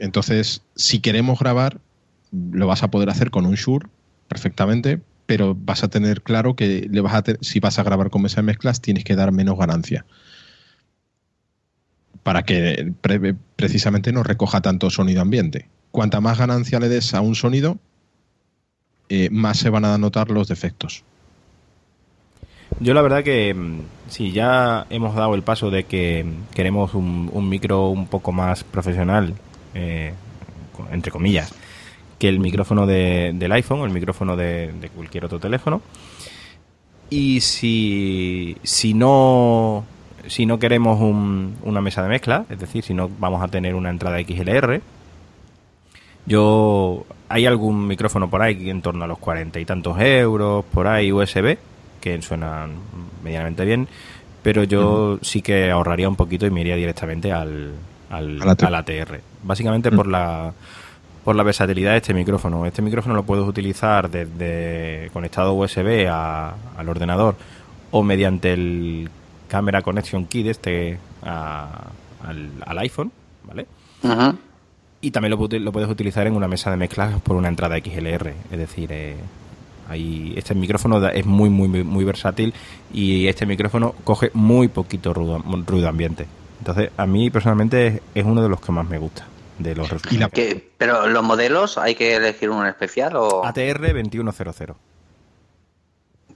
Entonces, 0.00 0.62
si 0.74 0.98
queremos 1.00 1.38
grabar, 1.38 1.78
lo 2.32 2.66
vas 2.66 2.82
a 2.82 2.90
poder 2.90 3.10
hacer 3.10 3.30
con 3.30 3.44
un 3.46 3.54
Shure 3.54 3.86
perfectamente, 4.28 5.00
pero 5.26 5.54
vas 5.54 5.84
a 5.84 5.88
tener 5.88 6.22
claro 6.22 6.56
que 6.56 6.88
le 6.90 7.00
vas 7.02 7.14
a 7.14 7.22
si 7.42 7.60
vas 7.60 7.78
a 7.78 7.82
grabar 7.82 8.10
con 8.10 8.22
mesa 8.22 8.36
de 8.40 8.46
mezclas, 8.46 8.80
tienes 8.80 9.04
que 9.04 9.14
dar 9.14 9.30
menos 9.30 9.58
ganancia. 9.58 10.06
Para 12.22 12.42
que 12.44 12.92
pre- 13.00 13.34
precisamente 13.56 14.10
no 14.12 14.22
recoja 14.22 14.60
tanto 14.62 14.90
sonido 14.90 15.20
ambiente. 15.20 15.68
Cuanta 15.90 16.20
más 16.20 16.38
ganancia 16.38 16.80
le 16.80 16.88
des 16.88 17.12
a 17.14 17.20
un 17.20 17.34
sonido, 17.34 17.78
eh, 19.08 19.28
más 19.30 19.58
se 19.58 19.70
van 19.70 19.84
a 19.84 19.98
notar 19.98 20.30
los 20.30 20.48
defectos. 20.48 21.04
Yo 22.78 22.94
la 22.94 23.02
verdad 23.02 23.22
que 23.22 23.52
mm, 23.52 23.80
si 24.08 24.32
ya 24.32 24.86
hemos 24.88 25.14
dado 25.14 25.34
el 25.34 25.42
paso 25.42 25.70
de 25.70 25.84
que 25.84 26.24
mm, 26.24 26.54
queremos 26.54 26.94
un 26.94 27.48
micro 27.48 27.88
un 27.88 28.06
poco 28.06 28.32
más 28.32 28.64
profesional, 28.64 29.34
eh, 29.74 30.12
entre 30.92 31.10
comillas, 31.12 31.52
que 32.18 32.28
el 32.28 32.38
micrófono 32.40 32.86
de- 32.86 33.32
del 33.34 33.52
iPhone 33.52 33.80
o 33.80 33.84
el 33.86 33.92
micrófono 33.92 34.36
de, 34.36 34.72
de 34.72 34.88
cualquier 34.90 35.24
otro 35.24 35.38
teléfono. 35.38 35.80
Y 37.08 37.40
si, 37.40 38.56
si 38.62 38.94
no 38.94 39.84
si 40.28 40.44
no 40.46 40.58
queremos 40.58 41.00
un- 41.00 41.56
una 41.64 41.80
mesa 41.80 42.02
de 42.02 42.08
mezcla, 42.10 42.44
es 42.50 42.58
decir, 42.58 42.84
si 42.84 42.92
no 42.94 43.10
vamos 43.18 43.42
a 43.42 43.48
tener 43.48 43.74
una 43.74 43.88
entrada 43.90 44.18
XLR, 44.20 44.80
yo 46.26 47.04
hay 47.28 47.46
algún 47.46 47.86
micrófono 47.86 48.28
por 48.28 48.42
ahí 48.42 48.68
en 48.70 48.82
torno 48.82 49.04
a 49.04 49.08
los 49.08 49.18
cuarenta 49.18 49.58
y 49.60 49.64
tantos 49.64 49.98
euros, 50.00 50.64
por 50.66 50.86
ahí 50.86 51.10
USB, 51.12 51.56
que 52.00 52.20
suenan 52.22 52.72
medianamente 53.24 53.64
bien, 53.64 53.88
pero 54.42 54.64
yo 54.64 55.18
sí 55.22 55.42
que 55.42 55.70
ahorraría 55.70 56.08
un 56.08 56.16
poquito 56.16 56.46
y 56.46 56.50
me 56.50 56.60
iría 56.60 56.76
directamente 56.76 57.32
al, 57.32 57.72
al, 58.10 58.42
Al 58.42 58.48
ATR. 58.50 58.66
al 58.66 58.74
ATR. 58.74 59.20
Básicamente 59.42 59.90
Mm. 59.90 59.96
por 59.96 60.06
la 60.06 60.52
por 61.24 61.36
la 61.36 61.42
versatilidad 61.42 61.90
de 61.92 61.98
este 61.98 62.14
micrófono. 62.14 62.64
Este 62.64 62.80
micrófono 62.80 63.14
lo 63.14 63.24
puedes 63.24 63.46
utilizar 63.46 64.10
desde 64.10 65.10
conectado 65.12 65.52
USB 65.52 66.06
a- 66.10 66.54
al 66.78 66.88
ordenador 66.88 67.36
o 67.90 68.02
mediante 68.02 68.54
el 68.54 69.10
Camera 69.46 69.82
Connection 69.82 70.24
Kit 70.24 70.46
este 70.46 70.98
a- 71.22 71.88
al, 72.26 72.48
al 72.64 72.78
iPhone, 72.78 73.12
¿vale? 73.44 73.66
Y 75.02 75.10
también 75.10 75.30
lo, 75.30 75.46
lo 75.46 75.72
puedes 75.72 75.88
utilizar 75.90 76.26
en 76.26 76.34
una 76.36 76.48
mesa 76.48 76.70
de 76.70 76.76
mezclas 76.78 77.20
por 77.20 77.36
una 77.36 77.48
entrada 77.48 77.76
XLR. 77.78 78.34
Es 78.50 78.58
decir, 78.58 78.88
eh, 78.90 79.16
ahí, 79.88 80.32
este 80.36 80.54
micrófono 80.54 81.00
da- 81.00 81.10
es 81.10 81.26
muy, 81.26 81.50
muy, 81.50 81.68
muy, 81.68 81.84
muy 81.84 82.04
versátil 82.04 82.52
y 82.92 83.26
este 83.26 83.44
micrófono 83.46 83.94
coge 84.04 84.30
muy 84.34 84.68
poquito 84.68 85.12
ruido, 85.14 85.38
ruido 85.66 85.88
ambiente. 85.88 86.26
Entonces, 86.60 86.90
a 86.96 87.06
mí 87.06 87.28
personalmente 87.30 87.86
es, 87.86 88.00
es 88.14 88.24
uno 88.24 88.42
de 88.42 88.48
los 88.48 88.60
que 88.60 88.70
más 88.72 88.88
me 88.88 88.98
gusta. 88.98 89.26
De 89.58 89.74
los 89.74 89.90
Y 90.10 90.16
la- 90.16 90.28
¿Qué? 90.30 90.70
¿Pero 90.78 91.06
los 91.08 91.22
modelos 91.22 91.76
hay 91.76 91.94
que 91.94 92.16
elegir 92.16 92.48
uno 92.48 92.62
en 92.62 92.68
especial 92.68 93.16
o 93.16 93.44
ATR 93.44 93.92
2100. 93.92 94.74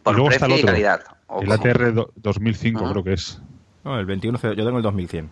por 0.03 0.13
y 0.13 0.17
luego 0.17 0.31
está 0.31 0.47
precio 0.47 0.47
el 0.47 0.51
y 0.51 0.55
otro, 0.63 0.67
calidad? 0.73 1.01
¿O 1.29 1.41
El? 1.43 1.53
ATR 1.53 1.93
do- 1.95 2.11
2005 2.17 2.81
Ajá. 2.85 2.93
creo 2.93 3.05
que 3.05 3.13
es. 3.15 3.41
No, 3.85 3.99
el 3.99 4.07
2100, 4.07 4.55
yo 4.57 4.65
tengo 4.65 4.77
el 4.79 4.83
2100. 4.83 5.31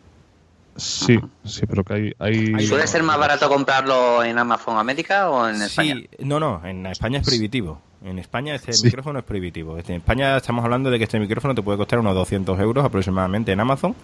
Sí, 0.74 1.18
sí, 1.44 1.66
pero 1.66 1.84
que 1.84 1.92
hay... 1.94 2.12
hay 2.18 2.54
Ahí 2.56 2.66
¿Suele 2.66 2.86
ser 2.86 3.02
más 3.02 3.18
barato 3.18 3.46
comprarlo 3.50 4.24
en 4.24 4.38
Amazon 4.38 4.78
América 4.78 5.28
o 5.28 5.46
en 5.46 5.60
España? 5.60 5.94
Sí, 5.96 6.08
no, 6.20 6.40
no, 6.40 6.64
en 6.64 6.86
España 6.86 7.18
es 7.18 7.26
prohibitivo. 7.26 7.78
En 8.02 8.18
España 8.18 8.54
este 8.54 8.72
Sí. 8.72 8.86
micrófono 8.86 9.18
es 9.18 9.24
prohibitivo. 9.26 9.76
Este- 9.76 9.92
En 9.92 9.98
España 10.00 10.38
estamos 10.38 10.64
hablando 10.64 10.90
de 10.90 10.96
que 10.96 11.04
este 11.04 11.20
micrófono 11.20 11.54
te 11.54 11.60
puede 11.62 11.76
costar 11.76 11.98
unos 11.98 12.14
200 12.14 12.58
euros 12.58 12.84
aproximadamente 12.86 13.52
en 13.52 13.60
Amazon, 13.60 13.94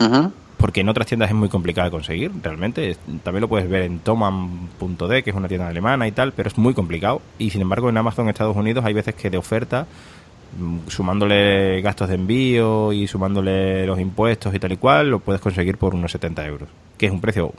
Ujú. 0.00 0.32
porque 0.58 0.80
en 0.80 0.88
otras 0.88 1.06
tiendas 1.06 1.30
es 1.30 1.36
muy 1.36 1.48
complicado 1.48 1.84
de 1.86 1.90
conseguir, 1.92 2.32
realmente. 2.42 2.96
También 3.22 3.42
lo 3.42 3.48
puedes 3.48 3.68
ver 3.70 3.82
en 3.82 4.00
toman.de, 4.00 5.22
que 5.22 5.30
es 5.30 5.36
una 5.36 5.46
tienda 5.46 5.68
alemana 5.68 6.08
y 6.08 6.12
tal, 6.12 6.32
pero 6.32 6.48
es 6.48 6.58
muy 6.58 6.74
complicado. 6.74 7.22
Y 7.38 7.50
sin 7.50 7.60
embargo 7.62 7.88
en 7.88 7.96
Amazon 7.96 8.28
Estados 8.28 8.56
Unidos 8.56 8.84
hay 8.84 8.92
veces 8.92 9.14
que 9.14 9.30
de 9.30 9.38
oferta, 9.38 9.86
mm, 10.58 10.88
sumándole 10.88 11.80
gastos 11.80 12.08
de 12.08 12.16
envío 12.16 12.92
y 12.92 13.06
sumándole 13.06 13.86
los 13.86 14.00
impuestos 14.00 14.52
y 14.54 14.58
tal 14.58 14.72
y 14.72 14.76
cual, 14.78 15.10
lo 15.10 15.20
puedes 15.20 15.40
conseguir 15.40 15.78
por 15.78 15.94
unos 15.94 16.10
70 16.10 16.44
euros, 16.46 16.68
que 16.96 17.06
es 17.06 17.12
un 17.12 17.20
precio 17.20 17.52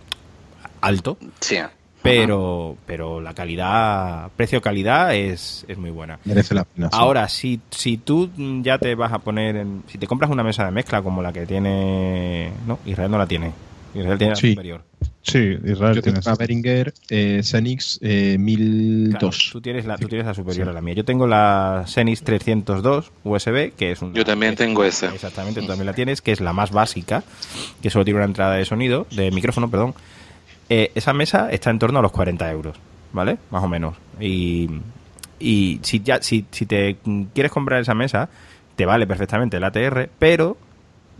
alto, 0.82 1.18
Sí. 1.40 1.58
Pero 2.02 2.78
pero 2.86 3.22
la 3.22 3.34
calidad 3.34 4.30
precio 4.36 4.62
calidad 4.62 5.14
es, 5.16 5.66
es 5.68 5.78
muy 5.78 5.92
buena 5.92 6.20
Merece 6.26 6.54
la 6.56 6.64
pena. 6.64 6.90
sí. 6.90 6.98
ahora 7.00 7.28
si 7.30 7.60
si 7.72 7.98
tú 7.98 8.30
ya 8.62 8.78
te 8.78 8.96
vas 8.96 9.12
a 9.12 9.20
poner 9.20 9.56
en, 9.58 9.84
si 9.88 9.98
te 9.98 10.08
compras 10.08 10.32
una 10.32 10.44
mesa 10.44 10.66
de 10.66 10.72
mezcla 10.72 11.02
como 11.02 11.22
la 11.22 11.34
que 11.34 11.46
tiene 11.46 12.52
no 12.68 12.80
Israel 12.86 13.12
no 13.12 13.18
la 13.18 13.28
tiene 13.28 13.52
Israel 13.94 14.18
tiene 14.18 14.32
la 14.32 14.36
superior 14.36 14.84
Sí, 15.22 15.38
Israel 15.38 15.96
Yo 15.96 16.02
tengo 16.02 16.20
tienes... 16.22 16.26
una 16.26 16.36
Behringer 16.36 16.94
eh, 17.10 17.42
Xenix 17.44 18.00
eh, 18.02 18.38
1002. 18.40 19.20
Claro, 19.20 19.30
tú 19.52 19.62
tienes 19.62 19.86
la 19.86 19.98
tú 19.98 20.08
tienes 20.08 20.26
la 20.26 20.34
superior 20.34 20.70
a 20.70 20.74
la 20.74 20.82
mía 20.82 20.94
yo 20.96 21.04
tengo 21.06 21.28
la 21.28 21.84
Xenix 21.86 22.24
302 22.24 23.12
USB 23.26 23.72
que 23.76 23.92
es 23.92 24.02
una 24.02 24.14
Yo 24.14 24.24
también 24.26 24.56
tengo 24.56 24.84
esa. 24.86 25.14
exactamente 25.14 25.60
tú 25.62 25.68
también 25.68 25.88
la 25.88 25.94
tienes 25.94 26.22
que 26.22 26.32
es 26.32 26.40
la 26.40 26.54
más 26.54 26.72
básica 26.72 27.24
que 27.82 27.90
solo 27.90 28.06
tiene 28.06 28.18
una 28.20 28.26
entrada 28.26 28.56
de 28.56 28.64
sonido 28.66 29.08
de 29.12 29.30
micrófono 29.32 29.70
perdón 29.70 29.94
Eh, 30.70 30.92
esa 30.96 31.14
mesa 31.14 31.50
está 31.52 31.70
en 31.72 31.80
torno 31.80 32.00
a 32.00 32.02
los 32.02 32.12
40 32.12 32.50
euros, 32.52 32.78
¿vale? 33.12 33.38
Más 33.50 33.64
o 33.64 33.68
menos. 33.68 33.96
Y, 34.20 34.70
si, 35.84 36.02
ya, 36.02 36.22
si, 36.22 36.44
te 36.44 36.98
quieres 37.34 37.52
comprar 37.52 37.82
esa 37.82 37.94
mesa, 37.96 38.30
te 38.76 38.86
vale 38.86 39.08
perfectamente 39.08 39.58
el 39.58 39.64
ATR, 39.64 40.10
pero 40.20 40.58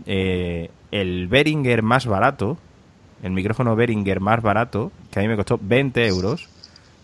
eh, 0.06 0.70
el 0.92 1.26
Behringer 1.28 1.82
más 1.82 2.06
barato, 2.06 2.58
el 3.22 3.32
micrófono 3.32 3.74
Behringer 3.76 4.20
más 4.20 4.40
barato, 4.42 4.92
que 5.10 5.18
a 5.20 5.22
mí 5.22 5.28
me 5.28 5.36
costó 5.36 5.58
20 5.60 6.06
euros, 6.06 6.48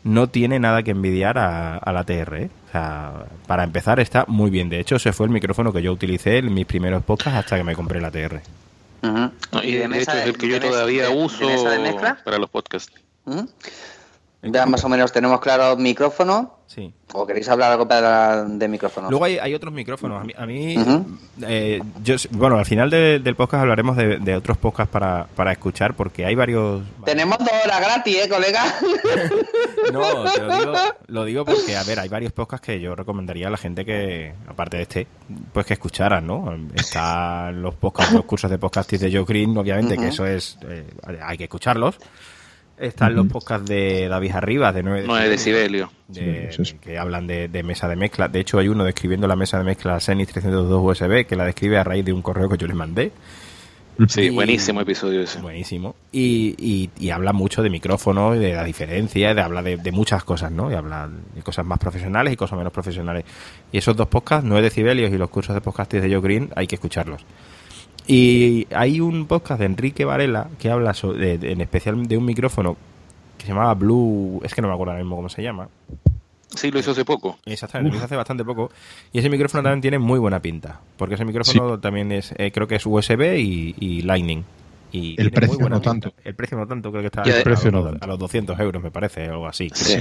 no 0.05 0.28
tiene 0.28 0.61
nada 0.61 0.82
que 0.84 0.92
envidiar 0.92 1.38
a- 1.38 1.78
al 1.78 1.97
ATR. 1.97 2.42
¿eh? 2.44 2.51
O 2.68 2.72
sea, 2.72 3.12
para 3.49 3.64
empezar 3.64 3.99
está 3.99 4.24
muy 4.28 4.51
bien. 4.51 4.68
De 4.68 4.78
hecho, 4.78 4.97
ese 4.97 5.12
fue 5.12 5.26
el 5.26 5.32
micrófono 5.32 5.72
que 5.72 5.82
yo 5.82 5.92
utilicé 5.92 6.38
en 6.38 6.55
mis 6.55 6.66
primeros 6.66 7.03
podcasts 7.03 7.38
hasta 7.40 7.57
que 7.57 7.64
me 7.64 7.74
compré 7.74 7.99
el 7.99 8.05
Ujú. 9.03 9.32
No, 9.53 9.62
y 9.62 9.72
de, 9.72 9.88
mesa 9.88 10.12
hecho 10.12 10.20
es 10.20 10.26
el 10.26 10.36
que 10.38 10.49
yo 10.49 10.61
todavía 10.61 11.09
de- 11.09 11.14
uso 11.14 11.70
de 11.70 11.78
mezcla? 11.78 12.20
para 12.24 12.38
los 12.38 12.51
podcasts. 12.51 12.92
Ya 14.43 14.64
más 14.66 14.84
o 14.84 14.89
menos 14.89 15.11
tenemos 15.12 15.41
claro 15.41 15.76
micrófono. 15.76 16.55
Sí. 16.66 16.93
¿O 17.14 17.26
queréis 17.26 17.49
hablar 17.49 17.72
algo 17.72 17.87
para 17.89 18.45
de 18.45 18.68
micrófono? 18.68 19.09
Luego 19.09 19.24
hay, 19.24 19.39
hay 19.39 19.55
otros 19.55 19.72
micrófonos. 19.72 20.20
A 20.20 20.24
mí, 20.24 20.32
a 20.37 20.47
mí, 20.47 20.76
eh, 21.43 21.80
yo, 22.03 22.16
bueno, 22.32 22.59
al 22.59 22.66
final 22.66 22.91
de- 22.91 23.18
del 23.20 23.34
podcast 23.37 23.62
hablaremos 23.62 23.97
de, 23.97 24.18
de 24.18 24.37
otros 24.37 24.59
podcasts 24.59 24.93
para, 24.93 25.26
para 25.37 25.53
escuchar, 25.53 25.95
porque 25.95 26.26
hay 26.26 26.34
varios. 26.34 26.82
Tenemos 27.05 27.39
dos 27.39 27.49
horas 27.64 27.80
gratis, 27.80 28.16
¿eh, 28.24 28.28
colega? 28.28 28.62
No, 29.93 30.24
te 30.32 30.43
lo 30.43 30.57
digo, 30.59 30.72
lo 31.07 31.24
digo 31.24 31.45
porque, 31.45 31.76
a 31.76 31.84
ver, 31.84 32.01
hay 32.01 32.09
varios 32.09 32.32
podcasts 32.32 32.66
que 32.66 32.80
yo 32.80 32.97
recomendaría 32.97 33.47
a 33.47 33.51
la 33.51 33.57
gente 33.57 33.84
que, 33.84 34.34
aparte 34.49 34.78
de 34.78 34.82
este, 34.82 35.07
pues 35.53 35.64
que 35.64 35.74
escucharan, 35.74 36.26
¿no? 36.26 36.53
Están 36.74 37.62
los 37.62 37.74
podcasts, 37.76 38.12
los 38.12 38.24
cursos 38.24 38.51
de 38.51 38.59
podcasting 38.59 38.99
de 38.99 39.12
Joe 39.12 39.24
Green, 39.24 39.57
obviamente, 39.57 39.97
que 39.97 40.09
eso 40.09 40.26
es, 40.26 40.59
eh, 40.68 40.84
hay 41.22 41.39
que 41.39 41.45
escucharlos. 41.45 41.99
Están 42.78 43.14
los 43.16 43.26
podcasts 43.26 43.66
de 43.68 44.06
David 44.08 44.32
Arribas, 44.32 44.74
de 44.74 44.82
9 44.82 45.04
9 45.06 45.28
decibelios. 45.30 45.90
de- 46.08 46.50
Sí, 46.52 46.64
sí, 46.64 46.70
sí. 46.72 46.76
que 46.78 46.98
hablan 46.98 47.26
de, 47.26 47.48
de 47.48 47.62
mesa 47.62 47.88
de 47.88 47.96
mezcla. 47.96 48.28
De 48.28 48.40
hecho, 48.40 48.58
hay 48.58 48.68
uno 48.68 48.84
describiendo 48.84 49.26
la 49.26 49.34
mesa 49.36 49.58
de 49.58 49.64
mezcla 49.64 49.98
Zenith 50.00 50.30
302 50.30 50.82
USB 50.82 51.26
que 51.26 51.36
la 51.36 51.44
describe 51.46 51.78
a 51.78 51.84
raíz 51.84 52.04
de 52.04 52.12
un 52.12 52.20
correo 52.22 52.48
que 52.48 52.58
yo 52.58 52.66
le 52.66 52.74
mandé. 52.74 53.12
Sí, 54.08 54.24
Y- 54.24 54.28
buenísimo 54.28 54.82
episodio 54.82 55.22
ese. 55.22 55.40
Buenísimo. 55.40 55.94
Y, 56.12 56.54
y, 56.58 56.90
y 57.02 57.08
habla 57.10 57.32
mucho 57.32 57.62
de 57.62 57.70
micrófono 57.70 58.34
y 58.34 58.38
de 58.40 58.52
la 58.52 58.62
diferencia, 58.62 59.34
de 59.34 59.40
habla 59.40 59.62
de, 59.62 59.78
de 59.78 59.90
muchas 59.92 60.22
cosas, 60.22 60.52
¿no? 60.52 60.70
Y 60.70 60.74
habla 60.74 61.08
de 61.34 61.42
cosas 61.42 61.64
más 61.64 61.78
profesionales 61.78 62.34
y 62.34 62.36
cosas 62.36 62.58
menos 62.58 62.74
profesionales. 62.74 63.24
Y 63.72 63.78
esos 63.78 63.96
dos 63.96 64.08
podcasts, 64.08 64.44
9 64.46 64.62
decibelios 64.62 65.10
y 65.10 65.16
los 65.16 65.30
cursos 65.30 65.54
de 65.54 65.62
podcasting 65.62 66.02
de 66.02 66.10
Joe 66.12 66.20
Green, 66.20 66.50
hay 66.54 66.66
que 66.66 66.74
escucharlos. 66.74 67.24
Y 68.07 68.66
hay 68.74 69.00
un 69.00 69.26
podcast 69.26 69.61
de 69.61 69.66
Enrique 69.66 70.04
Varela 70.04 70.48
que 70.59 70.70
habla 70.70 70.94
sobre, 70.94 71.38
de- 71.38 71.52
en 71.52 71.61
especial 71.61 72.07
de 72.07 72.16
un 72.16 72.24
micrófono 72.24 72.76
que 73.36 73.44
se 73.46 73.48
llamaba 73.52 73.74
Blue, 73.74 74.40
es 74.44 74.54
que 74.54 74.62
no 74.62 74.68
me 74.68 74.74
acuerdo 74.74 74.92
ahora 74.92 75.02
mismo 75.02 75.16
cómo 75.16 75.28
se 75.28 75.42
llama, 75.42 75.68
Sí, 76.54 76.70
lo 76.70 76.78
hizo 76.78 76.92
hace 76.92 77.04
poco. 77.04 77.36
Exactamente, 77.44 77.90
lo 77.90 77.96
hizo 77.96 78.04
hace 78.07 78.16
bastante 78.16 78.44
poco. 78.44 78.70
Y 79.12 79.18
ese 79.18 79.28
micrófono 79.28 79.62
también 79.64 79.82
tiene 79.82 79.98
muy 79.98 80.18
buena 80.18 80.40
pinta. 80.40 80.80
Porque 80.96 81.16
ese 81.16 81.24
micrófono 81.24 81.78
también 81.80 82.12
es, 82.12 82.32
eh, 82.38 82.50
creo 82.52 82.66
que 82.68 82.76
es 82.76 82.86
USB 82.86 83.36
y, 83.38 83.74
y 83.78 84.02
Lightning. 84.02 84.42
Y 84.93 85.20
El 85.20 85.30
precio 85.30 85.59
no 85.59 85.76
pinta. 85.76 85.80
tanto. 85.80 86.14
El 86.24 86.34
precio 86.34 86.57
no 86.57 86.66
tanto, 86.66 86.91
creo 86.91 87.03
que 87.03 87.07
está 87.07 87.22
a, 87.22 87.24
el 87.24 87.43
precio 87.43 87.68
a 87.68 87.72
no 87.72 87.78
los, 87.78 87.91
tanto. 87.91 88.05
a 88.05 88.09
los 88.09 88.18
200 88.18 88.61
euros, 88.61 88.82
me 88.82 88.91
parece, 88.91 89.28
o 89.28 89.32
algo 89.32 89.47
así. 89.49 89.70
Sí. 89.74 89.99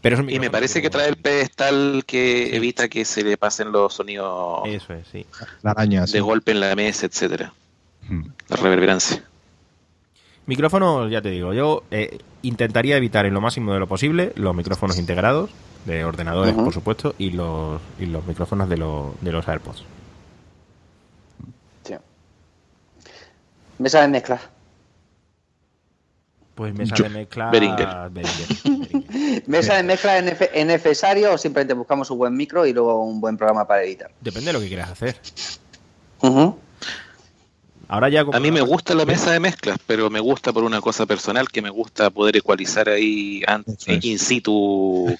Pero 0.00 0.16
es 0.16 0.20
un 0.22 0.30
Y 0.30 0.38
me 0.38 0.50
parece 0.50 0.80
que 0.80 0.90
trae 0.90 1.08
el 1.08 1.16
pedestal 1.16 2.04
que 2.06 2.56
evita 2.56 2.88
que 2.88 3.04
se 3.04 3.22
le 3.24 3.36
pasen 3.36 3.72
los 3.72 3.94
sonidos 3.94 4.60
Eso 4.66 4.94
es, 4.94 5.06
sí. 5.08 5.26
La 5.62 5.72
araña, 5.72 6.06
sí. 6.06 6.14
de 6.14 6.20
golpe 6.20 6.52
en 6.52 6.60
la 6.60 6.74
mesa, 6.74 7.06
etcétera. 7.06 7.52
Hmm. 8.08 8.26
La 8.48 8.56
reverberancia. 8.56 9.22
Micrófonos, 10.46 11.10
ya 11.10 11.22
te 11.22 11.30
digo, 11.30 11.52
yo 11.52 11.84
eh, 11.90 12.18
intentaría 12.42 12.96
evitar 12.96 13.26
en 13.26 13.34
lo 13.34 13.40
máximo 13.40 13.72
de 13.72 13.78
lo 13.78 13.86
posible 13.86 14.32
los 14.34 14.54
micrófonos 14.54 14.98
integrados, 14.98 15.50
de 15.84 16.04
ordenadores, 16.04 16.54
por 16.54 16.72
supuesto, 16.72 17.14
y 17.18 17.30
los, 17.30 17.80
y 17.98 18.06
los 18.06 18.26
micrófonos 18.26 18.68
de, 18.68 18.76
los 18.76 19.20
de 19.20 19.32
los 19.32 19.46
AirPods. 19.46 19.84
Mesa 23.82 24.00
de 24.02 24.08
mezcla. 24.08 24.40
Pues 26.54 26.72
mesa 26.74 26.94
Yo- 26.94 27.04
de 27.04 27.10
mezcla. 27.10 27.50
Behringer. 27.50 27.88
Behringer, 28.10 28.48
Behringer. 28.62 29.42
¿Mesa 29.48 29.74
de 29.74 29.82
mezcla 29.82 30.18
es 30.18 30.24
nece- 30.24 30.50
es 30.54 30.66
necesario 30.66 31.32
o 31.34 31.38
simplemente 31.38 31.74
buscamos 31.74 32.08
un 32.10 32.18
buen 32.18 32.36
micro 32.36 32.64
y 32.64 32.72
luego 32.72 33.02
un 33.04 33.20
buen 33.20 33.36
programa 33.36 33.66
para 33.66 33.82
editar? 33.82 34.10
Depende 34.20 34.46
de 34.48 34.52
lo 34.52 34.60
que 34.60 34.68
quieras 34.68 34.90
hacer. 34.90 35.16
Ujú. 36.20 36.56
Ahora 37.88 38.08
ya 38.08 38.20
A 38.32 38.38
mí 38.40 38.50
me 38.52 38.60
gusta 38.62 38.94
la 38.94 39.04
mesa 39.04 39.32
de 39.32 39.40
mezclas, 39.40 39.78
pero 39.86 40.08
me 40.08 40.20
gusta 40.20 40.52
por 40.52 40.62
una 40.64 40.80
cosa 40.80 41.04
personal 41.04 41.48
que 41.50 41.60
me 41.60 41.68
gusta 41.70 42.08
poder 42.10 42.36
ecualizar 42.36 42.88
ahí 42.88 43.42
an- 43.46 43.64
Eso 43.66 43.90
es. 43.90 44.04
in 44.04 44.18
situ, 44.18 45.14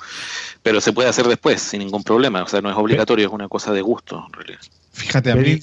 pero 0.63 0.81
se 0.81 0.93
puede 0.93 1.09
hacer 1.09 1.27
después 1.27 1.61
sin 1.61 1.81
ningún 1.81 2.03
problema. 2.05 2.43
O 2.43 2.47
sea, 2.47 2.61
no 2.63 2.71
es 2.71 2.77
obligatorio, 2.77 3.27
es 3.27 3.33
una 3.33 3.49
cosa 3.49 3.73
de 3.73 3.83
gusto 3.83 4.23
en 4.27 4.33
realidad. 4.33 4.61
Fíjate 4.93 5.33
a 5.33 5.37
mí. 5.37 5.59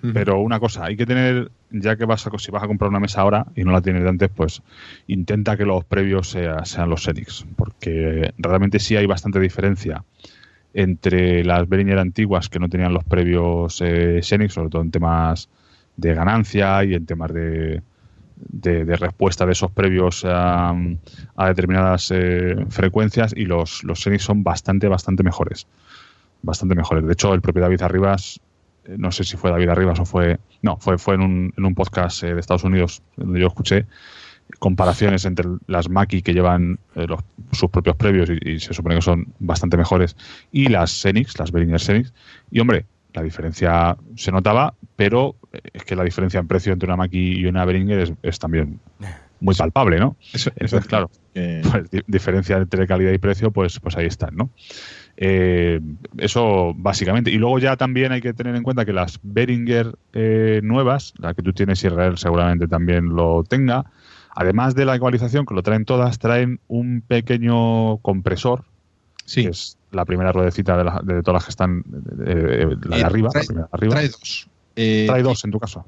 Pero 0.00 0.40
una 0.40 0.60
cosa, 0.60 0.84
hay 0.84 0.96
que 0.96 1.06
tener, 1.06 1.50
ya 1.70 1.96
que 1.96 2.04
vas 2.04 2.26
a, 2.26 2.30
si 2.38 2.52
vas 2.52 2.62
a 2.62 2.68
comprar 2.68 2.88
una 2.88 3.00
mesa 3.00 3.20
ahora 3.20 3.46
y 3.56 3.64
no 3.64 3.72
la 3.72 3.80
tienes 3.80 4.04
de 4.04 4.08
antes, 4.08 4.30
pues 4.34 4.62
intenta 5.08 5.56
que 5.56 5.64
los 5.64 5.84
previos 5.84 6.30
sea- 6.30 6.64
sean 6.64 6.88
los 6.88 7.02
Xenix, 7.02 7.44
porque 7.56 8.32
realmente 8.38 8.78
sí 8.78 8.94
hay 8.94 9.06
bastante 9.06 9.40
diferencia 9.40 10.04
entre 10.72 11.44
las 11.44 11.68
Behringer 11.68 11.98
antiguas 11.98 12.48
que 12.48 12.58
no 12.58 12.68
tenían 12.68 12.94
los 12.94 13.04
previos 13.04 13.80
eh, 13.84 14.20
sobre 14.22 14.68
todo 14.68 14.82
en 14.82 14.90
temas 14.90 15.48
de 15.96 16.14
ganancia 16.14 16.84
y 16.84 16.94
en 16.94 17.04
temas 17.04 17.32
de, 17.32 17.82
de, 18.36 18.96
respuesta 18.96 19.46
de 19.46 19.52
esos 19.52 19.72
previos 19.72 20.24
a, 20.24 20.74
determinadas 21.48 22.12
eh, 22.14 22.54
frecuencias 22.68 23.34
y 23.36 23.46
los, 23.46 23.82
los 23.82 24.06
son 24.18 24.44
bastante, 24.44 24.86
bastante 24.86 25.22
mejores. 25.22 25.66
Bastante 26.42 26.76
mejores. 26.76 27.04
De 27.04 27.12
hecho, 27.14 27.34
el 27.34 27.40
propio 27.40 27.62
David 27.62 27.82
Arribas 27.82 28.40
no 28.96 29.10
sé 29.12 29.24
si 29.24 29.36
fue 29.36 29.50
David 29.50 29.68
Arribas 29.68 30.00
o 30.00 30.04
fue. 30.04 30.38
No, 30.62 30.76
fue, 30.78 30.98
fue 30.98 31.14
en, 31.16 31.20
un, 31.22 31.54
en 31.56 31.64
un 31.64 31.74
podcast 31.74 32.22
eh, 32.22 32.34
de 32.34 32.40
Estados 32.40 32.64
Unidos 32.64 33.02
donde 33.16 33.40
yo 33.40 33.46
escuché 33.48 33.86
comparaciones 34.58 35.24
entre 35.26 35.46
las 35.66 35.88
Mackie 35.90 36.22
que 36.22 36.32
llevan 36.32 36.78
eh, 36.94 37.06
los- 37.06 37.20
sus 37.52 37.70
propios 37.70 37.96
previos 37.96 38.30
y, 38.30 38.52
y 38.52 38.60
se 38.60 38.72
supone 38.72 38.94
que 38.94 39.02
son 39.02 39.26
bastante 39.38 39.76
mejores 39.76 40.16
y 40.52 40.68
las 40.68 40.90
Xenix, 40.90 41.38
las 41.38 41.52
Behringer 41.52 41.80
Xenix. 41.80 42.12
Y 42.50 42.60
hombre, 42.60 42.86
la 43.12 43.22
diferencia 43.22 43.96
se 44.16 44.32
notaba, 44.32 44.74
pero 44.96 45.36
eh, 45.52 45.60
es 45.74 45.84
que 45.84 45.96
la 45.96 46.04
diferencia 46.04 46.40
en 46.40 46.48
precio 46.48 46.72
entre 46.72 46.86
una 46.86 46.96
Mackie 46.96 47.40
y 47.40 47.46
una 47.46 47.64
Behringer 47.64 47.98
es, 48.00 48.12
es 48.22 48.38
también 48.38 48.80
muy 49.40 49.54
palpable, 49.54 49.98
¿no? 50.00 50.16
Eso, 50.32 50.50
eso 50.50 50.76
Entonces, 50.76 50.86
claro, 50.88 51.10
pues, 51.32 51.90
di- 51.90 52.02
diferencia 52.06 52.56
entre 52.56 52.86
calidad 52.86 53.12
y 53.12 53.18
precio, 53.18 53.50
pues, 53.52 53.78
pues 53.80 53.96
ahí 53.96 54.06
están, 54.06 54.34
¿no? 54.34 54.50
Eh, 55.20 55.80
eso 56.18 56.72
básicamente. 56.76 57.30
Y 57.32 57.38
luego 57.38 57.58
ya 57.58 57.76
también 57.76 58.12
hay 58.12 58.20
que 58.20 58.32
tener 58.34 58.54
en 58.54 58.62
cuenta 58.62 58.84
que 58.84 58.92
las 58.92 59.18
Behringer 59.24 59.96
eh, 60.12 60.60
nuevas, 60.62 61.12
la 61.18 61.34
que 61.34 61.42
tú 61.42 61.52
tienes 61.52 61.82
Israel 61.82 62.16
seguramente 62.18 62.68
también 62.68 63.08
lo 63.16 63.42
tenga, 63.42 63.84
además 64.34 64.76
de 64.76 64.84
la 64.84 64.94
ecualización, 64.94 65.44
que 65.44 65.54
lo 65.54 65.62
traen 65.64 65.84
todas, 65.84 66.20
traen 66.20 66.60
un 66.68 67.02
pequeño 67.06 67.96
compresor, 67.98 68.64
sí, 69.24 69.42
que 69.42 69.48
es 69.50 69.76
la 69.90 70.04
primera 70.04 70.30
ruedecita 70.30 70.76
de, 70.76 70.84
la- 70.84 71.00
de 71.02 71.22
todas 71.22 71.34
las 71.40 71.44
que 71.46 71.50
están, 71.50 71.82
eh, 72.24 72.76
la 72.84 72.96
de 72.98 73.02
arriba, 73.02 73.30
trae- 73.30 73.40
la 73.42 73.46
primera 73.46 73.66
de 73.66 73.68
arriba. 73.72 73.94
trae 73.94 74.08
dos. 74.08 74.48
Trae 74.74 75.22
dos 75.24 75.44
en 75.44 75.50
tu 75.50 75.58
caso. 75.58 75.84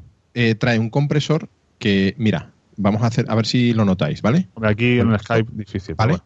trae 0.58 0.78
un 0.80 0.90
compresor 0.90 1.48
que, 1.78 2.16
mira, 2.18 2.50
vamos 2.76 3.02
a 3.02 3.06
hacer, 3.06 3.26
a 3.28 3.36
ver 3.36 3.46
si 3.46 3.72
lo 3.74 3.84
notáis, 3.84 4.22
¿vale? 4.22 4.48
Aquí 4.62 4.98
en 4.98 5.12
el 5.12 5.20
Skype 5.20 5.52
difícil. 5.52 5.94
¿Vale? 5.94 6.18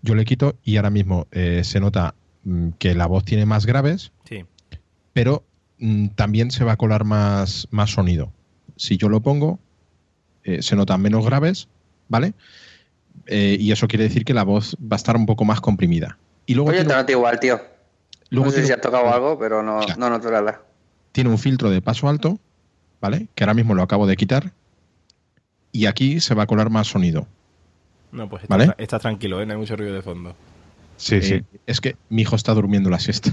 Yo 0.00 0.14
le 0.14 0.24
quito 0.24 0.56
y 0.64 0.76
ahora 0.76 0.88
mismo 0.90 1.26
eh, 1.30 1.60
se 1.64 1.78
nota 1.80 2.14
que 2.78 2.94
la 2.94 3.06
voz 3.06 3.24
tiene 3.24 3.46
más 3.46 3.66
graves, 3.66 4.12
Sí. 4.24 4.44
pero 5.12 5.44
mm, 5.78 6.08
también 6.08 6.50
se 6.50 6.64
va 6.64 6.72
a 6.72 6.76
colar 6.76 7.04
más, 7.04 7.68
más 7.70 7.90
sonido. 7.90 8.32
Si 8.76 8.96
yo 8.96 9.08
lo 9.08 9.20
pongo, 9.20 9.58
eh, 10.44 10.62
se 10.62 10.76
notan 10.76 11.00
menos 11.02 11.24
graves, 11.24 11.68
¿vale? 12.08 12.34
Eh, 13.26 13.56
y 13.60 13.72
eso 13.72 13.88
quiere 13.88 14.04
decir 14.04 14.24
que 14.24 14.34
la 14.34 14.44
voz 14.44 14.76
va 14.80 14.94
a 14.94 14.96
estar 14.96 15.16
un 15.16 15.26
poco 15.26 15.44
más 15.44 15.60
comprimida. 15.60 16.18
Y 16.46 16.54
luego, 16.54 16.70
Oye, 16.70 16.84
te 16.84 16.94
noto 16.94 17.12
igual, 17.12 17.38
tío. 17.40 17.60
luego 18.30 18.46
no 18.46 18.50
sé 18.52 18.58
si 18.58 18.62
tiene- 18.62 18.74
has 18.76 18.80
tocado 18.80 19.12
algo, 19.12 19.38
pero 19.38 19.62
no, 19.62 19.80
no 19.98 20.08
noto 20.10 20.30
nada. 20.30 20.62
tiene 21.12 21.30
un 21.30 21.38
filtro 21.38 21.68
de 21.70 21.82
paso 21.82 22.08
alto, 22.08 22.38
¿vale? 23.00 23.28
Que 23.34 23.44
ahora 23.44 23.54
mismo 23.54 23.74
lo 23.74 23.82
acabo 23.82 24.06
de 24.06 24.16
quitar. 24.16 24.52
Y 25.72 25.86
aquí 25.86 26.20
se 26.20 26.34
va 26.34 26.44
a 26.44 26.46
colar 26.46 26.70
más 26.70 26.86
sonido. 26.86 27.26
No, 28.12 28.28
pues 28.28 28.44
está, 28.44 28.56
¿Vale? 28.56 28.74
está 28.78 28.98
tranquilo, 28.98 29.42
¿eh? 29.42 29.46
no 29.46 29.52
hay 29.52 29.58
mucho 29.58 29.76
ruido 29.76 29.92
de 29.94 30.02
fondo. 30.02 30.34
Sí, 30.98 31.14
Eh, 31.16 31.22
sí. 31.22 31.42
Es 31.66 31.80
que 31.80 31.96
mi 32.10 32.22
hijo 32.22 32.36
está 32.36 32.52
durmiendo 32.52 32.90
la 32.90 32.98
siesta. 32.98 33.30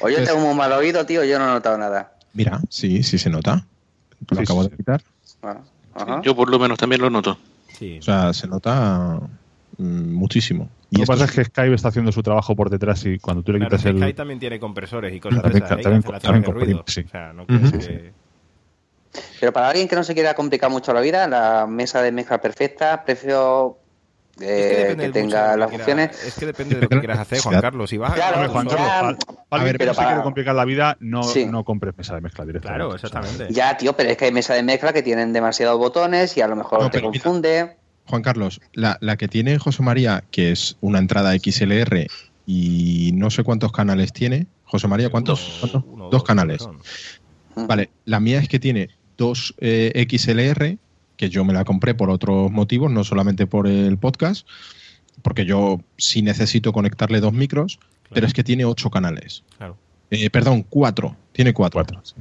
Oye, 0.00 0.16
Pues- 0.16 0.28
tengo 0.28 0.40
muy 0.40 0.54
mal 0.54 0.72
oído, 0.72 1.04
tío. 1.06 1.24
Yo 1.24 1.38
no 1.38 1.46
he 1.48 1.52
notado 1.54 1.78
nada. 1.78 2.12
Mira, 2.34 2.60
sí, 2.68 3.02
sí 3.02 3.18
se 3.18 3.30
nota. 3.30 3.66
Lo 4.30 4.36
Sí, 4.36 4.42
acabo 4.42 4.64
sí, 4.64 4.70
de 4.70 4.76
quitar. 4.76 5.02
Ah, 5.42 5.58
ajá. 5.94 6.22
Yo 6.22 6.34
por 6.34 6.50
lo 6.50 6.58
menos 6.58 6.78
también 6.78 7.00
lo 7.00 7.10
noto. 7.10 7.38
Sí. 7.78 7.98
O 7.98 8.02
sea, 8.02 8.32
se 8.32 8.46
nota 8.48 9.18
mm, 9.78 10.12
muchísimo. 10.12 10.68
Y 10.90 10.98
Lo 10.98 11.02
que 11.02 11.06
pasa 11.06 11.24
es- 11.24 11.30
que 11.32 11.44
Skype 11.44 11.74
está 11.74 11.88
haciendo 11.88 12.12
su 12.12 12.22
trabajo 12.22 12.54
por 12.54 12.70
detrás 12.70 13.04
y 13.06 13.18
cuando 13.18 13.42
tú 13.42 13.52
le 13.52 13.58
Claro, 13.58 13.76
quitas 13.76 13.86
el. 13.86 13.98
Sky 14.00 14.14
también 14.14 14.38
tiene 14.38 14.60
compresores 14.60 15.12
y 15.14 15.20
cosas 15.20 15.42
También- 15.42 15.60
de 15.60 15.66
esas, 15.66 15.78
¿eh? 15.78 15.82
también- 15.82 16.02
de 16.02 16.20
también 16.20 16.44
ruido. 16.44 16.54
comprime, 16.54 16.82
sí. 16.86 17.00
O 17.06 17.08
sea, 17.08 17.32
no 17.32 17.46
crees 17.46 17.62
Ujú. 17.68 17.78
que... 17.78 18.12
Pero 19.40 19.52
para 19.52 19.68
alguien 19.68 19.86
que 19.88 19.96
no 19.96 20.04
se 20.04 20.14
quiera 20.14 20.34
complicar 20.34 20.70
mucho 20.70 20.92
la 20.92 21.00
vida, 21.00 21.26
la 21.28 21.66
mesa 21.68 22.02
de 22.02 22.12
mezcla 22.12 22.40
perfecta, 22.40 23.04
eh, 23.06 23.14
depende 24.40 24.96
que 24.96 25.06
mucho 25.08 25.12
tenga 25.12 25.56
las 25.56 25.70
que 25.70 25.76
funciones. 25.76 26.08
quieras- 26.10 26.26
Es 26.26 26.34
que 26.34 26.46
depende 26.46 26.74
de 26.76 26.80
lo 26.82 26.88
que 26.88 26.98
quieras 26.98 27.18
hacer, 27.20 27.38
Juan 27.40 27.60
Carlos. 27.60 27.90
Si 27.90 27.96
vas 27.98 28.10
a 28.12 28.14
Claro, 28.14 28.34
Hombre, 28.36 28.48
Juan 28.52 28.68
ya- 28.68 28.76
Carlos, 28.76 29.16
para, 29.24 29.36
para 29.36 29.38
A 29.38 29.44
alguien 29.50 29.64
ver, 29.72 29.78
pero 29.78 29.92
quiere 29.94 30.10
para- 30.10 30.22
complicar 30.22 30.54
la 30.56 30.64
vida, 30.64 30.96
no, 31.00 31.22
Sí. 31.22 31.46
no 31.46 31.64
compres 31.64 31.96
mesa 31.96 32.14
de 32.16 32.20
mezcla 32.20 32.44
directamente. 32.44 32.78
Claro, 32.84 32.94
exactamente. 32.94 33.46
Ya, 33.50 33.76
tío, 33.76 33.92
pero 33.96 34.10
es 34.10 34.16
que 34.16 34.24
hay 34.24 34.32
mesa 34.32 34.54
de 34.54 34.62
mezcla 34.64 34.92
que 34.92 35.02
tienen 35.02 35.32
demasiados 35.32 35.78
botones 35.78 36.36
y 36.36 36.40
a 36.40 36.48
lo 36.48 36.56
mejor 36.56 36.82
No, 36.82 36.90
te 36.90 36.98
mira. 36.98 37.10
confunde. 37.10 37.76
Juan 38.06 38.22
Carlos, 38.22 38.60
la, 38.72 38.98
la 39.00 39.16
que 39.16 39.28
tiene 39.28 39.58
José 39.58 39.82
María, 39.82 40.24
que 40.30 40.50
es 40.52 40.76
una 40.80 40.98
entrada 40.98 41.32
XLR 41.38 42.08
y 42.44 43.12
no 43.14 43.30
sé 43.30 43.44
cuántos 43.44 43.72
canales 43.72 44.12
tiene. 44.12 44.46
José 44.64 44.88
María, 44.88 45.08
¿cuántos? 45.10 45.40
Uno, 45.40 45.70
¿Cuántos? 45.72 45.84
uno, 45.86 46.10
dos 46.10 46.24
canales. 46.24 46.62
Ujú. 46.62 47.66
Vale, 47.68 47.90
la 48.04 48.18
mía 48.20 48.40
es 48.40 48.48
que 48.48 48.58
tiene 48.58 48.90
dos 49.16 49.54
eh, 49.58 50.06
XLR 50.10 50.78
que 51.16 51.30
yo 51.30 51.44
me 51.44 51.52
la 51.52 51.64
compré 51.64 51.94
por 51.94 52.10
otros 52.10 52.50
motivos, 52.50 52.90
no 52.90 53.04
solamente 53.04 53.46
por 53.46 53.66
el 53.66 53.98
podcast, 53.98 54.46
porque 55.22 55.44
yo 55.44 55.80
sí 55.96 56.22
necesito 56.22 56.72
conectarle 56.72 57.20
dos 57.20 57.32
micros, 57.32 57.78
pero 58.12 58.26
es 58.26 58.32
que 58.32 58.44
tiene 58.44 58.64
ocho 58.64 58.90
canales. 58.90 59.44
Claro. 59.56 59.76
Eh, 60.10 60.30
perdón, 60.30 60.64
cuatro. 60.68 61.16
Tiene 61.32 61.52
cuatro. 61.52 61.78
Cuatro, 61.78 62.00
sí. 62.04 62.14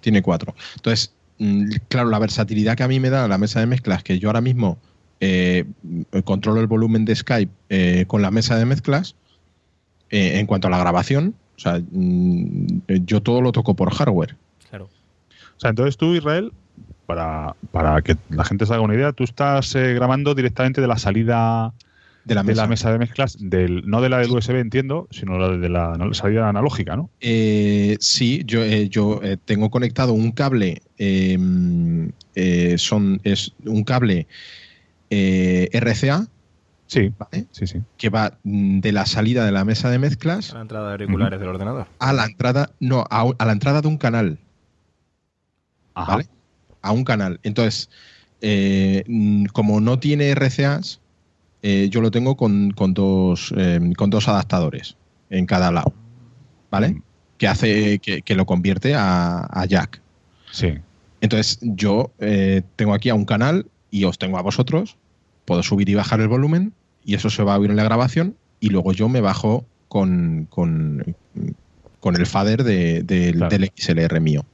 Tiene 0.00 0.22
cuatro. 0.22 0.54
Entonces, 0.76 1.12
mm, 1.38 1.70
claro, 1.88 2.08
la 2.10 2.18
versatilidad 2.18 2.76
que 2.76 2.84
a 2.84 2.88
mí 2.88 3.00
me 3.00 3.10
da 3.10 3.28
la 3.28 3.38
mesa 3.38 3.60
de 3.60 3.66
mezclas, 3.66 4.02
que 4.02 4.18
yo 4.18 4.28
ahora 4.28 4.40
mismo 4.40 4.78
eh, 5.20 5.64
controlo 6.24 6.60
el 6.60 6.68
volumen 6.68 7.04
de 7.04 7.16
Skype 7.16 7.52
eh, 7.68 8.04
con 8.06 8.22
la 8.22 8.30
mesa 8.30 8.56
de 8.56 8.64
mezclas, 8.64 9.16
en 10.10 10.46
cuanto 10.46 10.68
a 10.68 10.70
la 10.70 10.78
grabación, 10.78 11.34
o 11.56 11.60
sea, 11.60 11.82
mm, 11.90 12.82
yo 13.04 13.20
todo 13.20 13.42
lo 13.42 13.52
toco 13.52 13.74
por 13.74 13.92
hardware. 13.92 14.36
O 15.58 15.60
sea, 15.60 15.70
entonces 15.70 15.96
tú, 15.96 16.14
Israel, 16.14 16.52
para, 17.06 17.54
para 17.72 18.00
que 18.02 18.16
la 18.30 18.44
gente 18.44 18.64
se 18.64 18.72
haga 18.72 18.82
una 18.82 18.94
idea, 18.94 19.12
tú 19.12 19.24
estás 19.24 19.74
eh, 19.74 19.92
grabando 19.94 20.34
directamente 20.34 20.80
de 20.80 20.86
la 20.86 20.98
salida 20.98 21.74
De 22.24 22.34
la 22.34 22.42
de 22.42 22.48
mesa. 22.48 22.62
la 22.62 22.68
mesa 22.68 22.92
de 22.92 22.98
mezclas, 22.98 23.36
del, 23.40 23.82
no 23.86 24.00
de 24.00 24.08
la 24.08 24.18
del 24.18 24.30
USB, 24.30 24.56
entiendo, 24.60 25.08
sino 25.10 25.38
la 25.38 25.56
de 25.56 25.68
la, 25.68 25.96
no, 25.98 26.06
la 26.06 26.14
salida 26.14 26.48
analógica, 26.48 26.96
¿no? 26.96 27.10
Eh, 27.20 27.96
sí, 28.00 28.42
yo, 28.46 28.62
eh, 28.62 28.88
yo 28.88 29.20
eh, 29.22 29.36
tengo 29.44 29.70
conectado 29.70 30.12
un 30.12 30.30
cable, 30.32 30.82
eh, 30.98 31.36
eh, 32.34 32.74
son, 32.78 33.20
es 33.24 33.52
un 33.64 33.82
cable 33.84 34.26
eh, 35.10 35.68
RCA, 35.72 36.26
Sí, 36.86 37.10
¿vale? 37.18 37.44
sí, 37.50 37.66
sí. 37.66 37.80
que 37.98 38.08
va 38.08 38.38
de 38.44 38.92
la 38.92 39.04
salida 39.04 39.44
de 39.44 39.52
la 39.52 39.64
mesa 39.66 39.90
de 39.90 39.98
mezclas 39.98 40.52
A 40.52 40.54
la 40.54 40.62
entrada 40.62 40.86
de 40.86 40.92
auriculares 40.92 41.38
del 41.38 41.48
ordenador. 41.50 41.86
a 41.98 42.12
la 42.14 42.24
entrada, 42.24 42.70
no, 42.80 43.04
a, 43.10 43.26
a 43.38 43.44
la 43.44 43.52
entrada 43.52 43.82
de 43.82 43.88
un 43.88 43.98
canal, 43.98 44.38
Ajá. 46.02 46.12
¿vale? 46.12 46.26
A 46.82 46.92
un 46.92 47.04
canal. 47.04 47.40
Entonces, 47.42 47.90
eh, 48.40 49.02
como 49.52 49.80
no 49.80 49.98
tiene 49.98 50.30
RCAs, 50.34 51.00
eh, 51.62 51.88
yo 51.90 52.00
lo 52.00 52.10
tengo 52.10 52.36
con, 52.36 52.70
con 52.70 52.94
dos, 52.94 53.52
eh, 53.56 53.80
con 53.96 54.10
dos 54.10 54.28
adaptadores 54.28 54.96
en 55.30 55.44
cada 55.46 55.70
lado, 55.72 55.92
¿vale? 56.70 56.90
Mm. 56.90 57.02
Que 57.36 57.48
hace 57.48 57.98
que, 57.98 58.22
que 58.22 58.34
lo 58.34 58.46
convierte 58.46 58.94
a, 58.94 59.40
a 59.50 59.64
jack. 59.66 60.00
Sí. 60.52 60.74
Entonces, 61.20 61.58
yo 61.62 62.12
tengo 62.76 62.94
aquí 62.94 63.08
a 63.08 63.14
un 63.14 63.24
canal 63.24 63.66
y 63.90 64.04
os 64.04 64.18
tengo 64.18 64.38
a 64.38 64.42
vosotros. 64.42 64.96
Puedo 65.44 65.62
subir 65.62 65.88
y 65.88 65.94
bajar 65.94 66.20
el 66.20 66.28
volumen 66.28 66.72
y 67.04 67.14
eso 67.14 67.28
se 67.30 67.42
va 67.42 67.54
a 67.54 67.58
oír 67.58 67.70
en 67.70 67.76
la 67.76 67.82
grabación 67.84 68.36
y 68.60 68.68
luego 68.68 68.92
yo 68.92 69.08
me 69.08 69.20
bajo 69.20 69.64
con, 69.88 70.46
con, 70.50 71.16
con 72.00 72.16
el 72.16 72.26
fader 72.26 72.62
de- 72.64 73.02
del- 73.02 73.36
Claro. 73.36 73.50
del 73.58 73.70
XLR 73.76 74.20
mío. 74.20 74.44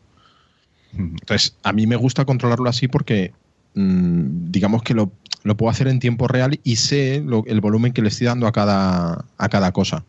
Entonces, 0.96 1.56
a 1.62 1.72
mí 1.72 1.86
me 1.86 1.96
gusta 1.96 2.24
controlarlo 2.24 2.68
así 2.68 2.88
porque 2.88 3.32
mm, 3.74 4.50
digamos 4.50 4.82
que 4.82 4.94
lo, 4.94 5.10
lo 5.42 5.56
puedo 5.56 5.70
hacer 5.70 5.88
en 5.88 5.98
tiempo 5.98 6.28
real 6.28 6.58
y 6.64 6.76
sé 6.76 7.22
lo- 7.24 7.44
el 7.46 7.60
volumen 7.60 7.92
que 7.92 8.02
le 8.02 8.08
estoy 8.08 8.26
dando 8.26 8.46
a 8.46 8.52
cada, 8.52 9.24
a 9.38 9.48
cada 9.48 9.72
cosa. 9.72 10.04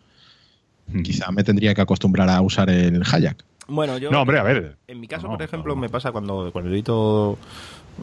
Mm. 0.87 1.01
Quizá 1.01 1.31
me 1.31 1.43
tendría 1.43 1.73
que 1.73 1.81
acostumbrar 1.81 2.29
a 2.29 2.41
usar 2.41 2.69
el 2.69 3.01
Hayak. 3.03 3.43
Bueno, 3.67 3.97
yo. 3.97 4.11
No, 4.11 4.21
hombre, 4.21 4.37
a 4.39 4.43
ver. 4.43 4.77
En 4.87 4.99
mi 4.99 5.07
caso, 5.07 5.27
No, 5.27 5.33
por 5.33 5.41
ejemplo, 5.41 5.73
no. 5.73 5.81
me 5.81 5.89
pasa 5.89 6.11
cuando, 6.11 6.51
cuando 6.51 6.69
edito 6.71 7.39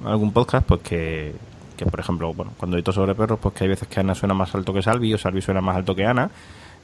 algún 0.04 0.32
podcast, 0.32 0.66
pues 0.66 0.80
que, 0.80 1.32
que, 1.76 1.86
por 1.86 2.00
ejemplo, 2.00 2.34
bueno, 2.34 2.52
cuando 2.56 2.76
edito 2.76 2.90
sobre 2.92 3.14
perros, 3.14 3.38
pues 3.40 3.54
que 3.54 3.64
hay 3.64 3.68
veces 3.70 3.86
que 3.86 4.00
Ana 4.00 4.16
suena 4.16 4.34
más 4.34 4.52
alto 4.56 4.74
que 4.74 4.82
Salvi 4.82 5.14
o 5.14 5.18
Salvi 5.18 5.40
suena 5.40 5.60
más 5.60 5.76
alto 5.76 5.94
que 5.94 6.04
Ana. 6.04 6.30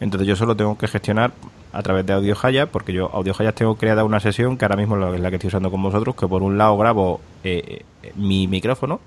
Entonces 0.01 0.29
yo 0.29 0.37
solo 0.37 0.55
tengo 0.57 0.79
que 0.79 0.87
gestionar 0.89 1.33
a 1.73 1.83
través 1.83 2.07
de 2.07 2.13
Audio 2.13 2.37
Hayas, 2.43 2.69
porque 2.69 2.93
yo 2.93 3.11
Audio 3.13 3.35
Hayas 3.39 3.55
tengo 3.55 3.77
creada 3.77 4.05
una 4.05 4.21
sesión 4.21 4.57
que 4.57 4.65
ahora 4.65 4.77
mismo 4.77 4.97
es 5.13 5.21
la- 5.21 5.31
que 5.31 5.37
estoy 5.37 5.49
usando 5.49 5.71
con 5.71 5.83
vosotros, 5.83 6.15
que 6.15 6.27
por 6.29 6.43
un 6.43 6.57
lado 6.57 6.77
grabo 6.79 7.21
eh, 7.45 7.83
eh, 8.03 8.13
mi 8.15 8.47
micrófono, 8.47 9.01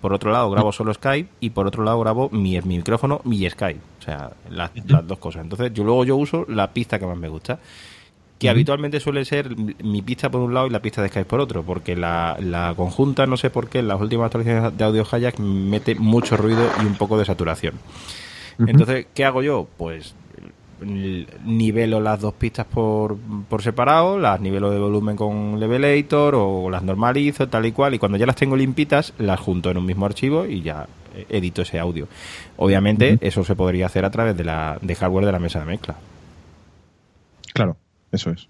por 0.00 0.12
otro 0.12 0.30
lado 0.30 0.50
grabo 0.50 0.70
solo 0.72 0.94
Skype 0.94 1.28
y 1.40 1.50
por 1.50 1.66
otro 1.66 1.82
lado 1.82 1.98
grabo 2.00 2.28
mi, 2.30 2.60
mi 2.62 2.76
micrófono, 2.76 3.20
mi 3.24 3.48
Skype. 3.48 3.80
O 3.98 4.02
sea, 4.02 4.30
las, 4.50 4.70
las 4.86 5.06
dos 5.06 5.18
cosas. 5.18 5.42
Entonces 5.42 5.72
yo 5.74 5.82
luego 5.82 6.04
yo 6.04 6.16
uso 6.16 6.44
la 6.48 6.70
pista 6.72 6.98
que 6.98 7.06
más 7.06 7.18
me 7.18 7.28
gusta 7.28 7.58
que 8.38 8.50
habitualmente 8.50 9.00
suele 9.00 9.24
ser 9.24 9.56
mi 9.56 10.02
pista 10.02 10.30
por 10.30 10.42
un 10.42 10.52
lado 10.52 10.66
y 10.66 10.70
la 10.70 10.80
pista 10.82 11.00
de 11.00 11.08
Skype 11.08 11.24
por 11.28 11.40
otro, 11.40 11.62
porque 11.62 11.96
la, 11.96 12.36
la 12.38 12.74
conjunta, 12.76 13.26
no 13.26 13.38
sé 13.38 13.48
por 13.48 13.68
qué, 13.70 13.78
en 13.78 13.88
las 13.88 13.98
últimas 13.98 14.26
actualizaciones 14.26 14.76
de 14.76 14.84
Audio 14.84 15.06
Hayak 15.10 15.38
mete 15.38 15.94
mucho 15.94 16.36
ruido 16.36 16.68
y 16.82 16.84
un 16.84 16.96
poco 16.96 17.16
de 17.18 17.24
saturación. 17.24 17.74
Entonces, 18.58 19.06
¿qué 19.14 19.24
hago 19.24 19.42
yo? 19.42 19.66
Pues 19.76 20.14
nivelo 20.80 22.00
las 22.00 22.20
dos 22.20 22.34
pistas 22.34 22.66
por, 22.66 23.16
por 23.48 23.62
separado, 23.62 24.18
las 24.18 24.40
nivelo 24.40 24.70
de 24.70 24.78
volumen 24.78 25.16
con 25.16 25.58
Levelator 25.58 26.34
o 26.34 26.68
las 26.70 26.82
normalizo, 26.82 27.48
tal 27.48 27.66
y 27.66 27.72
cual, 27.72 27.94
y 27.94 27.98
cuando 27.98 28.18
ya 28.18 28.26
las 28.26 28.36
tengo 28.36 28.56
limpitas, 28.56 29.14
las 29.18 29.40
junto 29.40 29.70
en 29.70 29.78
un 29.78 29.86
mismo 29.86 30.06
archivo 30.06 30.46
y 30.46 30.62
ya 30.62 30.86
edito 31.28 31.62
ese 31.62 31.78
audio. 31.78 32.08
Obviamente, 32.56 33.18
eso 33.20 33.44
se 33.44 33.56
podría 33.56 33.86
hacer 33.86 34.04
a 34.04 34.10
través 34.10 34.36
de 34.36 34.44
la 34.44 34.78
de 34.80 34.94
hardware 34.94 35.26
de 35.26 35.32
la 35.32 35.38
mesa 35.38 35.60
de 35.60 35.66
mezcla. 35.66 35.96
Claro, 37.54 37.76
eso 38.12 38.30
es. 38.30 38.48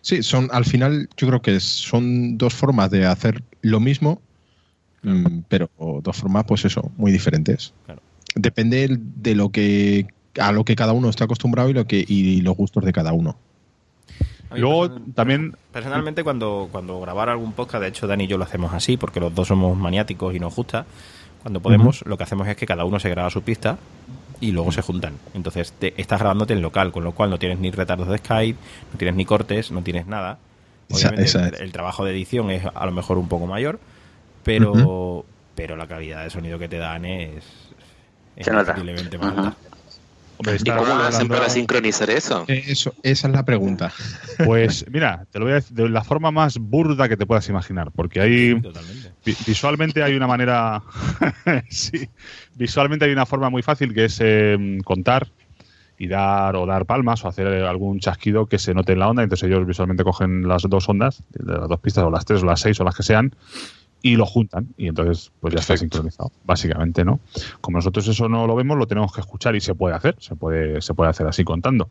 Sí, 0.00 0.22
son 0.22 0.48
al 0.52 0.64
final 0.64 1.08
yo 1.16 1.28
creo 1.28 1.42
que 1.42 1.60
son 1.60 2.36
dos 2.36 2.54
formas 2.54 2.90
de 2.90 3.06
hacer 3.06 3.42
lo 3.62 3.80
mismo, 3.80 4.20
mm, 5.02 5.40
pero 5.48 5.70
dos 6.02 6.16
formas, 6.16 6.44
pues 6.44 6.64
eso, 6.64 6.90
muy 6.96 7.12
diferentes. 7.12 7.72
Claro. 7.86 8.02
Depende 8.34 8.98
de 8.98 9.34
lo 9.34 9.50
que 9.50 10.06
a 10.38 10.52
lo 10.52 10.64
que 10.64 10.74
cada 10.74 10.92
uno 10.92 11.08
está 11.08 11.24
acostumbrado 11.24 11.70
y 11.70 11.72
lo 11.72 11.86
que 11.86 12.04
y 12.06 12.40
los 12.40 12.56
gustos 12.56 12.84
de 12.84 12.92
cada 12.92 13.12
uno. 13.12 13.36
Luego 14.56 14.82
personal- 14.82 15.14
también 15.14 15.56
Personalmente, 15.72 16.22
cuando, 16.22 16.68
cuando 16.70 17.00
grabar 17.00 17.28
algún 17.28 17.52
podcast, 17.52 17.82
de 17.82 17.88
hecho, 17.88 18.06
Dani 18.06 18.24
y 18.24 18.26
yo 18.28 18.38
lo 18.38 18.44
hacemos 18.44 18.72
así, 18.72 18.96
porque 18.96 19.18
los 19.18 19.34
dos 19.34 19.48
somos 19.48 19.76
maniáticos 19.76 20.34
y 20.34 20.38
nos 20.38 20.54
gusta. 20.54 20.86
Cuando 21.42 21.60
podemos, 21.60 22.06
lo 22.06 22.16
que 22.16 22.22
hacemos 22.22 22.46
es 22.46 22.56
que 22.56 22.64
cada 22.64 22.84
uno 22.84 23.00
se 23.00 23.10
graba 23.10 23.28
su 23.28 23.42
pista 23.42 23.76
y 24.40 24.52
luego 24.52 24.70
se 24.70 24.82
juntan. 24.82 25.14
Entonces, 25.34 25.72
te, 25.72 26.00
estás 26.00 26.20
grabándote 26.20 26.52
en 26.54 26.62
local, 26.62 26.92
con 26.92 27.02
lo 27.02 27.12
cual 27.12 27.30
no 27.30 27.38
tienes 27.38 27.58
ni 27.58 27.70
retardos 27.70 28.08
de 28.08 28.18
Skype, 28.18 28.58
no 28.92 28.98
tienes 28.98 29.16
ni 29.16 29.24
cortes, 29.24 29.72
no 29.72 29.82
tienes 29.82 30.06
nada. 30.06 30.38
Obviamente, 30.90 31.24
esa 31.24 31.48
el, 31.48 31.72
trabajo 31.72 32.04
de 32.04 32.12
edición 32.12 32.50
es 32.50 32.62
a 32.72 32.86
lo 32.86 32.92
mejor 32.92 33.18
un 33.18 33.26
poco 33.26 33.46
mayor, 33.46 33.80
pero, 34.44 35.24
pero 35.56 35.76
la 35.76 35.88
calidad 35.88 36.22
de 36.22 36.30
sonido 36.30 36.58
que 36.58 36.68
te 36.68 36.78
dan 36.78 37.04
es, 37.04 37.44
es 38.36 38.46
Se 38.46 38.52
nota. 38.52 38.72
increíblemente 38.72 39.18
más 39.18 39.36
alta. 39.36 39.56
hombre, 40.38 40.56
¿Y 40.64 40.70
cómo 40.70 40.86
lo 40.86 41.04
hacen 41.04 41.28
para 41.28 41.48
sincronizar 41.48 42.10
eso? 42.10 42.44
Eso, 42.48 42.92
esa 43.02 43.28
es 43.28 43.32
la 43.34 43.44
pregunta. 43.44 43.92
Pues 44.44 44.84
mira, 44.90 45.26
te 45.30 45.38
lo 45.38 45.44
voy 45.44 45.52
a 45.52 45.54
decir 45.56 45.76
de 45.76 45.88
la 45.88 46.02
forma 46.02 46.32
más 46.32 46.58
burda 46.58 47.08
que 47.08 47.16
te 47.16 47.24
puedas 47.24 47.48
imaginar, 47.48 47.92
porque 47.92 48.20
hay 48.20 48.60
visualmente 49.46 50.02
hay 50.02 50.16
una 50.16 50.26
manera, 50.26 50.82
sí, 51.70 52.08
visualmente 52.56 53.04
hay 53.04 53.12
una 53.12 53.26
forma 53.26 53.48
muy 53.48 53.62
fácil 53.62 53.94
que 53.94 54.06
es 54.06 54.18
eh, 54.20 54.78
contar 54.84 55.28
y 55.96 56.08
dar 56.08 56.56
o 56.56 56.66
dar 56.66 56.84
palmas 56.84 57.24
o 57.24 57.28
hacer 57.28 57.46
eh, 57.46 57.64
algún 57.66 58.00
chasquido 58.00 58.46
que 58.46 58.58
se 58.58 58.74
note 58.74 58.94
en 58.94 58.98
la 58.98 59.08
onda. 59.08 59.22
Entonces 59.22 59.48
ellos 59.48 59.64
visualmente 59.64 60.02
cogen 60.02 60.48
las 60.48 60.62
dos 60.62 60.88
ondas, 60.88 61.22
las 61.32 61.68
dos 61.68 61.78
pistas 61.78 62.02
o 62.02 62.10
las 62.10 62.24
tres 62.24 62.42
o 62.42 62.46
las 62.46 62.60
seis 62.60 62.80
o 62.80 62.84
las 62.84 62.96
que 62.96 63.04
sean 63.04 63.36
y 64.04 64.16
lo 64.16 64.26
juntan 64.26 64.68
y 64.76 64.88
entonces 64.88 65.32
pues 65.40 65.54
ya 65.54 65.60
está 65.60 65.78
sincronizado, 65.78 66.30
básicamente, 66.44 67.06
¿no? 67.06 67.20
Como 67.62 67.78
nosotros 67.78 68.06
eso 68.06 68.28
no 68.28 68.46
lo 68.46 68.54
vemos, 68.54 68.76
lo 68.76 68.86
tenemos 68.86 69.14
que 69.14 69.22
escuchar 69.22 69.56
y 69.56 69.62
se 69.62 69.74
puede 69.74 69.94
hacer, 69.94 70.14
se 70.18 70.36
puede, 70.36 70.82
se 70.82 70.92
puede 70.92 71.08
hacer 71.08 71.26
así 71.26 71.42
contando. 71.42 71.88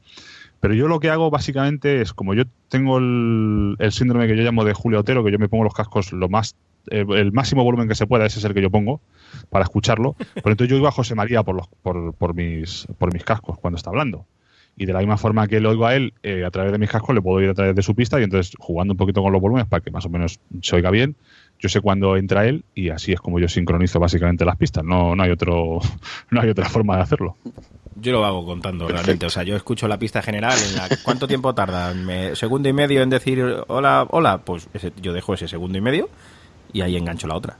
Pero 0.59 0.75
yo 0.75 0.87
lo 0.87 0.99
que 0.99 1.09
hago 1.09 1.31
básicamente 1.31 2.01
es, 2.01 2.13
como 2.13 2.35
yo 2.35 2.43
tengo 2.69 2.99
el, 2.99 3.75
el 3.79 3.91
síndrome 3.91 4.27
que 4.27 4.37
yo 4.37 4.43
llamo 4.43 4.63
de 4.63 4.73
Julio 4.73 4.99
Otero, 4.99 5.23
que 5.23 5.31
yo 5.31 5.39
me 5.39 5.49
pongo 5.49 5.63
los 5.63 5.73
cascos 5.73 6.13
lo 6.13 6.29
más 6.29 6.55
eh, 6.91 7.03
el 7.15 7.31
máximo 7.31 7.63
volumen 7.63 7.87
que 7.87 7.95
se 7.95 8.05
pueda, 8.05 8.27
ese 8.27 8.37
es 8.37 8.45
el 8.45 8.53
que 8.53 8.61
yo 8.61 8.69
pongo 8.69 9.01
para 9.49 9.63
escucharlo. 9.63 10.13
Por 10.13 10.51
entonces 10.51 10.69
yo 10.69 10.75
oigo 10.75 10.87
a 10.87 10.91
José 10.91 11.15
María 11.15 11.41
por, 11.41 11.55
los, 11.55 11.67
por, 11.81 12.13
por, 12.13 12.35
mis, 12.35 12.85
por 12.99 13.11
mis 13.11 13.23
cascos 13.23 13.57
cuando 13.57 13.77
está 13.77 13.89
hablando. 13.89 14.27
Y 14.75 14.85
de 14.85 14.93
la 14.93 14.99
misma 14.99 15.17
forma 15.17 15.47
que 15.47 15.59
le 15.59 15.67
oigo 15.67 15.87
a 15.87 15.95
él 15.95 16.13
eh, 16.21 16.45
a 16.45 16.51
través 16.51 16.71
de 16.71 16.77
mis 16.77 16.89
cascos, 16.89 17.15
le 17.15 17.21
puedo 17.21 17.37
oír 17.37 17.49
a 17.49 17.53
través 17.53 17.75
de 17.75 17.81
su 17.81 17.95
pista 17.95 18.19
y 18.19 18.23
entonces 18.23 18.53
jugando 18.59 18.93
un 18.93 18.97
poquito 18.97 19.23
con 19.23 19.31
los 19.31 19.41
volúmenes 19.41 19.67
para 19.67 19.81
que 19.81 19.91
más 19.91 20.05
o 20.05 20.09
menos 20.09 20.39
se 20.61 20.75
oiga 20.75 20.91
bien. 20.91 21.15
Yo 21.63 21.69
sé 21.69 21.79
cuándo 21.79 22.17
entra 22.17 22.45
él 22.45 22.65
y 22.75 22.89
así 22.89 23.13
es 23.13 23.21
como 23.21 23.39
yo 23.39 23.47
sincronizo 23.47 23.97
básicamente 23.97 24.43
las 24.43 24.57
pistas. 24.57 24.83
No, 24.83 25.15
no 25.15 25.23
hay 25.23 25.31
otro, 25.31 25.79
no 26.29 26.41
hay 26.41 26.49
otra 26.49 26.67
forma 26.67 26.97
de 26.97 27.03
hacerlo. 27.03 27.37
Yo 27.95 28.11
lo 28.11 28.25
hago 28.25 28.45
contando 28.45 28.85
realmente. 28.89 29.25
O 29.25 29.29
sea, 29.29 29.43
yo 29.43 29.55
escucho 29.55 29.87
la 29.87 29.97
pista 29.97 30.21
general. 30.21 30.57
En 30.69 30.75
la, 30.75 30.89
¿Cuánto 31.03 31.25
tiempo 31.25 31.55
tarda? 31.55 31.93
Me- 31.93 32.35
segundo 32.35 32.67
y 32.67 32.73
medio 32.73 33.01
en 33.01 33.09
decir 33.09 33.41
hola, 33.67 34.05
hola. 34.09 34.39
Pues 34.39 34.67
ese- 34.73 34.91
yo 35.01 35.13
dejo 35.13 35.33
ese 35.35 35.47
segundo 35.47 35.77
y 35.77 35.81
medio 35.81 36.09
y 36.73 36.81
ahí 36.81 36.97
engancho 36.97 37.27
la 37.27 37.35
otra. 37.37 37.55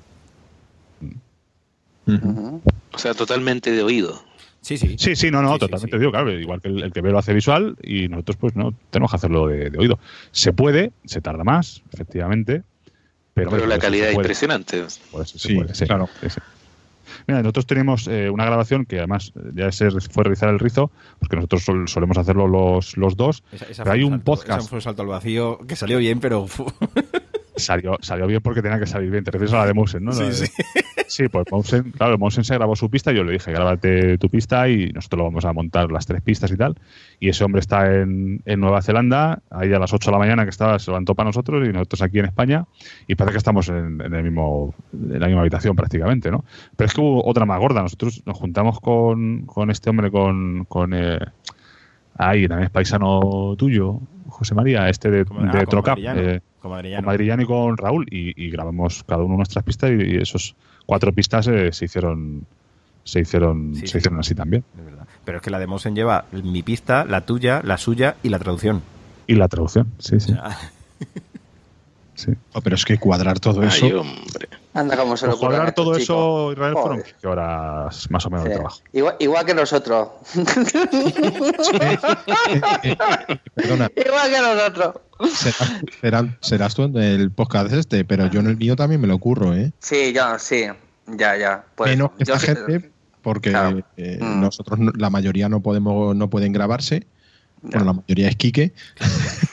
O 2.91 2.97
sea, 2.97 3.13
totalmente 3.13 3.71
de 3.71 3.83
oído. 3.83 4.21
Sí, 4.61 4.77
sí. 4.77 4.95
Sí, 4.97 5.15
sí, 5.15 5.31
no, 5.31 5.41
no, 5.41 5.49
Sí, 5.49 5.53
sí, 5.55 5.59
totalmente 5.59 5.95
sí. 5.97 5.99
digo, 5.99 6.11
claro, 6.11 6.31
igual 6.31 6.61
que 6.61 6.67
el, 6.69 6.83
el 6.83 6.91
que 6.93 7.01
ve 7.01 7.11
lo 7.11 7.19
hace 7.19 7.33
visual 7.33 7.75
y 7.83 8.07
nosotros 8.07 8.37
pues 8.37 8.55
no 8.55 8.73
tenemos 8.89 9.11
que 9.11 9.15
hacerlo 9.17 9.47
de, 9.47 9.69
de 9.69 9.77
oído. 9.77 9.99
Se 10.31 10.53
puede, 10.53 10.91
se 11.05 11.21
tarda 11.21 11.43
más, 11.43 11.81
efectivamente, 11.93 12.63
pero, 13.33 13.65
la 13.65 13.79
calidad 13.79 14.09
es 14.09 14.15
impresionante. 14.15 14.83
por 15.11 15.21
eso 15.23 15.37
se 15.39 15.47
Sí, 15.47 15.55
puede, 15.55 15.73
sí, 15.75 15.85
claro. 15.85 16.09
sí, 16.21 16.29
sí. 16.29 16.39
Mira, 17.27 17.41
nosotros 17.41 17.65
tenemos 17.67 18.07
eh, 18.07 18.29
una 18.29 18.43
grabación 18.45 18.85
que 18.85 18.97
además 18.97 19.31
ya 19.53 19.71
se 19.71 19.89
fue 19.91 20.23
rizar 20.25 20.49
el 20.49 20.59
rizo, 20.59 20.91
porque 21.19 21.35
nosotros 21.37 21.63
sol- 21.63 21.87
solemos 21.87 22.17
hacerlo 22.17 22.47
los, 22.47 22.97
los 22.97 23.15
dos. 23.15 23.43
Esa- 23.51 23.65
esa 23.65 23.83
Pero 23.83 23.93
hay 23.93 24.03
un 24.03 24.11
salto- 24.13 24.23
podcast. 24.25 24.59
esa 24.61 24.69
fue 24.69 24.77
un 24.77 24.81
salto 24.81 25.01
al 25.03 25.07
vacío 25.07 25.59
que 25.67 25.75
salió 25.75 25.99
bien, 25.99 26.19
pero 26.19 26.47
salió, 27.55 27.97
salió 28.01 28.27
bien 28.27 28.41
porque 28.41 28.61
tenía 28.61 28.79
que 28.79 28.87
salir 28.87 29.09
bien. 29.09 29.23
Te 29.23 29.31
refieres 29.31 29.53
a 29.53 29.59
la 29.59 29.65
de 29.67 29.73
Mousen, 29.73 30.03
¿no? 30.03 30.11
Sí, 30.11 30.21
La 30.23 30.29
de- 30.29 30.33
sí. 30.33 30.47
Sí, 31.07 31.27
pues 31.27 31.45
Mousen, 31.51 31.91
claro, 31.91 32.17
Mousen 32.17 32.43
se 32.43 32.55
grabó 32.55 32.75
su 32.75 32.89
pista 32.89 33.11
y 33.11 33.15
yo 33.15 33.23
le 33.23 33.33
dije, 33.33 33.51
grábate 33.51 34.17
tu 34.17 34.29
pista 34.29 34.67
y 34.69 34.91
nosotros 34.91 35.19
lo 35.19 35.23
vamos 35.25 35.45
a 35.45 35.53
montar 35.53 35.91
las 35.91 36.05
tres 36.05 36.21
pistas 36.21 36.51
y 36.51 36.57
tal. 36.57 36.75
Y 37.19 37.29
ese 37.29 37.43
hombre 37.43 37.59
está 37.59 37.93
en, 37.93 38.41
en 38.45 38.59
Nueva 38.59 38.81
Zelanda, 38.81 39.41
ahí 39.49 39.73
a 39.73 39.79
las 39.79 39.93
8 39.93 40.09
de 40.09 40.11
la 40.11 40.19
mañana 40.19 40.43
que 40.43 40.49
estaba, 40.49 40.79
se 40.79 40.91
levantó 40.91 41.15
para 41.15 41.29
nosotros 41.29 41.67
y 41.67 41.71
nosotros 41.71 42.01
aquí 42.01 42.19
en 42.19 42.25
España 42.25 42.65
y 43.07 43.15
parece 43.15 43.33
que 43.33 43.37
estamos 43.37 43.69
en, 43.69 44.01
en 44.01 44.13
el 44.13 44.23
mismo, 44.23 44.73
en 44.93 45.19
la 45.19 45.27
misma 45.27 45.41
habitación 45.41 45.75
prácticamente, 45.75 46.31
¿no? 46.31 46.43
Pero 46.75 46.87
es 46.87 46.93
que 46.93 47.01
hubo 47.01 47.25
otra 47.25 47.45
más 47.45 47.59
gorda. 47.59 47.81
Nosotros 47.81 48.23
nos 48.25 48.37
juntamos 48.37 48.79
con, 48.79 49.45
con 49.45 49.69
este 49.69 49.89
hombre, 49.89 50.11
con... 50.11 50.65
con 50.65 50.93
eh, 50.93 51.19
ahí, 52.17 52.47
también 52.47 52.65
es 52.65 52.71
paisano 52.71 53.55
tuyo, 53.57 53.99
José 54.27 54.55
María, 54.55 54.89
este 54.89 55.09
de, 55.09 55.25
ah, 55.31 55.51
de 55.51 55.65
Trocap. 55.65 55.97
Madrillano, 55.97 56.21
eh, 56.21 56.41
con 56.41 56.63
con 56.63 56.71
Madrillano. 56.71 57.05
Madrillano 57.07 57.43
y 57.43 57.45
con 57.45 57.77
Raúl 57.77 58.05
y, 58.09 58.41
y 58.41 58.49
grabamos 58.49 59.03
cada 59.03 59.23
uno 59.23 59.35
nuestras 59.35 59.63
pistas 59.63 59.91
y, 59.91 60.15
y 60.15 60.17
esos 60.17 60.55
cuatro 60.85 61.11
pistas 61.13 61.47
eh, 61.47 61.71
se 61.71 61.85
hicieron 61.85 62.45
se 63.03 63.19
hicieron 63.21 63.75
Sí, 63.75 63.81
se 63.81 63.87
sí. 63.87 63.97
hicieron 63.99 64.19
así 64.19 64.33
también 64.35 64.63
Es 64.77 64.85
verdad. 64.85 65.07
Pero 65.25 65.37
es 65.37 65.43
que 65.43 65.49
la 65.49 65.59
de 65.59 65.67
Mosen 65.67 65.95
lleva 65.95 66.25
mi 66.31 66.63
pista, 66.63 67.05
la 67.05 67.25
tuya, 67.25 67.61
la 67.63 67.77
suya 67.77 68.15
y 68.23 68.29
la 68.29 68.39
traducción. 68.39 68.81
y 69.27 69.35
la 69.35 69.47
traducción 69.47 69.91
sí 69.99 70.19
sí, 70.19 70.31
O 70.33 70.35
sea, 70.35 70.57
sí. 72.15 72.31
Oh, 72.53 72.61
pero 72.61 72.75
es 72.75 72.85
que 72.85 72.97
cuadrar 72.97 73.39
todo 73.39 73.63
eso. 73.63 73.85
Ay, 73.85 73.93
hombre. 73.93 74.47
Anda 74.75 74.97
como 74.97 75.15
se 75.17 75.27
lo 75.27 75.37
cuadrar 75.37 75.69
ocurran 75.69 75.73
todo 75.75 75.91
estos 75.97 76.03
eso. 76.03 76.51
Israel 76.53 76.73
fueron 76.73 76.97
Joder. 76.99 77.11
15 77.13 77.27
horas 77.27 78.07
más 78.11 78.25
o 78.25 78.29
menos 78.31 78.43
de 78.45 78.49
Sí. 78.49 78.55
trabajo 78.55 78.79
Igual, 78.91 79.15
igual 79.19 79.45
que 79.45 79.53
nosotros. 79.53 80.07
Perdona, 83.55 83.89
igual 83.95 84.31
que 84.31 84.41
nosotros. 84.41 84.95
serás, 85.35 85.71
serás- 86.01 86.25
serás 86.41 86.75
tú 86.75 86.83
en 86.83 86.97
el 86.97 87.31
podcast 87.31 87.73
este, 87.73 88.05
pero 88.05 88.27
yo 88.27 88.39
en 88.39 88.47
el 88.47 88.57
mío 88.57 88.75
también 88.75 89.01
me 89.01 89.07
lo 89.07 89.15
ocurro, 89.15 89.53
¿eh? 89.53 89.71
Sí, 89.79 90.13
yo, 90.13 90.37
sí. 90.39 90.65
Ya, 91.07 91.37
ya. 91.37 91.65
Pues, 91.75 91.91
Menos 91.91 92.11
que 92.17 92.25
yo 92.25 92.33
esta 92.33 92.39
sí- 92.55 92.61
gente, 92.65 92.91
porque 93.21 93.49
Claro. 93.51 93.79
eh, 93.97 94.17
Mm. 94.21 94.41
nosotros, 94.41 94.79
no- 94.79 94.91
la 94.95 95.09
mayoría 95.09 95.49
no 95.49 95.61
podemos 95.61 96.15
no 96.15 96.29
pueden 96.29 96.53
grabarse. 96.53 97.05
Bueno, 97.63 97.85
la 97.85 97.93
mayoría 97.93 98.27
es 98.29 98.35
Quique. 98.35 98.73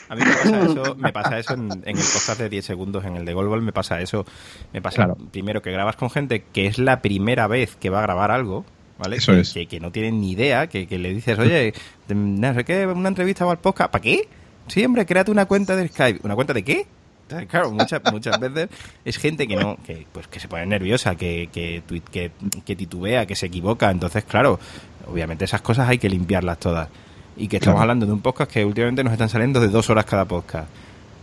a 0.08 0.14
mí 0.16 0.22
me 0.24 0.32
pasa 0.32 0.60
eso, 0.64 0.94
me 0.96 1.12
pasa 1.12 1.38
eso 1.38 1.54
en, 1.54 1.70
en 1.72 1.96
el 1.96 2.04
podcast 2.12 2.38
de 2.40 2.48
10 2.48 2.64
segundos, 2.64 3.04
en 3.04 3.16
el 3.16 3.24
de 3.24 3.32
Golball 3.32 3.62
me 3.62 3.72
pasa 3.72 4.00
eso. 4.00 4.26
Me 4.72 4.82
pasa 4.82 4.96
Claro. 4.96 5.16
primero 5.30 5.62
que 5.62 5.70
grabas 5.70 5.96
con 5.96 6.10
gente 6.10 6.44
que 6.52 6.66
es 6.66 6.78
la 6.78 7.00
primera 7.02 7.46
vez 7.46 7.76
que 7.76 7.88
va 7.90 8.00
a 8.00 8.02
grabar 8.02 8.30
algo, 8.30 8.64
¿vale? 8.98 9.16
Eso 9.16 9.32
que, 9.32 9.40
es. 9.40 9.52
que, 9.52 9.66
que 9.66 9.80
no 9.80 9.92
tienen 9.92 10.20
ni 10.20 10.32
idea, 10.32 10.66
que, 10.66 10.86
que 10.86 10.98
le 10.98 11.14
dices, 11.14 11.38
oye, 11.38 11.72
no 12.08 12.54
sé 12.54 12.64
qué, 12.64 12.86
una 12.86 13.08
entrevista 13.08 13.46
o 13.46 13.50
al 13.50 13.58
podcast, 13.58 13.90
¿para 13.92 14.02
qué? 14.02 14.28
Sí, 14.66 14.84
hombre, 14.84 15.06
créate 15.06 15.30
una 15.30 15.46
cuenta 15.46 15.74
de 15.76 15.88
Skype. 15.88 16.20
¿Una 16.24 16.34
cuenta 16.34 16.52
de 16.52 16.62
qué? 16.62 16.86
Claro, 17.48 17.70
muchas, 17.70 18.00
muchas 18.10 18.40
veces 18.40 18.68
es 19.04 19.16
gente 19.16 19.46
que 19.46 19.54
no, 19.54 19.76
que 19.86 20.04
pues 20.10 20.26
que 20.26 20.40
se 20.40 20.48
pone 20.48 20.66
nerviosa, 20.66 21.14
que, 21.14 21.48
que, 21.52 21.80
que, 22.10 22.32
que 22.64 22.74
titubea, 22.76 23.24
que 23.26 23.36
se 23.36 23.46
equivoca. 23.46 23.88
Entonces, 23.88 24.24
claro, 24.24 24.58
obviamente 25.06 25.44
esas 25.44 25.62
cosas 25.62 25.88
hay 25.88 25.98
que 25.98 26.08
limpiarlas 26.08 26.58
todas. 26.58 26.88
Y 27.36 27.48
que 27.48 27.57
estamos 27.57 27.77
Claro. 27.77 27.82
hablando 27.82 28.07
de 28.07 28.12
un 28.12 28.20
podcast 28.20 28.51
que 28.52 28.65
últimamente 28.65 29.02
nos 29.05 29.12
están 29.12 29.28
saliendo 29.28 29.61
de 29.61 29.69
dos 29.69 29.89
horas 29.90 30.05
cada 30.05 30.24
podcast. 30.27 30.69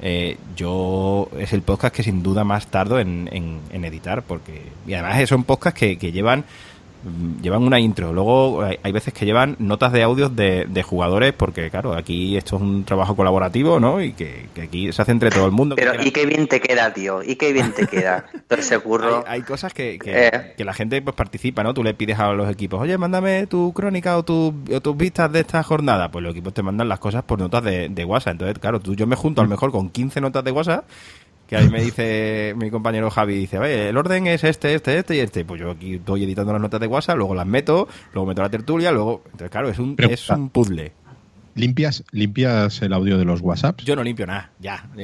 Eh, 0.01 0.37
yo 0.55 1.27
es 1.39 1.53
el 1.53 1.63
podcast 1.63 1.95
que 1.95 2.03
sin 2.03 2.21
duda 2.21 2.43
más 2.43 2.67
tardo 2.67 2.99
en, 2.99 3.27
en- 3.31 3.59
en 3.71 3.83
editar 3.83 4.21
porque 4.21 4.61
y 4.85 4.93
además 4.93 5.27
son 5.27 5.43
podcasts 5.43 5.79
que, 5.79 5.97
que 5.97 6.11
llevan 6.11 6.45
llevan 7.41 7.63
una 7.63 7.79
intro 7.79 8.13
luego 8.13 8.61
hay, 8.61 8.77
hay 8.83 8.91
veces 8.91 9.13
que 9.13 9.25
llevan 9.25 9.55
notas 9.59 9.91
de 9.91 10.03
audios 10.03 10.35
de, 10.35 10.65
de 10.69 10.83
jugadores 10.83 11.33
porque 11.33 11.69
claro 11.69 11.93
aquí 11.93 12.37
esto 12.37 12.57
es 12.57 12.61
un 12.61 12.83
trabajo 12.83 13.15
colaborativo 13.15 13.79
no 13.79 14.01
y 14.01 14.13
que, 14.13 14.47
que 14.53 14.61
aquí 14.63 14.91
se 14.93 15.01
hace 15.01 15.11
entre 15.11 15.29
todo 15.29 15.45
el 15.45 15.51
mundo 15.51 15.75
Pero, 15.75 16.01
y 16.03 16.11
qué 16.11 16.25
bien 16.25 16.47
te 16.47 16.59
queda, 16.59 16.93
tío. 16.93 17.21
Y 17.23 17.35
qué 17.35 17.53
bien 17.53 17.71
te 17.73 17.85
queda. 17.87 18.25
Todo 18.47 18.59
ese 18.59 18.79
curro. 18.79 19.23
hay, 19.27 19.37
hay 19.37 19.41
cosas 19.41 19.73
que, 19.73 19.99
que, 19.99 20.27
Eh. 20.27 20.53
que 20.57 20.65
la 20.65 20.73
gente 20.73 21.01
pues 21.01 21.15
participa, 21.15 21.63
¿no? 21.63 21.73
Tú 21.73 21.83
le 21.83 21.93
pides 21.93 22.17
a 22.19 22.31
los 22.33 22.49
equipos, 22.49 22.81
oye, 22.81 22.97
mándame 22.97 23.47
tu 23.47 23.73
crónica 23.73 24.17
o, 24.17 24.23
tu, 24.23 24.53
o 24.73 24.81
tus 24.81 24.97
vistas 24.97 25.31
de 25.31 25.41
esta 25.41 25.61
jornada. 25.63 26.09
Pues 26.09 26.23
los 26.23 26.31
equipos 26.31 26.53
te 26.53 26.63
mandan 26.63 26.89
las 26.89 26.99
cosas 26.99 27.23
por 27.23 27.39
notas 27.39 27.63
de, 27.63 27.89
de 27.89 28.05
WhatsApp. 28.05 28.33
Entonces, 28.33 28.59
claro, 28.59 28.79
tú 28.79 28.95
yo 28.95 29.05
me 29.07 29.15
junto 29.15 29.41
a 29.41 29.43
lo 29.43 29.49
mejor 29.49 29.71
con 29.71 29.89
15 29.89 30.21
notas 30.21 30.43
de 30.43 30.51
WhatsApp, 30.51 30.85
que 31.47 31.55
ahí 31.55 31.69
me 31.69 31.81
dice 31.81 32.53
mi 32.57 32.69
compañero 32.69 33.09
Javi, 33.09 33.35
dice, 33.35 33.57
oye, 33.57 33.89
el 33.89 33.97
orden 33.97 34.27
es 34.27 34.43
este, 34.43 34.73
este, 34.75 34.97
este 34.99 35.15
y 35.15 35.19
este. 35.19 35.45
Pues 35.45 35.61
yo 35.61 35.71
aquí 35.71 35.95
estoy 35.95 36.23
editando 36.25 36.51
las 36.51 36.61
notas 36.61 36.79
de 36.81 36.87
WhatsApp, 36.87 37.17
luego 37.17 37.33
las 37.35 37.47
meto, 37.47 37.87
luego 38.13 38.27
meto 38.27 38.41
la 38.41 38.49
tertulia, 38.49 38.91
luego... 38.91 39.21
Entonces, 39.25 39.49
claro, 39.49 39.69
es 39.69 39.79
un, 39.79 39.95
Pero- 39.95 40.09
es 40.09 40.29
un 40.29 40.49
puzzle. 40.49 40.91
¿Limpias, 41.55 42.03
¿Limpias 42.11 42.83
el 42.83 42.93
audio 42.93 43.17
de 43.17 43.25
los 43.25 43.41
WhatsApps? 43.41 43.83
Yo 43.83 43.95
no 43.95 44.03
limpio 44.03 44.27
nada, 44.27 44.51
ya. 44.59 44.87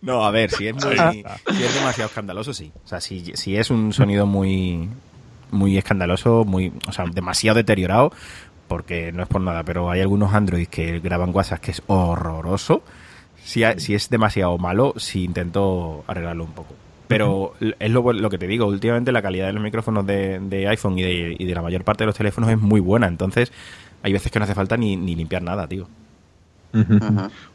no, 0.00 0.24
a 0.24 0.30
ver, 0.30 0.50
si 0.50 0.68
es 0.68 0.74
muy, 0.74 0.96
si 0.96 1.62
es 1.64 1.74
demasiado 1.74 2.08
escandaloso, 2.08 2.54
sí. 2.54 2.70
O 2.84 2.88
sea, 2.88 3.00
si, 3.00 3.32
si 3.34 3.56
es 3.56 3.70
un 3.70 3.92
sonido 3.92 4.26
muy, 4.26 4.88
muy 5.50 5.76
escandaloso, 5.76 6.44
muy, 6.44 6.72
o 6.86 6.92
sea, 6.92 7.04
demasiado 7.12 7.56
deteriorado, 7.56 8.12
porque 8.72 9.12
no 9.12 9.22
es 9.22 9.28
por 9.28 9.40
nada, 9.40 9.62
pero 9.62 9.90
hay 9.90 10.00
algunos 10.00 10.32
Android 10.34 10.66
que 10.66 10.98
graban 11.00 11.30
WhatsApp 11.34 11.60
que 11.60 11.70
es 11.72 11.82
horroroso. 11.86 12.82
Si, 13.44 13.64
ha- 13.64 13.78
si 13.78 13.94
es 13.94 14.08
demasiado 14.10 14.56
malo, 14.58 14.94
sí 14.96 15.24
intento 15.24 16.04
arreglarlo 16.06 16.44
un 16.44 16.52
poco. 16.52 16.74
Pero 17.08 17.52
es 17.60 17.90
lo, 17.90 18.12
lo 18.12 18.30
que 18.30 18.38
te 18.38 18.46
digo, 18.46 18.66
últimamente 18.66 19.12
la 19.12 19.20
calidad 19.20 19.46
de 19.48 19.52
los 19.52 19.62
micrófonos 19.62 20.06
de, 20.06 20.38
de 20.40 20.66
iPhone 20.68 20.98
y 20.98 21.02
de, 21.02 21.36
y 21.38 21.44
de 21.44 21.54
la 21.54 21.60
mayor 21.62 21.84
parte 21.84 22.04
de 22.04 22.06
los 22.06 22.16
teléfonos 22.16 22.48
es 22.50 22.58
muy 22.58 22.80
buena, 22.80 23.06
entonces 23.06 23.52
hay 24.02 24.12
veces 24.12 24.32
que 24.32 24.38
no 24.38 24.44
hace 24.44 24.54
falta 24.54 24.76
ni, 24.76 24.96
ni 24.96 25.14
limpiar 25.14 25.42
nada, 25.42 25.66
tío. 25.66 25.86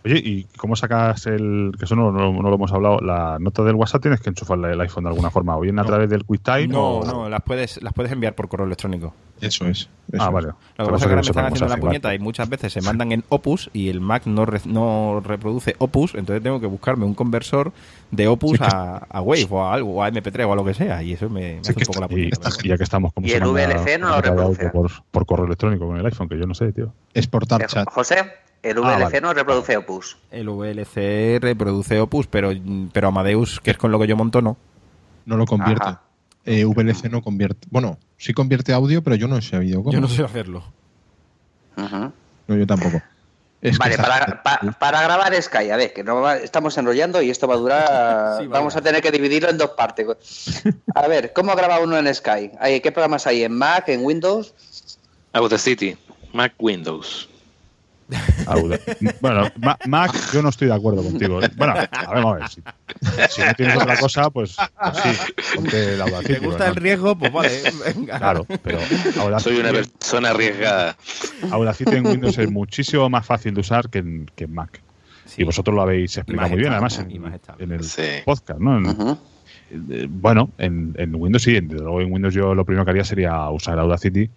Oye 0.07 0.21
y 0.23 0.43
cómo 0.57 0.75
sacas 0.75 1.25
el 1.27 1.71
que 1.77 1.85
eso 1.85 1.95
no, 1.95 2.11
no- 2.11 2.33
no 2.33 2.49
lo 2.49 2.55
hemos 2.55 2.71
hablado 2.71 2.99
la 2.99 3.37
nota 3.39 3.63
del 3.63 3.75
WhatsApp 3.75 4.01
tienes 4.01 4.19
que 4.21 4.29
enchufarle 4.29 4.71
el 4.73 4.81
iPhone 4.81 5.03
de 5.03 5.09
alguna 5.11 5.29
forma 5.29 5.55
o 5.55 5.61
bien 5.61 5.77
a 5.79 5.83
No. 5.83 5.87
través 5.87 6.09
del 6.09 6.23
QuickTime 6.25 6.67
No, 6.67 6.97
o- 6.99 7.05
no, 7.05 7.29
las 7.29 7.41
puedes, 7.43 7.81
las 7.83 7.93
puedes 7.93 8.11
enviar 8.11 8.33
por 8.35 8.47
correo 8.47 8.65
electrónico. 8.65 9.13
Eso 9.39 9.65
es. 9.67 9.81
eso 10.11 10.23
ah 10.23 10.25
es. 10.27 10.31
vale 10.33 10.47
Lo 10.77 10.85
que 10.85 10.91
pasa 10.91 10.95
es 10.95 11.01
que 11.01 11.05
ahora 11.09 11.15
me 11.15 11.21
están 11.21 11.45
haciendo 11.45 11.67
la 11.75 11.77
puñeta 11.79 12.15
y 12.15 12.19
muchas 12.19 12.49
veces 12.49 12.73
se 12.73 12.81
mandan 12.81 13.11
en 13.11 13.23
Opus 13.29 13.69
y 13.71 13.89
el 13.89 14.01
Mac 14.01 14.23
no, 14.25 14.45
re- 14.45 14.61
no 14.65 15.21
reproduce 15.23 15.75
Opus, 15.77 16.15
entonces 16.15 16.41
tengo 16.41 16.59
que 16.59 16.65
buscarme 16.65 17.05
un 17.05 17.13
conversor 17.13 17.71
de 18.09 18.27
Opus 18.27 18.57
Sí, 18.57 18.63
a, 18.63 19.05
a 19.09 19.21
Wave 19.21 19.47
o 19.51 19.61
a 19.63 19.73
algo, 19.73 19.93
o 19.95 20.03
a 20.03 20.09
MP3 20.09 20.47
o 20.47 20.53
a 20.53 20.55
lo 20.55 20.65
que 20.65 20.73
sea, 20.73 21.03
y 21.03 21.13
eso 21.13 21.29
me, 21.29 21.55
me 21.57 21.63
Sí, 21.63 21.71
hace 21.71 21.73
un 21.81 21.85
poco 21.85 21.99
la 21.99 22.05
está- 22.07 22.15
puñeta. 22.15 22.49
y 22.63 22.67
ya 22.69 22.77
que 22.77 22.83
estamos, 22.83 23.13
¿cómo 23.13 23.27
Y 23.27 23.31
el 23.31 23.43
VLC 23.43 23.99
no 23.99 24.09
lo 24.09 24.21
reproduce. 24.21 24.69
Por, 24.69 24.91
por 25.11 25.25
correo 25.25 25.45
electrónico 25.45 25.85
con 25.87 25.97
el 25.97 26.05
iPhone, 26.05 26.27
que 26.29 26.39
yo 26.39 26.47
no 26.47 26.53
sé, 26.55 26.71
tío. 26.73 26.91
Exportar 27.13 27.61
Eh, 27.61 27.65
chat. 27.67 27.87
José, 27.91 28.15
el 28.63 28.77
Ah, 28.77 28.81
VLC 28.81 29.03
vale. 29.03 29.21
no 29.21 29.33
reproduce 29.33 29.77
Opus. 29.77 29.96
El 30.31 30.49
VLC 30.49 31.39
reproduce 31.41 31.99
Opus, 31.99 32.27
pero, 32.27 32.51
pero 32.93 33.07
Amadeus, 33.09 33.59
que 33.61 33.71
es 33.71 33.77
con 33.77 33.91
lo 33.91 33.99
que 33.99 34.07
yo 34.07 34.15
monto, 34.15 34.41
no. 34.41 34.57
No 35.25 35.37
lo 35.37 35.45
convierte. 35.45 35.89
Eh, 36.45 36.63
VLC 36.65 37.09
no 37.09 37.21
convierte. 37.21 37.67
Bueno, 37.69 37.97
sí 38.17 38.33
convierte 38.33 38.73
audio, 38.73 39.03
pero 39.03 39.15
yo 39.17 39.27
no 39.27 39.37
he 39.37 39.41
sabido 39.41 39.83
cómo. 39.83 39.91
Yo 39.93 39.99
no 40.01 40.07
sé 40.07 40.23
hacerlo. 40.23 40.63
No, 41.75 42.55
yo 42.55 42.65
tampoco. 42.65 43.01
Es 43.59 43.77
Vale, 43.79 43.97
para, 43.97 44.43
pa- 44.43 44.59
para 44.79 45.01
grabar 45.01 45.33
Sky, 45.41 45.71
a 45.71 45.77
ver, 45.77 45.91
que 45.91 46.03
no 46.03 46.21
va- 46.21 46.37
estamos 46.37 46.77
enrollando 46.77 47.21
y 47.23 47.31
esto 47.31 47.47
va 47.47 47.55
a 47.55 47.57
durar. 47.57 48.37
Sí, 48.41 48.47
vamos 48.47 48.75
a 48.75 48.79
a 48.79 48.81
tener 48.83 49.01
que 49.01 49.09
dividirlo 49.11 49.49
en 49.49 49.57
dos 49.57 49.71
partes. 49.71 50.05
A 50.93 51.07
ver, 51.07 51.33
¿cómo 51.33 51.55
graba 51.55 51.79
uno 51.79 51.97
en 51.97 52.13
Sky? 52.13 52.51
Hay- 52.59 52.79
¿Qué 52.81 52.91
programas 52.91 53.25
hay? 53.25 53.43
¿En 53.43 53.53
Mac? 53.53 53.89
¿En 53.89 54.05
Windows? 54.05 54.53
Audacity, 55.33 55.97
Mac 56.33 56.53
Windows. 56.59 57.27
Auda- 58.45 58.79
bueno, 59.21 59.49
Ma- 59.59 59.77
Mac, 59.87 60.13
yo 60.33 60.41
no 60.41 60.49
estoy 60.49 60.67
de 60.69 60.73
acuerdo 60.73 61.03
contigo. 61.03 61.39
Bueno, 61.57 61.73
a 61.73 61.79
ver, 61.79 61.89
vamos 62.23 62.33
a 62.33 62.37
ver. 62.39 62.47
Si, 62.49 62.61
si 63.29 63.41
no 63.41 63.53
tienes 63.55 63.75
otra 63.77 63.97
cosa, 63.99 64.29
pues, 64.29 64.55
pues 64.55 64.97
sí, 64.97 65.33
ponte 65.55 65.93
el 65.95 66.01
Audacity. 66.01 66.33
¿Te 66.33 66.39
gusta 66.39 66.65
¿no? 66.65 66.69
el 66.71 66.75
riesgo? 66.77 67.17
Pues 67.17 67.31
vale, 67.33 67.61
venga. 67.95 68.17
Claro, 68.17 68.45
pero 68.63 68.79
Audacity, 69.21 69.49
Soy 69.55 69.59
una 69.59 69.71
persona 69.71 70.29
arriesgada. 70.29 70.95
Audacity 71.51 71.95
en 71.95 72.07
Windows 72.07 72.37
es 72.37 72.49
muchísimo 72.49 73.09
más 73.09 73.25
fácil 73.25 73.53
de 73.53 73.61
usar 73.61 73.89
que 73.89 73.99
en, 73.99 74.31
que 74.35 74.45
en 74.45 74.53
Mac. 74.53 74.81
Sí. 75.25 75.41
Y 75.41 75.45
vosotros 75.45 75.75
lo 75.75 75.81
habéis 75.81 76.15
explicado 76.17 76.49
muy 76.49 76.59
bien, 76.59 76.71
además, 76.71 76.97
en, 76.99 77.11
en 77.59 77.71
el 77.73 77.83
Sí. 77.83 78.01
podcast, 78.25 78.59
¿no? 78.59 78.77
En- 78.77 79.17
eh, 79.69 80.07
bueno, 80.09 80.49
en, 80.57 80.95
en 80.97 81.13
Windows 81.15 81.43
sí, 81.43 81.51
desde 81.59 81.83
luego 81.83 81.99
en 81.99 82.13
Windows 82.13 82.33
yo 82.33 82.55
lo 82.55 82.63
primero 82.63 82.85
que 82.85 82.91
haría 82.91 83.03
sería 83.03 83.49
usar 83.49 83.77
Audacity 83.79 84.29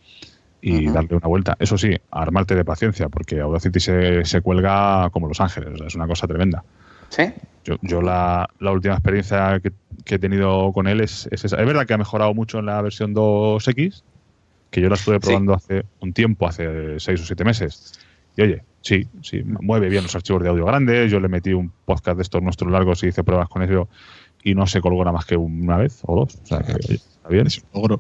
y 0.63 0.89
darle 0.89 1.17
una 1.17 1.29
vuelta. 1.29 1.57
Eso 1.59 1.79
sí, 1.79 1.97
armarte 2.11 2.55
de 2.55 2.65
paciencia, 2.65 3.09
porque 3.09 3.41
Audacity 3.41 3.81
se, 3.81 4.25
se 4.25 4.41
cuelga 4.41 5.11
como 5.11 5.29
Los 5.29 5.41
Ángeles, 5.41 5.71
o 5.75 5.77
sea, 5.77 5.87
es 5.87 5.95
una 5.95 6.07
cosa 6.07 6.27
tremenda. 6.27 6.65
¿Sí? 7.09 7.25
Yo, 7.65 7.77
yo 7.83 8.01
la, 8.03 8.49
la 8.61 8.73
última 8.73 8.95
experiencia 8.95 9.61
que, 9.61 9.73
que 10.05 10.15
he 10.15 10.19
tenido 10.19 10.73
con 10.73 10.87
él 10.87 11.01
es, 11.01 11.29
es 11.31 11.45
esa. 11.45 11.57
Es 11.57 11.67
verdad 11.67 11.87
que 11.87 11.95
ha 11.95 11.99
mejorado 11.99 12.33
mucho 12.35 12.59
en 12.59 12.67
la 12.67 12.81
versión 12.83 13.15
2X, 13.15 14.03
que 14.71 14.81
yo 14.81 14.89
la 14.89 14.95
estuve 14.95 15.21
probando 15.21 15.55
hace 15.55 15.85
un 16.01 16.13
tiempo, 16.13 16.47
hace 16.47 17.01
seis 17.01 17.21
o 17.21 17.25
siete 17.25 17.45
meses. 17.45 17.99
Y 18.37 18.43
oye, 18.43 18.63
sí, 18.81 19.09
sí, 19.23 19.43
mueve 19.45 19.89
bien 19.89 20.05
los 20.05 20.15
archivos 20.15 20.43
de 20.43 20.49
audio 20.49 20.65
grandes. 20.65 21.11
Yo 21.11 21.21
le 21.21 21.29
metí 21.29 21.53
un 21.53 21.73
podcast 21.85 22.17
de 22.17 22.23
estos 22.23 22.43
nuestros 22.43 22.71
largos 22.71 23.03
y 23.03 23.09
hice 23.09 23.25
pruebas 23.25 23.49
con 23.49 23.63
ello 23.63 23.89
y 24.43 24.55
no 24.55 24.67
se 24.67 24.81
colgó 24.81 25.01
nada 25.01 25.13
más 25.13 25.27
que 25.27 25.37
una 25.37 25.77
vez 25.77 26.01
o 26.07 26.15
dos. 26.17 26.39
O 26.43 26.47
sea, 26.47 26.61
que, 26.61 26.73
oye, 26.73 26.95
está 26.95 27.29
bien. 27.29 27.47
es 27.47 27.59
un 27.73 27.83
logro. 27.83 27.99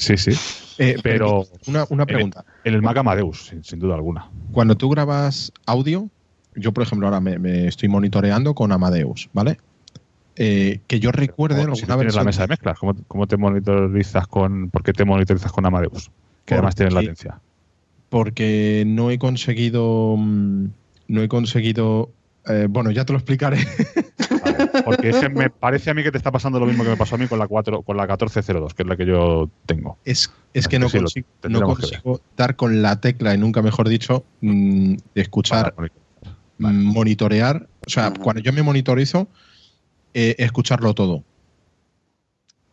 Sí, 0.00 0.16
sí. 0.16 0.30
Eh, 0.78 0.96
Pero- 1.02 1.44
una, 1.66 1.84
una 1.90 2.06
pregunta. 2.06 2.44
En 2.64 2.72
el 2.74 2.80
Mac 2.80 2.96
Amadeus, 2.96 3.46
sin, 3.48 3.62
sin 3.62 3.78
duda 3.78 3.94
alguna. 3.96 4.30
Cuando 4.50 4.74
tú 4.76 4.88
grabas 4.88 5.52
audio, 5.66 6.08
yo 6.54 6.72
por 6.72 6.82
ejemplo 6.84 7.06
ahora 7.06 7.20
me, 7.20 7.38
me 7.38 7.66
estoy 7.66 7.90
monitoreando 7.90 8.54
con 8.54 8.72
Amadeus, 8.72 9.28
¿vale? 9.34 9.58
Eh, 10.36 10.80
que 10.86 11.00
yo 11.00 11.12
recuerde 11.12 11.62
Como 11.62 11.74
si 11.76 11.82
alguna 11.82 11.96
tienes 11.98 12.14
la 12.14 12.24
mesa 12.24 12.42
de 12.42 12.48
mezclas. 12.48 12.78
¿Cómo, 12.78 12.94
cómo 13.08 13.26
te 13.26 13.36
monitorizas 13.36 14.26
con. 14.26 14.70
¿Por 14.70 14.82
qué 14.82 14.92
te 14.94 15.04
monitorizas 15.04 15.52
con 15.52 15.66
Amadeus? 15.66 16.10
Que 16.46 16.54
además 16.54 16.74
tiene 16.74 16.92
latencia. 16.92 17.38
porque 18.08 18.84
no 18.86 19.10
he 19.10 19.18
conseguido 19.18 20.16
mm, 20.16 20.64
no 21.08 21.22
he 21.22 21.28
conseguido 21.28 22.10
eh, 22.48 22.66
bueno 22.70 22.90
ya 22.90 23.04
te 23.04 23.12
lo 23.12 23.18
explicaré 23.18 23.58
Porque 24.84 25.10
es 25.10 25.16
que 25.18 25.28
me 25.28 25.50
parece 25.50 25.90
a 25.90 25.94
mí 25.94 26.02
que 26.02 26.10
te 26.10 26.18
está 26.18 26.30
pasando 26.30 26.58
lo 26.60 26.66
mismo 26.66 26.82
que 26.84 26.90
me 26.90 26.96
pasó 26.96 27.14
a 27.14 27.18
mí 27.18 27.26
con 27.28 27.38
la 27.38 27.46
4, 27.48 27.82
con 27.82 27.96
la 27.96 28.04
1402, 28.04 28.74
que 28.74 28.82
es 28.82 28.88
la 28.88 28.96
que 28.96 29.06
yo 29.06 29.50
tengo. 29.66 29.98
es, 30.04 30.32
es 30.54 30.68
que 30.68 30.78
no 30.78 30.88
Sí, 30.88 30.98
consigo, 30.98 31.26
no 31.48 31.60
consigo 31.62 32.20
dar 32.36 32.56
con 32.56 32.82
la 32.82 33.00
tecla 33.00 33.34
y 33.34 33.38
nunca 33.38 33.62
mejor 33.62 33.88
dicho 33.88 34.24
mm, 34.40 34.94
de 35.14 35.20
escuchar 35.22 35.74
mm, 36.58 36.92
monitorear. 36.92 37.68
O 37.86 37.90
sea 37.90 38.12
cuando 38.12 38.42
yo 38.42 38.52
me 38.52 38.62
monitorizo 38.62 39.28
eh, 40.14 40.34
escucharlo 40.38 40.94
todo. 40.94 41.22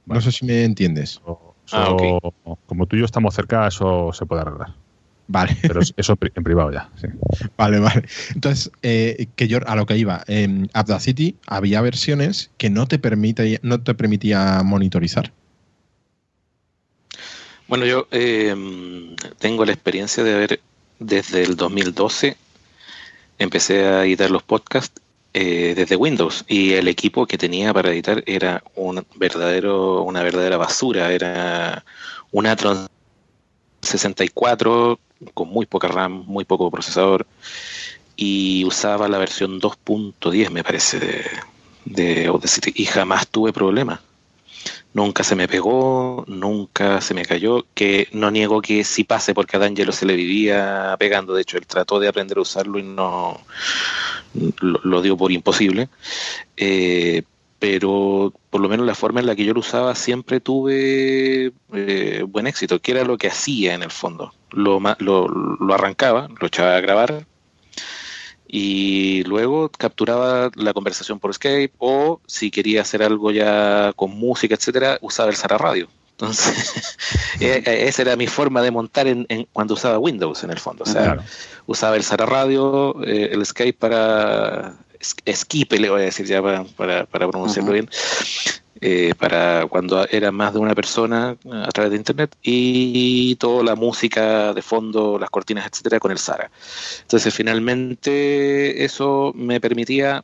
No 0.05 0.21
sé 0.21 0.31
si 0.31 0.45
me 0.45 0.63
entiendes. 0.63 1.11
Eso- 1.11 1.43
Ah. 1.73 1.97
Como 2.65 2.85
tú 2.85 2.95
y 2.95 2.99
yo 2.99 3.05
estamos 3.05 3.35
cerca, 3.35 3.67
eso 3.67 4.13
se 4.13 4.25
puede 4.25 4.41
arreglar. 4.43 4.73
Vale 5.27 5.55
Pero 5.61 5.81
es- 5.81 5.93
eso 5.97 6.17
en 6.21 6.43
privado 6.43 6.71
ya. 6.71 6.89
sí. 6.99 7.07
Vale, 7.57 7.79
vale. 7.79 8.03
Entonces, 8.33 8.71
eh, 8.81 9.27
que 9.35 9.47
yo 9.47 9.59
a 9.67 9.75
lo 9.75 9.85
que 9.85 9.97
iba, 9.97 10.23
en 10.27 10.69
Audacity 10.73 11.35
había 11.45 11.81
versiones 11.81 12.49
que 12.57 12.69
no 12.69 12.87
te 12.87 12.99
permite, 12.99 13.59
no 13.63 13.79
te 13.81 13.93
permitía 13.93 14.61
monitorizar. 14.63 15.31
Bueno, 17.67 17.85
yo 17.85 18.07
eh, 18.11 18.55
tengo 19.39 19.65
la 19.65 19.73
experiencia 19.73 20.23
de 20.23 20.33
haber, 20.33 20.59
desde 20.99 21.43
el 21.43 21.55
2012, 21.57 22.37
empecé 23.39 23.85
a 23.85 24.05
editar 24.05 24.31
los 24.31 24.43
podcasts 24.43 25.01
eh, 25.33 25.73
desde 25.75 25.95
Windows 25.97 26.45
y 26.47 26.73
el 26.73 26.87
equipo 26.87 27.27
que 27.27 27.37
tenía 27.37 27.73
para 27.73 27.91
editar 27.91 28.23
era 28.25 28.63
un 28.75 29.05
verdadero, 29.15 30.01
una 30.03 30.23
verdadera 30.23 30.57
basura, 30.57 31.11
era 31.11 31.83
un 32.31 32.47
Atron 32.47 32.87
64 33.87 34.99
con 35.33 35.49
muy 35.49 35.65
poca 35.65 35.87
RAM, 35.87 36.23
muy 36.27 36.45
poco 36.45 36.69
procesador 36.69 37.25
y 38.15 38.65
usaba 38.65 39.07
la 39.07 39.19
versión 39.19 39.61
2.10 39.61 40.49
me 40.49 40.63
parece 40.63 40.99
de, 40.99 41.25
de 41.85 42.31
y 42.75 42.85
jamás 42.85 43.27
tuve 43.27 43.53
problemas. 43.53 43.99
Nunca 44.93 45.23
se 45.23 45.35
me 45.35 45.47
pegó, 45.47 46.25
nunca 46.27 47.01
se 47.01 47.13
me 47.13 47.23
cayó, 47.23 47.65
que 47.75 48.07
no 48.13 48.31
niego 48.31 48.61
que 48.61 48.83
sí 48.83 49.03
pase 49.03 49.35
porque 49.35 49.55
a 49.55 49.59
D'Angelo 49.59 49.91
se 49.91 50.07
le 50.07 50.15
vivía 50.15 50.95
pegando, 50.97 51.35
de 51.35 51.43
hecho 51.43 51.57
él 51.57 51.67
trató 51.67 51.99
de 51.99 52.07
aprender 52.07 52.39
a 52.39 52.41
usarlo 52.41 52.79
y 52.79 52.83
no 52.83 53.39
lo, 54.59 54.79
lo 54.83 55.01
dio 55.01 55.15
por 55.15 55.31
imposible, 55.31 55.89
Eh, 56.55 57.21
pero 57.59 58.33
por 58.49 58.61
lo 58.61 58.69
menos 58.69 58.85
la 58.85 58.95
forma 58.95 59.19
en 59.19 59.25
la 59.25 59.35
que 59.35 59.45
yo 59.45 59.53
lo 59.53 59.61
usaba 59.61 59.95
siempre 59.95 60.39
tuve 60.39 61.51
eh, 61.73 62.23
buen 62.27 62.47
éxito, 62.47 62.79
que 62.79 62.91
era 62.91 63.03
lo 63.03 63.17
que 63.17 63.27
hacía 63.27 63.73
en 63.73 63.83
el 63.83 63.91
fondo. 63.91 64.33
Lo, 64.51 64.79
lo, 64.99 65.27
lo 65.27 65.73
arrancaba, 65.73 66.27
lo 66.39 66.47
echaba 66.47 66.75
a 66.75 66.81
grabar 66.81 67.25
y 68.47 69.23
luego 69.23 69.69
capturaba 69.69 70.49
la 70.55 70.73
conversación 70.73 71.19
por 71.19 71.33
Skype 71.33 71.73
o 71.79 72.21
si 72.27 72.49
quería 72.49 72.81
hacer 72.81 73.03
algo 73.03 73.31
ya 73.31 73.91
con 73.95 74.11
música, 74.11 74.55
etcétera, 74.55 74.97
usaba 75.01 75.29
el 75.29 75.35
Sara 75.35 75.57
Radio. 75.57 75.89
Entonces, 76.11 76.97
eh, 77.41 77.61
eh, 77.65 77.85
esa 77.87 78.01
era 78.03 78.15
mi 78.15 78.25
forma 78.27 78.61
de 78.61 78.71
montar 78.71 79.05
en, 79.07 79.25
en- 79.29 79.47
cuando 79.51 79.73
usaba 79.73 79.99
Windows 79.99 80.43
en 80.43 80.51
el 80.51 80.59
fondo. 80.59 80.83
O 80.83 80.87
sea, 80.87 81.03
Claro. 81.03 81.23
usaba 81.67 81.95
el 81.97 82.03
Sara 82.03 82.25
Radio, 82.25 82.95
eh, 83.03 83.29
el 83.33 83.45
Skype 83.45 83.77
para 83.77 84.77
es- 84.99 85.15
Skype, 85.41 85.79
le 85.79 85.89
voy 85.89 86.01
a 86.01 86.05
decir 86.05 86.25
ya 86.25 86.41
para, 86.41 86.63
para, 86.63 87.05
para 87.05 87.27
pronunciarlo 87.27 87.71
bien, 87.73 87.89
eh, 88.81 89.13
para 89.17 89.65
cuando 89.67 90.07
era 90.09 90.31
más 90.31 90.53
de 90.53 90.59
una 90.59 90.75
persona 90.75 91.35
a 91.51 91.69
través 91.69 91.91
de 91.91 91.97
internet 91.97 92.35
y 92.43 93.35
toda 93.35 93.63
la 93.63 93.75
música 93.75 94.53
de 94.53 94.61
fondo, 94.61 95.17
las 95.19 95.29
cortinas, 95.29 95.65
etcétera, 95.65 95.99
con 95.99 96.11
el 96.11 96.17
Sara. 96.19 96.49
Entonces, 97.01 97.33
finalmente, 97.33 98.83
eso 98.83 99.31
me 99.35 99.59
permitía 99.59 100.23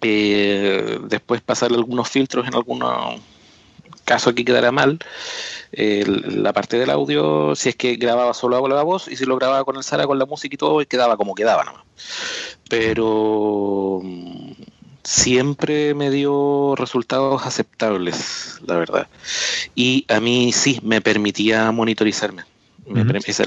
eh, 0.00 0.98
después 1.04 1.42
pasar 1.42 1.70
algunos 1.72 2.08
filtros 2.08 2.46
en 2.48 2.54
algunos 2.54 3.20
casos 4.04 4.34
que 4.34 4.44
quedara 4.44 4.72
mal. 4.72 4.98
eh, 5.72 6.04
la 6.06 6.52
parte 6.52 6.78
del 6.78 6.90
audio, 6.90 7.54
si 7.56 7.70
es 7.70 7.76
que 7.76 7.96
grababa 7.96 8.34
solo 8.34 8.60
con 8.60 8.74
la 8.74 8.82
voz 8.82 9.08
y 9.08 9.16
si 9.16 9.24
lo 9.24 9.36
grababa 9.36 9.64
con 9.64 9.76
el 9.76 9.82
Sara, 9.82 10.06
con 10.06 10.18
la 10.18 10.26
música 10.26 10.54
y 10.54 10.58
todo, 10.58 10.84
quedaba 10.86 11.16
como 11.16 11.34
quedaba 11.34 11.64
nomás. 11.64 11.82
Pero 12.68 14.00
mm, 14.02 14.52
siempre 15.02 15.94
me 15.94 16.10
dio 16.10 16.74
resultados 16.76 17.46
aceptables, 17.46 18.58
la 18.66 18.76
verdad. 18.76 19.08
Y 19.74 20.04
a 20.08 20.20
mí 20.20 20.52
sí 20.52 20.78
me 20.82 21.00
permitía 21.00 21.70
monitorizarme. 21.72 22.42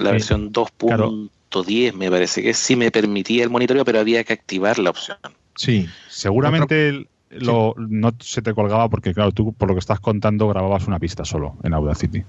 La 0.06 0.12
versión 0.12 0.52
2.10, 0.52 1.94
me 1.94 2.10
parece 2.10 2.42
que 2.42 2.54
sí 2.54 2.76
me 2.76 2.90
permitía 2.92 3.44
el 3.44 3.50
monitoreo, 3.50 3.86
pero 3.86 4.00
había 4.00 4.24
que 4.24 4.34
activar 4.34 4.80
la 4.80 4.90
opción. 4.90 5.18
Sí. 5.56 5.88
Seguramente 6.10 6.90
el- 6.90 7.08
lo, 7.40 7.76
no 7.78 8.12
se 8.20 8.42
te 8.42 8.54
colgaba 8.54 8.90
porque, 8.90 9.14
claro, 9.14 9.32
tú 9.32 9.54
por 9.54 9.68
lo 9.68 9.76
que 9.76 9.80
estás 9.80 10.00
contando 10.00 10.48
grababas 10.48 10.88
una 10.88 11.00
pista 11.00 11.26
solo 11.26 11.56
en 11.64 11.74
Audacity. 11.74 12.24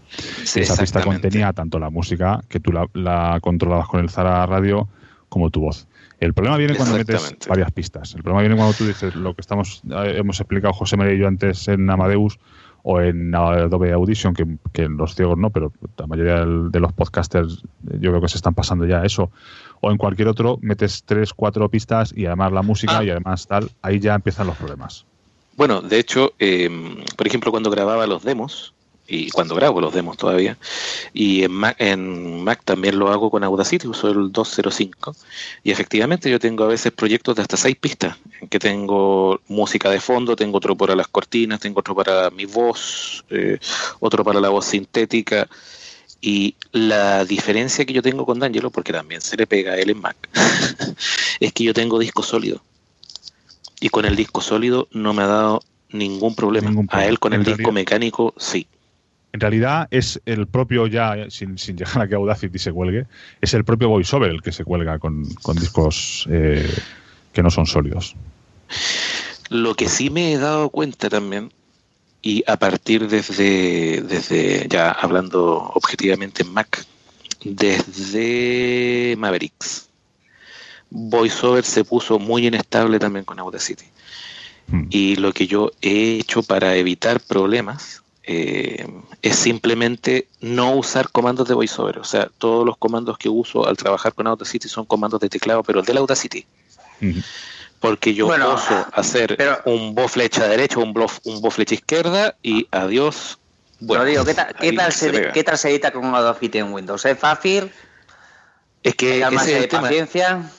Sí, 0.45 0.61
Esa 0.61 0.77
pista 0.77 1.03
contenía 1.03 1.53
tanto 1.53 1.79
la 1.79 1.91
música, 1.91 2.43
que 2.49 2.61
tú 2.61 2.73
la, 2.73 2.89
la 2.95 3.39
controlabas 3.41 3.89
con 3.89 4.01
el 4.01 4.11
Zara 4.11 4.45
Radio, 4.47 4.89
como 5.29 5.51
tu 5.51 5.61
voz. 5.61 5.87
El 6.19 6.33
problema 6.33 6.57
viene 6.57 6.75
cuando 6.75 6.97
metes 6.97 7.37
varias 7.47 7.73
pistas. 7.73 8.15
El 8.15 8.23
problema 8.23 8.41
viene 8.41 8.57
cuando 8.57 8.75
tú 8.75 8.87
dices 8.87 9.15
lo 9.15 9.35
que 9.35 9.43
estamos 9.43 9.83
eh, 9.91 10.15
hemos 10.17 10.41
explicado 10.41 10.73
José 10.73 10.97
María 10.97 11.15
y 11.15 11.19
yo 11.19 11.29
antes 11.29 11.69
en 11.69 11.89
Amadeus 11.91 12.39
o 12.89 13.01
en 13.01 13.35
Adobe 13.35 13.93
Audition, 13.93 14.33
que, 14.33 14.47
que 14.73 14.89
los 14.89 15.17
ciegos 15.17 15.37
no, 15.37 15.51
pero 15.51 15.73
la 15.99 16.07
mayoría 16.07 16.47
de 16.47 16.79
los 16.79 16.93
podcasters 16.93 17.65
yo 17.83 18.11
creo 18.11 18.21
que 18.21 18.29
se 18.29 18.37
están 18.37 18.55
pasando 18.55 18.87
ya 18.87 19.01
a 19.01 19.05
eso. 19.05 19.29
O 19.81 19.91
en 19.91 19.99
cualquier 19.99 20.29
otro, 20.29 20.59
metes 20.63 21.03
tres, 21.05 21.35
cuatro 21.35 21.69
pistas 21.69 22.15
y 22.17 22.27
además 22.27 22.53
la 22.53 22.63
música 22.63 22.99
Ah. 22.99 23.05
y 23.05 23.11
además 23.11 23.49
tal, 23.49 23.69
ahí 23.83 23.99
ya 23.99 24.15
empiezan 24.15 24.47
los 24.47 24.57
problemas. 24.57 25.05
Bueno, 25.57 25.83
de 25.83 25.99
hecho, 25.99 26.35
eh, 26.39 26.71
por 27.17 27.27
ejemplo, 27.27 27.51
cuando 27.51 27.71
grababa 27.71 28.07
los 28.07 28.23
demos, 28.23 28.73
y 29.09 29.31
cuando 29.31 29.55
grabo 29.55 29.81
los 29.81 29.95
demos 29.95 30.17
todavía, 30.17 30.59
y 31.13 31.45
en 31.45 31.53
Mac, 31.53 31.77
en 31.79 32.43
Mac 32.43 32.63
también 32.65 32.99
lo 32.99 33.09
hago 33.09 33.31
con 33.31 33.45
Audacity, 33.45 33.87
uso 33.87 34.09
el 34.09 34.33
205, 34.33 35.15
y 35.63 35.71
efectivamente 35.71 36.31
yo 36.31 36.39
tengo 36.39 36.65
a 36.65 36.69
veces 36.69 36.93
proyectos 36.93 37.37
de 37.37 37.43
hasta 37.43 37.57
seis 37.57 37.77
pistas, 37.77 38.17
en 38.41 38.49
que 38.49 38.59
tengo 38.59 39.41
música 39.49 39.91
de 39.91 40.01
fondo, 40.01 40.37
tengo 40.37 40.59
otro 40.59 40.77
para 40.77 40.97
las 40.97 41.09
cortinas, 41.09 41.61
tengo 41.61 41.81
otro 41.81 41.95
para 41.95 42.31
mi 42.31 42.45
voz, 42.47 43.25
eh, 43.31 43.59
otro 44.01 44.25
para 44.25 44.41
la 44.41 44.49
voz 44.49 44.67
sintética, 44.67 45.49
y 46.21 46.57
la 46.73 47.25
diferencia 47.25 47.85
que 47.85 47.93
yo 47.93 48.03
tengo 48.03 48.27
con 48.27 48.39
D'Angelo, 48.39 48.71
porque 48.71 48.93
también 48.93 49.21
se 49.21 49.37
le 49.37 49.47
pega 49.47 49.73
a 49.73 49.77
él 49.77 49.91
en 49.91 50.01
Mac, 50.01 50.17
es 51.41 51.53
que 51.53 51.65
yo 51.65 51.75
tengo 51.75 51.99
disco 51.99 52.23
sólido. 52.23 52.63
Y 53.79 53.91
con 53.91 54.07
el 54.07 54.17
disco 54.17 54.41
sólido 54.41 54.89
no 54.91 55.13
me 55.13 55.23
ha 55.23 55.27
dado 55.27 55.63
ningún 55.91 56.35
problema. 56.35 56.71
Ningún 56.71 56.89
A 56.91 57.05
él 57.07 57.19
con 57.19 57.35
el 57.35 57.45
disco 57.45 57.73
mecánico, 57.73 58.35
sí. 58.39 58.67
En 59.33 59.41
realidad 59.41 59.89
es 59.91 60.21
el 60.25 60.47
propio, 60.47 60.87
ya 60.87 61.27
sin, 61.29 61.59
sin 61.59 61.77
llegar 61.77 62.03
a 62.03 62.09
que 62.09 62.15
Audacity 62.15 62.59
se 62.59 62.73
cuelgue, 62.73 63.07
es 63.41 63.53
el 63.55 63.65
propio 63.65 63.89
VoiceOver 63.89 64.31
el 64.31 64.43
que 64.43 64.53
se 64.53 64.65
cuelga 64.65 64.99
con, 64.99 65.25
con 65.43 65.57
discos 65.57 66.27
eh, 66.31 66.69
que 67.33 67.43
no 67.43 67.51
son 67.51 67.67
sólidos. 67.67 68.17
Lo 69.51 69.75
que 69.75 69.89
sí 69.89 70.11
me 70.11 70.33
he 70.33 70.39
dado 70.39 70.71
cuenta 70.71 71.09
también, 71.09 71.53
y 72.23 72.43
a 72.47 72.57
partir 72.57 73.09
desde, 73.09 74.03
desde 74.03 74.67
ya 74.69 74.91
hablando 74.91 75.71
objetivamente 75.75 76.43
en 76.43 76.53
Mac, 76.53 76.85
desde 77.45 79.15
Mavericks, 79.19 79.89
VoiceOver 80.91 81.65
se 81.65 81.85
puso 81.85 82.19
muy 82.19 82.47
inestable 82.47 82.99
también 82.99 83.25
con 83.25 83.39
Audacity. 83.39 83.85
Hmm. 84.69 84.87
Y 84.91 85.17
lo 85.17 85.33
que 85.33 85.47
yo 85.47 85.73
he 85.81 86.19
hecho 86.19 86.43
para 86.43 86.75
evitar 86.77 87.21
problemas 87.21 88.03
eh, 88.27 88.87
es 89.23 89.37
simplemente 89.37 90.27
no 90.41 90.75
usar 90.75 91.11
comandos 91.11 91.47
de 91.49 91.55
VoiceOver. 91.55 91.99
O 91.99 92.05
sea, 92.05 92.29
todos 92.39 92.67
los 92.67 92.77
comandos 92.77 93.19
que 93.19 93.29
uso 93.29 93.67
al 93.67 93.77
trabajar 93.77 94.13
con 94.15 94.27
Audacity 94.27 94.69
son 94.69 94.85
comandos 94.85 95.21
de 95.21 95.29
teclado, 95.29 95.63
pero 95.63 95.83
del 95.83 95.97
Audacity. 95.99 96.45
Porque 97.81 98.15
yo 98.15 98.27
Bueno, 98.27 98.55
oso 98.55 98.87
hacer 98.93 99.37
pero- 99.37 99.61
un 99.67 99.95
bo 99.95 100.09
flecha 100.09 100.49
derecha, 100.49 100.79
un 100.79 100.93
bo, 100.93 101.07
un 101.25 101.41
bo 101.41 101.51
flecha 101.51 101.75
izquierda 101.75 102.35
y 102.43 102.67
adiós. 102.71 103.39
Bueno, 103.79 104.05
digo, 104.05 104.25
¿qué 104.25 104.35
tal, 104.35 104.55
qué 104.61 104.73
tal 104.73 104.93
se 104.93 105.11
se. 105.11 105.33
¿qué 105.33 105.45
tal 105.45 105.59
se 105.59 105.71
edita 105.71 105.93
con 105.93 106.05
Audacity 106.15 106.59
en 106.59 106.73
Windows? 106.73 107.05
¿Es 107.05 107.19
fácil? 107.19 107.71
Es 108.83 108.95
que 108.95 109.23
¿Hay 109.25 109.35
más 109.35 109.45
ese 109.45 109.53
es 109.53 109.59
de 109.59 109.65
el 109.65 109.69
tema. 109.71 109.83
paciencia? 109.83 110.51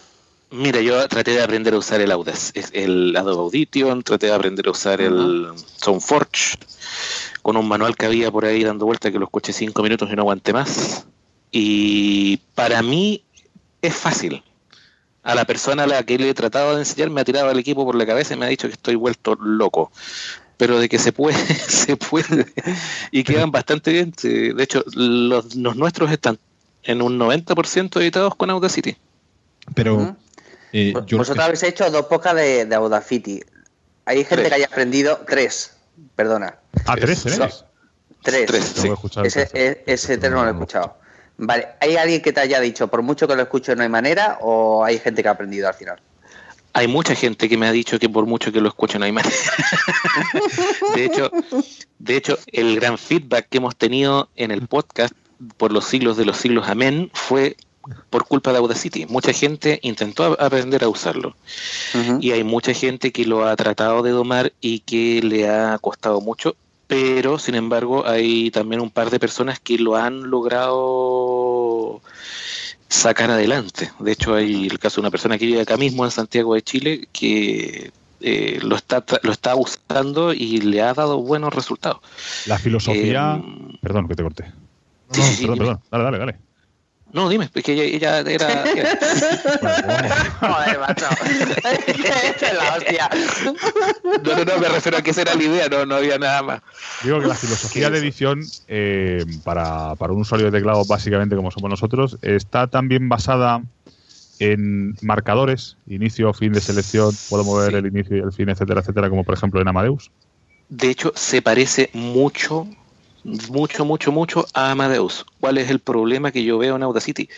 Mira, 0.52 0.80
yo 0.80 1.06
traté 1.10 1.32
de 1.32 1.42
aprender 1.44 1.74
a 1.74 1.78
usar 1.80 2.00
el 2.00 2.12
Audacity, 2.12 2.62
el 2.72 3.16
Adobe 3.18 3.42
Audition, 3.42 4.02
traté 4.04 4.28
de 4.28 4.34
aprender 4.34 4.68
a 4.68 4.72
usar 4.72 5.02
el 5.02 5.50
SoundForge 5.78 6.58
con 7.48 7.56
un 7.56 7.66
manual 7.66 7.96
que 7.96 8.06
había 8.06 8.30
por 8.30 8.44
ahí 8.44 8.62
dando 8.62 8.86
vuelta 8.86 9.10
que 9.10 9.18
lo 9.18 9.24
escuché 9.24 9.54
cinco 9.54 9.82
minutos 9.82 10.10
y 10.12 10.18
no 10.18 10.24
aguanté 10.24 10.52
más. 10.52 11.08
Y 11.50 12.42
para 12.56 12.82
mí 12.82 13.24
es 13.82 13.96
fácil. 13.96 14.44
a 15.24 15.34
la 15.34 15.46
persona 15.46 15.84
a 15.84 15.88
la 15.88 16.04
que 16.04 16.18
le 16.18 16.30
he 16.30 16.34
tratado 16.34 16.74
de 16.74 16.82
enseñar 16.82 17.10
me 17.10 17.22
ha 17.22 17.24
tirado 17.24 17.50
el 17.50 17.58
equipo 17.58 17.86
por 17.86 17.96
la 17.96 18.06
cabeza 18.06 18.34
y 18.34 18.38
me 18.38 18.48
ha 18.48 18.50
dicho 18.50 18.68
que 18.68 18.74
estoy 18.74 18.96
vuelto 18.96 19.36
loco. 19.36 19.94
Pero 20.58 20.78
de 20.78 20.90
que 20.90 21.00
se 21.00 21.14
puede, 21.14 21.38
se 21.70 21.96
puede. 21.96 22.48
Y 23.12 23.24
quedan 23.24 23.50
bastante 23.50 23.94
bien. 23.94 24.14
De 24.22 24.62
hecho, 24.62 24.84
los, 24.94 25.56
los 25.56 25.78
nuestros 25.78 26.12
están 26.12 26.38
en 26.84 27.02
un 27.02 27.18
90% 27.18 28.02
editados 28.02 28.36
con 28.36 28.50
Audacity. 28.50 28.98
Pero 29.74 30.18
eh, 30.74 30.94
yo 31.06 31.18
Vosotros 31.18 31.46
habéis 31.46 31.64
hecho 31.64 31.90
dos 31.92 32.08
pocas 32.08 32.36
de, 32.36 32.66
de 32.66 32.76
Audacity. 32.76 33.40
Hay 34.04 34.18
gente 34.26 34.36
Tres. 34.36 34.50
que 34.50 34.56
haya 34.56 34.66
aprendido 34.66 35.22
tres. 35.26 35.77
Perdona. 36.16 36.58
Ah, 36.86 36.96
tres. 36.96 37.24
Tres. 37.24 37.66
Tres, 38.24 38.74
sí. 38.76 38.90
Ese, 39.24 39.46
tercero. 39.46 39.50
e- 39.54 39.84
ese 39.86 40.18
termo 40.18 40.38
no 40.38 40.44
lo 40.44 40.50
he 40.50 40.54
escuchado. 40.54 40.98
Vale, 41.38 41.68
¿hay 41.80 41.96
alguien 41.98 42.22
que 42.22 42.34
te 42.34 42.40
haya 42.40 42.60
dicho, 42.60 42.88
por 42.88 43.02
mucho 43.04 43.28
que 43.28 43.36
lo 43.36 43.44
escuche 43.44 43.76
no 43.76 43.84
hay 43.84 43.90
manera, 43.90 44.38
o 44.42 44.84
hay 44.84 44.98
gente 45.00 45.22
que 45.22 45.30
ha 45.30 45.32
aprendido 45.32 45.68
al 45.68 45.76
final? 45.76 46.02
Hay 46.74 46.88
mucha 46.88 47.16
gente 47.16 47.48
que 47.48 47.58
me 47.58 47.68
ha 47.68 47.72
dicho 47.72 48.00
que 48.00 48.10
por 48.10 48.26
mucho 48.26 48.52
que 48.52 48.60
lo 48.60 48.70
escuchen 48.70 49.00
no 49.00 49.06
hay 49.06 49.12
manera. 49.12 49.36
de 50.96 51.06
hecho, 51.06 51.32
de 52.00 52.16
hecho, 52.18 52.38
el 52.52 52.76
gran 52.76 52.98
feedback 52.98 53.48
que 53.50 53.58
hemos 53.58 53.76
tenido 53.76 54.30
en 54.36 54.52
el 54.52 54.68
podcast 54.68 55.14
por 55.58 55.72
los 55.72 55.86
siglos 55.86 56.18
de 56.18 56.26
los 56.26 56.38
siglos 56.38 56.68
amén 56.68 57.10
fue 57.14 57.56
por 58.10 58.26
culpa 58.26 58.52
de 58.52 58.58
Audacity. 58.60 59.06
Mucha 59.06 59.34
gente 59.34 59.80
intentó 59.84 60.36
aprender 60.42 60.84
a 60.84 60.90
usarlo 60.90 61.36
y 62.22 62.32
hay 62.32 62.44
mucha 62.44 62.74
gente 62.74 63.12
que 63.12 63.26
lo 63.26 63.46
ha 63.48 63.56
tratado 63.56 64.02
de 64.04 64.12
domar 64.12 64.54
y 64.62 64.80
que 64.80 65.22
le 65.22 65.50
ha 65.50 65.78
costado 65.80 66.22
mucho, 66.22 66.56
pero 66.88 67.38
sin 67.40 67.56
embargo 67.56 68.06
hay 68.08 68.50
también 68.52 68.82
un 68.82 68.90
par 68.92 69.10
de 69.10 69.20
personas 69.20 69.60
que 69.60 69.78
lo 69.78 69.96
han 69.96 70.30
logrado 70.30 72.02
sacar 72.90 73.32
adelante. 73.32 73.92
De 74.00 74.12
hecho, 74.14 74.36
hay 74.36 74.68
el 74.68 74.80
caso 74.80 74.96
de 74.96 75.02
una 75.02 75.12
persona 75.12 75.38
que 75.38 75.46
vive 75.46 75.62
acá 75.62 75.78
mismo 75.78 76.06
en 76.06 76.12
Santiago 76.12 76.54
de 76.56 76.62
Chile 76.62 77.08
que 77.12 77.92
eh, 78.22 78.60
lo 78.64 78.76
está 78.76 79.06
tra- 79.06 79.20
lo 79.24 79.32
está 79.32 79.56
usando 79.56 80.34
y 80.34 80.60
le 80.62 80.82
ha 80.82 80.94
dado 80.94 81.20
buenos 81.22 81.54
resultados. 81.54 82.00
La 82.48 82.58
filosofía. 82.58 83.36
Eh, 83.36 83.78
Perdón, 83.82 84.08
que 84.08 84.16
te 84.16 84.24
corté. 84.24 84.46
Sí, 85.12 85.22
sí, 85.22 85.36
sí, 85.36 85.42
perdón, 85.42 85.58
perdón. 85.60 85.80
Dale, 85.92 86.04
dale, 86.04 86.18
dale. 86.18 86.38
No, 87.14 87.30
dime, 87.30 87.50
es 87.54 87.64
que 87.64 87.74
ella, 87.74 87.84
ella 87.84 88.20
era... 88.32 88.64
Joder, 90.40 90.80
macho. 90.80 91.06
Esta 91.56 92.48
es 92.48 92.54
la 92.54 92.76
hostia. 92.76 93.10
No, 94.24 94.36
no, 94.36 94.46
no, 94.46 94.58
me 94.60 94.68
refiero 94.68 94.98
a 94.98 95.02
que 95.02 95.12
esa 95.12 95.22
era 95.22 95.36
la 95.36 95.44
idea, 95.44 95.70
no, 95.70 95.86
no 95.86 95.96
había 95.96 96.18
nada 96.18 96.44
más. 96.44 96.62
Digo 97.04 97.20
que 97.22 97.28
la 97.28 97.36
filosofía 97.36 97.90
de 97.90 98.00
edición 98.00 98.42
eh, 98.68 99.24
para, 99.44 99.96
para 99.96 100.14
un 100.14 100.22
usuario 100.22 100.52
de 100.52 100.58
teclado, 100.60 100.84
básicamente 100.86 101.36
como 101.36 101.50
somos 101.52 101.70
nosotros, 101.70 102.18
está 102.22 102.68
también 102.68 103.08
basada 103.10 103.62
en 104.40 104.96
marcadores, 105.02 105.78
inicio, 105.88 106.32
fin 106.34 106.54
de 106.54 106.62
selección, 106.62 107.16
puedo 107.30 107.44
mover 107.44 107.72
Sí. 107.72 107.78
el 107.78 107.86
inicio 107.88 108.18
y 108.18 108.20
el 108.20 108.32
fin, 108.34 108.50
etcétera, 108.50 108.82
etcétera, 108.82 109.10
como 109.10 109.24
por 109.24 109.34
ejemplo 109.34 109.60
en 109.62 109.68
Amadeus. 109.68 110.12
De 110.70 110.90
hecho, 110.90 111.12
se 111.16 111.42
parece 111.42 111.90
mucho, 111.94 112.68
mucho, 113.50 113.86
mucho, 113.86 114.12
mucho 114.12 114.48
a 114.54 114.72
Amadeus. 114.72 115.26
¿Cuál 115.40 115.58
es 115.58 115.70
el 115.70 115.80
problema 115.80 116.32
que 116.32 116.44
yo 116.44 116.58
veo 116.58 116.76
en 116.76 116.84
Audacity? 116.84 117.30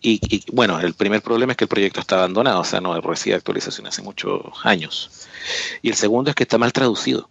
Y, 0.00 0.20
y, 0.34 0.44
bueno, 0.52 0.78
el 0.78 0.94
primer 0.94 1.22
problema 1.22 1.52
es 1.52 1.56
que 1.56 1.64
el 1.64 1.68
proyecto 1.68 2.00
está 2.00 2.16
abandonado, 2.16 2.60
o 2.60 2.64
sea, 2.64 2.80
no 2.80 3.00
recibe 3.00 3.34
actualización 3.34 3.86
hace 3.88 4.02
muchos 4.02 4.40
años. 4.62 5.28
Y 5.82 5.88
el 5.88 5.96
segundo 5.96 6.30
es 6.30 6.36
que 6.36 6.44
está 6.44 6.56
mal 6.56 6.72
traducido. 6.72 7.28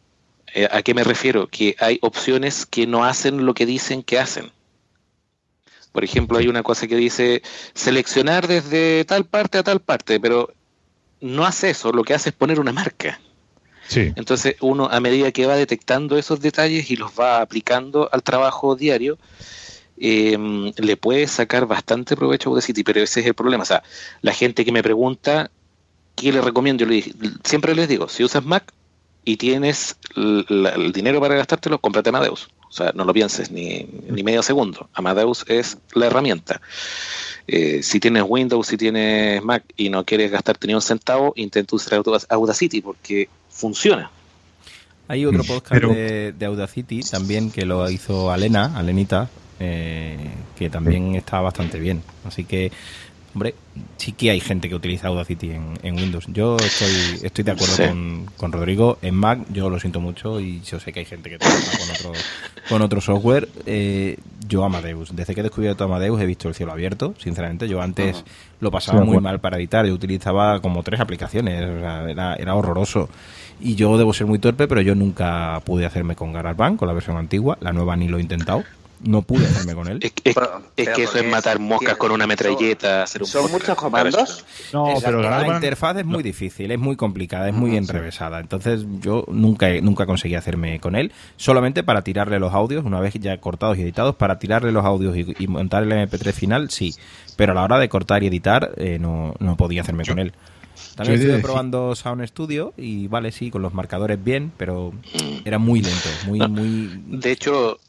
Eh, 0.54 0.68
¿A 0.70 0.82
qué 0.82 0.94
me 0.94 1.04
refiero? 1.04 1.48
Que 1.48 1.76
hay 1.80 1.98
opciones 2.02 2.66
que 2.66 2.88
no 2.88 3.06
hacen 3.06 3.46
lo 3.46 3.54
que 3.54 3.66
dicen 3.66 4.04
que 4.04 4.20
hacen. 4.20 4.52
Por 5.94 6.04
ejemplo, 6.04 6.38
hay 6.38 6.48
una 6.48 6.64
cosa 6.64 6.88
que 6.88 6.96
dice 6.96 7.42
seleccionar 7.74 8.48
desde 8.48 9.06
tal 9.06 9.26
parte 9.26 9.58
a 9.58 9.64
tal 9.64 9.80
parte, 9.80 10.20
pero 10.20 10.52
no 11.22 11.46
hace 11.46 11.70
eso, 11.70 11.92
lo 11.92 12.04
que 12.04 12.14
hace 12.14 12.30
es 12.30 12.36
poner 12.36 12.60
una 12.60 12.74
marca. 12.74 13.20
Sí, 13.88 14.12
Entonces 14.16 14.56
uno 14.60 14.90
a 14.92 15.00
medida 15.00 15.32
que 15.32 15.46
va 15.46 15.56
detectando 15.56 16.18
esos 16.18 16.42
detalles 16.42 16.92
y 16.92 16.98
los 16.98 17.12
va 17.18 17.42
aplicando 17.42 18.10
al 18.12 18.22
trabajo 18.22 18.76
diario, 18.76 19.18
eh, 20.00 20.38
le 20.78 20.98
puede 20.98 21.28
sacar 21.28 21.66
bastante 21.66 22.16
provecho 22.16 22.50
a 22.50 22.52
Audacity, 22.52 22.84
pero 22.84 23.02
ese 23.02 23.22
es 23.22 23.26
el 23.26 23.34
problema. 23.34 23.64
O 23.64 23.66
sea, 23.66 23.84
la 24.22 24.34
gente 24.34 24.66
que 24.66 24.72
me 24.72 24.84
pregunta 24.84 25.50
qué 26.16 26.32
le 26.32 26.42
recomiendo, 26.42 26.86
yo 26.86 27.02
siempre 27.44 27.76
les 27.76 27.88
digo, 27.88 28.10
si 28.10 28.24
usas 28.24 28.44
Mac 28.44 28.74
y 29.24 29.38
tienes 29.38 29.98
el 30.16 30.92
dinero 30.94 31.20
para 31.20 31.36
gastártelo, 31.36 31.80
cómprate 31.80 32.10
Amadeus. 32.10 32.50
O 32.70 32.72
sea, 32.72 32.92
no 32.94 33.06
lo 33.06 33.14
pienses 33.14 33.52
ni, 33.52 33.88
ni 34.10 34.24
medio 34.24 34.44
segundo. 34.44 34.90
Amadeus 34.94 35.46
es 35.48 35.78
la 35.94 36.08
herramienta. 36.08 36.62
Eh, 37.48 37.82
si 37.82 38.00
tienes 38.00 38.24
Windows, 38.28 38.68
si 38.68 38.78
tienes 38.78 39.44
Mac 39.44 39.64
y 39.78 39.90
no 39.90 40.04
quieres 40.06 40.32
gastarte 40.32 40.68
ni 40.68 40.74
un 40.74 40.82
centavo, 40.82 41.34
intenta 41.36 41.76
usar 41.76 42.02
Audacity 42.30 42.82
porque 42.82 43.30
funciona. 43.58 44.12
Hay 45.10 45.26
otro 45.26 45.44
podcast 45.44 45.72
Pero- 45.74 45.90
de, 45.94 46.34
de 46.34 46.46
Audacity 46.46 47.00
también 47.02 47.50
que 47.52 47.66
lo 47.66 47.90
hizo 47.90 48.30
Alena, 48.32 48.78
Alenita, 48.78 49.30
eh, 49.60 50.18
que 50.58 50.70
también 50.70 51.16
está 51.16 51.40
bastante 51.40 51.80
bien. 51.80 52.04
Así 52.26 52.44
que, 52.44 52.72
hombre, 53.34 53.56
sí 53.96 54.12
que 54.12 54.32
hay 54.32 54.42
gente 54.42 54.68
que 54.68 54.76
utiliza 54.76 55.08
Audacity 55.08 55.52
en, 55.52 55.80
en 55.82 55.96
Windows. 55.96 56.26
Yo 56.28 56.58
estoy, 56.58 57.22
estoy 57.26 57.44
de 57.46 57.52
acuerdo 57.52 57.74
Sí. 57.76 57.84
con, 57.88 58.26
con 58.36 58.52
Rodrigo. 58.52 58.98
En 59.02 59.16
Mac 59.16 59.40
yo 59.54 59.70
lo 59.70 59.80
siento 59.80 60.02
mucho 60.02 60.42
y 60.42 60.60
yo 60.62 60.78
sé 60.80 60.92
que 60.92 61.00
hay 61.00 61.06
gente 61.06 61.30
que 61.30 61.38
trabaja 61.40 61.78
con 61.78 61.90
otro, 61.96 62.12
con 62.68 62.82
otro 62.82 63.00
software. 63.00 63.48
Eh, 63.66 64.18
yo 64.46 64.66
Amadeus. 64.66 65.16
Desde 65.16 65.34
que 65.34 65.40
he 65.40 65.44
descubierto 65.44 65.86
Amadeus 65.86 66.20
he 66.22 66.26
visto 66.26 66.50
el 66.50 66.54
cielo 66.54 66.74
abierto, 66.74 67.14
sinceramente. 67.18 67.70
Yo 67.70 67.82
antes 67.82 68.26
lo 68.60 68.72
pasaba 68.72 69.00
Sí, 69.00 69.06
muy 69.06 69.14
bueno. 69.16 69.30
mal 69.30 69.40
para 69.40 69.56
editar. 69.58 69.86
Yo 69.86 69.94
utilizaba 69.94 70.62
como 70.62 70.84
tres 70.84 71.00
aplicaciones. 71.00 71.64
o 71.64 71.80
sea, 71.80 72.10
era, 72.10 72.36
era 72.36 72.56
horroroso. 72.56 73.10
Y 73.60 73.76
yo 73.76 73.98
debo 73.98 74.14
ser 74.14 74.28
muy 74.28 74.40
torpe, 74.40 74.68
pero 74.68 74.82
yo 74.82 74.94
nunca 74.96 75.60
pude 75.66 75.86
hacerme 75.86 76.16
con 76.16 76.32
GarageBand, 76.34 76.78
con 76.78 76.88
la 76.88 76.94
versión 76.94 77.18
antigua. 77.18 77.58
La 77.62 77.74
nueva 77.74 77.96
ni 77.96 78.08
lo 78.08 78.18
he 78.18 78.22
intentado. 78.22 78.64
No 79.04 79.22
pude 79.22 79.46
hacerme 79.46 79.76
con 79.76 79.88
él. 79.88 80.00
Es, 80.02 80.12
es- 80.24 80.34
Pero- 80.34 80.62
es 80.76 80.90
que 80.90 81.04
eso 81.04 81.20
es 81.20 81.26
matar 81.30 81.60
moscas 81.60 81.98
con 81.98 82.12
una 82.12 82.26
metralleta. 82.26 83.04
hacer 83.04 83.22
un 83.22 83.28
¿Son 83.28 83.44
podcast. 83.44 83.62
muchos 83.62 83.78
comandos? 83.78 84.46
no, 84.74 84.88
Exacto, 84.90 85.06
pero 85.06 85.22
la 85.22 85.30
GarageBand- 85.42 85.56
interfaz 85.56 85.98
es 85.98 86.06
muy 86.06 86.24
difícil, 86.24 86.72
es 86.72 86.80
muy 86.80 86.96
complicada, 86.96 87.48
es 87.48 87.54
muy 87.54 87.78
enrevesada. 87.78 88.40
Entonces 88.40 88.86
yo 89.02 89.24
nunca, 89.28 89.68
nunca 89.84 90.08
conseguí 90.08 90.34
hacerme 90.34 90.80
con 90.80 90.96
él, 90.96 91.12
solamente 91.36 91.84
para 91.84 92.02
tirarle 92.04 92.40
los 92.40 92.54
audios, 92.56 92.86
una 92.86 93.00
vez 93.00 93.14
ya 93.16 93.38
cortados 93.40 93.78
y 93.78 93.84
editados, 93.84 94.16
para 94.16 94.40
tirarle 94.40 94.72
los 94.72 94.84
audios 94.84 95.16
y, 95.16 95.36
y 95.38 95.48
montar 95.48 95.84
el 95.84 95.92
MP3 95.92 96.34
final, 96.34 96.70
sí. 96.72 96.96
Pero 97.36 97.52
a 97.52 97.56
la 97.56 97.64
hora 97.64 97.78
de 97.78 97.90
cortar 97.90 98.24
y 98.24 98.28
editar, 98.28 98.72
eh, 98.78 98.98
no, 99.00 99.36
no 99.38 99.56
podía 99.58 99.82
hacerme 99.82 100.06
con 100.06 100.18
él. 100.18 100.34
También 100.96 100.98
yo 100.98 101.04
he 101.04 101.08
de 101.08 101.16
estuve 101.16 101.32
decir- 101.38 101.42
probando 101.44 101.96
Sound 101.96 102.26
Studio 102.28 102.74
y 102.78 103.08
vale, 103.08 103.32
sí, 103.32 103.50
con 103.52 103.62
los 103.62 103.74
marcadores 103.74 104.24
bien, 104.24 104.52
pero 104.58 104.94
era 105.46 105.58
muy 105.60 105.82
lento, 105.82 106.10
muy, 106.26 106.40
No, 106.40 106.50
muy... 106.50 107.02
De 107.08 107.32
hecho, 107.32 107.80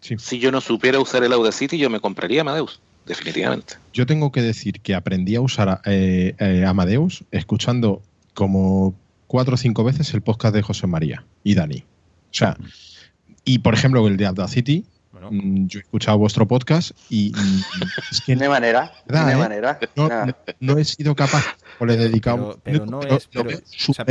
Sí. 0.00 0.16
si 0.18 0.38
yo 0.38 0.50
no 0.50 0.60
supiera 0.60 0.98
usar 0.98 1.22
el 1.24 1.32
Audacity, 1.32 1.76
yo 1.76 1.90
me 1.90 2.00
compraría 2.00 2.40
Amadeus, 2.40 2.80
definitivamente. 3.06 3.74
Yo 3.92 4.06
tengo 4.06 4.32
que 4.32 4.40
decir 4.40 4.80
que 4.80 4.94
aprendí 4.94 5.36
a 5.36 5.40
usar 5.42 5.80
eh, 5.84 6.34
eh, 6.38 6.64
Amadeus 6.66 7.24
escuchando 7.30 8.00
como 8.32 8.94
cuatro 9.26 9.54
o 9.54 9.56
cinco 9.58 9.84
veces 9.84 10.12
el 10.14 10.22
podcast 10.22 10.54
de 10.54 10.62
José 10.62 10.86
María 10.86 11.24
y 11.44 11.54
Dani. 11.54 11.84
O 12.30 12.32
sea, 12.34 12.56
y 13.44 13.58
por 13.58 13.74
ejemplo 13.74 14.06
el 14.08 14.16
de 14.16 14.26
Audacity, 14.26 14.84
Bueno, 15.12 15.28
mm, 15.32 15.66
yo 15.66 15.80
he 15.80 15.82
escuchado 15.82 16.16
vuestro 16.18 16.46
podcast 16.48 16.92
y 17.10 17.32
es 18.10 18.20
que 18.22 18.36
De 18.36 18.48
manera. 18.48 18.92
¿Verdad, 19.06 19.26
De 19.26 19.32
eh? 19.32 19.36
manera. 19.36 19.78
no, 19.96 20.08
no- 20.08 20.36
no 20.60 20.78
he 20.78 20.84
sido 20.84 21.14
capaz 21.14 21.44
o 21.80 21.86
le 21.86 21.94
he 21.94 21.96
dedicado 21.96 22.58
Pero- 22.62 22.84
pero 22.84 22.86
no 22.86 23.00
es- 23.02 23.28
pero- 23.32 23.48
o 23.50 23.92
sea, 23.94 24.04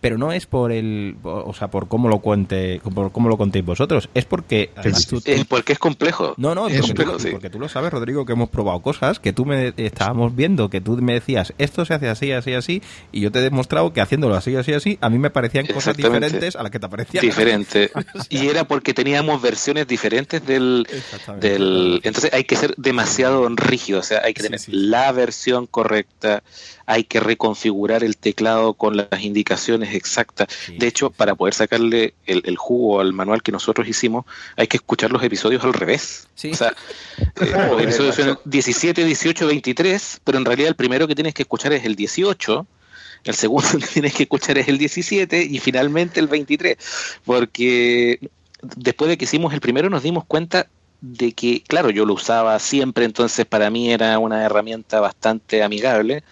pero- 0.00 0.18
no 0.18 0.32
es 0.32 0.46
por 0.46 0.72
el, 0.72 1.16
o 1.22 1.52
sea, 1.52 1.68
por 1.68 1.88
cómo 1.88 2.08
lo 2.08 2.20
cuente, 2.20 2.80
por 2.94 3.12
cómo 3.12 3.28
lo 3.28 3.36
contéis 3.36 3.64
vosotros, 3.64 4.08
es 4.14 4.24
porque 4.24 4.70
además 4.76 5.06
tú- 5.06 5.20
Es 5.24 5.44
porque 5.44 5.72
es 5.74 5.78
complejo. 5.78 6.34
No, 6.36 6.54
no, 6.54 6.68
Es 6.68 6.78
porque, 6.80 6.92
tú, 6.92 6.96
complejo, 7.02 7.18
sí. 7.18 7.28
porque 7.32 7.50
tú 7.50 7.58
lo 7.58 7.68
sabes, 7.68 7.92
Rodrigo, 7.92 8.24
que 8.24 8.32
hemos 8.32 8.48
probado 8.48 8.80
cosas, 8.80 9.18
que 9.20 9.32
tú 9.32 9.44
me 9.44 9.74
estábamos 9.76 10.34
viendo, 10.34 10.70
que 10.70 10.80
tú 10.80 10.96
me 10.96 11.14
decías, 11.14 11.52
esto 11.58 11.84
se 11.84 11.94
hace 11.94 12.08
así, 12.08 12.32
así, 12.32 12.54
así, 12.54 12.82
y 13.12 13.20
yo 13.20 13.30
te 13.32 13.40
he 13.40 13.42
demostrado 13.42 13.92
que 13.92 14.00
haciéndolo 14.00 14.34
así, 14.36 14.54
así, 14.56 14.72
así, 14.72 14.98
a 15.00 15.10
mí 15.10 15.18
me 15.18 15.30
parecían 15.30 15.66
cosas 15.66 15.96
diferentes 15.96 16.56
a 16.56 16.62
las 16.62 16.70
que 16.70 16.78
te 16.78 16.88
parecían. 16.88 17.22
Diferente. 17.22 17.90
Y 18.30 18.46
era 18.46 18.64
porque 18.64 18.94
teníamos 18.94 19.42
versiones 19.42 19.86
diferentes 19.86 20.44
del, 20.46 20.86
del... 21.40 22.00
Entonces 22.04 22.32
hay 22.32 22.44
que 22.44 22.56
ser 22.56 22.74
demasiado 22.76 23.48
rígido, 23.50 24.00
o 24.00 24.02
sea, 24.02 24.22
hay 24.24 24.34
que 24.34 24.40
Sí, 24.42 24.46
tener 24.46 24.60
sí. 24.60 24.70
la 24.72 25.10
versión 25.12 25.66
correcta, 25.66 26.42
hay 26.86 27.04
que 27.04 27.20
reconfigurar 27.20 28.04
el 28.04 28.16
teclado 28.16 28.74
con 28.74 28.96
las 28.96 29.20
indicaciones 29.20 29.94
exactas. 29.94 30.48
Sí, 30.66 30.76
De 30.76 30.86
hecho, 30.86 31.10
para 31.10 31.34
poder 31.34 31.54
sacarle 31.54 32.14
el, 32.26 32.42
el 32.44 32.56
jugo 32.56 33.00
al 33.00 33.12
manual 33.12 33.42
que 33.42 33.52
nosotros 33.52 33.86
hicimos, 33.86 34.24
hay 34.56 34.66
que 34.66 34.78
escuchar 34.78 35.12
los 35.12 35.22
episodios 35.22 35.62
al 35.64 35.72
revés. 35.72 36.28
Sí. 36.34 36.50
O 36.52 36.56
sea, 36.56 36.74
eh, 37.18 37.24
los 37.70 37.82
episodios 37.82 38.14
son 38.14 38.38
17, 38.44 39.04
18, 39.04 39.46
23, 39.46 40.20
pero 40.24 40.38
en 40.38 40.44
realidad 40.44 40.68
el 40.68 40.76
primero 40.76 41.06
que 41.06 41.14
tienes 41.14 41.34
que 41.34 41.42
escuchar 41.42 41.72
es 41.72 41.84
el 41.84 41.94
18, 41.94 42.66
el 43.24 43.34
segundo 43.34 43.68
que 43.78 43.86
tienes 43.86 44.14
que 44.14 44.24
escuchar 44.24 44.58
es 44.58 44.68
el 44.68 44.78
17 44.78 45.42
y 45.44 45.58
finalmente 45.58 46.20
el 46.20 46.28
23, 46.28 46.76
porque 47.24 48.20
después 48.62 49.08
de 49.08 49.18
que 49.18 49.24
hicimos 49.24 49.54
el 49.54 49.60
primero 49.60 49.88
nos 49.90 50.02
dimos 50.02 50.24
cuenta 50.24 50.68
de 51.02 51.32
que, 51.32 51.62
claro, 51.62 51.88
yo 51.90 52.04
lo 52.04 52.14
usaba 52.14 52.58
siempre, 52.58 53.04
entonces 53.06 53.46
para 53.46 53.70
mí 53.70 53.90
era 53.90 54.18
una 54.18 54.44
herramienta 54.44 55.00
bastante 55.00 55.62
amigable, 55.62 56.22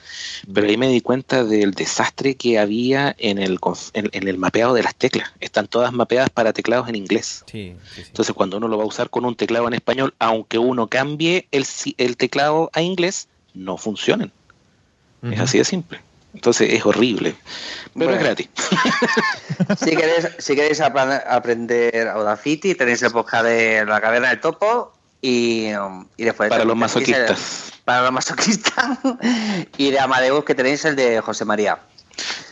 pero 0.53 0.67
ahí 0.67 0.77
me 0.77 0.89
di 0.89 1.01
cuenta 1.01 1.43
del 1.45 1.73
desastre 1.73 2.35
que 2.35 2.59
había 2.59 3.15
en 3.19 3.39
el, 3.39 3.59
en, 3.95 4.11
en 4.13 4.29
el 4.29 4.37
mapeado 4.39 4.75
de 4.75 4.83
las 4.83 4.95
teclas. 4.95 5.33
Están 5.41 5.69
todas 5.69 5.93
mapeadas 5.93 6.29
para 6.31 6.53
teclados 6.53 6.89
en 6.89 6.97
inglés. 6.97 7.45
Sí, 7.47 7.75
sí, 7.83 8.03
sí. 8.03 8.09
Entonces 8.09 8.35
cuando 8.35 8.59
uno 8.59 8.69
lo 8.69 8.77
va 8.77 8.85
a 8.85 8.87
usar 8.89 9.09
con 9.09 9.25
un 9.25 9.35
teclado 9.37 9.67
en 9.69 9.75
español, 9.75 10.15
aunque 10.19 10.59
uno 10.59 10.87
cambie 10.89 11.49
el, 11.51 11.65
si- 11.65 11.95
el 11.97 12.17
teclado 12.19 12.71
a 12.75 12.83
inglés, 12.83 13.29
no 13.55 13.79
funcionan. 13.79 14.33
Es 15.23 15.41
así 15.41 15.59
de 15.59 15.65
simple. 15.65 16.01
Entonces 16.39 16.73
es 16.73 16.87
horrible. 16.87 17.35
Pero 17.99 18.13
es 18.13 18.17
Bueno. 18.19 18.23
gratis. 18.23 18.49
Si 19.77 19.91
queréis, 19.97 20.29
si 20.39 20.55
queréis 20.55 20.81
aprender 20.81 22.07
Audacity, 22.09 22.77
tenéis 22.77 23.03
el 23.03 23.11
podcast 23.11 23.45
de 23.45 23.85
La 23.85 24.01
Caverna 24.01 24.29
del 24.29 24.39
Topo 24.41 24.93
y, 25.21 25.73
um, 25.75 26.07
y 26.17 26.23
después... 26.25 26.49
Para 26.49 26.63
los 26.65 26.75
el- 26.75 26.79
masoquistas. 26.79 27.73
para 27.85 28.03
los 28.03 28.13
masoquistas. 28.13 28.99
y 29.77 29.91
de 29.91 29.99
Amadeus 29.99 30.45
que 30.45 30.55
tenéis 30.55 30.85
el 30.85 30.95
de 30.95 31.21
José 31.21 31.45
María. 31.45 31.81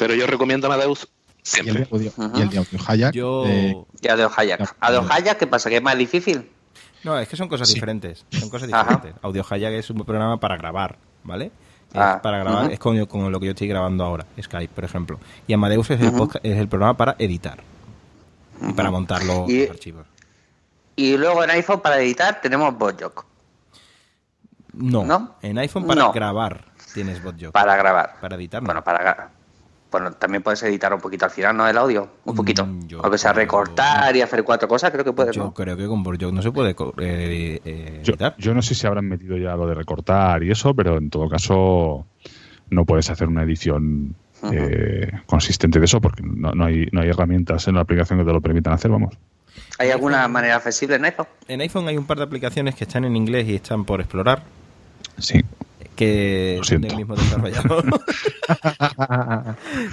Pero 0.00 0.14
yo 0.14 0.26
recomiendo 0.26 0.66
Amadeus 0.66 1.04
Y 1.04 1.08
el 1.08 1.44
siempre. 1.44 1.84
de 1.84 1.88
audio, 1.92 2.12
y 2.34 2.40
el 2.42 2.50
de 2.50 2.58
audio 2.58 2.78
Hayak, 2.88 3.12
Yo... 3.14 3.44
eh, 3.46 3.76
Y 4.02 4.08
Adeo 4.08 4.30
Hayak. 4.36 4.58
Ya. 4.60 4.76
Adeo 4.80 5.06
Hayak, 5.08 5.38
¿qué 5.38 5.46
pasa? 5.46 5.70
¿Que 5.70 5.76
es 5.76 5.82
más 5.82 5.96
difícil? 5.96 6.50
No, 7.04 7.16
es 7.20 7.28
que 7.28 7.36
son 7.36 7.48
cosas 7.48 7.68
Sí. 7.68 7.74
diferentes. 7.74 8.24
Son 8.32 8.50
cosas 8.50 8.68
Ajá. 8.72 8.94
diferentes. 8.96 9.22
Audio 9.22 9.46
Hayak 9.48 9.72
es 9.74 9.90
un 9.90 10.04
programa 10.04 10.40
para 10.40 10.56
grabar, 10.56 10.98
¿vale? 11.22 11.52
Es 11.96 12.02
Ah, 12.02 12.20
para 12.22 12.38
grabar, 12.38 12.70
es 12.72 12.78
como 12.78 13.30
lo 13.30 13.40
que 13.40 13.46
yo 13.46 13.52
estoy 13.52 13.68
grabando 13.68 14.04
ahora, 14.04 14.26
Skype, 14.40 14.74
por 14.74 14.84
ejemplo. 14.84 15.18
Y 15.46 15.52
Amadeus 15.54 15.90
es 15.90 16.00
el, 16.00 16.12
es 16.42 16.58
el 16.58 16.68
programa 16.68 16.94
para 16.96 17.16
editar 17.18 17.58
y 18.60 18.72
para 18.72 18.90
montar 18.90 19.24
los, 19.24 19.48
Y- 19.48 19.62
los 19.62 19.70
archivos. 19.70 20.06
Y 20.94 21.16
luego 21.16 21.42
en 21.44 21.50
iPhone 21.50 21.80
para 21.80 21.98
editar 22.00 22.40
tenemos 22.40 22.76
Botjock 22.76 23.24
No, 24.72 25.04
¿No? 25.04 25.34
en 25.42 25.58
iPhone 25.58 25.86
para 25.86 26.02
No. 26.02 26.12
grabar 26.12 26.64
tienes 26.94 27.22
BotJock. 27.22 27.52
para 27.52 27.76
grabar. 27.76 28.16
Para 28.20 28.36
editar, 28.36 28.62
no. 28.62 28.66
Bueno, 28.66 28.82
para 28.84 29.30
bueno, 29.90 30.12
también 30.12 30.42
puedes 30.42 30.62
editar 30.64 30.92
un 30.92 31.00
poquito 31.00 31.24
al 31.24 31.30
final, 31.30 31.56
¿no? 31.56 31.66
El 31.68 31.76
audio, 31.78 32.08
un 32.24 32.34
Mm, 32.34 32.36
poquito. 32.36 32.68
yo 32.86 33.00
Aunque 33.02 33.18
sea 33.18 33.32
creo- 33.32 33.42
recortar 33.44 34.14
y 34.16 34.20
hacer 34.20 34.42
cuatro 34.44 34.68
cosas, 34.68 34.90
creo 34.90 35.04
que 35.04 35.12
puedes, 35.12 35.34
Yo 35.36 35.44
¿no? 35.44 35.54
creo 35.54 35.76
que 35.76 35.86
con 35.86 36.02
BotJock 36.02 36.32
no 36.32 36.42
se 36.42 36.50
puede 36.52 36.70
eh, 36.70 37.60
eh, 37.64 38.00
Yo, 38.02 38.12
editar. 38.12 38.34
yo 38.38 38.52
no 38.54 38.62
sé 38.62 38.74
si 38.74 38.86
habrán 38.86 39.06
metido 39.06 39.36
ya 39.38 39.54
lo 39.56 39.66
de 39.66 39.74
recortar 39.74 40.42
y 40.42 40.50
eso, 40.50 40.74
pero 40.74 40.98
en 40.98 41.08
todo 41.10 41.28
caso 41.28 42.06
no 42.70 42.84
puedes 42.84 43.08
hacer 43.10 43.28
una 43.28 43.42
edición 43.44 44.14
eh, 44.52 45.10
consistente 45.26 45.78
de 45.78 45.86
eso 45.86 46.00
porque 46.00 46.22
no, 46.22 46.52
no 46.52 46.66
hay, 46.66 46.86
no 46.92 47.00
hay 47.00 47.08
herramientas 47.08 47.66
en 47.68 47.76
la 47.76 47.80
aplicación 47.80 48.18
que 48.18 48.24
te 48.24 48.32
lo 48.32 48.40
permitan 48.40 48.74
hacer, 48.74 48.90
vamos. 48.90 49.16
¿Hay 49.78 49.90
alguna 49.90 50.26
manera 50.28 50.56
accesible 50.56 50.96
en 50.96 51.04
iPhone? 51.06 51.26
En 51.48 51.60
iPhone 51.62 51.88
hay 51.88 51.96
un 51.96 52.04
par 52.06 52.18
de 52.18 52.24
aplicaciones 52.24 52.74
que 52.74 52.84
están 52.84 53.04
en 53.06 53.16
inglés 53.16 53.48
y 53.48 53.54
están 53.54 53.84
por 53.86 54.00
explorar, 54.00 54.42
Sí. 55.18 55.42
Que 55.96 56.60
son 56.62 56.82
del 56.82 56.96
mismo 56.96 57.16
desarrollador, 57.16 57.84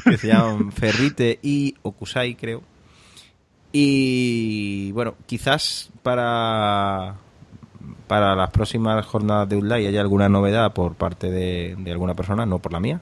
que 0.04 0.18
se 0.18 0.28
llaman 0.28 0.72
Ferrite 0.72 1.40
y 1.42 1.76
Okusai, 1.82 2.36
creo. 2.36 2.62
Y 3.72 4.92
bueno, 4.92 5.16
quizás 5.26 5.90
para 6.04 7.16
para 8.08 8.36
las 8.36 8.52
próximas 8.52 9.06
jornadas 9.06 9.50
de 9.50 9.56
Ulay 9.56 9.88
haya 9.88 10.02
alguna 10.02 10.30
novedad 10.30 10.74
por 10.74 10.94
parte 10.94 11.32
de, 11.32 11.76
de 11.78 11.92
alguna 11.92 12.14
persona, 12.14 12.46
no 12.46 12.60
por 12.60 12.72
la 12.72 12.80
mía. 12.80 13.02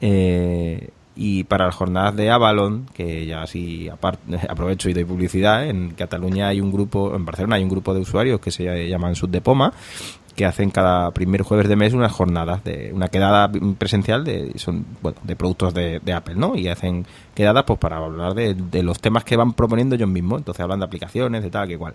Eh, 0.00 0.90
y 1.14 1.44
para 1.44 1.66
las 1.66 1.74
jornadas 1.74 2.14
de 2.14 2.30
Avalon, 2.30 2.86
que 2.92 3.24
ya 3.24 3.42
así 3.42 3.88
aprovecho 4.48 4.90
y 4.90 4.92
doy 4.92 5.04
publicidad, 5.04 5.66
en 5.66 5.90
Cataluña 5.90 6.48
hay 6.48 6.60
un 6.60 6.70
grupo, 6.70 7.14
en 7.14 7.24
Barcelona 7.24 7.56
hay 7.56 7.62
un 7.62 7.70
grupo 7.70 7.94
de 7.94 8.00
usuarios 8.00 8.40
que 8.40 8.50
se 8.50 8.88
llaman 8.88 9.14
Sud 9.14 9.30
de 9.30 9.40
Poma, 9.40 9.72
que 10.36 10.44
hacen 10.44 10.70
cada 10.70 11.10
primer 11.12 11.42
jueves 11.42 11.68
de 11.68 11.76
mes 11.76 11.94
unas 11.94 12.12
jornadas 12.12 12.62
de 12.62 12.92
una 12.92 13.08
quedada 13.08 13.50
presencial 13.78 14.22
de 14.22 14.52
son 14.56 14.84
bueno 15.02 15.18
de 15.24 15.34
productos 15.34 15.72
de, 15.72 15.98
de 15.98 16.12
Apple 16.12 16.34
no 16.36 16.56
y 16.56 16.68
hacen 16.68 17.06
quedadas 17.34 17.64
pues 17.64 17.78
para 17.78 17.96
hablar 17.96 18.34
de, 18.34 18.54
de 18.54 18.82
los 18.82 19.00
temas 19.00 19.24
que 19.24 19.36
van 19.36 19.54
proponiendo 19.54 19.94
ellos 19.94 20.08
mismos. 20.08 20.38
Entonces 20.38 20.62
hablan 20.62 20.80
de 20.80 20.86
aplicaciones 20.86 21.42
de 21.42 21.50
tal 21.50 21.66
que 21.66 21.78
cual. 21.78 21.94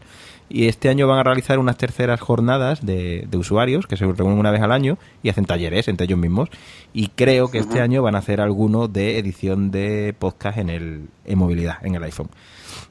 Y 0.49 0.67
este 0.67 0.89
año 0.89 1.07
van 1.07 1.19
a 1.19 1.23
realizar 1.23 1.59
unas 1.59 1.77
terceras 1.77 2.19
jornadas 2.19 2.85
de, 2.85 3.27
de 3.29 3.37
usuarios 3.37 3.87
que 3.87 3.95
se 3.95 4.05
reúnen 4.05 4.37
una 4.37 4.51
vez 4.51 4.61
al 4.61 4.71
año 4.71 4.97
y 5.23 5.29
hacen 5.29 5.45
talleres 5.45 5.87
entre 5.87 6.05
ellos 6.05 6.19
mismos. 6.19 6.49
Y 6.93 7.09
creo 7.09 7.49
que 7.49 7.59
este 7.59 7.79
año 7.79 8.01
van 8.01 8.15
a 8.15 8.19
hacer 8.19 8.41
alguno 8.41 8.87
de 8.87 9.17
edición 9.17 9.71
de 9.71 10.15
podcast 10.17 10.57
en 10.57 10.69
el 10.69 11.07
en 11.25 11.37
movilidad 11.37 11.85
en 11.85 11.95
el 11.95 12.03
iPhone. 12.03 12.29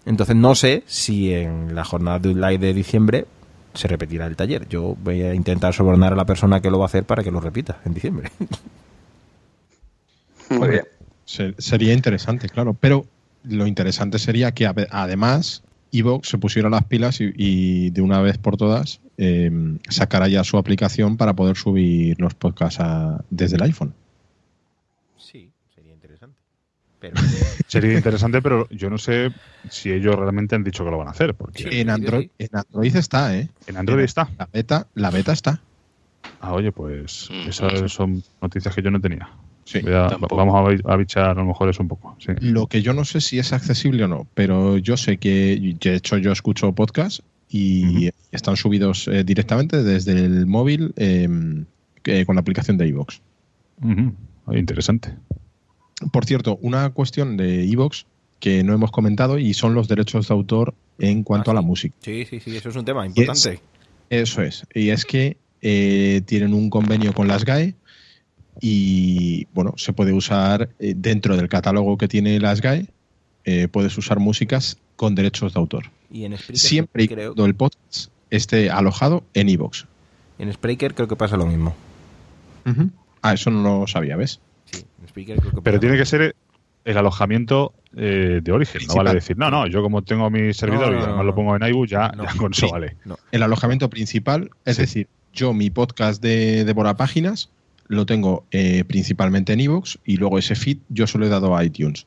Entonces 0.07 0.37
no 0.37 0.55
sé 0.55 0.85
si 0.87 1.35
en 1.35 1.75
la 1.75 1.85
jornada 1.85 2.19
de 2.19 2.31
un 2.31 2.41
live 2.41 2.59
de 2.59 2.75
diciembre 2.75 3.27
se 3.75 3.89
repetirá 3.89 4.27
el 4.27 4.37
taller. 4.37 4.69
Yo 4.69 4.97
voy 5.03 5.23
a 5.23 5.35
intentar 5.35 5.75
sobornar 5.75 6.13
a 6.13 6.17
la 6.17 6.27
persona 6.27 6.61
que 6.61 6.71
lo 6.71 6.79
va 6.79 6.85
a 6.85 6.89
hacer 6.89 7.05
para 7.05 7.23
que 7.23 7.31
lo 7.31 7.41
repita 7.41 7.81
en 7.85 7.95
diciembre. 7.95 8.31
Muy 10.51 10.69
bien. 10.69 10.83
Se- 11.25 11.55
sería 11.59 11.93
interesante, 11.93 12.49
claro. 12.49 12.75
Pero 12.75 13.07
lo 13.45 13.67
interesante 13.67 14.19
sería 14.19 14.53
que 14.53 14.67
ade- 14.67 14.89
además 14.91 15.63
Evox 15.93 16.29
se 16.29 16.39
pusiera 16.39 16.69
las 16.71 16.85
pilas 16.85 17.21
y, 17.21 17.33
y 17.37 17.91
de 17.91 18.03
una 18.03 18.21
vez 18.21 18.39
por 18.39 18.57
todas 18.57 19.01
eh, 19.19 19.51
sacara 19.89 20.29
ya 20.29 20.45
su 20.45 20.57
aplicación 20.59 21.17
para 21.17 21.35
poder 21.35 21.57
subir 21.57 22.21
los 22.21 22.35
podcasts 22.35 22.81
a- 22.81 23.25
desde 23.31 23.57
el 23.57 23.63
iPhone. 23.63 23.95
Sería 27.01 27.15
interesante. 27.17 27.41
Pero 27.51 27.65
Sería 27.67 27.95
interesante, 27.97 28.43
pero 28.43 28.69
yo 28.71 28.91
no 28.91 28.99
sé 28.99 29.33
si 29.69 29.91
ellos 29.91 30.17
realmente 30.17 30.55
han 30.55 30.65
dicho 30.65 30.85
que 30.85 30.91
lo 30.91 30.99
van 30.99 31.09
a 31.09 31.13
hacer, 31.13 31.35
porque 31.35 31.63
Sí. 31.65 31.81
En 31.81 31.91
Android, 31.91 32.29
en 32.39 32.49
Android 32.53 32.97
está, 32.97 33.37
¿eh? 33.37 33.49
en 33.67 33.77
Android 33.77 34.05
está. 34.05 34.29
La 34.39 34.49
beta, 34.53 34.87
la 34.95 35.11
beta 35.11 35.33
está. 35.33 35.61
Ah, 36.41 36.53
oye, 36.53 36.73
pues 36.73 37.29
Mm. 37.31 37.49
esas 37.49 37.93
son 37.93 38.23
noticias 38.43 38.75
que 38.75 38.83
yo 38.83 38.91
no 38.91 39.01
tenía. 39.01 39.29
Sí. 39.65 39.81
Voy 39.81 39.93
a- 39.95 40.09
Tampoco. 40.09 40.37
vamos 40.37 40.55
a, 40.57 40.69
bi- 40.71 40.83
a 40.85 40.97
bichar 40.97 41.31
a 41.31 41.35
lo 41.35 41.45
mejor 41.45 41.69
eso 41.69 41.83
un 41.83 41.89
poco. 41.89 42.17
Sí. 42.19 42.33
Lo 42.41 42.67
que 42.67 42.83
yo 42.83 42.93
no 42.93 43.05
sé 43.05 43.21
si 43.21 43.39
es 43.39 43.53
accesible 43.53 44.05
o 44.05 44.09
no, 44.09 44.27
pero 44.35 44.77
yo 44.79 44.97
sé 44.97 45.19
que, 45.19 45.77
de 45.81 45.95
hecho, 45.95 46.19
yo 46.19 46.33
escucho 46.33 46.73
podcast 46.73 47.21
y 47.49 48.11
están 48.33 48.57
subidos 48.57 49.09
eh, 49.09 49.25
directamente 49.25 49.83
desde 49.83 50.13
el 50.13 50.47
móvil 50.47 50.93
eh, 50.97 51.29
que- 52.03 52.27
con 52.27 52.37
la 52.37 52.41
aplicación 52.41 52.77
de 52.79 52.89
iVoox. 52.89 53.21
Interesante. 54.53 55.15
Por 56.13 56.25
cierto, 56.25 56.59
una 56.63 56.91
cuestión 56.91 57.37
de 57.37 57.65
iVoox 57.67 58.05
que 58.39 58.63
no 58.65 58.73
hemos 58.73 58.91
comentado 58.91 59.39
y 59.39 59.53
son 59.55 59.75
los 59.75 59.87
derechos 59.89 60.29
de 60.29 60.35
autor 60.35 60.75
en 60.99 61.23
cuanto 61.23 61.51
Ah, 61.51 61.53
a 61.53 61.55
la 61.55 61.61
música. 61.63 61.95
sí, 62.01 62.25
sí, 62.29 62.41
sí, 62.41 62.57
eso 62.57 62.71
es 62.71 62.77
un 62.77 62.85
tema 62.85 63.07
importante. 63.07 63.61
Eso 64.09 64.43
es. 64.43 64.65
Y 64.75 64.89
es 64.91 65.05
que 65.05 65.37
eh, 65.63 66.23
tienen 66.27 66.55
un 66.55 66.71
convenio 66.71 67.13
con 67.13 67.29
las 67.29 67.45
GAE 67.45 67.75
y, 68.61 69.47
bueno, 69.55 69.75
se 69.77 69.93
puede 69.93 70.13
usar 70.13 70.71
eh, 70.79 70.95
dentro 70.97 71.37
del 71.37 71.49
catálogo 71.49 71.97
que 71.97 72.09
tiene 72.09 72.39
las 72.41 72.61
GAE, 72.61 72.87
eh, 73.45 73.69
puedes 73.69 73.97
usar 73.97 74.19
músicas 74.21 74.79
con 74.97 75.15
derechos 75.15 75.55
de 75.55 75.61
autor. 75.61 75.85
Y 76.11 76.25
en 76.25 76.33
Spreaker, 76.37 76.59
Siempre 76.59 77.05
y 77.05 77.09
creo, 77.09 77.29
cuando 77.29 77.47
el 77.47 77.55
podcast 77.55 78.11
esté 78.31 78.71
alojado 78.71 79.23
en 79.35 79.49
iVoox. 79.49 79.85
en 80.39 80.53
Spreaker 80.53 80.95
creo 80.95 81.09
que 81.09 81.17
pasa 81.17 81.37
lo 81.37 81.47
mismo. 81.47 81.75
Ah, 83.23 83.35
eso 83.35 83.51
no 83.51 83.81
lo 83.81 83.87
sabía, 83.87 84.17
¿ves? 84.17 84.41
Creo 85.13 85.37
que 85.55 85.63
Pero 85.63 85.81
tiene 85.81 85.97
que 85.97 86.07
ser 86.07 86.35
el 86.85 86.97
alojamiento 86.97 87.75
eh, 87.97 88.41
de 88.43 88.53
origen. 88.53 88.83
No 88.89 88.95
vale 88.95 89.15
decir, 89.15 89.37
no, 89.37 89.51
no, 89.51 89.67
yo 89.67 89.83
como 89.83 90.03
tengo 90.03 90.31
mi 90.31 90.55
servidor 90.55 90.87
No, 90.87 90.93
no, 90.93 90.97
y 90.99 91.03
además 91.03 91.17
no, 91.19 91.25
lo 91.25 91.35
pongo 91.35 91.57
en 91.57 91.63
iBook, 91.63 91.87
ya, 91.89 92.09
No. 92.17 92.25
ya 92.25 92.35
con 92.37 92.53
eso 92.53 92.71
vale. 92.71 92.97
No. 93.05 93.19
El 93.33 93.43
alojamiento 93.43 93.91
principal, 93.91 94.51
es 94.65 94.77
Sí. 94.77 94.83
decir, 94.83 95.09
yo 95.33 95.53
mi 95.53 95.71
podcast 95.71 96.23
de 96.23 96.65
Devora 96.65 96.97
Páginas 96.97 97.51
lo 97.89 98.07
tengo 98.07 98.45
eh, 98.53 98.85
principalmente 98.87 99.53
en 99.53 99.61
iVoox 99.61 99.97
y 100.05 100.17
luego 100.17 100.39
ese 100.39 100.55
feed 100.55 100.79
yo 100.89 101.07
se 101.07 101.19
lo 101.19 101.27
he 101.27 101.29
dado 101.29 101.57
a 101.57 101.65
iTunes. 101.65 102.07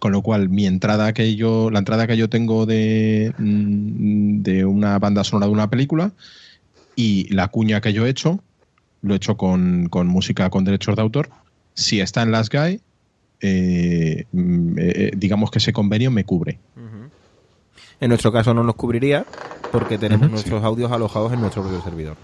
Con 0.00 0.12
lo 0.12 0.22
cual, 0.22 0.48
mi 0.48 0.66
entrada 0.66 1.12
que 1.12 1.36
yo, 1.36 1.70
la 1.70 1.78
entrada 1.78 2.06
que 2.06 2.16
yo 2.16 2.30
tengo 2.30 2.64
de, 2.64 3.34
mm, 3.36 4.40
de 4.42 4.64
una 4.64 4.98
banda 4.98 5.22
sonora 5.24 5.46
de 5.46 5.52
una 5.52 5.68
película 5.68 6.12
y 6.96 7.32
la 7.34 7.48
cuña 7.48 7.82
que 7.82 7.92
yo 7.92 8.06
he 8.06 8.08
hecho, 8.10 8.40
lo 9.02 9.12
he 9.12 9.16
hecho 9.18 9.36
con, 9.36 9.88
con 9.90 10.06
música 10.06 10.48
con 10.48 10.64
derechos 10.64 10.96
de 10.96 11.02
autor. 11.02 11.28
Si 11.80 12.00
está 12.00 12.22
en 12.22 12.30
las 12.32 12.48
GAE, 12.50 12.80
eh, 13.40 14.24
mm, 14.32 14.78
eh, 14.78 15.10
digamos 15.16 15.50
que 15.50 15.58
ese 15.58 15.72
convenio 15.72 16.10
me 16.10 16.24
cubre. 16.24 16.58
En 18.00 18.08
nuestro 18.08 18.32
caso 18.32 18.54
no 18.54 18.62
nos 18.64 18.76
cubriría 18.76 19.26
porque 19.72 19.98
tenemos 19.98 20.30
nuestros 20.30 20.64
audios 20.64 20.90
alojados 20.90 21.32
en 21.32 21.40
nuestro 21.40 21.62
propio 21.62 21.82
servidor. 21.82 22.16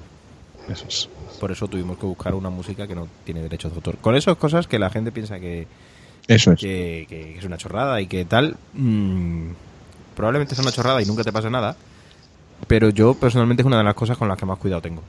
Eso 0.70 0.86
es. 0.88 1.08
Por 1.38 1.52
eso 1.52 1.68
tuvimos 1.68 1.98
que 1.98 2.06
buscar 2.06 2.34
una 2.34 2.48
música 2.50 2.86
que 2.86 2.94
no 2.94 3.06
tiene 3.24 3.42
derechos 3.42 3.72
de 3.72 3.76
autor. 3.76 3.96
Con 3.98 4.16
esas 4.16 4.36
cosas 4.36 4.66
que 4.66 4.78
la 4.78 4.88
gente 4.90 5.12
piensa 5.12 5.38
que, 5.38 5.66
Eso 6.28 6.52
es. 6.52 6.58
que, 6.60 7.04
que 7.08 7.38
es 7.38 7.44
una 7.44 7.58
chorrada 7.58 8.00
y 8.00 8.06
que 8.06 8.24
tal. 8.24 8.56
mm, 8.72 9.48
probablemente 10.16 10.54
es 10.54 10.60
una 10.60 10.72
chorrada 10.72 11.02
y 11.02 11.04
nunca 11.04 11.22
te 11.24 11.32
pasa 11.32 11.50
nada. 11.50 11.76
Pero 12.66 12.88
yo 12.88 13.12
personalmente 13.14 13.62
es 13.62 13.66
una 13.66 13.76
de 13.78 13.84
las 13.84 13.94
cosas 13.94 14.16
con 14.16 14.28
las 14.28 14.38
que 14.38 14.46
más 14.46 14.58
cuidado 14.58 14.80
tengo. 14.80 15.02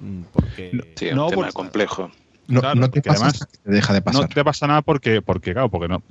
Mm, 0.00 0.22
Porque. 0.32 0.70
No. 0.72 0.82
Sí, 0.96 1.06
es 1.08 1.14
No, 1.14 1.24
un 1.26 1.30
tema 1.30 1.42
por- 1.44 1.52
complejo. 1.54 2.10
No, 2.50 2.60
Claro, 2.60 2.80
no 2.80 2.90
te 2.90 3.00
pasa 3.00 3.20
además 3.26 3.34
hasta 3.42 3.46
que 3.46 3.58
te 3.62 3.70
deja 3.70 3.92
de 3.94 4.02
pasar. 4.02 4.22
No 4.22 4.28
te 4.28 4.44
pasa 4.44 4.66
nada 4.66 4.82
porque, 4.82 5.22
porque 5.22 5.52
claro, 5.52 5.68
porque 5.70 5.88
no. 5.88 6.02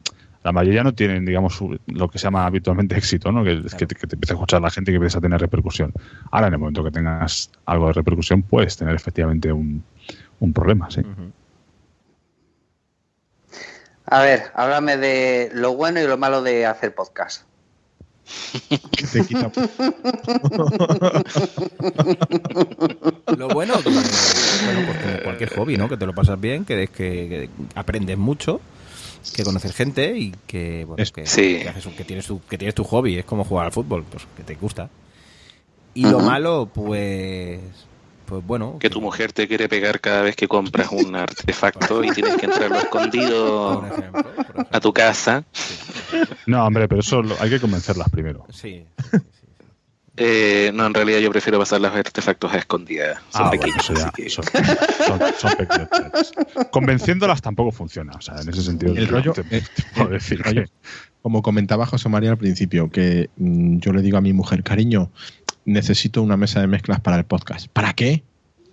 la 0.43 0.51
mayoría 0.53 0.83
no 0.83 0.93
tienen, 0.93 1.25
digamos, 1.25 1.59
lo 1.87 2.09
que 2.09 2.17
se 2.17 2.23
llama 2.23 2.45
habitualmente 2.45 2.97
éxito, 2.97 3.31
¿no? 3.31 3.43
Que 3.43 3.61
que, 3.77 3.85
te- 3.85 3.95
que 3.95 4.07
te 4.07 4.15
empiece 4.15 4.33
a 4.33 4.35
escuchar 4.35 4.61
la 4.61 4.69
gente 4.71 4.91
y 4.91 4.93
que 4.93 4.97
empiece 4.97 5.17
a 5.17 5.21
tener 5.21 5.39
repercusión. 5.41 5.93
Ahora, 6.31 6.47
en 6.47 6.53
el 6.53 6.59
momento 6.59 6.83
que 6.83 6.91
tengas 6.91 7.51
algo 7.65 7.87
de 7.87 7.93
repercusión, 7.93 8.41
puedes 8.43 8.77
tener 8.77 8.95
efectivamente 8.95 9.51
un, 9.51 9.83
un 10.39 10.53
problema, 10.53 10.89
sí. 10.89 11.01
A 14.05 14.21
ver, 14.21 14.43
háblame 14.55 14.97
de 14.97 15.51
lo 15.53 15.75
bueno 15.75 15.99
y 16.01 16.07
lo 16.07 16.17
malo 16.17 16.41
de 16.41 16.65
hacer 16.65 16.95
podcast. 16.95 17.43
Te 19.13 19.23
quita- 19.25 19.51
Lo 23.37 23.47
bueno, 23.49 23.73
que, 23.81 23.89
bueno, 23.89 24.81
pues 24.85 24.97
como 25.03 25.23
cualquier 25.23 25.55
hobby, 25.55 25.77
¿no? 25.77 25.89
Que 25.89 25.97
te 25.97 26.05
lo 26.05 26.13
pasas 26.13 26.39
bien, 26.39 26.65
que, 26.65 26.87
que, 26.87 26.93
que 26.93 27.49
aprendes 27.75 28.17
mucho, 28.17 28.59
que 29.35 29.43
conoces 29.43 29.73
gente 29.73 30.17
y 30.17 30.33
que, 30.47 30.85
bueno, 30.85 31.01
Es- 31.01 31.11
que, 31.11 31.25
Sí. 31.25 31.59
que 31.61 31.69
haces 31.69 31.85
un- 31.85 31.93
que 31.93 32.03
tienes 32.03 32.25
tu, 32.25 32.41
que 32.49 32.57
tienes 32.57 32.75
tu 32.75 32.83
hobby, 32.83 33.17
es 33.17 33.25
como 33.25 33.43
jugar 33.43 33.67
al 33.67 33.71
fútbol, 33.71 34.03
pues 34.09 34.23
que 34.35 34.43
te 34.43 34.55
gusta. 34.55 34.89
Y 35.93 36.03
lo 36.05 36.19
malo, 36.19 36.69
pues, 36.73 37.59
pues 38.29 38.45
bueno, 38.45 38.77
Que 38.79 38.89
tu 38.89 39.01
mujer 39.01 39.33
te 39.33 39.47
quiere 39.47 39.67
pegar 39.67 39.99
cada 39.99 40.21
vez 40.21 40.35
que 40.35 40.47
compras 40.47 40.89
un 40.91 41.15
artefacto 41.15 42.03
y 42.03 42.11
tienes 42.11 42.37
que 42.37 42.45
entrarlo 42.45 42.75
por 42.75 42.83
escondido 42.85 43.85
ejemplo, 43.85 44.23
por 44.23 44.33
ejemplo. 44.39 44.67
a 44.71 44.79
tu 44.79 44.93
casa. 44.93 45.43
No, 46.45 46.65
hombre, 46.65 46.87
pero 46.87 47.01
eso 47.01 47.21
lo- 47.21 47.35
hay 47.41 47.49
que 47.49 47.59
convencerlas 47.59 48.09
primero. 48.09 48.45
Sí, 48.49 48.85
sí, 48.97 49.09
sí, 49.11 49.17
sí. 49.41 49.45
Eh, 50.21 50.71
no, 50.73 50.85
en 50.85 50.93
realidad 50.93 51.19
yo 51.19 51.29
prefiero 51.31 51.57
pasar 51.59 51.79
los 51.79 51.93
artefactos 51.93 52.51
a 52.53 52.57
escondidas. 52.57 53.19
Son 53.29 53.43
Ah, 53.45 53.47
bueno, 53.47 53.61
pequeños, 53.63 53.87
ya, 53.87 54.11
que- 54.11 54.29
son, 54.29 54.43
son- 54.43 55.21
son 55.39 55.51
pequeños. 55.57 55.87
Convenciéndolas 56.71 57.41
tampoco 57.41 57.71
funciona. 57.71 58.13
O 58.17 58.21
sea, 58.21 58.41
en 58.41 58.49
ese 58.49 58.61
sentido, 58.63 58.93
El 58.95 59.07
rollo, 59.07 59.33
te- 59.33 59.41
eh, 59.57 59.61
te 59.73 59.83
puedo 59.95 60.09
decir 60.09 60.37
el 60.39 60.43
rollo, 60.43 60.63
que- 60.65 60.71
como 61.21 61.41
comentaba 61.41 61.85
José 61.85 62.09
María 62.09 62.31
al 62.31 62.37
principio, 62.37 62.89
que 62.89 63.29
mm, 63.37 63.79
yo 63.79 63.93
le 63.93 64.01
digo 64.01 64.17
a 64.17 64.21
mi 64.21 64.33
mujer, 64.33 64.63
cariño, 64.63 65.11
necesito 65.69 66.21
una 66.21 66.37
mesa 66.37 66.59
de 66.61 66.67
mezclas 66.67 66.99
para 66.99 67.17
el 67.17 67.25
podcast. 67.25 67.67
¿Para 67.71 67.93
qué? 67.93 68.23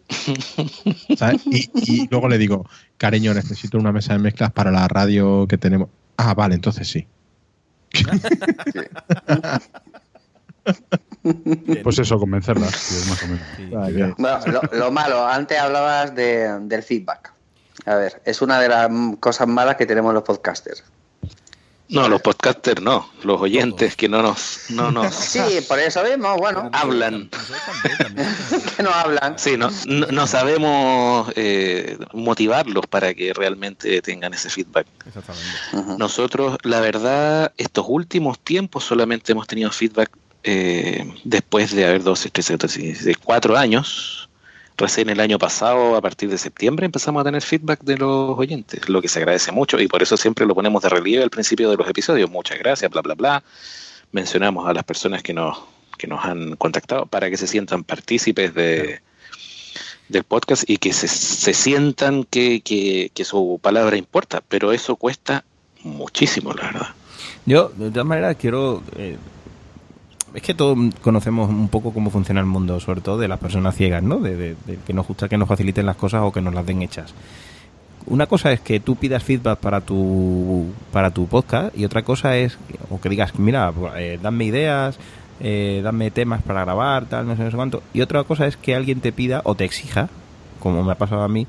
¿Sabes? 1.16 1.43
Y, 1.47 1.70
y 1.74 2.09
luego 2.10 2.28
le 2.28 2.39
digo, 2.39 2.68
cariño, 2.97 3.35
necesito 3.35 3.78
una 3.78 3.93
mesa 3.93 4.12
de 4.12 4.18
mezclas 4.20 4.52
para 4.52 4.70
la 4.70 4.86
radio 4.89 5.47
que 5.48 5.59
tenemos. 5.59 5.89
Ah, 6.16 6.35
vale, 6.35 6.55
entonces 6.55 6.89
sí. 6.89 7.06
Pues 11.82 11.98
eso, 11.98 12.18
convencerlas, 12.18 12.70
sí, 12.74 12.94
es 12.97 13.09
más 13.09 13.23
o 13.23 13.27
menos. 13.27 13.43
Sí. 13.56 13.62
Idea. 13.93 14.06
que- 14.09 14.14
Bueno, 14.23 14.39
lo, 14.47 14.78
lo 14.78 14.90
malo, 14.93 15.27
antes 15.27 15.59
hablabas 15.59 16.14
de- 16.14 16.59
del 16.62 16.82
feedback. 16.82 17.32
A 17.85 17.94
ver, 17.97 18.20
es 18.24 18.43
una 18.43 18.60
de 18.60 18.68
las 18.68 18.89
cosas 19.20 19.47
malas 19.48 19.77
que 19.77 19.86
tenemos 19.86 20.12
los 20.14 20.23
podcasters. 20.23 20.82
No, 21.88 22.08
los 22.08 22.20
podcasters 22.20 22.82
no, 22.82 23.08
los 23.22 23.40
oyentes 23.40 23.94
que 23.94 24.08
no 24.08 24.20
nos, 24.20 24.70
no 24.70 24.90
nos, 24.90 25.14
Sí, 25.14 25.40
por 25.68 25.78
eso 25.78 26.02
mismo, 26.02 26.36
bueno, 26.36 26.68
hablan. 26.72 27.30
Que 28.76 28.82
no 28.82 28.90
hablan. 28.90 29.38
Sí, 29.38 29.56
no, 29.56 29.70
no, 29.86 30.06
no 30.06 30.26
sabemos 30.26 31.32
eh, 31.36 31.96
motivarlos 32.12 32.86
para 32.86 33.14
que 33.14 33.32
realmente 33.32 34.02
tengan 34.02 34.34
ese 34.34 34.50
feedback. 34.50 34.86
Exactamente. 35.06 35.98
Nosotros, 35.98 36.58
la 36.62 36.80
verdad, 36.80 37.52
estos 37.56 37.86
últimos 37.88 38.38
tiempos 38.40 38.84
solamente 38.84 39.32
hemos 39.32 39.46
tenido 39.46 39.70
feedback 39.70 40.10
eh, 40.42 41.12
después 41.24 41.74
de 41.74 41.86
haber 41.86 42.02
12, 42.02 42.30
13, 42.30 42.52
14, 42.54 42.92
de 43.04 43.14
cuatro 43.16 43.56
años. 43.56 44.26
Recién 44.78 45.09
el 45.09 45.20
año 45.20 45.39
pasado, 45.39 45.97
a 45.97 46.03
partir 46.03 46.28
de 46.28 46.36
septiembre, 46.36 46.85
empezamos 46.85 47.23
a 47.23 47.24
tener 47.24 47.40
feedback 47.40 47.81
de 47.82 47.97
los 47.97 48.39
oyentes, 48.39 48.89
lo 48.90 49.01
que 49.01 49.09
se 49.09 49.20
agradece 49.20 49.51
mucho 49.51 49.81
y 49.81 49.89
por 49.89 50.03
eso 50.03 50.19
siempre 50.19 50.44
lo 50.44 50.55
ponemos 50.55 50.82
de 50.82 50.90
relieve 50.90 51.23
al 51.23 51.31
principio 51.31 51.70
de 51.70 51.77
los 51.77 51.89
episodios. 51.89 52.31
Muchas 52.31 52.59
gracias, 52.59 52.90
bla, 52.90 53.01
bla, 53.01 53.15
bla. 53.15 53.43
Mencionamos 54.12 54.69
a 54.69 54.74
las 54.74 54.85
personas 54.85 55.23
que 55.23 55.32
nos, 55.32 55.57
que 55.97 56.07
nos 56.07 56.23
han 56.24 56.57
contactado 56.57 57.07
para 57.07 57.31
que 57.31 57.39
se 57.39 57.47
sientan 57.47 57.85
partícipes 57.85 58.53
de, 58.53 59.01
del 60.11 60.24
podcast 60.24 60.69
y 60.69 60.77
que 60.77 60.93
se, 60.93 61.09
se 61.09 61.55
sientan 61.55 62.24
que, 62.24 62.61
que, 62.61 63.11
que 63.15 63.24
su 63.24 63.59
palabra 63.62 63.97
importa, 63.97 64.43
pero 64.47 64.73
eso 64.73 64.97
cuesta 64.97 65.44
muchísimo, 65.85 66.53
la 66.53 66.65
verdad. 66.66 66.89
Yo, 67.47 67.70
de 67.77 67.90
todas 67.90 68.07
maneras, 68.07 68.36
quiero. 68.39 68.82
eh, 68.97 69.16
es 70.35 70.43
que 70.43 70.55
todos 70.55 70.77
conocemos 71.03 71.48
un 71.48 71.69
poco 71.69 71.93
cómo 71.93 72.11
funciona 72.11 72.40
el 72.40 72.47
mundo, 72.47 72.78
sobre 72.81 73.01
todo 73.01 73.19
de 73.19 73.28
las 73.28 73.39
personas 73.39 73.74
ciegas, 73.74 74.03
¿no? 74.03 74.19
De, 74.19 74.36
de- 74.36 74.57
que 74.86 74.93
nos 74.93 75.07
gusta 75.07 75.28
que 75.28 75.39
nos 75.39 75.48
faciliten 75.48 75.86
las 75.86 75.97
cosas 75.97 76.23
o 76.24 76.32
que 76.32 76.40
nos 76.40 76.55
las 76.55 76.66
den 76.66 76.82
hechas. 76.82 77.15
Una 78.07 78.27
cosa 78.27 78.53
es 78.53 78.61
que 78.61 78.78
tú 78.78 78.94
pidas 78.97 79.23
feedback 79.24 79.59
para 79.59 79.81
tu 79.81 80.66
para 80.93 81.11
tu 81.11 81.27
podcast 81.27 81.77
y 81.77 81.85
otra 81.85 82.03
cosa 82.03 82.36
es 82.36 82.57
o 82.90 83.01
que 83.01 83.09
digas, 83.09 83.39
mira, 83.39 83.73
eh, 83.97 84.19
dame 84.23 84.44
ideas, 84.44 84.98
eh, 85.40 85.81
dame 85.82 86.11
temas 86.12 86.43
para 86.43 86.62
grabar, 86.65 87.07
tal, 87.07 87.27
no 87.27 87.35
sé, 87.36 87.43
no 87.43 87.51
sé 87.51 87.57
cuánto. 87.57 87.82
Y 87.93 88.03
otra 88.03 88.23
cosa 88.24 88.47
es 88.47 88.57
que 88.57 88.74
alguien 88.77 89.01
te 89.01 89.11
pida 89.12 89.40
o 89.44 89.55
te 89.57 89.65
exija, 89.65 90.09
como 90.61 90.85
me 90.85 90.93
ha 90.93 90.97
pasado 90.97 91.23
a 91.23 91.28
mí, 91.28 91.47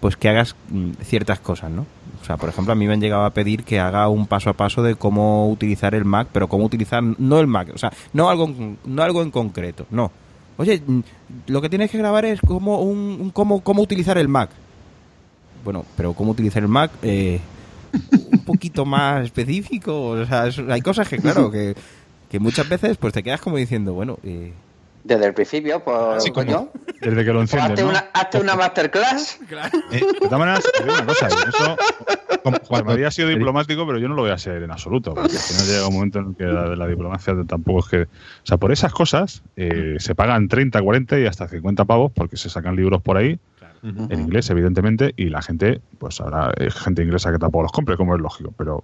pues 0.00 0.16
que 0.16 0.28
hagas 0.28 0.54
mm, 0.70 0.90
ciertas 1.02 1.38
cosas, 1.40 1.70
¿no? 1.70 1.86
O 2.20 2.24
sea, 2.24 2.36
por 2.36 2.48
ejemplo, 2.48 2.72
a 2.72 2.76
mí 2.76 2.86
me 2.86 2.94
han 2.94 3.00
llegado 3.00 3.24
a 3.24 3.30
pedir 3.30 3.62
que 3.64 3.78
haga 3.80 4.08
un 4.08 4.26
paso 4.26 4.50
a 4.50 4.54
paso 4.54 4.82
de 4.82 4.94
cómo 4.96 5.48
utilizar 5.50 5.94
el 5.94 6.04
Mac, 6.04 6.28
pero 6.32 6.48
cómo 6.48 6.64
utilizar 6.64 7.02
no 7.02 7.38
el 7.40 7.46
Mac, 7.46 7.70
o 7.74 7.78
sea, 7.78 7.92
no 8.12 8.28
algo 8.28 8.50
no 8.84 9.02
algo 9.02 9.22
en 9.22 9.30
concreto, 9.30 9.86
no. 9.90 10.10
Oye, 10.58 10.82
mm, 10.86 11.00
lo 11.48 11.60
que 11.60 11.68
tienes 11.68 11.90
que 11.90 11.98
grabar 11.98 12.24
es 12.24 12.40
cómo 12.40 12.80
un, 12.80 13.18
un- 13.20 13.30
cómo 13.30 13.60
cómo 13.60 13.82
utilizar 13.82 14.16
el 14.18 14.28
Mac. 14.28 14.50
Bueno, 15.64 15.84
pero 15.96 16.12
cómo 16.14 16.30
utilizar 16.32 16.62
el 16.62 16.68
Mac 16.68 16.90
eh, 17.02 17.40
un 18.32 18.38
poquito 18.44 18.84
más 18.84 19.24
específico, 19.24 20.08
o 20.10 20.26
sea, 20.26 20.48
hay 20.70 20.80
cosas 20.82 21.08
que 21.08 21.18
claro 21.18 21.50
que 21.50 21.74
que 22.30 22.40
muchas 22.40 22.68
veces 22.68 22.96
pues 22.96 23.12
te 23.12 23.22
quedas 23.22 23.40
como 23.40 23.56
diciendo, 23.56 23.92
bueno, 23.94 24.18
eh, 24.24 24.52
Desde 25.06 25.26
el 25.26 25.34
principio, 25.34 25.84
pues, 25.84 26.24
Sí, 26.24 26.32
como- 26.32 26.44
coño, 26.46 26.68
Desde 27.00 27.24
que 27.24 27.32
lo 27.32 27.38
pues 27.40 27.52
enciendes, 27.54 27.70
hazte, 27.70 27.82
¿no? 27.84 27.88
una, 27.90 27.98
hazte 28.12 28.40
una 28.40 28.56
masterclass. 28.56 29.38
Eh, 29.92 30.00
De 30.00 30.18
todas 30.20 30.38
maneras, 30.40 30.64
te 30.76 30.82
digo 30.82 30.94
una 30.96 31.06
cosa, 31.06 31.28
eso 31.28 31.76
como 32.42 32.56
Juan 32.56 32.60
cuando- 32.66 32.90
María 32.90 33.06
ha 33.06 33.10
sido 33.12 33.28
diplomático, 33.28 33.86
pero 33.86 33.98
yo 33.98 34.08
no 34.08 34.14
lo 34.16 34.22
voy 34.22 34.32
a 34.32 34.38
ser 34.38 34.62
en 34.64 34.70
absoluto. 34.72 35.14
Porque 35.14 35.32
al 35.36 35.38
final 35.38 35.66
llega 35.66 35.86
un 35.86 35.94
momento 35.94 36.18
en 36.18 36.26
el 36.30 36.34
que 36.36 36.44
la, 36.44 36.74
la 36.74 36.86
diplomacia 36.88 37.34
tampoco 37.46 37.80
es 37.80 37.86
que. 37.88 38.02
O 38.02 38.06
sea, 38.46 38.56
por 38.56 38.72
esas 38.72 38.92
cosas 38.92 39.42
eh, 39.56 39.94
se 40.00 40.14
pagan 40.16 40.48
30, 40.48 40.82
40 40.82 41.20
y 41.20 41.26
hasta 41.26 41.46
50 41.46 41.84
pavos 41.84 42.10
porque 42.12 42.36
se 42.36 42.50
sacan 42.50 42.74
libros 42.74 43.00
por 43.00 43.16
ahí, 43.16 43.38
en 43.84 44.20
inglés, 44.20 44.50
evidentemente, 44.50 45.12
y 45.16 45.26
la 45.28 45.40
gente, 45.42 45.80
pues 46.00 46.20
habrá 46.20 46.52
eh, 46.56 46.70
gente 46.72 47.04
inglesa 47.04 47.30
que 47.30 47.38
tampoco 47.38 47.62
los 47.62 47.70
compre, 47.72 47.96
como 47.96 48.16
es 48.16 48.20
lógico, 48.20 48.52
pero 48.58 48.82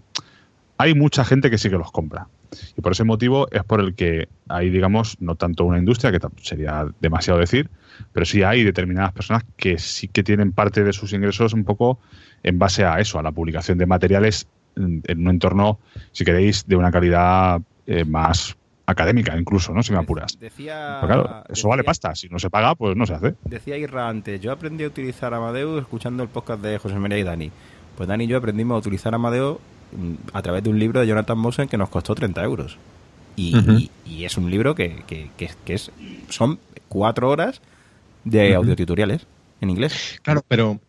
hay 0.78 0.94
mucha 0.94 1.24
gente 1.24 1.51
que 1.51 1.59
sí 1.59 1.69
que 1.69 1.77
los 1.78 1.90
compra. 1.90 2.28
Y 2.77 2.81
por 2.81 2.93
ese 2.93 3.05
motivo 3.05 3.49
es 3.51 3.65
por 3.65 3.81
el 3.81 3.95
que 3.95 4.29
hay, 4.49 4.70
digamos, 4.70 5.16
no 5.20 5.35
tanto 5.35 5.65
una 5.65 5.79
industria, 5.79 6.12
que 6.12 6.20
sería 6.43 6.87
demasiado 7.01 7.41
decir, 7.41 7.70
pero 8.12 8.27
sí 8.27 8.43
hay 8.43 8.65
determinadas 8.65 9.12
personas 9.12 9.45
que 9.57 9.79
sí 9.79 10.09
que 10.09 10.23
tienen 10.23 10.53
parte 10.53 10.85
de 10.85 10.93
sus 10.93 11.12
ingresos 11.12 11.53
un 11.53 11.65
poco 11.65 11.99
en 12.43 12.59
base 12.59 12.85
a 12.85 12.99
eso, 13.01 13.19
a 13.19 13.23
la 13.23 13.33
publicación 13.33 13.79
de 13.79 13.87
materiales 13.87 14.47
en, 14.77 15.03
en 15.07 15.20
un 15.20 15.29
entorno, 15.29 15.79
si 16.12 16.24
queréis, 16.24 16.66
de 16.66 16.77
una 16.77 16.91
calidad 16.91 17.61
eh, 17.87 18.05
más 18.05 18.57
académica, 18.87 19.37
incluso, 19.37 19.73
¿no? 19.73 19.83
Si 19.83 19.93
me 19.93 19.99
apuras. 19.99 20.39
decía 20.39 20.99
Pero 21.01 21.12
claro, 21.12 21.45
eso 21.49 21.69
vale 21.69 21.85
pasta. 21.85 22.15
Si 22.15 22.29
no 22.29 22.39
se 22.39 22.51
paga, 22.51 22.74
pues 22.74 22.97
no 22.97 23.07
se 23.07 23.15
hace. 23.15 23.35
Decía 23.45 23.77
Irra 23.77 24.09
antes, 24.09 24.41
yo 24.41 24.53
aprendí 24.53 24.85
a 24.85 24.89
utilizar 24.89 25.33
Amadeus 25.35 25.81
escuchando 25.81 26.23
el 26.23 26.29
podcast 26.29 26.62
de 26.62 26.79
José 26.79 26.97
María 26.97 27.19
y 27.19 27.23
Dani. 27.23 27.51
Pues 27.97 28.09
Dani 28.09 28.24
y 28.24 28.27
yo 28.27 28.39
aprendimos 28.39 28.77
a 28.77 28.79
utilizar 28.79 29.15
Amadeus 29.15 29.59
mm, 29.59 29.82
a 30.32 30.43
través 30.43 30.62
de 30.64 30.70
un 30.70 30.78
libro 30.78 31.01
de 31.01 31.06
Jonathan 31.06 31.39
Mosen 31.39 31.69
que 31.69 31.77
nos 31.77 31.89
costó 31.89 32.14
30 32.14 32.43
euros. 32.44 32.78
Y, 33.36 33.55
y- 33.78 33.90
y 34.06 34.24
es 34.24 34.36
un 34.36 34.51
libro 34.51 34.74
que, 34.74 35.02
que, 35.06 35.31
que, 35.36 35.51
que 35.64 35.74
es, 35.74 35.90
son 36.28 36.59
cuatro 36.89 37.31
horas 37.31 37.60
de 38.24 38.55
audiotutoriales 38.55 39.27
en 39.60 39.70
inglés. 39.70 40.19
Claro, 40.23 40.43
pero, 40.48 40.81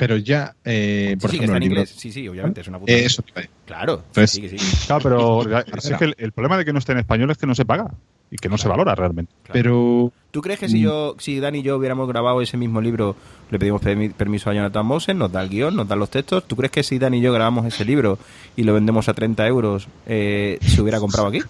pero 0.00 0.16
ya, 0.16 0.56
eh, 0.64 1.16
por 1.20 1.30
sí, 1.30 1.36
ejemplo, 1.36 1.44
está 1.44 1.56
el 1.58 1.62
en 1.62 1.68
libro. 1.68 1.80
inglés. 1.82 1.94
Sí, 1.96 2.10
sí, 2.10 2.26
obviamente, 2.26 2.62
es 2.62 2.68
una 2.68 2.78
puta. 2.78 2.90
Eh, 2.92 3.04
eso. 3.04 3.22
Claro, 3.66 4.02
Pues- 4.14 4.30
sí, 4.30 4.48
sí, 4.48 4.58
sí. 4.58 4.86
Claro, 4.86 5.02
pero 5.02 5.42
si 5.80 5.92
es 5.92 5.98
que 5.98 6.04
el, 6.06 6.14
el 6.18 6.32
problema 6.32 6.56
de 6.56 6.64
que 6.64 6.72
no 6.72 6.78
esté 6.78 6.92
en 6.92 6.98
español 6.98 7.30
es 7.30 7.36
que 7.38 7.46
no 7.46 7.54
se 7.54 7.64
paga 7.66 7.90
y 8.30 8.36
que 8.36 8.48
no 8.48 8.56
se 8.58 8.66
valora 8.68 8.94
realmente. 8.94 9.30
Claro. 9.44 9.52
Pero 9.52 10.12
¿Tú 10.30 10.40
crees 10.42 10.58
que 10.60 10.68
si 10.68 10.78
Mm. 10.78 10.82
yo, 10.82 11.16
si 11.18 11.40
Dani 11.40 11.58
y 11.58 11.62
yo 11.62 11.76
hubiéramos 11.76 12.06
grabado 12.08 12.40
ese 12.40 12.56
mismo 12.56 12.80
libro, 12.80 13.16
le 13.50 13.58
pedimos 13.58 13.82
permi- 13.82 14.12
permiso 14.14 14.48
a 14.48 14.54
Jonathan 14.54 14.86
Mosen, 14.86 15.18
nos 15.18 15.30
da 15.32 15.42
el 15.42 15.48
guion, 15.48 15.74
nos 15.76 15.86
da 15.88 15.96
los 15.96 16.08
textos? 16.08 16.44
¿Tú 16.46 16.54
crees 16.56 16.70
que 16.70 16.82
si 16.84 16.98
Dani 16.98 17.18
y 17.18 17.20
yo 17.20 17.32
grabamos 17.32 17.66
ese 17.66 17.84
libro 17.84 18.18
y 18.56 18.62
lo 18.62 18.72
vendemos 18.72 19.08
a 19.08 19.14
30 19.14 19.46
euros, 19.46 19.88
eh, 20.06 20.58
se 20.62 20.80
hubiera 20.80 20.98
comprado 21.00 21.28
aquí? 21.28 21.40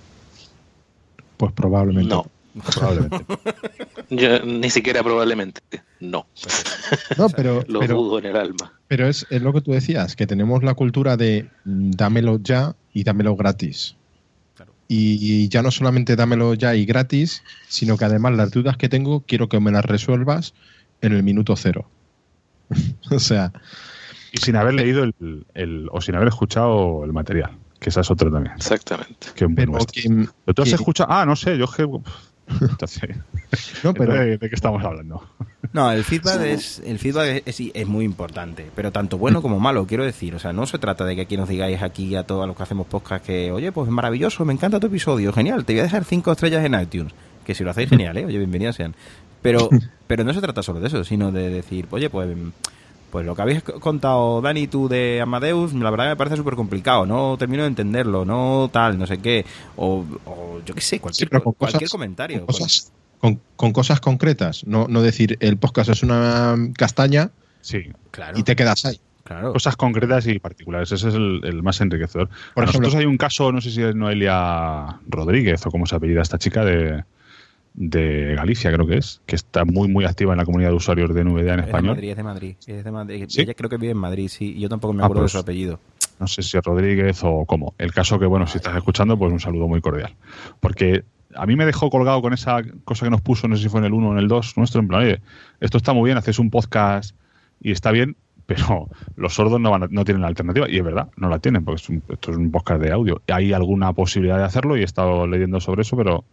pues 1.36 1.52
probablemente. 1.52 2.08
No, 2.14 2.26
Probablemente. 2.74 3.24
yo, 4.10 4.40
ni 4.44 4.70
siquiera 4.70 5.02
probablemente. 5.02 5.60
No, 6.00 6.26
No, 7.16 7.28
pero, 7.36 7.64
lo 7.68 7.80
pero, 7.80 7.94
dudo 7.96 8.18
en 8.18 8.26
el 8.26 8.36
alma. 8.36 8.72
pero 8.88 9.06
es, 9.06 9.26
es 9.30 9.42
lo 9.42 9.52
que 9.52 9.60
tú 9.60 9.72
decías, 9.72 10.16
que 10.16 10.26
tenemos 10.26 10.62
la 10.62 10.74
cultura 10.74 11.16
de 11.16 11.48
mm, 11.64 11.90
dámelo 11.92 12.38
ya 12.42 12.74
y 12.92 13.04
dámelo 13.04 13.36
gratis. 13.36 13.94
Claro. 14.56 14.72
Y, 14.88 15.18
y 15.44 15.48
ya 15.48 15.62
no 15.62 15.70
solamente 15.70 16.16
dámelo 16.16 16.54
ya 16.54 16.74
y 16.74 16.84
gratis, 16.86 17.42
sino 17.68 17.96
que 17.96 18.04
además 18.06 18.32
las 18.34 18.50
dudas 18.50 18.76
que 18.76 18.88
tengo 18.88 19.20
quiero 19.26 19.48
que 19.48 19.60
me 19.60 19.70
las 19.70 19.84
resuelvas 19.84 20.54
en 21.02 21.12
el 21.12 21.22
minuto 21.22 21.54
cero. 21.56 21.88
o 23.10 23.18
sea, 23.18 23.52
y 24.32 24.38
sin 24.38 24.56
haber 24.56 24.74
leído 24.74 25.04
el, 25.04 25.14
el- 25.54 25.88
o 25.92 26.00
sin 26.00 26.14
haber 26.14 26.28
escuchado 26.28 27.04
el 27.04 27.12
material. 27.12 27.50
que 27.80 27.90
esa 27.90 28.00
es 28.02 28.10
otra 28.10 28.30
también. 28.30 28.54
Exactamente. 28.56 29.28
Que 29.34 29.48
Pero 29.48 29.72
que, 29.92 30.02
Pero 30.44 30.54
tú 30.54 30.62
has 30.62 30.68
que- 30.68 30.74
escuchado. 30.76 31.10
Ah, 31.12 31.24
no 31.26 31.34
sé, 31.36 31.56
yo 31.58 31.64
es 31.64 31.70
que. 31.72 31.86
Entonces, 32.60 33.16
no, 33.84 33.94
pero 33.94 34.14
¿de, 34.14 34.38
de 34.38 34.48
qué 34.48 34.54
estamos 34.54 34.84
hablando? 34.84 35.22
No, 35.72 35.92
el 35.92 36.02
feedback 36.02 36.40
es 36.40 36.82
el 36.84 36.98
feedback 36.98 37.42
es, 37.46 37.60
es- 37.60 37.70
es 37.74 37.86
muy 37.86 38.04
importante, 38.04 38.68
pero 38.74 38.90
tanto 38.90 39.18
bueno 39.18 39.40
como 39.40 39.60
malo, 39.60 39.86
quiero 39.86 40.04
decir. 40.04 40.34
O 40.34 40.40
sea, 40.40 40.52
no 40.52 40.66
se 40.66 40.78
trata 40.80 41.04
de 41.04 41.14
que 41.14 41.22
aquí 41.22 41.36
nos 41.36 41.48
digáis 41.48 41.80
aquí 41.80 42.16
a 42.16 42.24
todos 42.24 42.44
los 42.48 42.56
que 42.56 42.62
hacemos 42.64 42.88
podcast 42.88 43.24
que, 43.24 43.52
oye, 43.52 43.70
pues 43.70 43.88
maravilloso, 43.88 44.44
me 44.44 44.52
encanta 44.52 44.80
tu 44.80 44.88
episodio, 44.88 45.32
genial, 45.32 45.64
te 45.64 45.74
voy 45.74 45.80
a 45.80 45.82
dejar 45.84 46.04
cinco 46.04 46.32
estrellas 46.32 46.64
en 46.64 46.74
iTunes. 46.80 47.12
Que 47.44 47.54
si 47.54 47.62
lo 47.62 47.70
hacéis 47.70 47.88
genial, 47.90 48.16
¿eh? 48.16 48.24
Oye, 48.24 48.38
bienvenidos 48.38 48.74
sean. 48.74 48.96
Pero, 49.42 49.68
pero 50.08 50.24
no 50.24 50.34
se 50.34 50.40
trata 50.40 50.60
solo 50.64 50.80
de 50.80 50.88
eso, 50.88 51.04
sino 51.04 51.30
de 51.30 51.50
decir, 51.50 51.86
oye, 51.92 52.10
pues, 52.10 52.28
pues 53.10 53.26
lo 53.26 53.34
que 53.34 53.42
habéis 53.42 53.62
contado, 53.62 54.40
Dani, 54.40 54.66
tú 54.68 54.88
de 54.88 55.20
Amadeus, 55.20 55.72
la 55.74 55.90
verdad 55.90 56.06
me 56.08 56.16
parece 56.16 56.36
súper 56.36 56.54
complicado, 56.54 57.06
no 57.06 57.36
termino 57.38 57.62
de 57.64 57.68
entenderlo, 57.68 58.24
no 58.24 58.70
tal, 58.72 58.98
no 58.98 59.06
sé 59.06 59.18
qué, 59.18 59.44
o, 59.76 60.04
o 60.24 60.60
yo 60.64 60.74
qué 60.74 60.80
sé, 60.80 61.00
cualquier, 61.00 61.28
con 61.30 61.52
cualquier 61.54 61.80
cosas- 61.82 61.90
comentario. 61.90 62.38
con 62.38 62.46
cosas, 62.46 62.92
con, 63.18 63.40
con 63.56 63.72
cosas 63.72 64.00
concretas. 64.00 64.64
No, 64.66 64.86
no 64.88 65.02
decir 65.02 65.36
el 65.40 65.56
podcast 65.58 65.90
es 65.90 66.02
una 66.02 66.56
castaña 66.76 67.30
Sí, 67.62 67.90
Claro, 68.10 68.38
y 68.38 68.42
te 68.42 68.56
quedas 68.56 68.86
ahí. 68.86 68.98
claro. 69.22 69.52
cosas 69.52 69.76
concretas 69.76 70.26
y 70.26 70.38
particulares. 70.38 70.90
Ese 70.92 71.08
es 71.10 71.14
el, 71.14 71.40
el 71.44 71.62
más 71.62 71.80
enriquecedor. 71.82 72.28
Por 72.54 72.62
A 72.64 72.66
nosotros 72.66 72.88
ejemplo- 72.94 73.00
hay 73.00 73.06
un 73.06 73.18
caso, 73.18 73.52
no 73.52 73.60
sé 73.60 73.70
si 73.70 73.82
es 73.82 73.94
Noelia 73.94 74.98
Rodríguez 75.08 75.66
o 75.66 75.70
cómo 75.70 75.84
se 75.86 75.94
apellida 75.96 76.22
esta 76.22 76.38
chica 76.38 76.64
de, 76.64 77.04
de 77.74 78.34
Galicia, 78.34 78.72
creo 78.72 78.86
que 78.86 78.96
es, 78.98 79.20
que 79.26 79.36
está 79.36 79.64
muy, 79.64 79.88
muy 79.88 80.04
activa 80.04 80.32
en 80.32 80.38
la 80.38 80.44
comunidad 80.44 80.70
de 80.70 80.76
usuarios 80.76 81.14
de 81.14 81.24
NVDA 81.24 81.54
en 81.54 81.60
Es 81.60 81.66
de. 81.66 81.72
Madrid, 81.82 82.10
es 82.10 82.16
de 82.16 82.22
Madrid. 82.22 82.56
Es 82.66 82.84
de 82.84 82.90
Madrid. 82.90 83.24
¿Sí? 83.28 83.40
Ella 83.42 83.54
creo 83.54 83.70
que 83.70 83.76
vive 83.76 83.92
en 83.92 83.98
Madrid, 83.98 84.28
sí. 84.28 84.54
y 84.56 84.60
Yo 84.60 84.68
tampoco 84.68 84.92
me 84.92 85.02
Ah, 85.02 85.06
acuerdo 85.06 85.22
pues- 85.22 85.32
de 85.32 85.38
su 85.38 85.42
apellido. 85.42 85.80
No 86.18 86.26
sé 86.26 86.42
si 86.42 86.58
es 86.58 86.62
Rodríguez 86.64 87.20
o 87.22 87.46
cómo. 87.46 87.74
El 87.78 87.92
caso 87.94 88.18
que, 88.18 88.26
bueno, 88.26 88.46
si 88.46 88.58
estás 88.58 88.76
escuchando, 88.76 89.16
pues 89.18 89.32
un 89.32 89.40
saludo 89.40 89.66
muy 89.68 89.80
cordial. 89.80 90.14
Porque 90.60 91.04
a 91.34 91.46
mí 91.46 91.56
me 91.56 91.64
dejó 91.64 91.88
colgado 91.88 92.20
con 92.20 92.34
esa 92.34 92.58
cosa 92.84 93.06
que 93.06 93.10
nos 93.10 93.22
puso, 93.22 93.48
no 93.48 93.56
sé 93.56 93.62
si 93.62 93.68
fue 93.70 93.80
en 93.80 93.86
el 93.86 93.94
1 93.94 94.08
o 94.10 94.12
en 94.12 94.18
el 94.18 94.28
2 94.28 94.58
nuestro, 94.58 94.80
en 94.82 94.88
plan, 94.88 95.00
oye, 95.02 95.20
esto 95.60 95.78
está 95.78 95.94
muy 95.94 96.08
bien, 96.08 96.18
haces 96.18 96.38
un 96.38 96.50
podcast 96.50 97.14
y 97.62 97.70
está 97.70 97.90
bien, 97.92 98.16
pero 98.44 98.88
los 99.16 99.32
sordos 99.32 99.60
no, 99.60 99.70
van 99.70 99.84
a- 99.84 99.88
no 99.90 100.04
tienen 100.04 100.20
la 100.20 100.28
alternativa. 100.28 100.68
Y 100.68 100.76
es 100.76 100.84
verdad, 100.84 101.08
no 101.16 101.30
la 101.30 101.38
tienen, 101.38 101.64
porque 101.64 101.80
es 101.80 101.88
un- 101.88 102.02
esto 102.08 102.32
es 102.32 102.36
un 102.36 102.50
podcast 102.50 102.82
de 102.82 102.92
audio. 102.92 103.22
Hay 103.28 103.54
alguna 103.54 103.94
posibilidad 103.94 104.36
de 104.36 104.44
hacerlo 104.44 104.76
y 104.76 104.80
he 104.80 104.84
estado 104.84 105.26
leyendo 105.26 105.58
sobre 105.60 105.82
eso, 105.82 105.96
pero, 105.96 106.24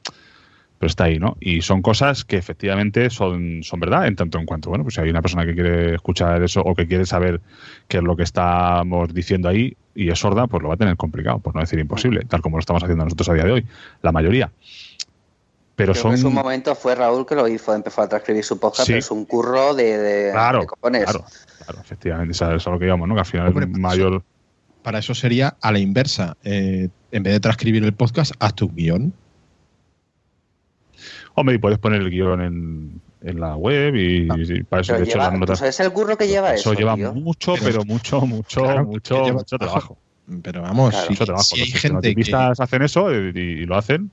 pero 0.80 0.88
está 0.88 1.06
ahí, 1.06 1.18
¿no? 1.20 1.38
Y 1.40 1.62
son 1.62 1.82
cosas 1.82 2.24
que 2.24 2.38
efectivamente 2.38 3.10
son, 3.10 3.64
son 3.64 3.80
verdad, 3.80 4.08
en 4.08 4.16
tanto 4.16 4.38
en 4.38 4.46
cuanto, 4.46 4.70
bueno, 4.70 4.84
pues 4.84 4.96
si 4.96 5.02
hay 5.02 5.10
una 5.10 5.22
persona 5.22 5.46
que 5.46 5.54
quiere 5.56 5.96
escuchar 5.96 6.42
eso 6.44 6.62
o 6.62 6.76
que 6.76 6.88
quiere 6.88 7.06
saber 7.06 7.42
qué 7.88 7.98
es 7.98 8.04
lo 8.04 8.16
que 8.16 8.24
estamos 8.24 9.14
diciendo 9.14 9.50
ahí 9.50 9.76
y 9.96 10.10
es 10.10 10.20
sorda, 10.20 10.46
pues 10.48 10.62
lo 10.62 10.70
va 10.70 10.76
a 10.76 10.78
tener 10.78 10.96
complicado, 10.98 11.40
por 11.40 11.56
no 11.56 11.62
decir 11.62 11.80
imposible, 11.80 12.26
tal 12.28 12.42
como 12.42 12.58
lo 12.58 12.60
estamos 12.60 12.84
haciendo 12.84 13.04
nosotros 13.04 13.30
a 13.30 13.34
día 13.34 13.44
de 13.46 13.52
hoy, 13.54 13.66
la 14.04 14.12
mayoría. 14.12 14.52
Pero 15.76 15.94
Creo 15.94 16.02
son... 16.04 16.12
que 16.12 16.16
en 16.18 16.22
su 16.22 16.32
momento 16.32 16.76
fue 16.76 16.96
Raúl 16.96 17.26
que 17.26 17.36
lo 17.36 17.48
hizo, 17.48 17.74
empezó 17.74 18.02
a 18.02 18.10
transcribir 18.10 18.44
su 18.44 18.60
podcast, 18.60 18.86
Sí. 18.88 18.94
pero 18.94 19.00
es 19.00 19.12
un 19.12 19.26
curro 19.26 19.74
de, 19.76 19.98
de, 19.98 20.32
Claro, 20.32 20.62
de 20.62 20.66
cojones. 20.68 21.04
claro, 21.04 21.26
claro, 21.66 21.82
efectivamente, 21.82 22.32
eso 22.34 22.52
es 22.56 22.68
a 22.68 22.70
lo 22.72 22.80
que 22.80 22.86
íbamos, 22.86 23.08
¿no? 23.08 23.14
Que 23.16 23.20
al 23.22 23.26
final 23.26 23.48
Hombre, 23.48 23.66
es 23.66 23.72
pues 23.72 23.82
mayor... 23.82 24.24
Para 24.84 25.00
eso 25.00 25.14
sería 25.14 25.56
a 25.62 25.72
la 25.72 25.80
inversa. 25.80 26.38
Eh, 26.44 26.88
en 27.12 27.24
vez 27.24 27.34
de 27.34 27.40
transcribir 27.42 27.84
el 27.84 27.94
podcast, 27.94 28.34
haz 28.40 28.54
tu 28.56 28.70
guion. 28.74 29.14
Hombre, 31.40 31.56
y 31.56 31.58
puedes 31.60 31.78
poner 31.78 32.02
el 32.02 32.10
guion 32.10 32.42
en, 32.42 33.02
en 33.22 33.40
la 33.40 33.56
web 33.56 33.96
y, 33.96 34.28
y 34.28 34.64
para 34.64 34.82
eso, 34.82 34.94
Pero 34.94 34.98
de 35.00 35.04
hecho, 35.06 35.14
lleva, 35.20 35.30
las 35.30 35.40
notas... 35.40 35.58
¿tú 35.60 35.60
sabes 35.60 35.80
el 35.82 35.92
curro 35.94 36.18
que 36.18 36.28
lleva 36.28 36.54
eso, 36.56 36.72
eso 36.72 36.80
lleva 36.80 36.96
tío? 36.96 37.14
mucho, 37.14 37.54
Pero- 37.64 37.86
mucho, 37.86 38.22
mucho, 38.22 38.62
Claro, 38.64 38.86
mucho, 38.86 39.34
mucho 39.34 39.58
trabajo. 39.60 39.98
Pero 40.42 40.64
vamos, 40.64 40.90
Claro, 40.90 41.06
si, 41.06 41.12
Mucho 41.14 41.26
trabajo. 41.26 41.44
si 41.46 41.62
hay 41.62 41.70
Los 41.72 41.80
gente 41.82 42.16
que, 42.16 42.36
hacen 42.36 42.82
eso 42.82 43.14
y, 43.14 43.38
y 43.38 43.66
lo 43.68 43.78
hacen, 43.78 44.10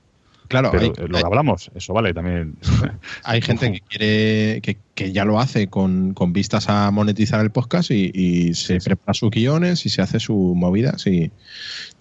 claro, 0.47 0.69
pero 0.71 0.83
hay, 0.83 0.89
eh, 0.89 1.07
lo 1.09 1.17
hay- 1.17 1.23
que 1.23 1.27
hablamos, 1.27 1.71
eso 1.73 1.93
vale 1.93 2.13
también. 2.13 2.55
hay 3.23 3.41
gente 3.41 3.71
que 3.71 3.81
quiere 3.89 4.61
que, 4.61 4.77
que 4.93 5.11
ya 5.11 5.25
lo 5.25 5.39
hace 5.39 5.67
con, 5.67 6.13
con 6.13 6.31
vistas 6.31 6.69
a 6.69 6.91
monetizar 6.91 7.41
el 7.41 7.49
podcast 7.49 7.89
y, 7.89 8.11
y 8.13 8.53
se 8.53 8.79
prepara 8.79 9.15
sus 9.15 9.31
guiones 9.31 9.83
y 9.87 9.89
se 9.89 10.03
hace 10.03 10.19
sus 10.19 10.55
movidas 10.55 11.07
y, 11.07 11.31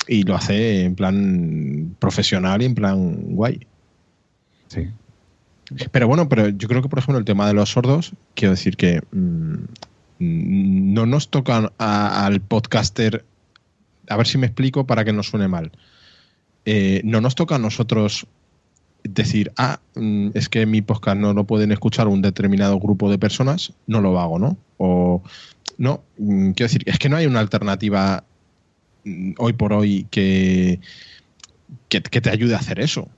y 0.07 0.23
lo 0.25 0.35
hace 0.37 0.85
en 0.85 0.95
plan 0.95 1.97
profesional 1.99 2.61
y 2.61 2.67
en 2.67 2.75
plan 2.75 3.17
guay. 3.35 3.67
Sí. 4.69 4.87
Pero 5.93 6.07
bueno, 6.09 6.29
pero 6.29 6.49
yo 6.49 6.69
creo 6.69 6.83
que, 6.83 6.89
por 6.89 6.99
ejemplo, 6.99 7.19
el 7.19 7.25
tema 7.25 7.47
de 7.47 7.55
los 7.55 7.71
sordos, 7.71 8.13
quiero 8.35 8.53
decir 8.53 8.77
que 8.77 9.03
mm, 9.13 9.55
no 10.19 11.07
nos 11.07 11.29
toca 11.29 11.73
a- 11.79 12.27
al 12.27 12.41
podcaster, 12.41 13.25
a 14.09 14.17
ver 14.17 14.27
si 14.27 14.39
me 14.39 14.47
explico 14.47 14.87
para 14.87 15.05
que 15.05 15.13
no 15.13 15.23
suene 15.23 15.49
mal. 15.49 15.73
Eh, 16.67 17.01
no 17.05 17.21
nos 17.21 17.35
toca 17.35 17.57
a 17.57 17.59
nosotros 17.59 18.27
decir, 19.03 19.53
ah, 19.57 19.81
mm, 19.97 20.31
es 20.35 20.49
que 20.49 20.65
mi 20.67 20.81
podcast 20.83 21.19
no 21.19 21.33
lo 21.35 21.45
pueden 21.45 21.73
escuchar 21.73 22.09
un 22.09 22.23
determinado 22.23 22.79
grupo 22.79 23.11
de 23.11 23.19
personas, 23.19 23.73
no 23.87 24.01
lo 24.01 24.19
hago, 24.21 24.39
¿no? 24.39 24.57
O 24.79 25.23
no, 25.79 26.03
mm, 26.19 26.51
quiero 26.53 26.69
decir, 26.69 26.83
es 26.87 26.99
que 26.99 27.09
no 27.09 27.17
hay 27.17 27.27
una 27.27 27.41
alternativa 27.41 28.25
hoy 29.39 29.53
por 29.53 29.73
hoy 29.75 30.07
que, 30.11 30.81
que 31.89 32.01
te 32.01 32.31
ayude 32.31 32.55
a 32.55 32.59
hacer 32.59 32.81
eso. 32.81 33.09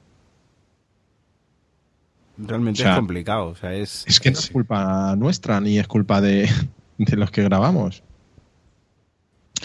Realmente 2.38 2.82
O 2.82 2.84
sea, 2.84 2.92
es 2.92 2.98
complicado. 2.98 3.46
O 3.48 3.54
sea, 3.54 3.74
es, 3.74 4.04
Es 4.06 4.20
que 4.20 4.30
no 4.30 4.38
es 4.38 4.50
culpa 4.50 5.14
nuestra 5.16 5.60
ni 5.60 5.78
es 5.78 5.86
culpa 5.86 6.20
de, 6.20 6.48
de 6.98 7.16
los 7.16 7.30
que 7.30 7.42
grabamos. 7.42 8.02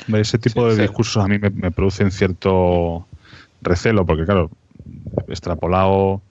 Hombre, 0.08 0.22
Ese 0.22 0.38
tipo 0.38 0.68
de 0.68 0.76
sí. 0.76 0.82
discursos 0.82 1.24
a 1.24 1.28
mí 1.28 1.38
me, 1.38 1.50
me 1.50 1.72
producen 1.72 2.12
cierto 2.12 3.06
recelo, 3.62 4.06
porque 4.06 4.26
claro, 4.26 4.50
extrapolado, 5.28 6.22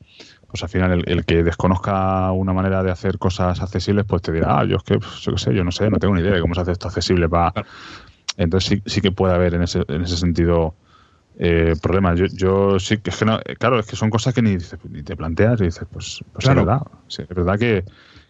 pues 0.49 0.63
al 0.63 0.69
final 0.69 0.93
el, 0.93 1.05
el 1.07 1.25
que 1.25 1.43
desconozca 1.45 2.33
una 2.33 2.53
manera 2.53 2.83
de 2.83 2.91
hacer 2.91 3.19
cosas 3.19 3.61
accesibles, 3.61 4.07
pues 4.07 4.23
te 4.23 4.33
dirá, 4.33 4.61
ah, 4.61 4.65
yo 4.65 4.77
es 4.79 4.83
que, 4.83 4.99
pues, 4.99 5.21
yo 5.21 5.33
qué 5.33 5.39
sé, 5.39 5.55
yo 5.55 5.63
no 5.63 5.71
sé, 5.73 5.91
no 5.91 5.99
tengo 5.99 6.15
ni 6.15 6.23
idea 6.23 6.33
de 6.33 6.41
cómo 6.41 6.55
se 6.55 6.63
hace 6.63 6.73
esto 6.73 6.89
accesible 6.89 7.29
para... 7.29 7.53
Claro. 7.53 7.69
Entonces 8.37 8.69
sí, 8.71 8.83
sí 8.87 9.01
que 9.03 9.13
puede 9.13 9.35
haber 9.35 9.55
en 9.55 9.63
ese, 9.63 9.83
en 9.89 10.03
ese 10.03 10.17
sentido 10.17 10.75
eh, 11.43 11.75
problemas. 11.81 12.19
Yo, 12.19 12.27
yo 12.27 12.79
sí 12.79 12.99
que 12.99 13.09
es 13.09 13.17
que 13.17 13.25
no, 13.25 13.39
eh, 13.45 13.57
claro, 13.59 13.79
es 13.79 13.87
que 13.87 13.97
son 13.97 14.11
cosas 14.11 14.35
que 14.35 14.43
ni, 14.43 14.57
dices- 14.59 14.79
ni 14.91 15.03
te 15.03 15.17
planteas 15.17 15.59
y 15.63 15.65
dices, 15.65 15.87
pues, 15.91 16.23
pues 16.33 16.45
Claro. 16.45 16.61
es 16.61 16.67
verdad. 16.67 16.83
Sí, 17.09 17.23
es 17.23 17.29
verdad 17.35 17.59
que, 17.59 17.85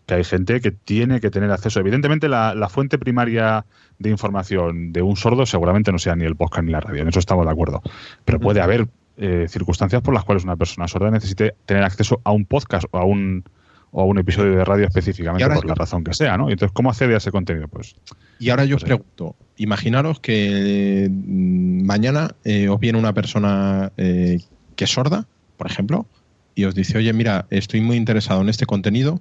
que 0.07 0.15
hay 0.15 0.23
gente 0.25 0.61
que 0.61 0.71
tiene 0.71 1.21
que 1.21 1.29
tener 1.31 1.51
acceso. 1.51 1.81
Evidentemente, 1.81 2.29
la, 2.29 2.55
la 2.55 2.69
fuente 2.69 2.99
primaria 2.99 3.65
de 3.99 4.11
información 4.11 4.93
de 4.93 5.03
un 5.03 5.17
sordo 5.17 5.45
seguramente 5.45 5.91
no 5.91 5.99
sea 5.99 6.15
ni 6.15 6.25
el 6.25 6.37
podcast 6.37 6.65
ni 6.65 6.71
la 6.71 6.81
radio, 6.81 7.03
en 7.03 7.09
eso 7.09 7.19
estamos 7.19 7.45
de 7.47 7.51
acuerdo. 7.51 7.83
Pero 8.25 8.39
puede 8.39 8.61
haber 8.61 8.87
eh, 9.17 9.47
circunstancias 9.49 10.01
por 10.03 10.15
las 10.15 10.23
cuales 10.25 10.45
una 10.45 10.57
persona 10.57 10.87
sorda 10.87 11.11
necesite 11.11 11.55
tener 11.67 11.83
acceso 11.83 12.21
a 12.25 12.31
un 12.31 12.45
podcast 12.47 12.87
o 12.93 12.99
a 12.99 13.05
un, 13.05 13.43
o 13.91 14.03
a 14.03 14.05
un 14.05 14.19
episodio 14.19 14.53
de 14.53 14.65
radio 14.65 14.87
específicamente 14.87 15.47
por 15.53 15.67
la 15.67 15.75
razón 15.75 16.05
que 16.05 16.15
sea, 16.15 16.37
¿no? 16.39 16.49
Entonces, 16.49 16.73
¿cómo 16.73 16.91
accede 16.91 17.15
a 17.15 17.17
ese 17.19 17.31
contenido? 17.33 17.67
Pues 17.69 17.97
Y 18.41 18.49
ahora 18.51 18.65
yo 18.65 18.77
os 18.77 18.83
pregunto, 18.85 19.37
imaginaros 19.59 20.19
que 20.19 21.09
mm, 21.11 21.85
mañana 21.85 22.35
eh, 22.45 22.69
os 22.71 22.81
viene 22.81 22.99
una 22.99 23.13
persona 23.13 23.93
eh, 23.99 24.41
que 24.77 24.85
es 24.85 24.91
sorda, 24.91 25.29
por 25.59 25.67
ejemplo, 25.67 26.07
y 26.55 26.65
os 26.65 26.75
dice, 26.75 26.97
oye, 26.99 27.13
mira, 27.13 27.47
estoy 27.51 27.83
muy 27.83 27.97
interesado 27.97 28.41
en 28.41 28.49
este 28.49 28.65
contenido, 28.67 29.21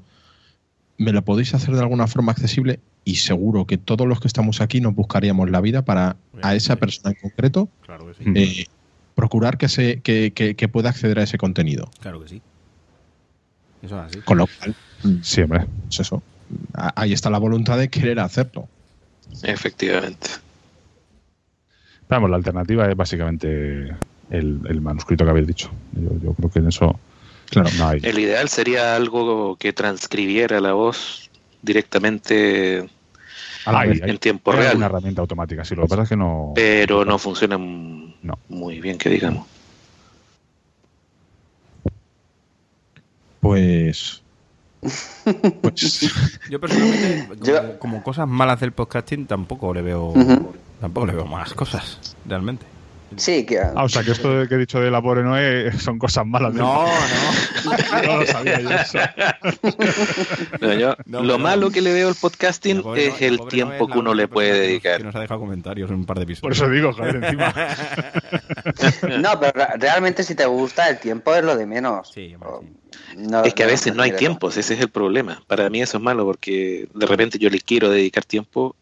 ¿me 0.98 1.12
lo 1.12 1.22
podéis 1.24 1.54
hacer 1.54 1.76
de 1.76 1.82
alguna 1.82 2.08
forma 2.08 2.32
accesible? 2.32 2.80
Y 3.04 3.16
seguro 3.18 3.66
que 3.68 3.78
todos 3.78 4.08
los 4.08 4.20
que 4.22 4.28
estamos 4.28 4.62
aquí 4.62 4.80
nos 4.82 4.96
buscaríamos 4.96 5.50
la 5.50 5.62
vida 5.62 5.84
para 5.84 6.16
a 6.41 6.56
esa 6.56 6.78
persona 6.78 7.12
en 7.14 7.22
concreto 7.22 7.70
Claro 7.82 8.08
que 8.08 8.14
sí. 8.14 8.30
Mm. 8.30 8.38
eh, 8.38 8.66
procurar 9.16 9.58
que, 9.58 9.68
se, 9.68 10.00
que, 10.02 10.32
que- 10.34 10.56
que 10.56 10.68
pueda 10.70 10.90
acceder 10.90 11.20
a 11.20 11.24
ese 11.24 11.38
contenido. 11.38 11.90
Claro 12.00 12.22
que 12.22 12.30
sí. 12.30 12.41
Eso 13.82 14.00
es 14.00 14.06
así. 14.08 14.22
Con 14.24 14.38
lo 14.38 14.48
cual, 14.48 14.76
mm, 15.04 15.22
sí, 15.22 15.41
hombre. 15.41 15.66
pues 15.88 16.00
eso, 16.00 16.24
ahí 16.74 17.12
está 17.12 17.30
la 17.30 17.38
voluntad 17.40 17.78
de 17.78 17.90
querer 17.90 18.20
hacerlo. 18.20 18.70
Efectivamente. 19.43 20.30
Vamos, 22.07 22.30
la 22.30 22.35
alternativa 22.38 22.89
es 22.89 22.95
básicamente 22.95 23.88
el, 24.31 24.60
el 24.68 24.81
manuscrito 24.81 25.23
que 25.23 25.30
habéis 25.31 25.47
dicho. 25.47 25.69
Yo, 25.93 26.10
yo 26.22 26.34
creo 26.34 26.49
que 26.49 26.60
en 26.60 26.68
eso 26.68 26.99
Claro. 27.49 27.69
no 27.77 27.88
hay. 27.88 27.99
El 28.03 28.19
ideal 28.19 28.47
sería 28.49 28.95
algo 28.95 29.56
que 29.57 29.73
transcribiera 29.73 30.60
la 30.60 30.73
voz 30.73 31.30
directamente 31.61 32.88
A 33.65 33.72
la 33.72 33.80
Hay- 33.81 33.89
vez. 33.89 34.01
hay- 34.03 34.10
en 34.11 34.18
tiempo 34.18 34.51
hay 34.51 34.60
real. 34.60 34.77
una 34.77 34.85
herramienta 34.88 35.22
automática, 35.22 35.64
sí. 35.65 35.76
Lo 35.76 35.84
que 35.84 35.88
pasa 35.89 36.03
es 36.03 36.10
que 36.10 36.15
no. 36.15 36.53
pero 36.56 37.06
no 37.06 37.18
funciona 37.19 37.57
No. 37.57 38.39
muy 38.49 38.80
bien, 38.81 38.97
que 38.97 39.10
digamos. 39.10 39.45
Pues. 43.39 44.22
Pues. 44.81 46.11
Yo 46.49 46.60
personalmente, 46.60 47.27
como, 47.27 47.43
Yo- 47.45 47.80
como 47.80 48.03
cosas 48.03 48.27
malas 48.27 48.60
del 48.60 48.72
podcasting, 48.72 49.26
tampoco 49.27 49.73
le 49.73 49.81
veo 49.81 50.14
tampoco 50.80 51.06
le 51.07 51.14
veo 51.14 51.26
malas 51.26 51.53
cosas, 51.53 51.97
realmente. 52.26 52.65
Sí, 53.18 53.45
que... 53.45 53.60
Ah, 53.60 53.84
o 53.84 53.90
sea, 53.90 54.03
que 54.03 54.11
esto 54.11 54.48
que 54.48 54.56
he 54.56 54.57
dicho 54.57 54.80
de 54.80 54.90
la 54.91 55.02
pobre 55.02 55.23
Noé 55.23 55.72
son 55.80 55.98
cosas 55.99 56.26
malas. 56.26 56.53
¿eh? 56.53 56.57
No, 56.57 56.86
no. 56.86 58.02
no 58.07 58.18
lo 58.18 58.26
sabía 58.26 58.60
yo 58.61 58.69
eso. 58.69 58.98
No, 60.61 60.73
yo- 60.73 60.95
No, 61.06 61.23
lo 61.23 61.38
malo 61.40 61.69
que 61.72 61.81
le 61.81 61.91
veo 61.94 62.07
al 62.10 62.15
podcasting 62.15 62.81
pobre 62.81 63.07
es 63.07 63.22
el 63.22 63.40
tiempo 63.48 63.86
es 63.88 63.91
que 63.94 63.99
uno 63.99 64.14
le 64.14 64.27
puede 64.27 64.60
dedicar. 64.60 64.98
Que 64.98 65.03
nos 65.03 65.15
ha 65.15 65.19
dejado 65.22 65.40
comentarios 65.40 65.90
en 65.90 65.98
un 65.98 66.06
par 66.06 66.19
de 66.19 66.26
Por 66.26 66.31
episodios. 66.52 66.57
eso 66.57 66.69
digo, 66.69 66.94
joder, 66.94 67.15
encima. 67.23 67.53
No, 69.19 69.40
pero 69.40 69.52
re- 69.53 69.77
realmente 69.77 70.23
si 70.23 70.36
te 70.36 70.45
gusta, 70.45 70.90
el 70.90 70.99
tiempo 70.99 71.34
es 71.36 71.44
lo 71.44 71.56
de 71.57 71.65
menos. 71.65 72.11
Sí, 72.14 72.34
hombre, 72.36 72.49
O- 72.49 72.61
sí. 72.61 73.15
no- 73.18 73.44
Es 73.44 73.53
que 73.53 73.64
a 73.64 73.68
veces 73.68 73.94
no 73.95 74.03
hay 74.03 74.11
tiempos, 74.14 74.57
ese 74.57 74.73
es 74.76 74.81
el 74.81 74.90
problema. 74.90 75.41
Para 75.48 75.69
mí 75.69 75.81
eso 75.81 75.98
es 75.98 76.03
malo 76.03 76.26
porque 76.26 76.88
de 76.94 77.06
repente 77.06 77.38
yo 77.40 77.49
le 77.49 77.60
quiero 77.60 77.90
dedicar 77.90 78.23
tiempo 78.26 78.76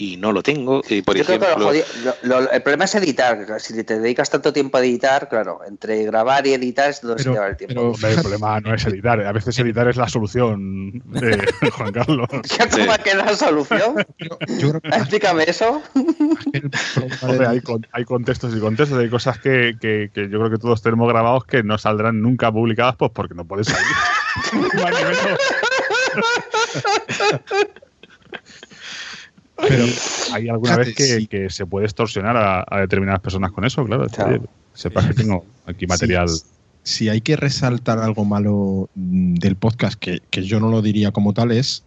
y 0.00 0.16
no 0.16 0.32
lo 0.32 0.42
tengo. 0.42 0.80
Y 0.88 1.02
por 1.02 1.14
Yo 1.16 1.24
creo 1.26 1.38
que 1.38 1.44
lo 1.46 1.70
ejemplo, 1.72 1.72
jodi- 1.72 2.14
lo- 2.22 2.40
lo- 2.40 2.50
el 2.50 2.62
problema 2.62 2.86
es 2.86 2.94
editar. 2.94 3.60
Si 3.60 3.84
te 3.84 3.98
dedicas 4.00 4.30
tanto 4.30 4.50
tiempo 4.50 4.78
a 4.78 4.80
editar, 4.80 5.28
claro, 5.28 5.60
entre 5.68 6.04
grabar 6.04 6.46
y 6.46 6.54
editar 6.54 6.88
es 6.88 7.02
donde 7.02 7.22
se 7.22 7.28
Pero- 7.28 7.34
te 7.34 7.40
va 7.40 7.48
el 7.48 7.56
tiempo. 7.58 7.74
pero- 7.74 7.90
Hombre, 7.92 8.10
el 8.14 8.20
problema 8.20 8.60
no 8.60 8.74
es 8.74 8.86
editar. 8.86 9.20
A 9.20 9.32
veces 9.32 9.58
editar 9.58 9.86
es 9.88 9.96
la 9.98 10.08
solución 10.08 11.02
de 11.04 11.46
Juan 11.76 11.92
Carlos. 11.92 12.28
¿Cómo 12.70 12.94
que 13.04 13.10
es 13.10 13.16
la 13.16 13.36
solución? 13.36 13.94
Yo, 14.58 14.80
que 14.80 14.88
Explícame 14.96 15.44
eso. 15.46 15.82
que 16.50 16.62
Hombre, 17.20 17.46
hay, 17.46 17.60
con- 17.60 17.86
hay 17.92 18.04
contextos 18.06 18.56
y 18.56 18.60
contextos. 18.60 18.98
Hay 18.98 19.10
cosas 19.10 19.38
que, 19.38 19.74
que- 19.80 20.10
que 20.14 20.30
yo 20.30 20.38
creo 20.38 20.50
que 20.50 20.56
todos 20.58 20.80
tenemos 20.80 21.08
grabados 21.10 21.44
que 21.44 21.62
no 21.62 21.76
saldrán 21.76 22.22
nunca 22.22 22.50
publicadas 22.50 22.96
pues 22.96 23.10
porque 23.14 23.34
no 23.34 23.44
pueden 23.44 23.66
salir. 23.66 23.86
Ni 24.54 24.60
más 24.82 24.94
ni 24.94 25.04
menos. 25.04 25.38
Pero 29.68 29.84
Hay 30.32 30.48
alguna 30.48 30.72
Fíjate, 30.74 30.86
vez 30.88 30.96
que, 30.96 31.04
sí. 31.04 31.26
que 31.26 31.50
se 31.50 31.66
puede 31.66 31.86
extorsionar 31.86 32.36
a, 32.36 32.64
a 32.68 32.80
determinadas 32.80 33.20
personas 33.20 33.52
con 33.52 33.64
eso, 33.64 33.84
claro. 33.84 34.06
Claro. 34.06 34.42
Sepas 34.74 35.06
que 35.06 35.14
tengo 35.14 35.44
aquí 35.66 35.86
material. 35.86 36.28
Si, 36.28 36.42
si 36.82 37.08
hay 37.08 37.20
que 37.20 37.36
resaltar 37.36 37.98
algo 37.98 38.24
malo 38.24 38.88
mm, 38.94 39.34
del 39.34 39.56
podcast, 39.56 39.98
que, 39.98 40.20
que 40.30 40.42
yo 40.42 40.60
no 40.60 40.68
lo 40.70 40.82
diría 40.82 41.10
como 41.12 41.32
tal, 41.34 41.50
es 41.52 41.84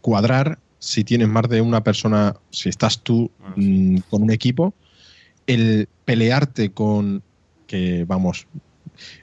cuadrar 0.00 0.58
si 0.78 1.04
tienes 1.04 1.28
más 1.28 1.48
de 1.48 1.60
una 1.60 1.82
persona, 1.84 2.34
si 2.50 2.68
estás 2.68 3.00
tú 3.02 3.30
Ah, 3.42 3.52
sí. 3.56 3.60
mm, 3.62 3.98
con 4.10 4.22
un 4.22 4.30
equipo, 4.30 4.74
el 5.46 5.88
pelearte 6.04 6.70
con 6.72 7.22
que 7.66 8.04
vamos, 8.06 8.46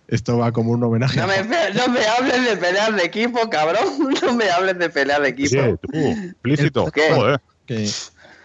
esto 0.08 0.38
va 0.40 0.52
como 0.52 0.72
un 0.72 0.84
homenaje 0.84 1.18
No 1.18 1.24
a 1.24 1.28
me, 1.28 1.36
no 1.76 1.88
me 1.90 2.06
hables 2.06 2.46
de 2.50 2.58
pelear 2.58 2.96
de 2.96 3.04
equipo, 3.04 3.50
cabrón. 3.50 3.84
No 4.24 4.34
me 4.34 4.50
hables 4.50 4.78
de 4.80 4.90
pelear 4.90 5.22
de 5.22 5.30
equipo. 5.30 5.62
Oye, 5.62 5.78
tú, 5.82 5.90
explícito. 5.94 6.92
¿Qué? 6.92 7.14
Joder. 7.14 7.40
Que 7.70 7.88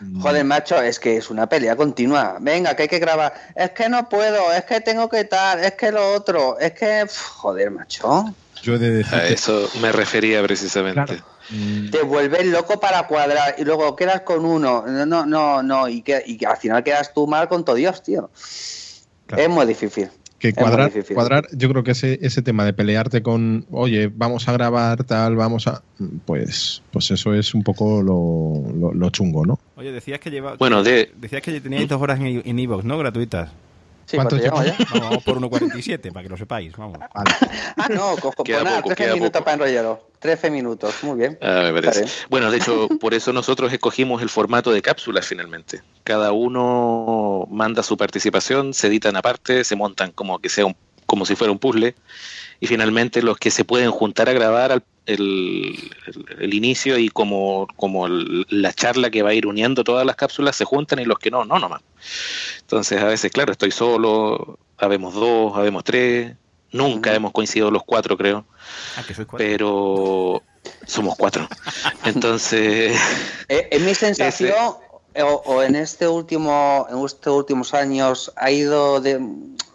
mm, 0.01 0.21
Joder, 0.21 0.45
macho, 0.45 0.81
es 0.83 1.01
que 1.01 1.17
es 1.17 1.31
una 1.31 1.49
pelea 1.49 1.77
continua. 1.77 2.37
Venga, 2.41 2.77
que 2.77 2.83
hay 2.83 2.89
que 2.89 2.99
grabar. 2.99 3.33
Es 3.55 3.71
que 3.71 3.89
no 3.89 4.09
puedo, 4.09 4.53
es 4.53 4.65
que 4.65 4.81
tengo 4.83 5.09
que 5.09 5.25
tal, 5.25 5.65
es 5.65 5.73
que 5.73 5.91
lo 5.91 6.13
otro, 6.13 6.59
es 6.59 6.73
que. 6.73 7.07
Joder, 7.37 7.71
macho. 7.71 8.35
yo 8.63 8.75
he 8.75 8.79
de 8.79 8.91
decir 8.91 9.15
a 9.15 9.27
eso 9.27 9.71
me 9.81 9.91
refería 9.93 10.43
precisamente. 10.43 11.05
Claro. 11.05 11.25
mm, 11.51 11.91
Te 11.91 12.03
vuelves 12.03 12.45
loco 12.47 12.79
para 12.79 13.07
cuadrar 13.07 13.55
y 13.57 13.65
luego 13.65 13.97
quedas 13.97 14.21
con 14.21 14.45
uno. 14.45 14.85
No, 14.87 15.07
no, 15.07 15.25
no, 15.25 15.63
no. 15.63 15.89
Y, 15.89 16.03
que, 16.03 16.23
y 16.27 16.37
que 16.37 16.47
al 16.47 16.59
final 16.59 16.85
quedas 16.85 17.15
tú 17.15 17.27
mal 17.27 17.49
con 17.49 17.65
todo 17.65 17.77
Dios, 17.77 18.03
tío. 18.03 18.31
Claro. 19.27 19.43
Es 19.43 19.49
muy 19.49 19.65
difícil. 19.65 20.11
Que 20.53 20.53
cuadrar, 20.61 20.91
cuadrar, 21.15 21.47
yo 21.53 21.69
creo 21.71 21.85
que 21.85 21.93
ese, 21.93 22.19
ese 22.23 22.43
tema 22.43 22.65
de 22.65 22.73
pelearte 22.75 23.23
con, 23.23 23.65
oye, 23.71 24.11
vamos 24.15 24.47
a 24.49 24.53
grabar 24.53 25.03
tal, 25.05 25.37
vamos 25.37 25.67
a, 25.67 25.83
pues, 26.27 26.83
pues 26.93 27.11
eso 27.11 27.33
es 27.35 27.55
un 27.55 27.63
poco 27.63 28.03
lo, 28.03 28.63
lo- 28.79 28.93
lo 28.93 29.11
chungo, 29.11 29.47
¿no? 29.47 29.59
Oye, 29.77 29.91
decías 29.93 30.21
que 30.21 30.31
lleva. 30.31 30.57
Bueno, 30.57 30.83
de- 30.83 31.11
Decías 31.17 31.41
que 31.43 31.61
teníais 31.61 31.89
dos 31.89 32.01
horas 32.03 32.21
en 32.21 32.43
en 32.45 32.59
Evox, 32.59 32.85
¿no? 32.85 32.99
Gratuitas. 32.99 33.51
Sí, 34.07 34.17
¿Cuánto 34.17 34.37
¿cuánto 34.39 34.61
llevamos 34.61 34.67
ya? 34.79 34.87
Vamos, 34.93 35.09
vamos 35.11 35.25
por 35.25 35.41
1.47, 35.41 36.13
para 36.13 36.23
que 36.25 36.29
lo 36.29 36.37
sepáis. 36.37 36.77
Vamos. 36.77 36.99
Vale. 36.99 37.31
Ah, 37.77 37.89
no, 37.91 38.17
cojo, 38.17 38.43
Queda 38.45 38.63
nada, 38.65 38.77
poco, 38.79 38.89
13 38.95 39.03
queda 39.05 39.15
minutos 39.15 39.33
poco. 39.33 39.45
para 39.45 39.55
enrollarlo. 39.55 40.09
13 40.19 40.51
minutos, 40.51 40.95
muy 41.03 41.19
bien. 41.19 41.39
Ah, 41.43 41.61
me 41.65 41.73
parece. 41.73 41.89
Está 41.89 42.01
bien. 42.01 42.27
Bueno, 42.31 42.51
de 42.51 42.57
hecho, 42.59 42.89
por 43.01 43.15
eso 43.15 43.33
nosotros 43.33 43.73
escogimos 43.73 44.23
el 44.23 44.29
formato 44.31 44.73
de 44.73 44.81
cápsulas 44.83 45.27
finalmente. 45.27 45.83
Cada 46.03 46.33
uno 46.33 47.47
manda 47.51 47.83
su 47.83 47.97
participación, 47.97 48.75
se 48.75 48.87
editan 48.89 49.17
aparte, 49.17 49.65
se 49.65 49.77
montan 49.77 50.13
como 50.13 50.39
que 50.39 50.49
sea 50.49 50.67
un- 50.67 50.77
como 51.07 51.27
si 51.27 51.37
fuera 51.37 51.53
un 51.53 51.59
puzzle 51.59 51.95
y 52.65 52.67
finalmente 52.67 53.21
los 53.21 53.37
que 53.37 53.51
se 53.51 53.63
pueden 53.67 53.91
juntar 53.91 54.31
a 54.31 54.33
grabar 54.33 54.73
al- 54.73 54.83
el, 55.05 55.77
el- 56.07 56.25
el 56.41 56.55
inicio 56.55 56.97
y 56.97 57.11
como, 57.11 57.69
como 57.77 58.07
el- 58.07 58.47
la 58.49 58.73
charla 58.73 59.11
que 59.11 59.23
va 59.23 59.31
a 59.31 59.35
ir 59.35 59.47
uniendo 59.47 59.85
todas 59.85 60.07
las 60.07 60.17
cápsulas 60.17 60.57
se 60.57 60.65
juntan 60.65 60.99
y 60.99 61.05
los 61.05 61.19
que 61.19 61.31
no, 61.31 61.45
no 61.45 61.59
nomás. 61.59 61.83
Entonces 62.63 63.03
a 63.03 63.05
veces, 63.05 63.31
claro, 63.31 63.53
estoy 63.53 63.71
solo, 63.71 64.59
habemos 64.79 65.13
dos, 65.13 65.55
habemos 65.59 65.85
tres, 65.85 66.35
nunca 66.73 67.11
Ujú. 67.11 67.17
hemos 67.17 67.33
coincidido 67.33 67.71
los 67.71 67.83
cuatro, 67.85 68.17
creo, 68.17 68.47
Ah, 68.97 69.05
que 69.07 69.13
sois 69.13 69.29
cuatro. 69.29 69.47
pero 69.47 70.43
somos 70.87 71.17
cuatro. 71.19 71.47
Entonces... 72.07 72.99
Eh, 73.51 73.69
En 73.73 73.85
mi 73.85 73.95
sensación, 73.95 74.55
o, 75.23 75.43
o 75.45 75.63
en 75.63 75.77
este 75.77 76.09
último, 76.09 76.87
en 76.91 77.05
estos 77.05 77.37
últimos 77.37 77.75
años, 77.75 78.33
ha 78.37 78.51
ido 78.51 79.03
de, 79.03 79.21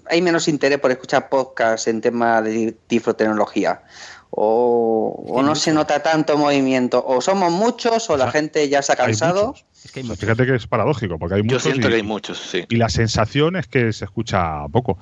hay 0.10 0.22
menos 0.22 0.48
interés 0.48 0.80
por 0.80 0.92
escuchar 0.92 1.30
podcasts 1.30 1.88
en 1.88 2.02
tema 2.02 2.42
de 2.42 2.76
tiflotecnología. 2.88 3.82
O, 4.32 5.26
o 5.28 5.42
no 5.42 5.56
se 5.56 5.74
nota 5.74 6.04
tanto 6.04 6.38
movimiento. 6.38 7.04
O 7.06 7.20
somos 7.20 7.52
muchos, 7.52 8.10
o 8.10 8.18
la 8.18 8.26
sea, 8.26 8.32
gente 8.34 8.70
ya 8.70 8.82
se 8.82 8.94
ha 8.94 8.96
cansado. 8.96 9.56
Es 9.84 9.92
que 9.92 10.02
hay 10.02 10.06
O 10.06 10.08
sea, 10.10 10.16
fíjate 10.18 10.46
que 10.46 10.56
es 10.56 10.68
paradójico, 10.68 11.18
porque 11.18 11.36
hay 11.36 11.42
Yo 11.42 11.46
muchos 11.46 11.64
siento 11.64 11.88
y, 11.88 11.90
que 11.90 11.96
hay 11.98 12.04
muchos, 12.04 12.38
sí. 12.38 12.66
y 12.70 12.76
la 12.76 12.90
sensación 12.90 13.56
es 13.56 13.68
que 13.68 13.92
se 13.92 14.06
escucha 14.06 14.68
poco. 14.72 15.00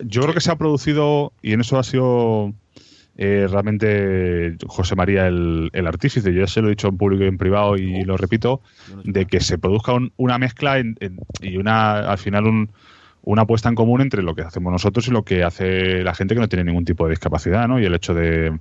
Yo 0.00 0.20
creo 0.22 0.34
que 0.34 0.40
se 0.40 0.50
ha 0.50 0.56
producido, 0.56 1.32
y 1.40 1.54
en 1.54 1.62
eso 1.62 1.78
ha 1.78 1.82
sido 1.82 2.52
eh, 3.16 3.46
realmente 3.50 4.56
José 4.66 4.94
María 4.96 5.26
el, 5.26 5.70
el 5.72 5.86
artífice, 5.86 6.32
yo 6.32 6.40
ya 6.42 6.46
se 6.46 6.60
lo 6.60 6.68
he 6.68 6.70
dicho 6.70 6.88
en 6.88 6.98
público 6.98 7.24
y 7.24 7.28
en 7.28 7.38
privado 7.38 7.76
y 7.76 8.04
lo 8.04 8.16
repito, 8.16 8.60
Yo 8.88 9.00
de 9.02 9.26
que 9.26 9.40
se 9.40 9.58
produzca 9.58 9.92
un- 9.94 10.12
una 10.18 10.38
mezcla 10.38 10.78
en- 10.78 10.96
en- 11.00 11.18
y 11.40 11.56
una 11.56 12.00
al 12.10 12.18
final 12.18 12.46
un- 12.46 12.70
una 13.28 13.42
apuesta 13.42 13.68
en 13.68 13.74
común 13.74 14.00
entre 14.00 14.22
lo 14.22 14.34
que 14.34 14.40
hacemos 14.40 14.72
nosotros 14.72 15.06
y 15.06 15.10
lo 15.10 15.22
que 15.22 15.44
hace 15.44 16.02
la 16.02 16.14
gente 16.14 16.34
que 16.34 16.40
no 16.40 16.48
tiene 16.48 16.64
ningún 16.64 16.86
tipo 16.86 17.04
de 17.04 17.10
discapacidad, 17.10 17.68
¿no? 17.68 17.78
Y 17.78 17.84
el 17.84 17.94
hecho 17.94 18.14
de, 18.14 18.58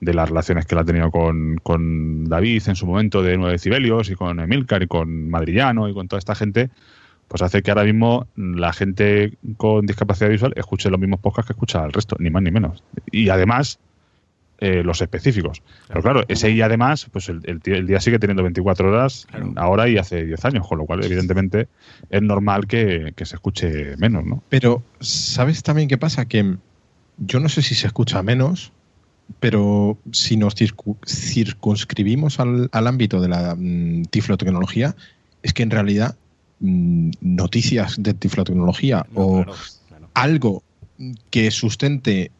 las 0.00 0.30
relaciones 0.30 0.64
que 0.64 0.74
él 0.74 0.78
ha 0.78 0.84
tenido 0.86 1.10
con, 1.10 2.24
David 2.24 2.62
en 2.66 2.76
su 2.76 2.86
momento 2.86 3.22
de 3.22 3.36
9 3.36 3.52
decibelios 3.52 4.08
y 4.08 4.14
con 4.14 4.40
Emilcar 4.40 4.82
y 4.82 4.86
con 4.86 5.28
Madrillano 5.28 5.86
y 5.90 5.92
con 5.92 6.08
toda 6.08 6.18
esta 6.18 6.34
gente, 6.34 6.70
pues 7.28 7.42
hace 7.42 7.60
que 7.60 7.70
ahora 7.70 7.84
mismo 7.84 8.26
la 8.36 8.72
gente 8.72 9.34
con 9.58 9.84
discapacidad 9.84 10.30
visual 10.30 10.54
escuche 10.56 10.88
los 10.88 10.98
mismos 10.98 11.20
podcasts 11.20 11.48
que 11.48 11.52
escucha 11.52 11.84
el 11.84 11.92
resto, 11.92 12.16
ni 12.18 12.30
más 12.30 12.42
ni 12.42 12.50
menos. 12.50 12.82
Y 13.12 13.28
además, 13.28 13.80
eh, 14.58 14.82
los 14.82 15.00
específicos. 15.02 15.62
Pero 15.88 16.02
claro, 16.02 16.24
ese 16.28 16.50
y 16.50 16.62
además, 16.62 17.06
pues 17.12 17.28
el, 17.28 17.40
el, 17.44 17.60
tío- 17.60 17.76
el 17.76 17.86
día 17.86 18.00
sigue 18.00 18.18
teniendo 18.18 18.42
24 18.42 18.88
horas 18.90 19.26
Claro. 19.30 19.52
ahora 19.56 19.88
y 19.88 19.98
hace 19.98 20.24
10 20.24 20.44
años, 20.44 20.66
con 20.66 20.78
lo 20.78 20.86
cual, 20.86 21.04
evidentemente, 21.04 21.68
es 22.10 22.22
normal 22.22 22.66
que, 22.66 23.12
que 23.16 23.26
se 23.26 23.36
escuche 23.36 23.96
menos, 23.98 24.24
¿no? 24.24 24.42
Pero, 24.48 24.82
¿sabes 25.00 25.62
también 25.62 25.88
qué 25.88 25.98
pasa? 25.98 26.24
Que 26.26 26.56
yo 27.18 27.40
no 27.40 27.48
sé 27.48 27.60
si 27.62 27.74
se 27.74 27.86
escucha 27.86 28.22
menos, 28.22 28.72
pero 29.40 29.98
si 30.12 30.36
nos 30.36 30.54
circu- 30.56 30.96
circunscribimos 31.06 32.40
al, 32.40 32.68
al 32.72 32.86
ámbito 32.86 33.20
de 33.20 33.28
la 33.28 33.54
mm, 33.58 34.04
tiflotecnología, 34.04 34.94
es 35.42 35.52
que 35.52 35.62
en 35.62 35.70
realidad 35.70 36.16
mm, 36.60 37.10
noticias 37.20 37.96
de 38.02 38.14
tiflotecnología 38.14 39.06
No, 39.12 39.20
o 39.20 39.32
claro, 39.44 39.52
claro. 39.88 40.08
algo 40.14 40.62
que 41.30 41.50
sustente. 41.50 42.30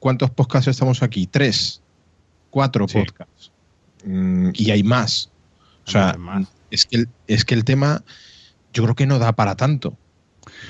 ¿Cuántos 0.00 0.30
podcasts 0.30 0.66
estamos 0.68 1.02
aquí? 1.02 1.26
Tres, 1.26 1.80
cuatro 2.50 2.88
Sí. 2.88 2.98
podcasts. 2.98 3.52
Mm, 4.04 4.50
y 4.54 4.70
hay 4.70 4.82
más. 4.82 5.30
O 5.86 5.90
sea, 5.90 6.14
más. 6.18 6.48
es 6.70 6.86
que, 6.86 6.96
el, 6.96 7.08
es 7.26 7.44
que 7.44 7.54
el 7.54 7.64
tema 7.64 8.02
yo 8.72 8.82
creo 8.82 8.94
que 8.94 9.06
no 9.06 9.18
da 9.18 9.32
para 9.32 9.56
tanto. 9.56 9.96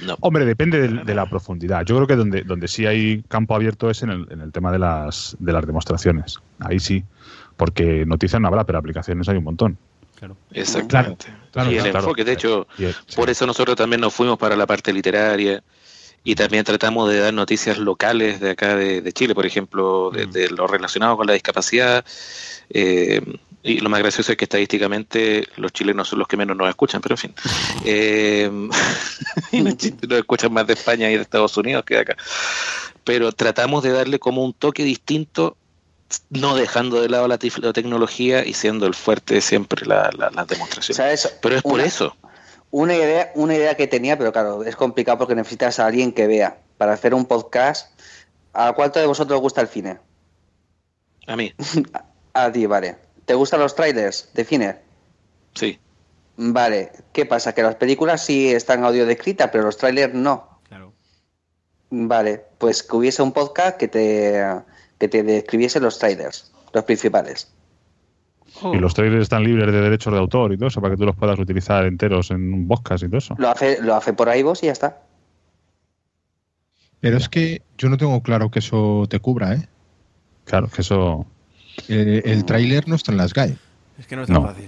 No. 0.05 0.17
Hombre, 0.21 0.45
depende 0.45 0.89
de, 0.89 1.15
la 1.15 1.29
profundidad. 1.29 1.85
Yo 1.85 1.95
creo 1.97 2.07
que 2.07 2.17
donde, 2.17 2.43
donde 2.43 2.69
sí 2.69 2.87
hay 2.87 3.23
campo 3.29 3.55
abierto 3.55 3.89
es 3.89 4.03
en 4.03 4.11
el, 4.11 4.27
en 4.31 4.41
el 4.41 4.53
tema 4.53 4.73
de 4.73 4.79
las, 4.79 5.37
de 5.39 5.53
las 5.53 5.65
demostraciones. 5.67 6.39
Ahí 6.59 6.81
sí, 6.81 7.05
porque 7.57 8.05
noticias 8.07 8.41
no 8.41 8.49
habrá, 8.49 8.65
pero 8.65 8.79
aplicaciones 8.79 9.29
hay 9.29 9.37
un 9.37 9.45
montón. 9.45 9.79
claro. 10.19 10.37
Exactamente. 10.53 11.27
Claro, 11.53 11.71
y 11.71 11.77
el 11.77 11.83
claro. 11.83 11.99
enfoque, 12.01 12.25
de 12.25 12.33
hecho, 12.33 12.67
sí. 12.77 12.93
por 13.17 13.31
eso 13.31 13.47
nosotros 13.47 13.77
también 13.77 14.01
nos 14.01 14.13
fuimos 14.15 14.39
para 14.39 14.57
la 14.57 14.67
parte 14.67 14.93
literaria 14.93 15.63
y 16.23 16.35
también 16.35 16.65
tratamos 16.65 17.09
de 17.11 17.19
dar 17.21 17.33
noticias 17.33 17.79
locales 17.79 18.41
de 18.41 18.51
acá 18.51 18.77
de, 18.77 19.01
de 19.01 19.13
Chile, 19.13 19.35
por 19.35 19.47
ejemplo, 19.47 20.11
de, 20.11 20.27
Mm. 20.27 20.31
de 20.33 20.49
lo 20.51 20.67
relacionado 20.67 21.17
con 21.17 21.27
la 21.27 21.33
discapacidad. 21.35 22.05
eh, 22.71 23.21
y 23.63 23.81
lo 23.81 23.91
más 23.91 24.01
gracioso 24.01 24.33
es 24.33 24.39
que 24.39 24.47
estadísticamente 24.47 25.47
los 25.57 25.71
chilenos 25.73 26.09
son 26.09 26.19
los 26.21 26.27
que 26.29 26.39
menos 26.39 26.57
nos 26.57 26.69
escuchan, 26.71 27.01
pero 27.03 27.15
en 27.15 27.19
fin. 27.19 27.35
Eh, 27.85 28.51
y 29.53 29.61
los 29.61 29.77
chilenos 29.77 30.09
nos 30.09 30.19
escuchan 30.21 30.53
más 30.53 30.67
de 30.67 30.73
España 30.75 31.11
y 31.11 31.17
de 31.17 31.23
Estados 31.23 31.57
Unidos 31.59 31.85
que 31.85 31.95
de 31.97 32.01
acá. 32.01 32.17
Pero 33.05 33.33
tratamos 33.33 33.83
de 33.83 33.91
darle 33.91 34.19
como 34.19 34.45
un 34.45 34.53
toque 34.55 34.83
distinto, 34.85 35.57
no 36.31 36.55
dejando 36.57 37.01
de 37.03 37.09
lado 37.09 37.29
la 37.29 37.39
tecnología 37.39 38.45
y 38.47 38.55
siendo 38.55 38.87
el 38.87 38.95
fuerte 38.95 39.41
siempre 39.41 39.85
la, 39.87 40.11
la, 40.17 40.31
las 40.31 40.47
demostraciones. 40.47 41.31
Pero 41.43 41.57
es 41.57 41.63
por 41.63 41.75
Una- 41.75 41.85
eso. 41.85 42.17
Una 42.71 42.95
idea, 42.95 43.33
una 43.35 43.55
idea 43.55 43.77
que 43.77 43.87
tenía, 43.87 44.17
pero 44.17 44.33
claro, 44.33 44.63
es 44.65 44.77
complicado 44.77 45.19
porque 45.19 45.35
necesitas 45.35 45.81
a 45.81 45.87
alguien 45.87 46.13
que 46.13 46.27
vea. 46.27 46.59
Para 46.79 46.93
hacer 46.93 47.15
un 47.15 47.27
podcast, 47.27 47.99
¿a 48.53 48.73
cuánto 48.73 49.01
de 49.01 49.07
vosotros 49.07 49.37
os 49.37 49.43
gusta 49.43 49.61
el 49.61 49.69
cine? 49.69 49.99
A 51.27 51.37
mí, 51.37 51.53
A 52.33 52.51
ti, 52.53 52.67
vale. 52.67 52.97
¿Te 53.25 53.35
gustan 53.35 53.61
los 53.61 53.75
trailers 53.75 54.31
de 54.35 54.45
cine? 54.45 54.77
sí. 55.55 55.79
Vale. 56.43 56.91
¿Qué 57.13 57.27
pasa? 57.27 57.53
Que 57.55 57.63
las 57.63 57.75
películas 57.75 58.25
sí 58.25 58.51
están 58.51 58.83
audio 58.83 59.05
descritas, 59.05 59.51
pero 59.53 59.65
los 59.65 59.77
trailers 59.77 60.15
no. 60.15 60.61
Claro. 60.69 60.95
Vale, 61.91 62.43
pues 62.57 62.83
que 62.83 62.97
hubiese 62.97 63.21
un 63.21 63.33
podcast 63.33 63.77
que 63.77 63.89
te, 63.89 64.43
que 64.99 65.09
te 65.09 65.23
describiese 65.23 65.81
los 65.81 65.99
trailers, 65.99 66.51
los 66.73 66.85
principales. 66.85 67.53
Oh. 68.63 68.75
Y 68.75 68.79
los 68.79 68.95
trailers 68.95 69.23
están 69.23 69.45
libres 69.45 69.73
de 69.73 69.81
derechos 69.81 70.13
de 70.13 70.19
autor 70.19 70.53
y 70.53 70.57
todo 70.57 70.69
eso, 70.69 70.81
para 70.81 70.95
que 70.95 70.99
tú 70.99 71.07
los 71.07 71.17
puedas 71.17 71.39
utilizar 71.39 71.85
enteros 71.87 72.31
en 72.31 72.53
un 72.53 72.67
podcast 72.69 73.05
y 73.05 73.07
todo 73.09 73.19
eso. 73.19 73.35
Lo 73.39 73.49
hace, 73.51 73.81
lo 73.83 73.95
hace 73.95 74.13
por 74.13 74.35
iVoox 74.35 74.63
y 74.63 74.67
ya 74.67 74.73
está. 74.73 75.03
Pero 77.01 77.17
es 77.17 77.29
que 77.29 77.63
yo 77.79 77.89
no 77.89 77.97
tengo 77.97 78.23
claro 78.23 78.51
que 78.51 78.59
eso 78.59 79.07
te 79.09 79.21
cubra, 79.21 79.55
¿eh? 79.55 79.69
Claro, 80.45 80.69
que 80.69 80.83
eso. 80.83 81.27
Eh, 81.89 82.23
el 82.27 82.45
tráiler 82.45 82.89
no 82.89 82.97
está 82.97 83.13
en 83.13 83.19
las 83.19 83.33
GAE. 83.33 83.57
Es 83.99 84.07
que 84.07 84.17
no 84.17 84.23
es 84.23 84.29
tan 84.29 84.35
No. 84.35 84.47
fácil. 84.49 84.67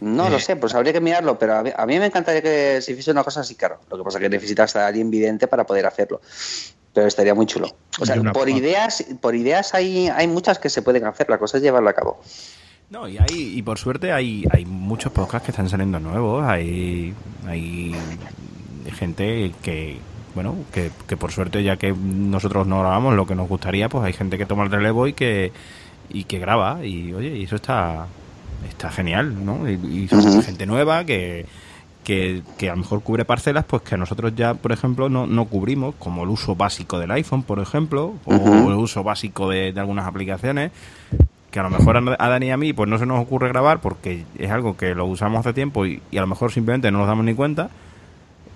No 0.00 0.26
Eh. 0.26 0.30
lo 0.30 0.38
sé, 0.38 0.56
pues 0.56 0.74
habría 0.74 0.92
que 0.92 1.00
mirarlo, 1.00 1.38
pero 1.38 1.56
a 1.58 1.62
mí, 1.62 1.70
a 1.76 1.86
mí 1.86 1.98
me 1.98 2.06
encantaría 2.06 2.42
que 2.42 2.80
se 2.82 2.92
hiciese 2.92 3.10
una 3.12 3.22
cosa 3.24 3.40
así, 3.40 3.54
claro. 3.54 3.78
Lo 3.90 3.98
que 3.98 4.04
pasa 4.04 4.18
es 4.18 4.22
que 4.22 4.28
necesitas 4.28 4.74
a 4.76 4.86
alguien 4.88 5.10
vidente 5.10 5.46
para 5.46 5.64
poder 5.64 5.86
hacerlo. 5.86 6.20
Pero 6.92 7.06
estaría 7.06 7.34
muy 7.34 7.46
chulo. 7.46 7.68
O 8.00 8.04
sea, 8.04 8.16
por 8.16 8.32
forma. 8.34 8.50
ideas, 8.50 9.04
por 9.20 9.34
ideas 9.34 9.72
hay, 9.74 10.08
hay 10.08 10.26
muchas 10.28 10.58
que 10.58 10.68
se 10.68 10.82
pueden 10.82 11.06
hacer, 11.06 11.30
la 11.30 11.38
cosa 11.38 11.56
es 11.56 11.62
llevarlo 11.62 11.88
a 11.88 11.92
cabo. 11.94 12.20
No, 12.90 13.08
y 13.08 13.16
hay, 13.18 13.58
y 13.58 13.62
por 13.62 13.78
suerte 13.78 14.12
hay, 14.12 14.44
hay 14.50 14.66
muchos 14.66 15.12
podcasts 15.12 15.46
que 15.46 15.50
están 15.52 15.68
saliendo 15.68 15.98
nuevos, 15.98 16.44
hay, 16.44 17.14
hay 17.46 17.94
gente 18.98 19.52
que, 19.62 19.98
bueno, 20.34 20.56
que, 20.72 20.90
que 21.08 21.16
por 21.16 21.32
suerte 21.32 21.62
ya 21.62 21.78
que 21.78 21.92
nosotros 21.92 22.66
no 22.66 22.80
grabamos 22.80 23.14
lo 23.14 23.26
que 23.26 23.34
nos 23.34 23.48
gustaría, 23.48 23.88
pues 23.88 24.04
hay 24.04 24.12
gente 24.12 24.36
que 24.36 24.44
toma 24.44 24.64
el 24.64 24.70
relevo 24.70 25.06
y 25.06 25.14
que, 25.14 25.52
y 26.10 26.24
que 26.24 26.38
graba, 26.38 26.84
y 26.84 27.14
oye, 27.14 27.38
y 27.38 27.44
eso 27.44 27.56
está, 27.56 28.06
está 28.68 28.90
genial, 28.90 29.44
¿no? 29.44 29.68
Y, 29.70 29.74
y 29.74 30.08
gente 30.42 30.66
nueva 30.66 31.04
que, 31.06 31.46
que, 32.04 32.42
que 32.58 32.68
a 32.68 32.72
lo 32.72 32.78
mejor 32.78 33.02
cubre 33.02 33.24
parcelas, 33.24 33.64
pues 33.64 33.82
que 33.82 33.94
a 33.94 33.98
nosotros 33.98 34.34
ya, 34.34 34.54
por 34.54 34.72
ejemplo, 34.72 35.08
no, 35.08 35.26
no 35.26 35.46
cubrimos, 35.46 35.94
como 35.98 36.24
el 36.24 36.28
uso 36.28 36.56
básico 36.56 36.98
del 36.98 37.10
iPhone, 37.12 37.42
por 37.42 37.60
ejemplo, 37.60 38.14
o 38.24 38.70
el 38.70 38.76
uso 38.76 39.02
básico 39.02 39.48
de, 39.48 39.72
de 39.72 39.80
algunas 39.80 40.06
aplicaciones, 40.06 40.72
que 41.52 41.60
a 41.60 41.62
lo 41.62 41.70
mejor 41.70 42.16
a 42.18 42.28
Dani 42.28 42.46
y 42.46 42.50
a 42.50 42.56
mí 42.56 42.72
pues 42.72 42.88
no 42.88 42.98
se 42.98 43.06
nos 43.06 43.20
ocurre 43.20 43.48
grabar 43.48 43.80
porque 43.80 44.24
es 44.38 44.50
algo 44.50 44.76
que 44.76 44.94
lo 44.96 45.06
usamos 45.06 45.40
hace 45.40 45.52
tiempo 45.52 45.86
y, 45.86 46.02
y 46.10 46.18
a 46.18 46.22
lo 46.22 46.26
mejor 46.26 46.50
simplemente 46.50 46.90
no 46.90 46.98
nos 46.98 47.06
damos 47.06 47.24
ni 47.24 47.34
cuenta 47.34 47.70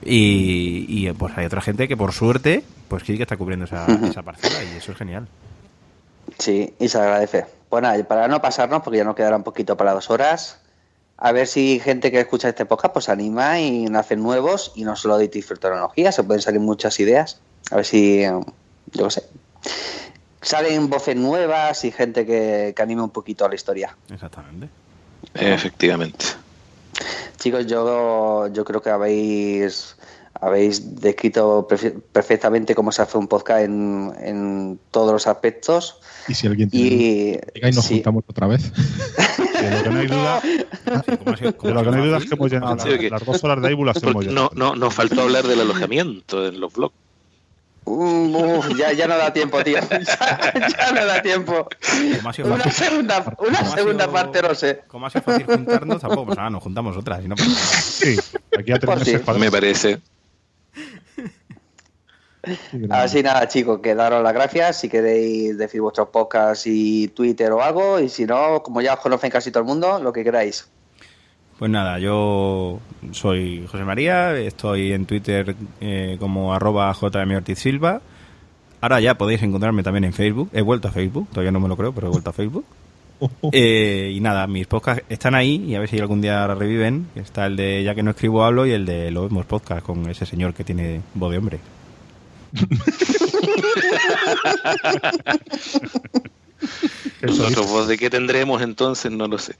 y, 0.02 0.86
y, 0.88 1.12
pues 1.12 1.36
hay 1.36 1.46
otra 1.46 1.60
gente 1.60 1.86
que 1.86 1.96
por 1.96 2.12
suerte 2.12 2.64
pues 2.88 3.04
sí 3.04 3.16
que 3.16 3.22
está 3.22 3.36
cubriendo 3.36 3.66
esa, 3.66 3.86
esa 3.86 4.22
parcela 4.22 4.64
y 4.64 4.76
eso 4.76 4.92
es 4.92 4.98
genial 4.98 5.28
Sí, 6.38 6.74
y 6.78 6.88
se 6.88 6.98
agradece. 6.98 7.46
Pues 7.68 7.82
nada, 7.82 8.02
para 8.04 8.28
no 8.28 8.40
pasarnos, 8.40 8.82
porque 8.82 8.98
ya 8.98 9.04
nos 9.04 9.14
quedará 9.14 9.36
un 9.36 9.42
poquito 9.42 9.76
para 9.76 9.92
dos 9.92 10.10
horas, 10.10 10.58
a 11.16 11.32
ver 11.32 11.46
si 11.46 11.80
gente 11.80 12.10
que 12.10 12.20
escucha 12.20 12.48
este 12.48 12.66
podcast 12.66 12.92
pues 12.92 13.08
anima 13.08 13.60
y 13.60 13.86
nacen 13.86 14.22
nuevos 14.22 14.72
y 14.74 14.84
no 14.84 14.96
solo 14.96 15.18
de 15.18 15.28
tecnología, 15.28 16.12
se 16.12 16.22
pueden 16.22 16.42
salir 16.42 16.60
muchas 16.60 17.00
ideas. 17.00 17.40
A 17.70 17.76
ver 17.76 17.84
si, 17.84 18.22
yo 18.92 19.04
qué 19.04 19.10
sé, 19.10 19.22
salen 20.42 20.88
voces 20.90 21.16
nuevas 21.16 21.84
y 21.84 21.90
gente 21.92 22.24
que, 22.26 22.72
que 22.76 22.82
anime 22.82 23.02
un 23.02 23.10
poquito 23.10 23.44
a 23.44 23.48
la 23.48 23.54
historia. 23.54 23.96
exactamente 24.12 24.68
Efectivamente. 25.34 26.24
Chicos, 27.38 27.66
yo, 27.66 28.46
yo 28.48 28.64
creo 28.64 28.80
que 28.80 28.90
habéis 28.90 29.96
habéis 30.38 31.00
descrito 31.00 31.66
perfe- 31.66 31.98
perfectamente 32.12 32.74
cómo 32.74 32.92
se 32.92 33.00
hace 33.02 33.16
un 33.16 33.26
podcast 33.26 33.62
en, 33.64 34.12
en 34.20 34.78
todos 34.90 35.10
los 35.12 35.26
aspectos 35.26 35.98
Y 36.28 36.34
si 36.34 36.46
alguien 36.46 36.68
tiene 36.68 36.86
y, 36.86 37.32
duda, 37.32 37.68
y 37.68 37.72
nos 37.72 37.84
sí. 37.86 37.94
juntamos 37.94 38.24
otra 38.28 38.46
vez. 38.46 38.70
De 39.56 39.70
lo 39.70 39.82
que 39.82 39.88
no 39.90 39.98
hay 40.00 40.06
duda, 40.06 40.40
Sí, 40.42 41.16
¿cómo 41.16 41.30
ha 41.32 41.36
sido- 41.36 41.50
de 41.52 41.56
cómo 41.56 41.72
lo 41.74 41.80
ha 41.80 41.84
que 41.84 41.90
no 41.90 41.96
hay 41.96 42.02
sido 42.02 42.06
duda 42.06 42.18
es 42.18 42.24
que 42.28 42.34
hemos 42.34 42.50
llenado 42.52 42.78
Sí, 42.78 42.90
las, 42.90 43.10
las 43.12 43.24
dos 43.24 43.44
horas 43.44 43.62
de 43.62 43.70
las 43.70 44.02
hemos 44.02 44.24
llenado. 44.26 44.50
no, 44.54 44.68
no, 44.68 44.76
nos 44.76 44.94
faltó 44.94 45.22
hablar 45.22 45.44
del 45.46 45.60
alojamiento 45.60 46.46
en 46.46 46.60
los 46.60 46.72
blogs. 46.74 46.94
Mm, 47.88 48.76
ya, 48.76 48.92
ya 48.92 49.06
no 49.06 49.16
da 49.16 49.32
tiempo, 49.32 49.62
tío. 49.62 49.78
Ya, 49.90 50.68
ya 50.68 50.92
no 50.92 51.06
da 51.06 51.22
tiempo. 51.22 51.68
¿Cómo 52.16 52.28
ha 52.28 52.32
sido 52.32 52.52
Una 52.52 52.70
segunda, 52.70 53.18
una 53.20 53.34
¿Cómo 53.36 53.48
ha 53.72 53.76
segunda 53.76 54.04
sido- 54.04 54.12
parte 54.12 54.42
no 54.42 54.54
sé. 54.54 54.80
¿Cómo 54.88 55.06
ha 55.06 55.10
sido 55.10 55.22
fácil 55.22 55.46
juntarnos? 55.46 56.00
Tampoco, 56.00 56.26
pues 56.26 56.36
nada, 56.36 56.50
nos 56.50 56.62
juntamos 56.62 56.96
otras. 56.96 57.24
y 57.24 57.28
no 57.28 57.36
pasa 57.36 57.48
nada. 57.48 57.60
Sí, 57.60 58.16
aquí 58.58 58.72
a 58.72 58.78
tres 58.80 58.94
Pues 58.94 59.04
sí. 59.08 59.38
Me 59.38 59.50
parece. 59.50 60.00
Así 62.90 63.22
nada, 63.22 63.48
chicos, 63.48 63.80
que 63.80 63.94
daros 63.94 64.22
las 64.22 64.32
gracias. 64.32 64.78
Si 64.80 64.88
queréis 64.88 65.58
decir 65.58 65.80
vuestros 65.80 66.08
podcasts 66.08 66.64
y 66.66 67.08
Twitter 67.08 67.50
o 67.52 67.62
algo, 67.62 67.98
y 68.00 68.08
si 68.08 68.24
no, 68.24 68.62
como 68.62 68.80
ya 68.80 68.94
os 68.94 69.00
conocen 69.00 69.30
casi 69.30 69.50
todo 69.50 69.62
el 69.62 69.66
mundo, 69.66 69.98
lo 70.00 70.12
que 70.12 70.22
queráis. 70.22 70.68
Pues 71.58 71.70
nada, 71.70 71.98
yo 71.98 72.80
soy 73.12 73.66
José 73.70 73.84
María, 73.84 74.36
estoy 74.36 74.92
en 74.92 75.06
Twitter 75.06 75.56
eh, 75.80 76.18
como 76.20 76.52
arroba 76.52 76.92
JM 76.92 77.34
Ortiz 77.34 77.58
Silva. 77.58 78.02
Ahora 78.82 79.00
ya 79.00 79.16
podéis 79.16 79.42
encontrarme 79.42 79.82
también 79.82 80.04
en 80.04 80.12
Facebook. 80.12 80.50
He 80.52 80.60
vuelto 80.60 80.88
a 80.88 80.90
Facebook, 80.90 81.28
todavía 81.30 81.52
no 81.52 81.60
me 81.60 81.68
lo 81.68 81.76
creo, 81.76 81.94
pero 81.94 82.08
he 82.08 82.10
vuelto 82.10 82.30
a 82.30 82.34
Facebook. 82.34 82.64
Eh, 83.50 84.12
y 84.14 84.20
nada, 84.20 84.46
mis 84.46 84.66
podcasts 84.66 85.02
están 85.08 85.34
ahí 85.34 85.64
y 85.66 85.74
a 85.74 85.80
ver 85.80 85.88
si 85.88 85.98
algún 85.98 86.20
día 86.20 86.46
reviven. 86.48 87.06
Está 87.14 87.46
el 87.46 87.56
de 87.56 87.82
Ya 87.82 87.94
que 87.94 88.02
no 88.02 88.10
escribo 88.10 88.44
hablo 88.44 88.66
y 88.66 88.72
el 88.72 88.84
de 88.84 89.10
Lo 89.10 89.22
vemos 89.22 89.46
podcast 89.46 89.82
con 89.82 90.06
ese 90.10 90.26
señor 90.26 90.52
que 90.52 90.64
tiene 90.64 91.00
voz 91.14 91.32
de 91.32 91.38
hombre. 91.38 91.58
Eso 97.22 97.42
Nosotros, 97.44 97.70
voz 97.70 97.88
de 97.88 97.96
qué 97.98 98.10
tendremos 98.10 98.60
entonces, 98.62 99.10
no 99.10 99.26
lo 99.28 99.38
sé. 99.38 99.54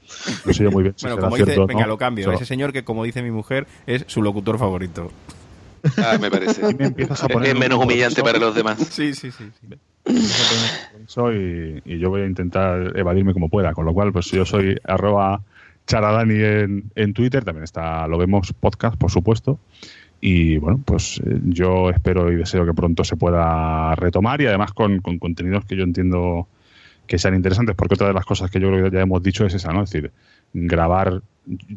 no 0.45 0.53
sé 0.53 0.65
yo 0.65 0.71
muy 0.71 0.83
bien. 0.83 0.95
si 0.97 1.07
Bueno, 1.07 1.21
como 1.23 1.37
dice, 1.37 1.47
cierto 1.53 1.67
venga, 1.67 1.83
no. 1.83 1.87
lo 1.89 1.99
cambio. 1.99 2.25
Solo- 2.25 2.37
Ese 2.37 2.45
señor 2.47 2.73
que, 2.73 2.85
como 2.85 3.03
dice 3.05 3.23
mi 3.23 3.31
mujer, 3.31 3.67
es 3.87 4.05
su 4.09 4.23
locutor 4.23 4.59
favorito. 4.59 5.11
Ah, 5.99 6.19
me 6.21 6.31
parece. 6.31 6.69
Y 6.71 6.75
me 6.75 6.87
empiezas 6.87 7.23
a 7.25 7.29
poner 7.29 7.51
Es 7.51 7.59
menos 7.59 7.79
humillante 7.83 8.23
para 8.23 8.39
los 8.39 8.55
demás. 8.55 8.79
Sí, 8.91 9.15
sí, 9.15 9.31
sí. 9.31 9.45
sí. 9.61 9.77
Eso 11.07 11.33
y, 11.33 11.81
y 11.85 11.99
yo 11.99 12.11
voy 12.11 12.23
a 12.23 12.27
intentar 12.27 12.93
evadirme 12.97 13.33
como 13.33 13.49
pueda. 13.49 13.73
Con 13.73 13.85
lo 13.87 13.95
cual, 13.95 14.13
pues 14.13 14.27
yo 14.31 14.45
soy 14.45 14.77
arroba 14.85 15.43
charadani 15.87 16.35
en, 16.43 16.91
en 16.95 17.15
Twitter, 17.15 17.45
también 17.45 17.65
está 17.65 18.07
Lo 18.09 18.19
Vemos 18.19 18.53
Podcast, 18.53 18.97
por 18.97 19.11
supuesto. 19.11 19.59
Y 20.21 20.57
bueno, 20.59 20.81
pues 20.85 21.21
eh, 21.25 21.39
yo 21.45 21.91
espero 21.91 22.33
y 22.33 22.37
deseo 22.37 22.65
que 22.67 22.73
pronto 22.75 23.05
se 23.05 23.17
pueda 23.17 23.95
retomar 23.95 24.41
y 24.41 24.47
además 24.47 24.73
con, 24.73 25.01
con 25.01 25.19
contenidos 25.19 25.65
que 25.67 25.77
yo 25.77 25.85
entiendo 25.85 26.49
que 27.07 27.19
sean 27.19 27.35
interesantes, 27.35 27.75
porque 27.77 27.95
otra 27.95 28.09
de 28.09 28.15
las 28.15 28.25
cosas 28.27 28.51
que 28.51 28.59
yo 28.61 28.69
creo 28.69 28.91
que 28.91 28.97
ya 28.97 29.03
hemos 29.03 29.23
dicho 29.23 29.47
es 29.47 29.55
esa, 29.55 29.73
¿no? 29.73 29.83
Es 29.85 29.91
decir, 29.91 30.11
grabar. 30.53 31.23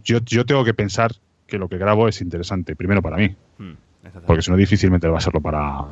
Yo, 0.04 0.20
yo 0.26 0.46
tengo 0.46 0.64
que 0.66 0.74
pensar 0.74 1.12
que 1.48 1.58
lo 1.58 1.68
que 1.70 1.78
grabo 1.78 2.08
es 2.08 2.22
interesante, 2.22 2.76
primero 2.76 3.02
para 3.02 3.18
mí, 3.18 3.36
Hmm, 3.58 3.74
porque 4.26 4.42
si 4.42 4.50
no, 4.52 4.58
difícilmente 4.58 5.08
va 5.08 5.18
a 5.18 5.22
serlo 5.22 5.42
para. 5.42 5.86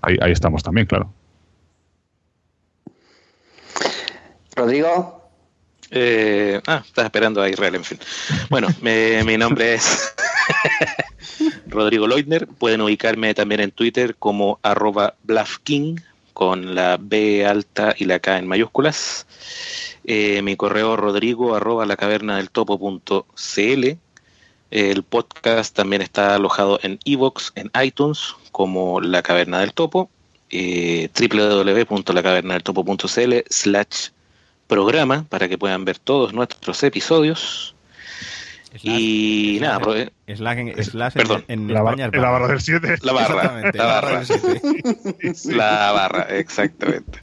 Ahí, 0.00 0.16
ahí 0.20 0.32
estamos 0.32 0.62
también, 0.62 0.86
claro. 0.86 1.12
Rodrigo, 4.56 5.20
Eh, 5.94 6.58
ah, 6.66 6.82
estás 6.86 7.04
esperando 7.04 7.42
a 7.42 7.50
Israel, 7.50 7.74
en 7.74 7.84
fin. 7.84 7.98
Bueno, 8.48 8.68
me- 8.80 9.22
mi 9.24 9.36
nombre 9.36 9.74
es 9.74 10.14
Rodrigo 11.66 12.06
Leutner. 12.06 12.46
Pueden 12.46 12.80
ubicarme 12.80 13.34
también 13.34 13.60
en 13.60 13.70
Twitter 13.72 14.16
como 14.18 14.58
arroba 14.62 15.14
Blafking 15.24 16.00
con 16.32 16.74
la 16.74 16.98
B 17.00 17.46
alta 17.46 17.94
y 17.96 18.04
la 18.04 18.18
K 18.18 18.38
en 18.38 18.46
mayúsculas. 18.46 19.26
Eh, 20.04 20.42
mi 20.42 20.56
correo 20.56 20.96
rodrigo 20.96 21.54
arroba 21.54 21.86
la 21.86 21.96
caverna 21.96 22.36
del 22.36 22.50
topo.cl. 22.50 23.96
El 24.70 25.02
podcast 25.02 25.76
también 25.76 26.00
está 26.00 26.34
alojado 26.34 26.80
en 26.82 26.98
iVoox, 27.04 27.52
en 27.56 27.70
iTunes, 27.82 28.34
como 28.52 29.02
La 29.02 29.22
Caverna 29.22 29.60
del 29.60 29.74
Topo, 29.74 30.08
eh, 30.48 31.10
www.lacavernadeltopo.cl 31.14 33.34
slash 33.50 34.08
programa 34.66 35.26
para 35.28 35.50
que 35.50 35.58
puedan 35.58 35.84
ver 35.84 35.98
todos 35.98 36.32
nuestros 36.32 36.82
episodios. 36.84 37.74
Y 38.82 39.58
nada, 39.60 39.80
eh, 39.96 40.10
Slash 40.34 40.58
en, 40.58 40.84
slash 40.84 41.12
en- 41.14 41.18
Perdón, 41.22 41.44
en, 41.48 41.72
La, 41.72 41.80
España 41.80 42.06
bar- 42.06 42.14
es 42.16 42.20
la 42.22 42.30
barra. 42.30 42.38
barra 42.40 42.48
del 42.52 42.60
7. 42.62 42.96
la 43.02 43.12
barra, 43.12 43.42
Exactamente, 43.68 43.78
la 43.78 43.84
barra, 43.84 44.22
la 45.56 45.92
barra, 45.92 46.22
exactamente. 46.38 47.18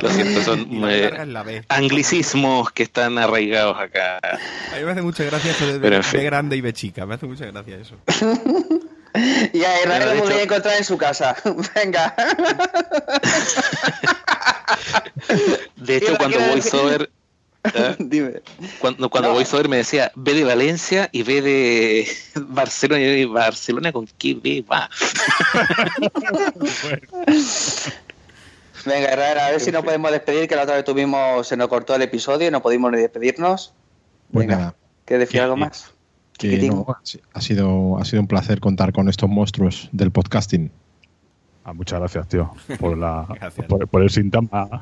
Lo 0.00 0.08
siento, 0.10 0.42
son 0.44 0.68
eh, 0.88 1.64
anglicismos 1.68 2.70
que 2.72 2.84
están 2.84 3.18
arraigados 3.18 3.76
acá. 3.78 4.18
A 4.18 4.76
mí 4.78 4.84
me 4.84 4.92
hace 4.92 5.02
mucha 5.02 5.24
gracia 5.24 5.50
eso 5.50 5.66
de 5.66 5.80
Pero 5.80 5.96
en 5.96 6.04
fin. 6.04 6.20
B 6.20 6.24
grande 6.26 6.56
y 6.56 6.60
B 6.60 6.72
chica. 6.72 7.04
Me 7.06 7.14
hace 7.14 7.26
mucha 7.26 7.46
gracia 7.46 7.76
eso. 7.76 7.96
y 9.52 9.64
a 9.64 9.70
de 9.80 9.86
lo 10.14 10.22
voy 10.22 10.32
a 10.34 10.42
encontrar 10.44 10.76
en 10.78 10.84
su 10.84 10.96
casa. 10.96 11.34
Venga. 11.74 12.14
De 15.76 15.96
hecho, 15.96 16.16
cuando 16.16 16.38
querer- 16.38 16.50
VoiceOver 16.50 17.10
¿Ah? 17.64 17.94
Dime. 17.98 18.42
Cuando, 18.80 19.08
cuando 19.08 19.28
No. 19.30 19.34
voiceover 19.34 19.68
me 19.68 19.76
decía 19.78 20.10
B 20.16 20.34
de 20.34 20.44
Valencia 20.44 21.08
y 21.12 21.22
B 21.22 21.42
de 21.42 22.08
Barcelona. 22.48 23.02
Y 23.02 23.24
Barcelona 23.24 23.92
con 23.92 24.06
qué 24.18 24.34
B 24.34 24.64
va. 24.70 24.88
Venga, 28.84 29.08
Herrera, 29.12 29.46
a 29.46 29.50
ver 29.52 29.60
si 29.60 29.70
nos 29.70 29.84
podemos 29.84 30.10
despedir, 30.10 30.48
que 30.48 30.56
la 30.56 30.62
otra 30.62 30.74
vez 30.74 30.84
tuvimos, 30.84 31.46
se 31.46 31.56
nos 31.56 31.68
cortó 31.68 31.94
el 31.94 32.02
episodio 32.02 32.48
y 32.48 32.50
no 32.50 32.60
pudimos 32.60 32.90
ni 32.90 32.98
despedirnos. 32.98 33.72
Pues 34.32 34.46
Venga, 34.46 34.58
nada, 34.58 34.74
¿quieres 35.04 35.28
decir 35.28 35.38
que- 35.38 35.44
algo 35.44 35.56
más? 35.56 35.92
que 36.38 36.56
no, 36.68 36.86
ha 36.88 36.98
si- 37.04 37.20
ha, 37.32 37.40
sido, 37.40 37.98
ha 37.98 38.04
sido 38.04 38.22
un 38.22 38.26
placer 38.26 38.58
contar 38.58 38.92
con 38.92 39.08
estos 39.08 39.28
monstruos 39.30 39.88
del 39.92 40.10
podcasting. 40.10 40.72
Ah, 41.64 41.72
muchas 41.72 42.00
gracias, 42.00 42.26
tío, 42.26 42.50
por, 42.80 42.98
la, 42.98 43.24
Gracias. 43.38 43.66
por, 43.66 43.86
por 43.86 44.02
el 44.02 44.10
síntoma. 44.10 44.80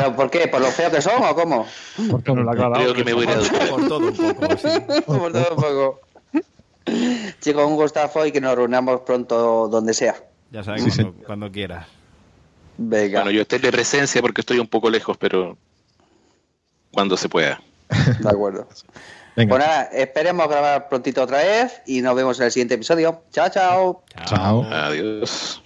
¿Pero 0.00 0.16
por 0.16 0.30
qué? 0.30 0.48
¿Por 0.48 0.60
lo 0.60 0.68
feo 0.68 0.90
que 0.90 1.02
son 1.02 1.22
o 1.22 1.34
cómo? 1.34 1.66
Porque 2.10 2.32
nos 2.32 2.44
lo 2.44 2.50
ha 2.50 2.54
aclarado. 2.54 2.82
Creo 2.82 2.94
que 2.94 3.04
me 3.04 3.12
voy 3.12 3.26
a 3.26 3.30
ir 3.32 3.36
a 3.36 3.40
educar. 3.40 3.68
Por 3.68 3.88
todo 3.88 3.98
un 3.98 4.16
poco, 4.16 4.56
sí. 4.56 4.68
Por 5.06 5.32
todo 5.32 5.54
un 5.54 5.56
poco. 5.56 6.00
Chicos, 7.40 7.64
un 7.66 7.76
gustazo 7.76 8.26
y 8.26 8.32
que 8.32 8.40
nos 8.40 8.54
reunamos 8.54 9.00
pronto 9.02 9.68
donde 9.68 9.94
sea. 9.94 10.16
Ya 10.50 10.64
sabes, 10.64 10.82
Sí, 10.84 11.02
cuando, 11.02 11.24
cuando 11.24 11.52
quieras. 11.52 11.86
Venga, 12.78 13.20
Bueno, 13.20 13.30
yo 13.30 13.42
estoy 13.42 13.58
de 13.58 13.70
presencia 13.70 14.22
porque 14.22 14.40
estoy 14.40 14.58
un 14.58 14.66
poco 14.66 14.88
lejos, 14.88 15.16
pero 15.18 15.56
cuando 16.92 17.16
se 17.16 17.28
pueda. 17.28 17.60
de 18.20 18.28
acuerdo. 18.28 18.66
Venga, 19.36 19.56
Pues 19.56 19.66
nada, 19.66 19.82
esperemos 19.92 20.48
grabar 20.48 20.88
prontito 20.88 21.22
otra 21.22 21.38
vez 21.38 21.82
y 21.86 22.00
nos 22.00 22.16
vemos 22.16 22.38
en 22.40 22.46
el 22.46 22.52
siguiente 22.52 22.74
episodio. 22.74 23.22
Chao, 23.30 23.48
chao. 23.48 24.02
Chao. 24.26 24.64
Adiós. 24.64 25.62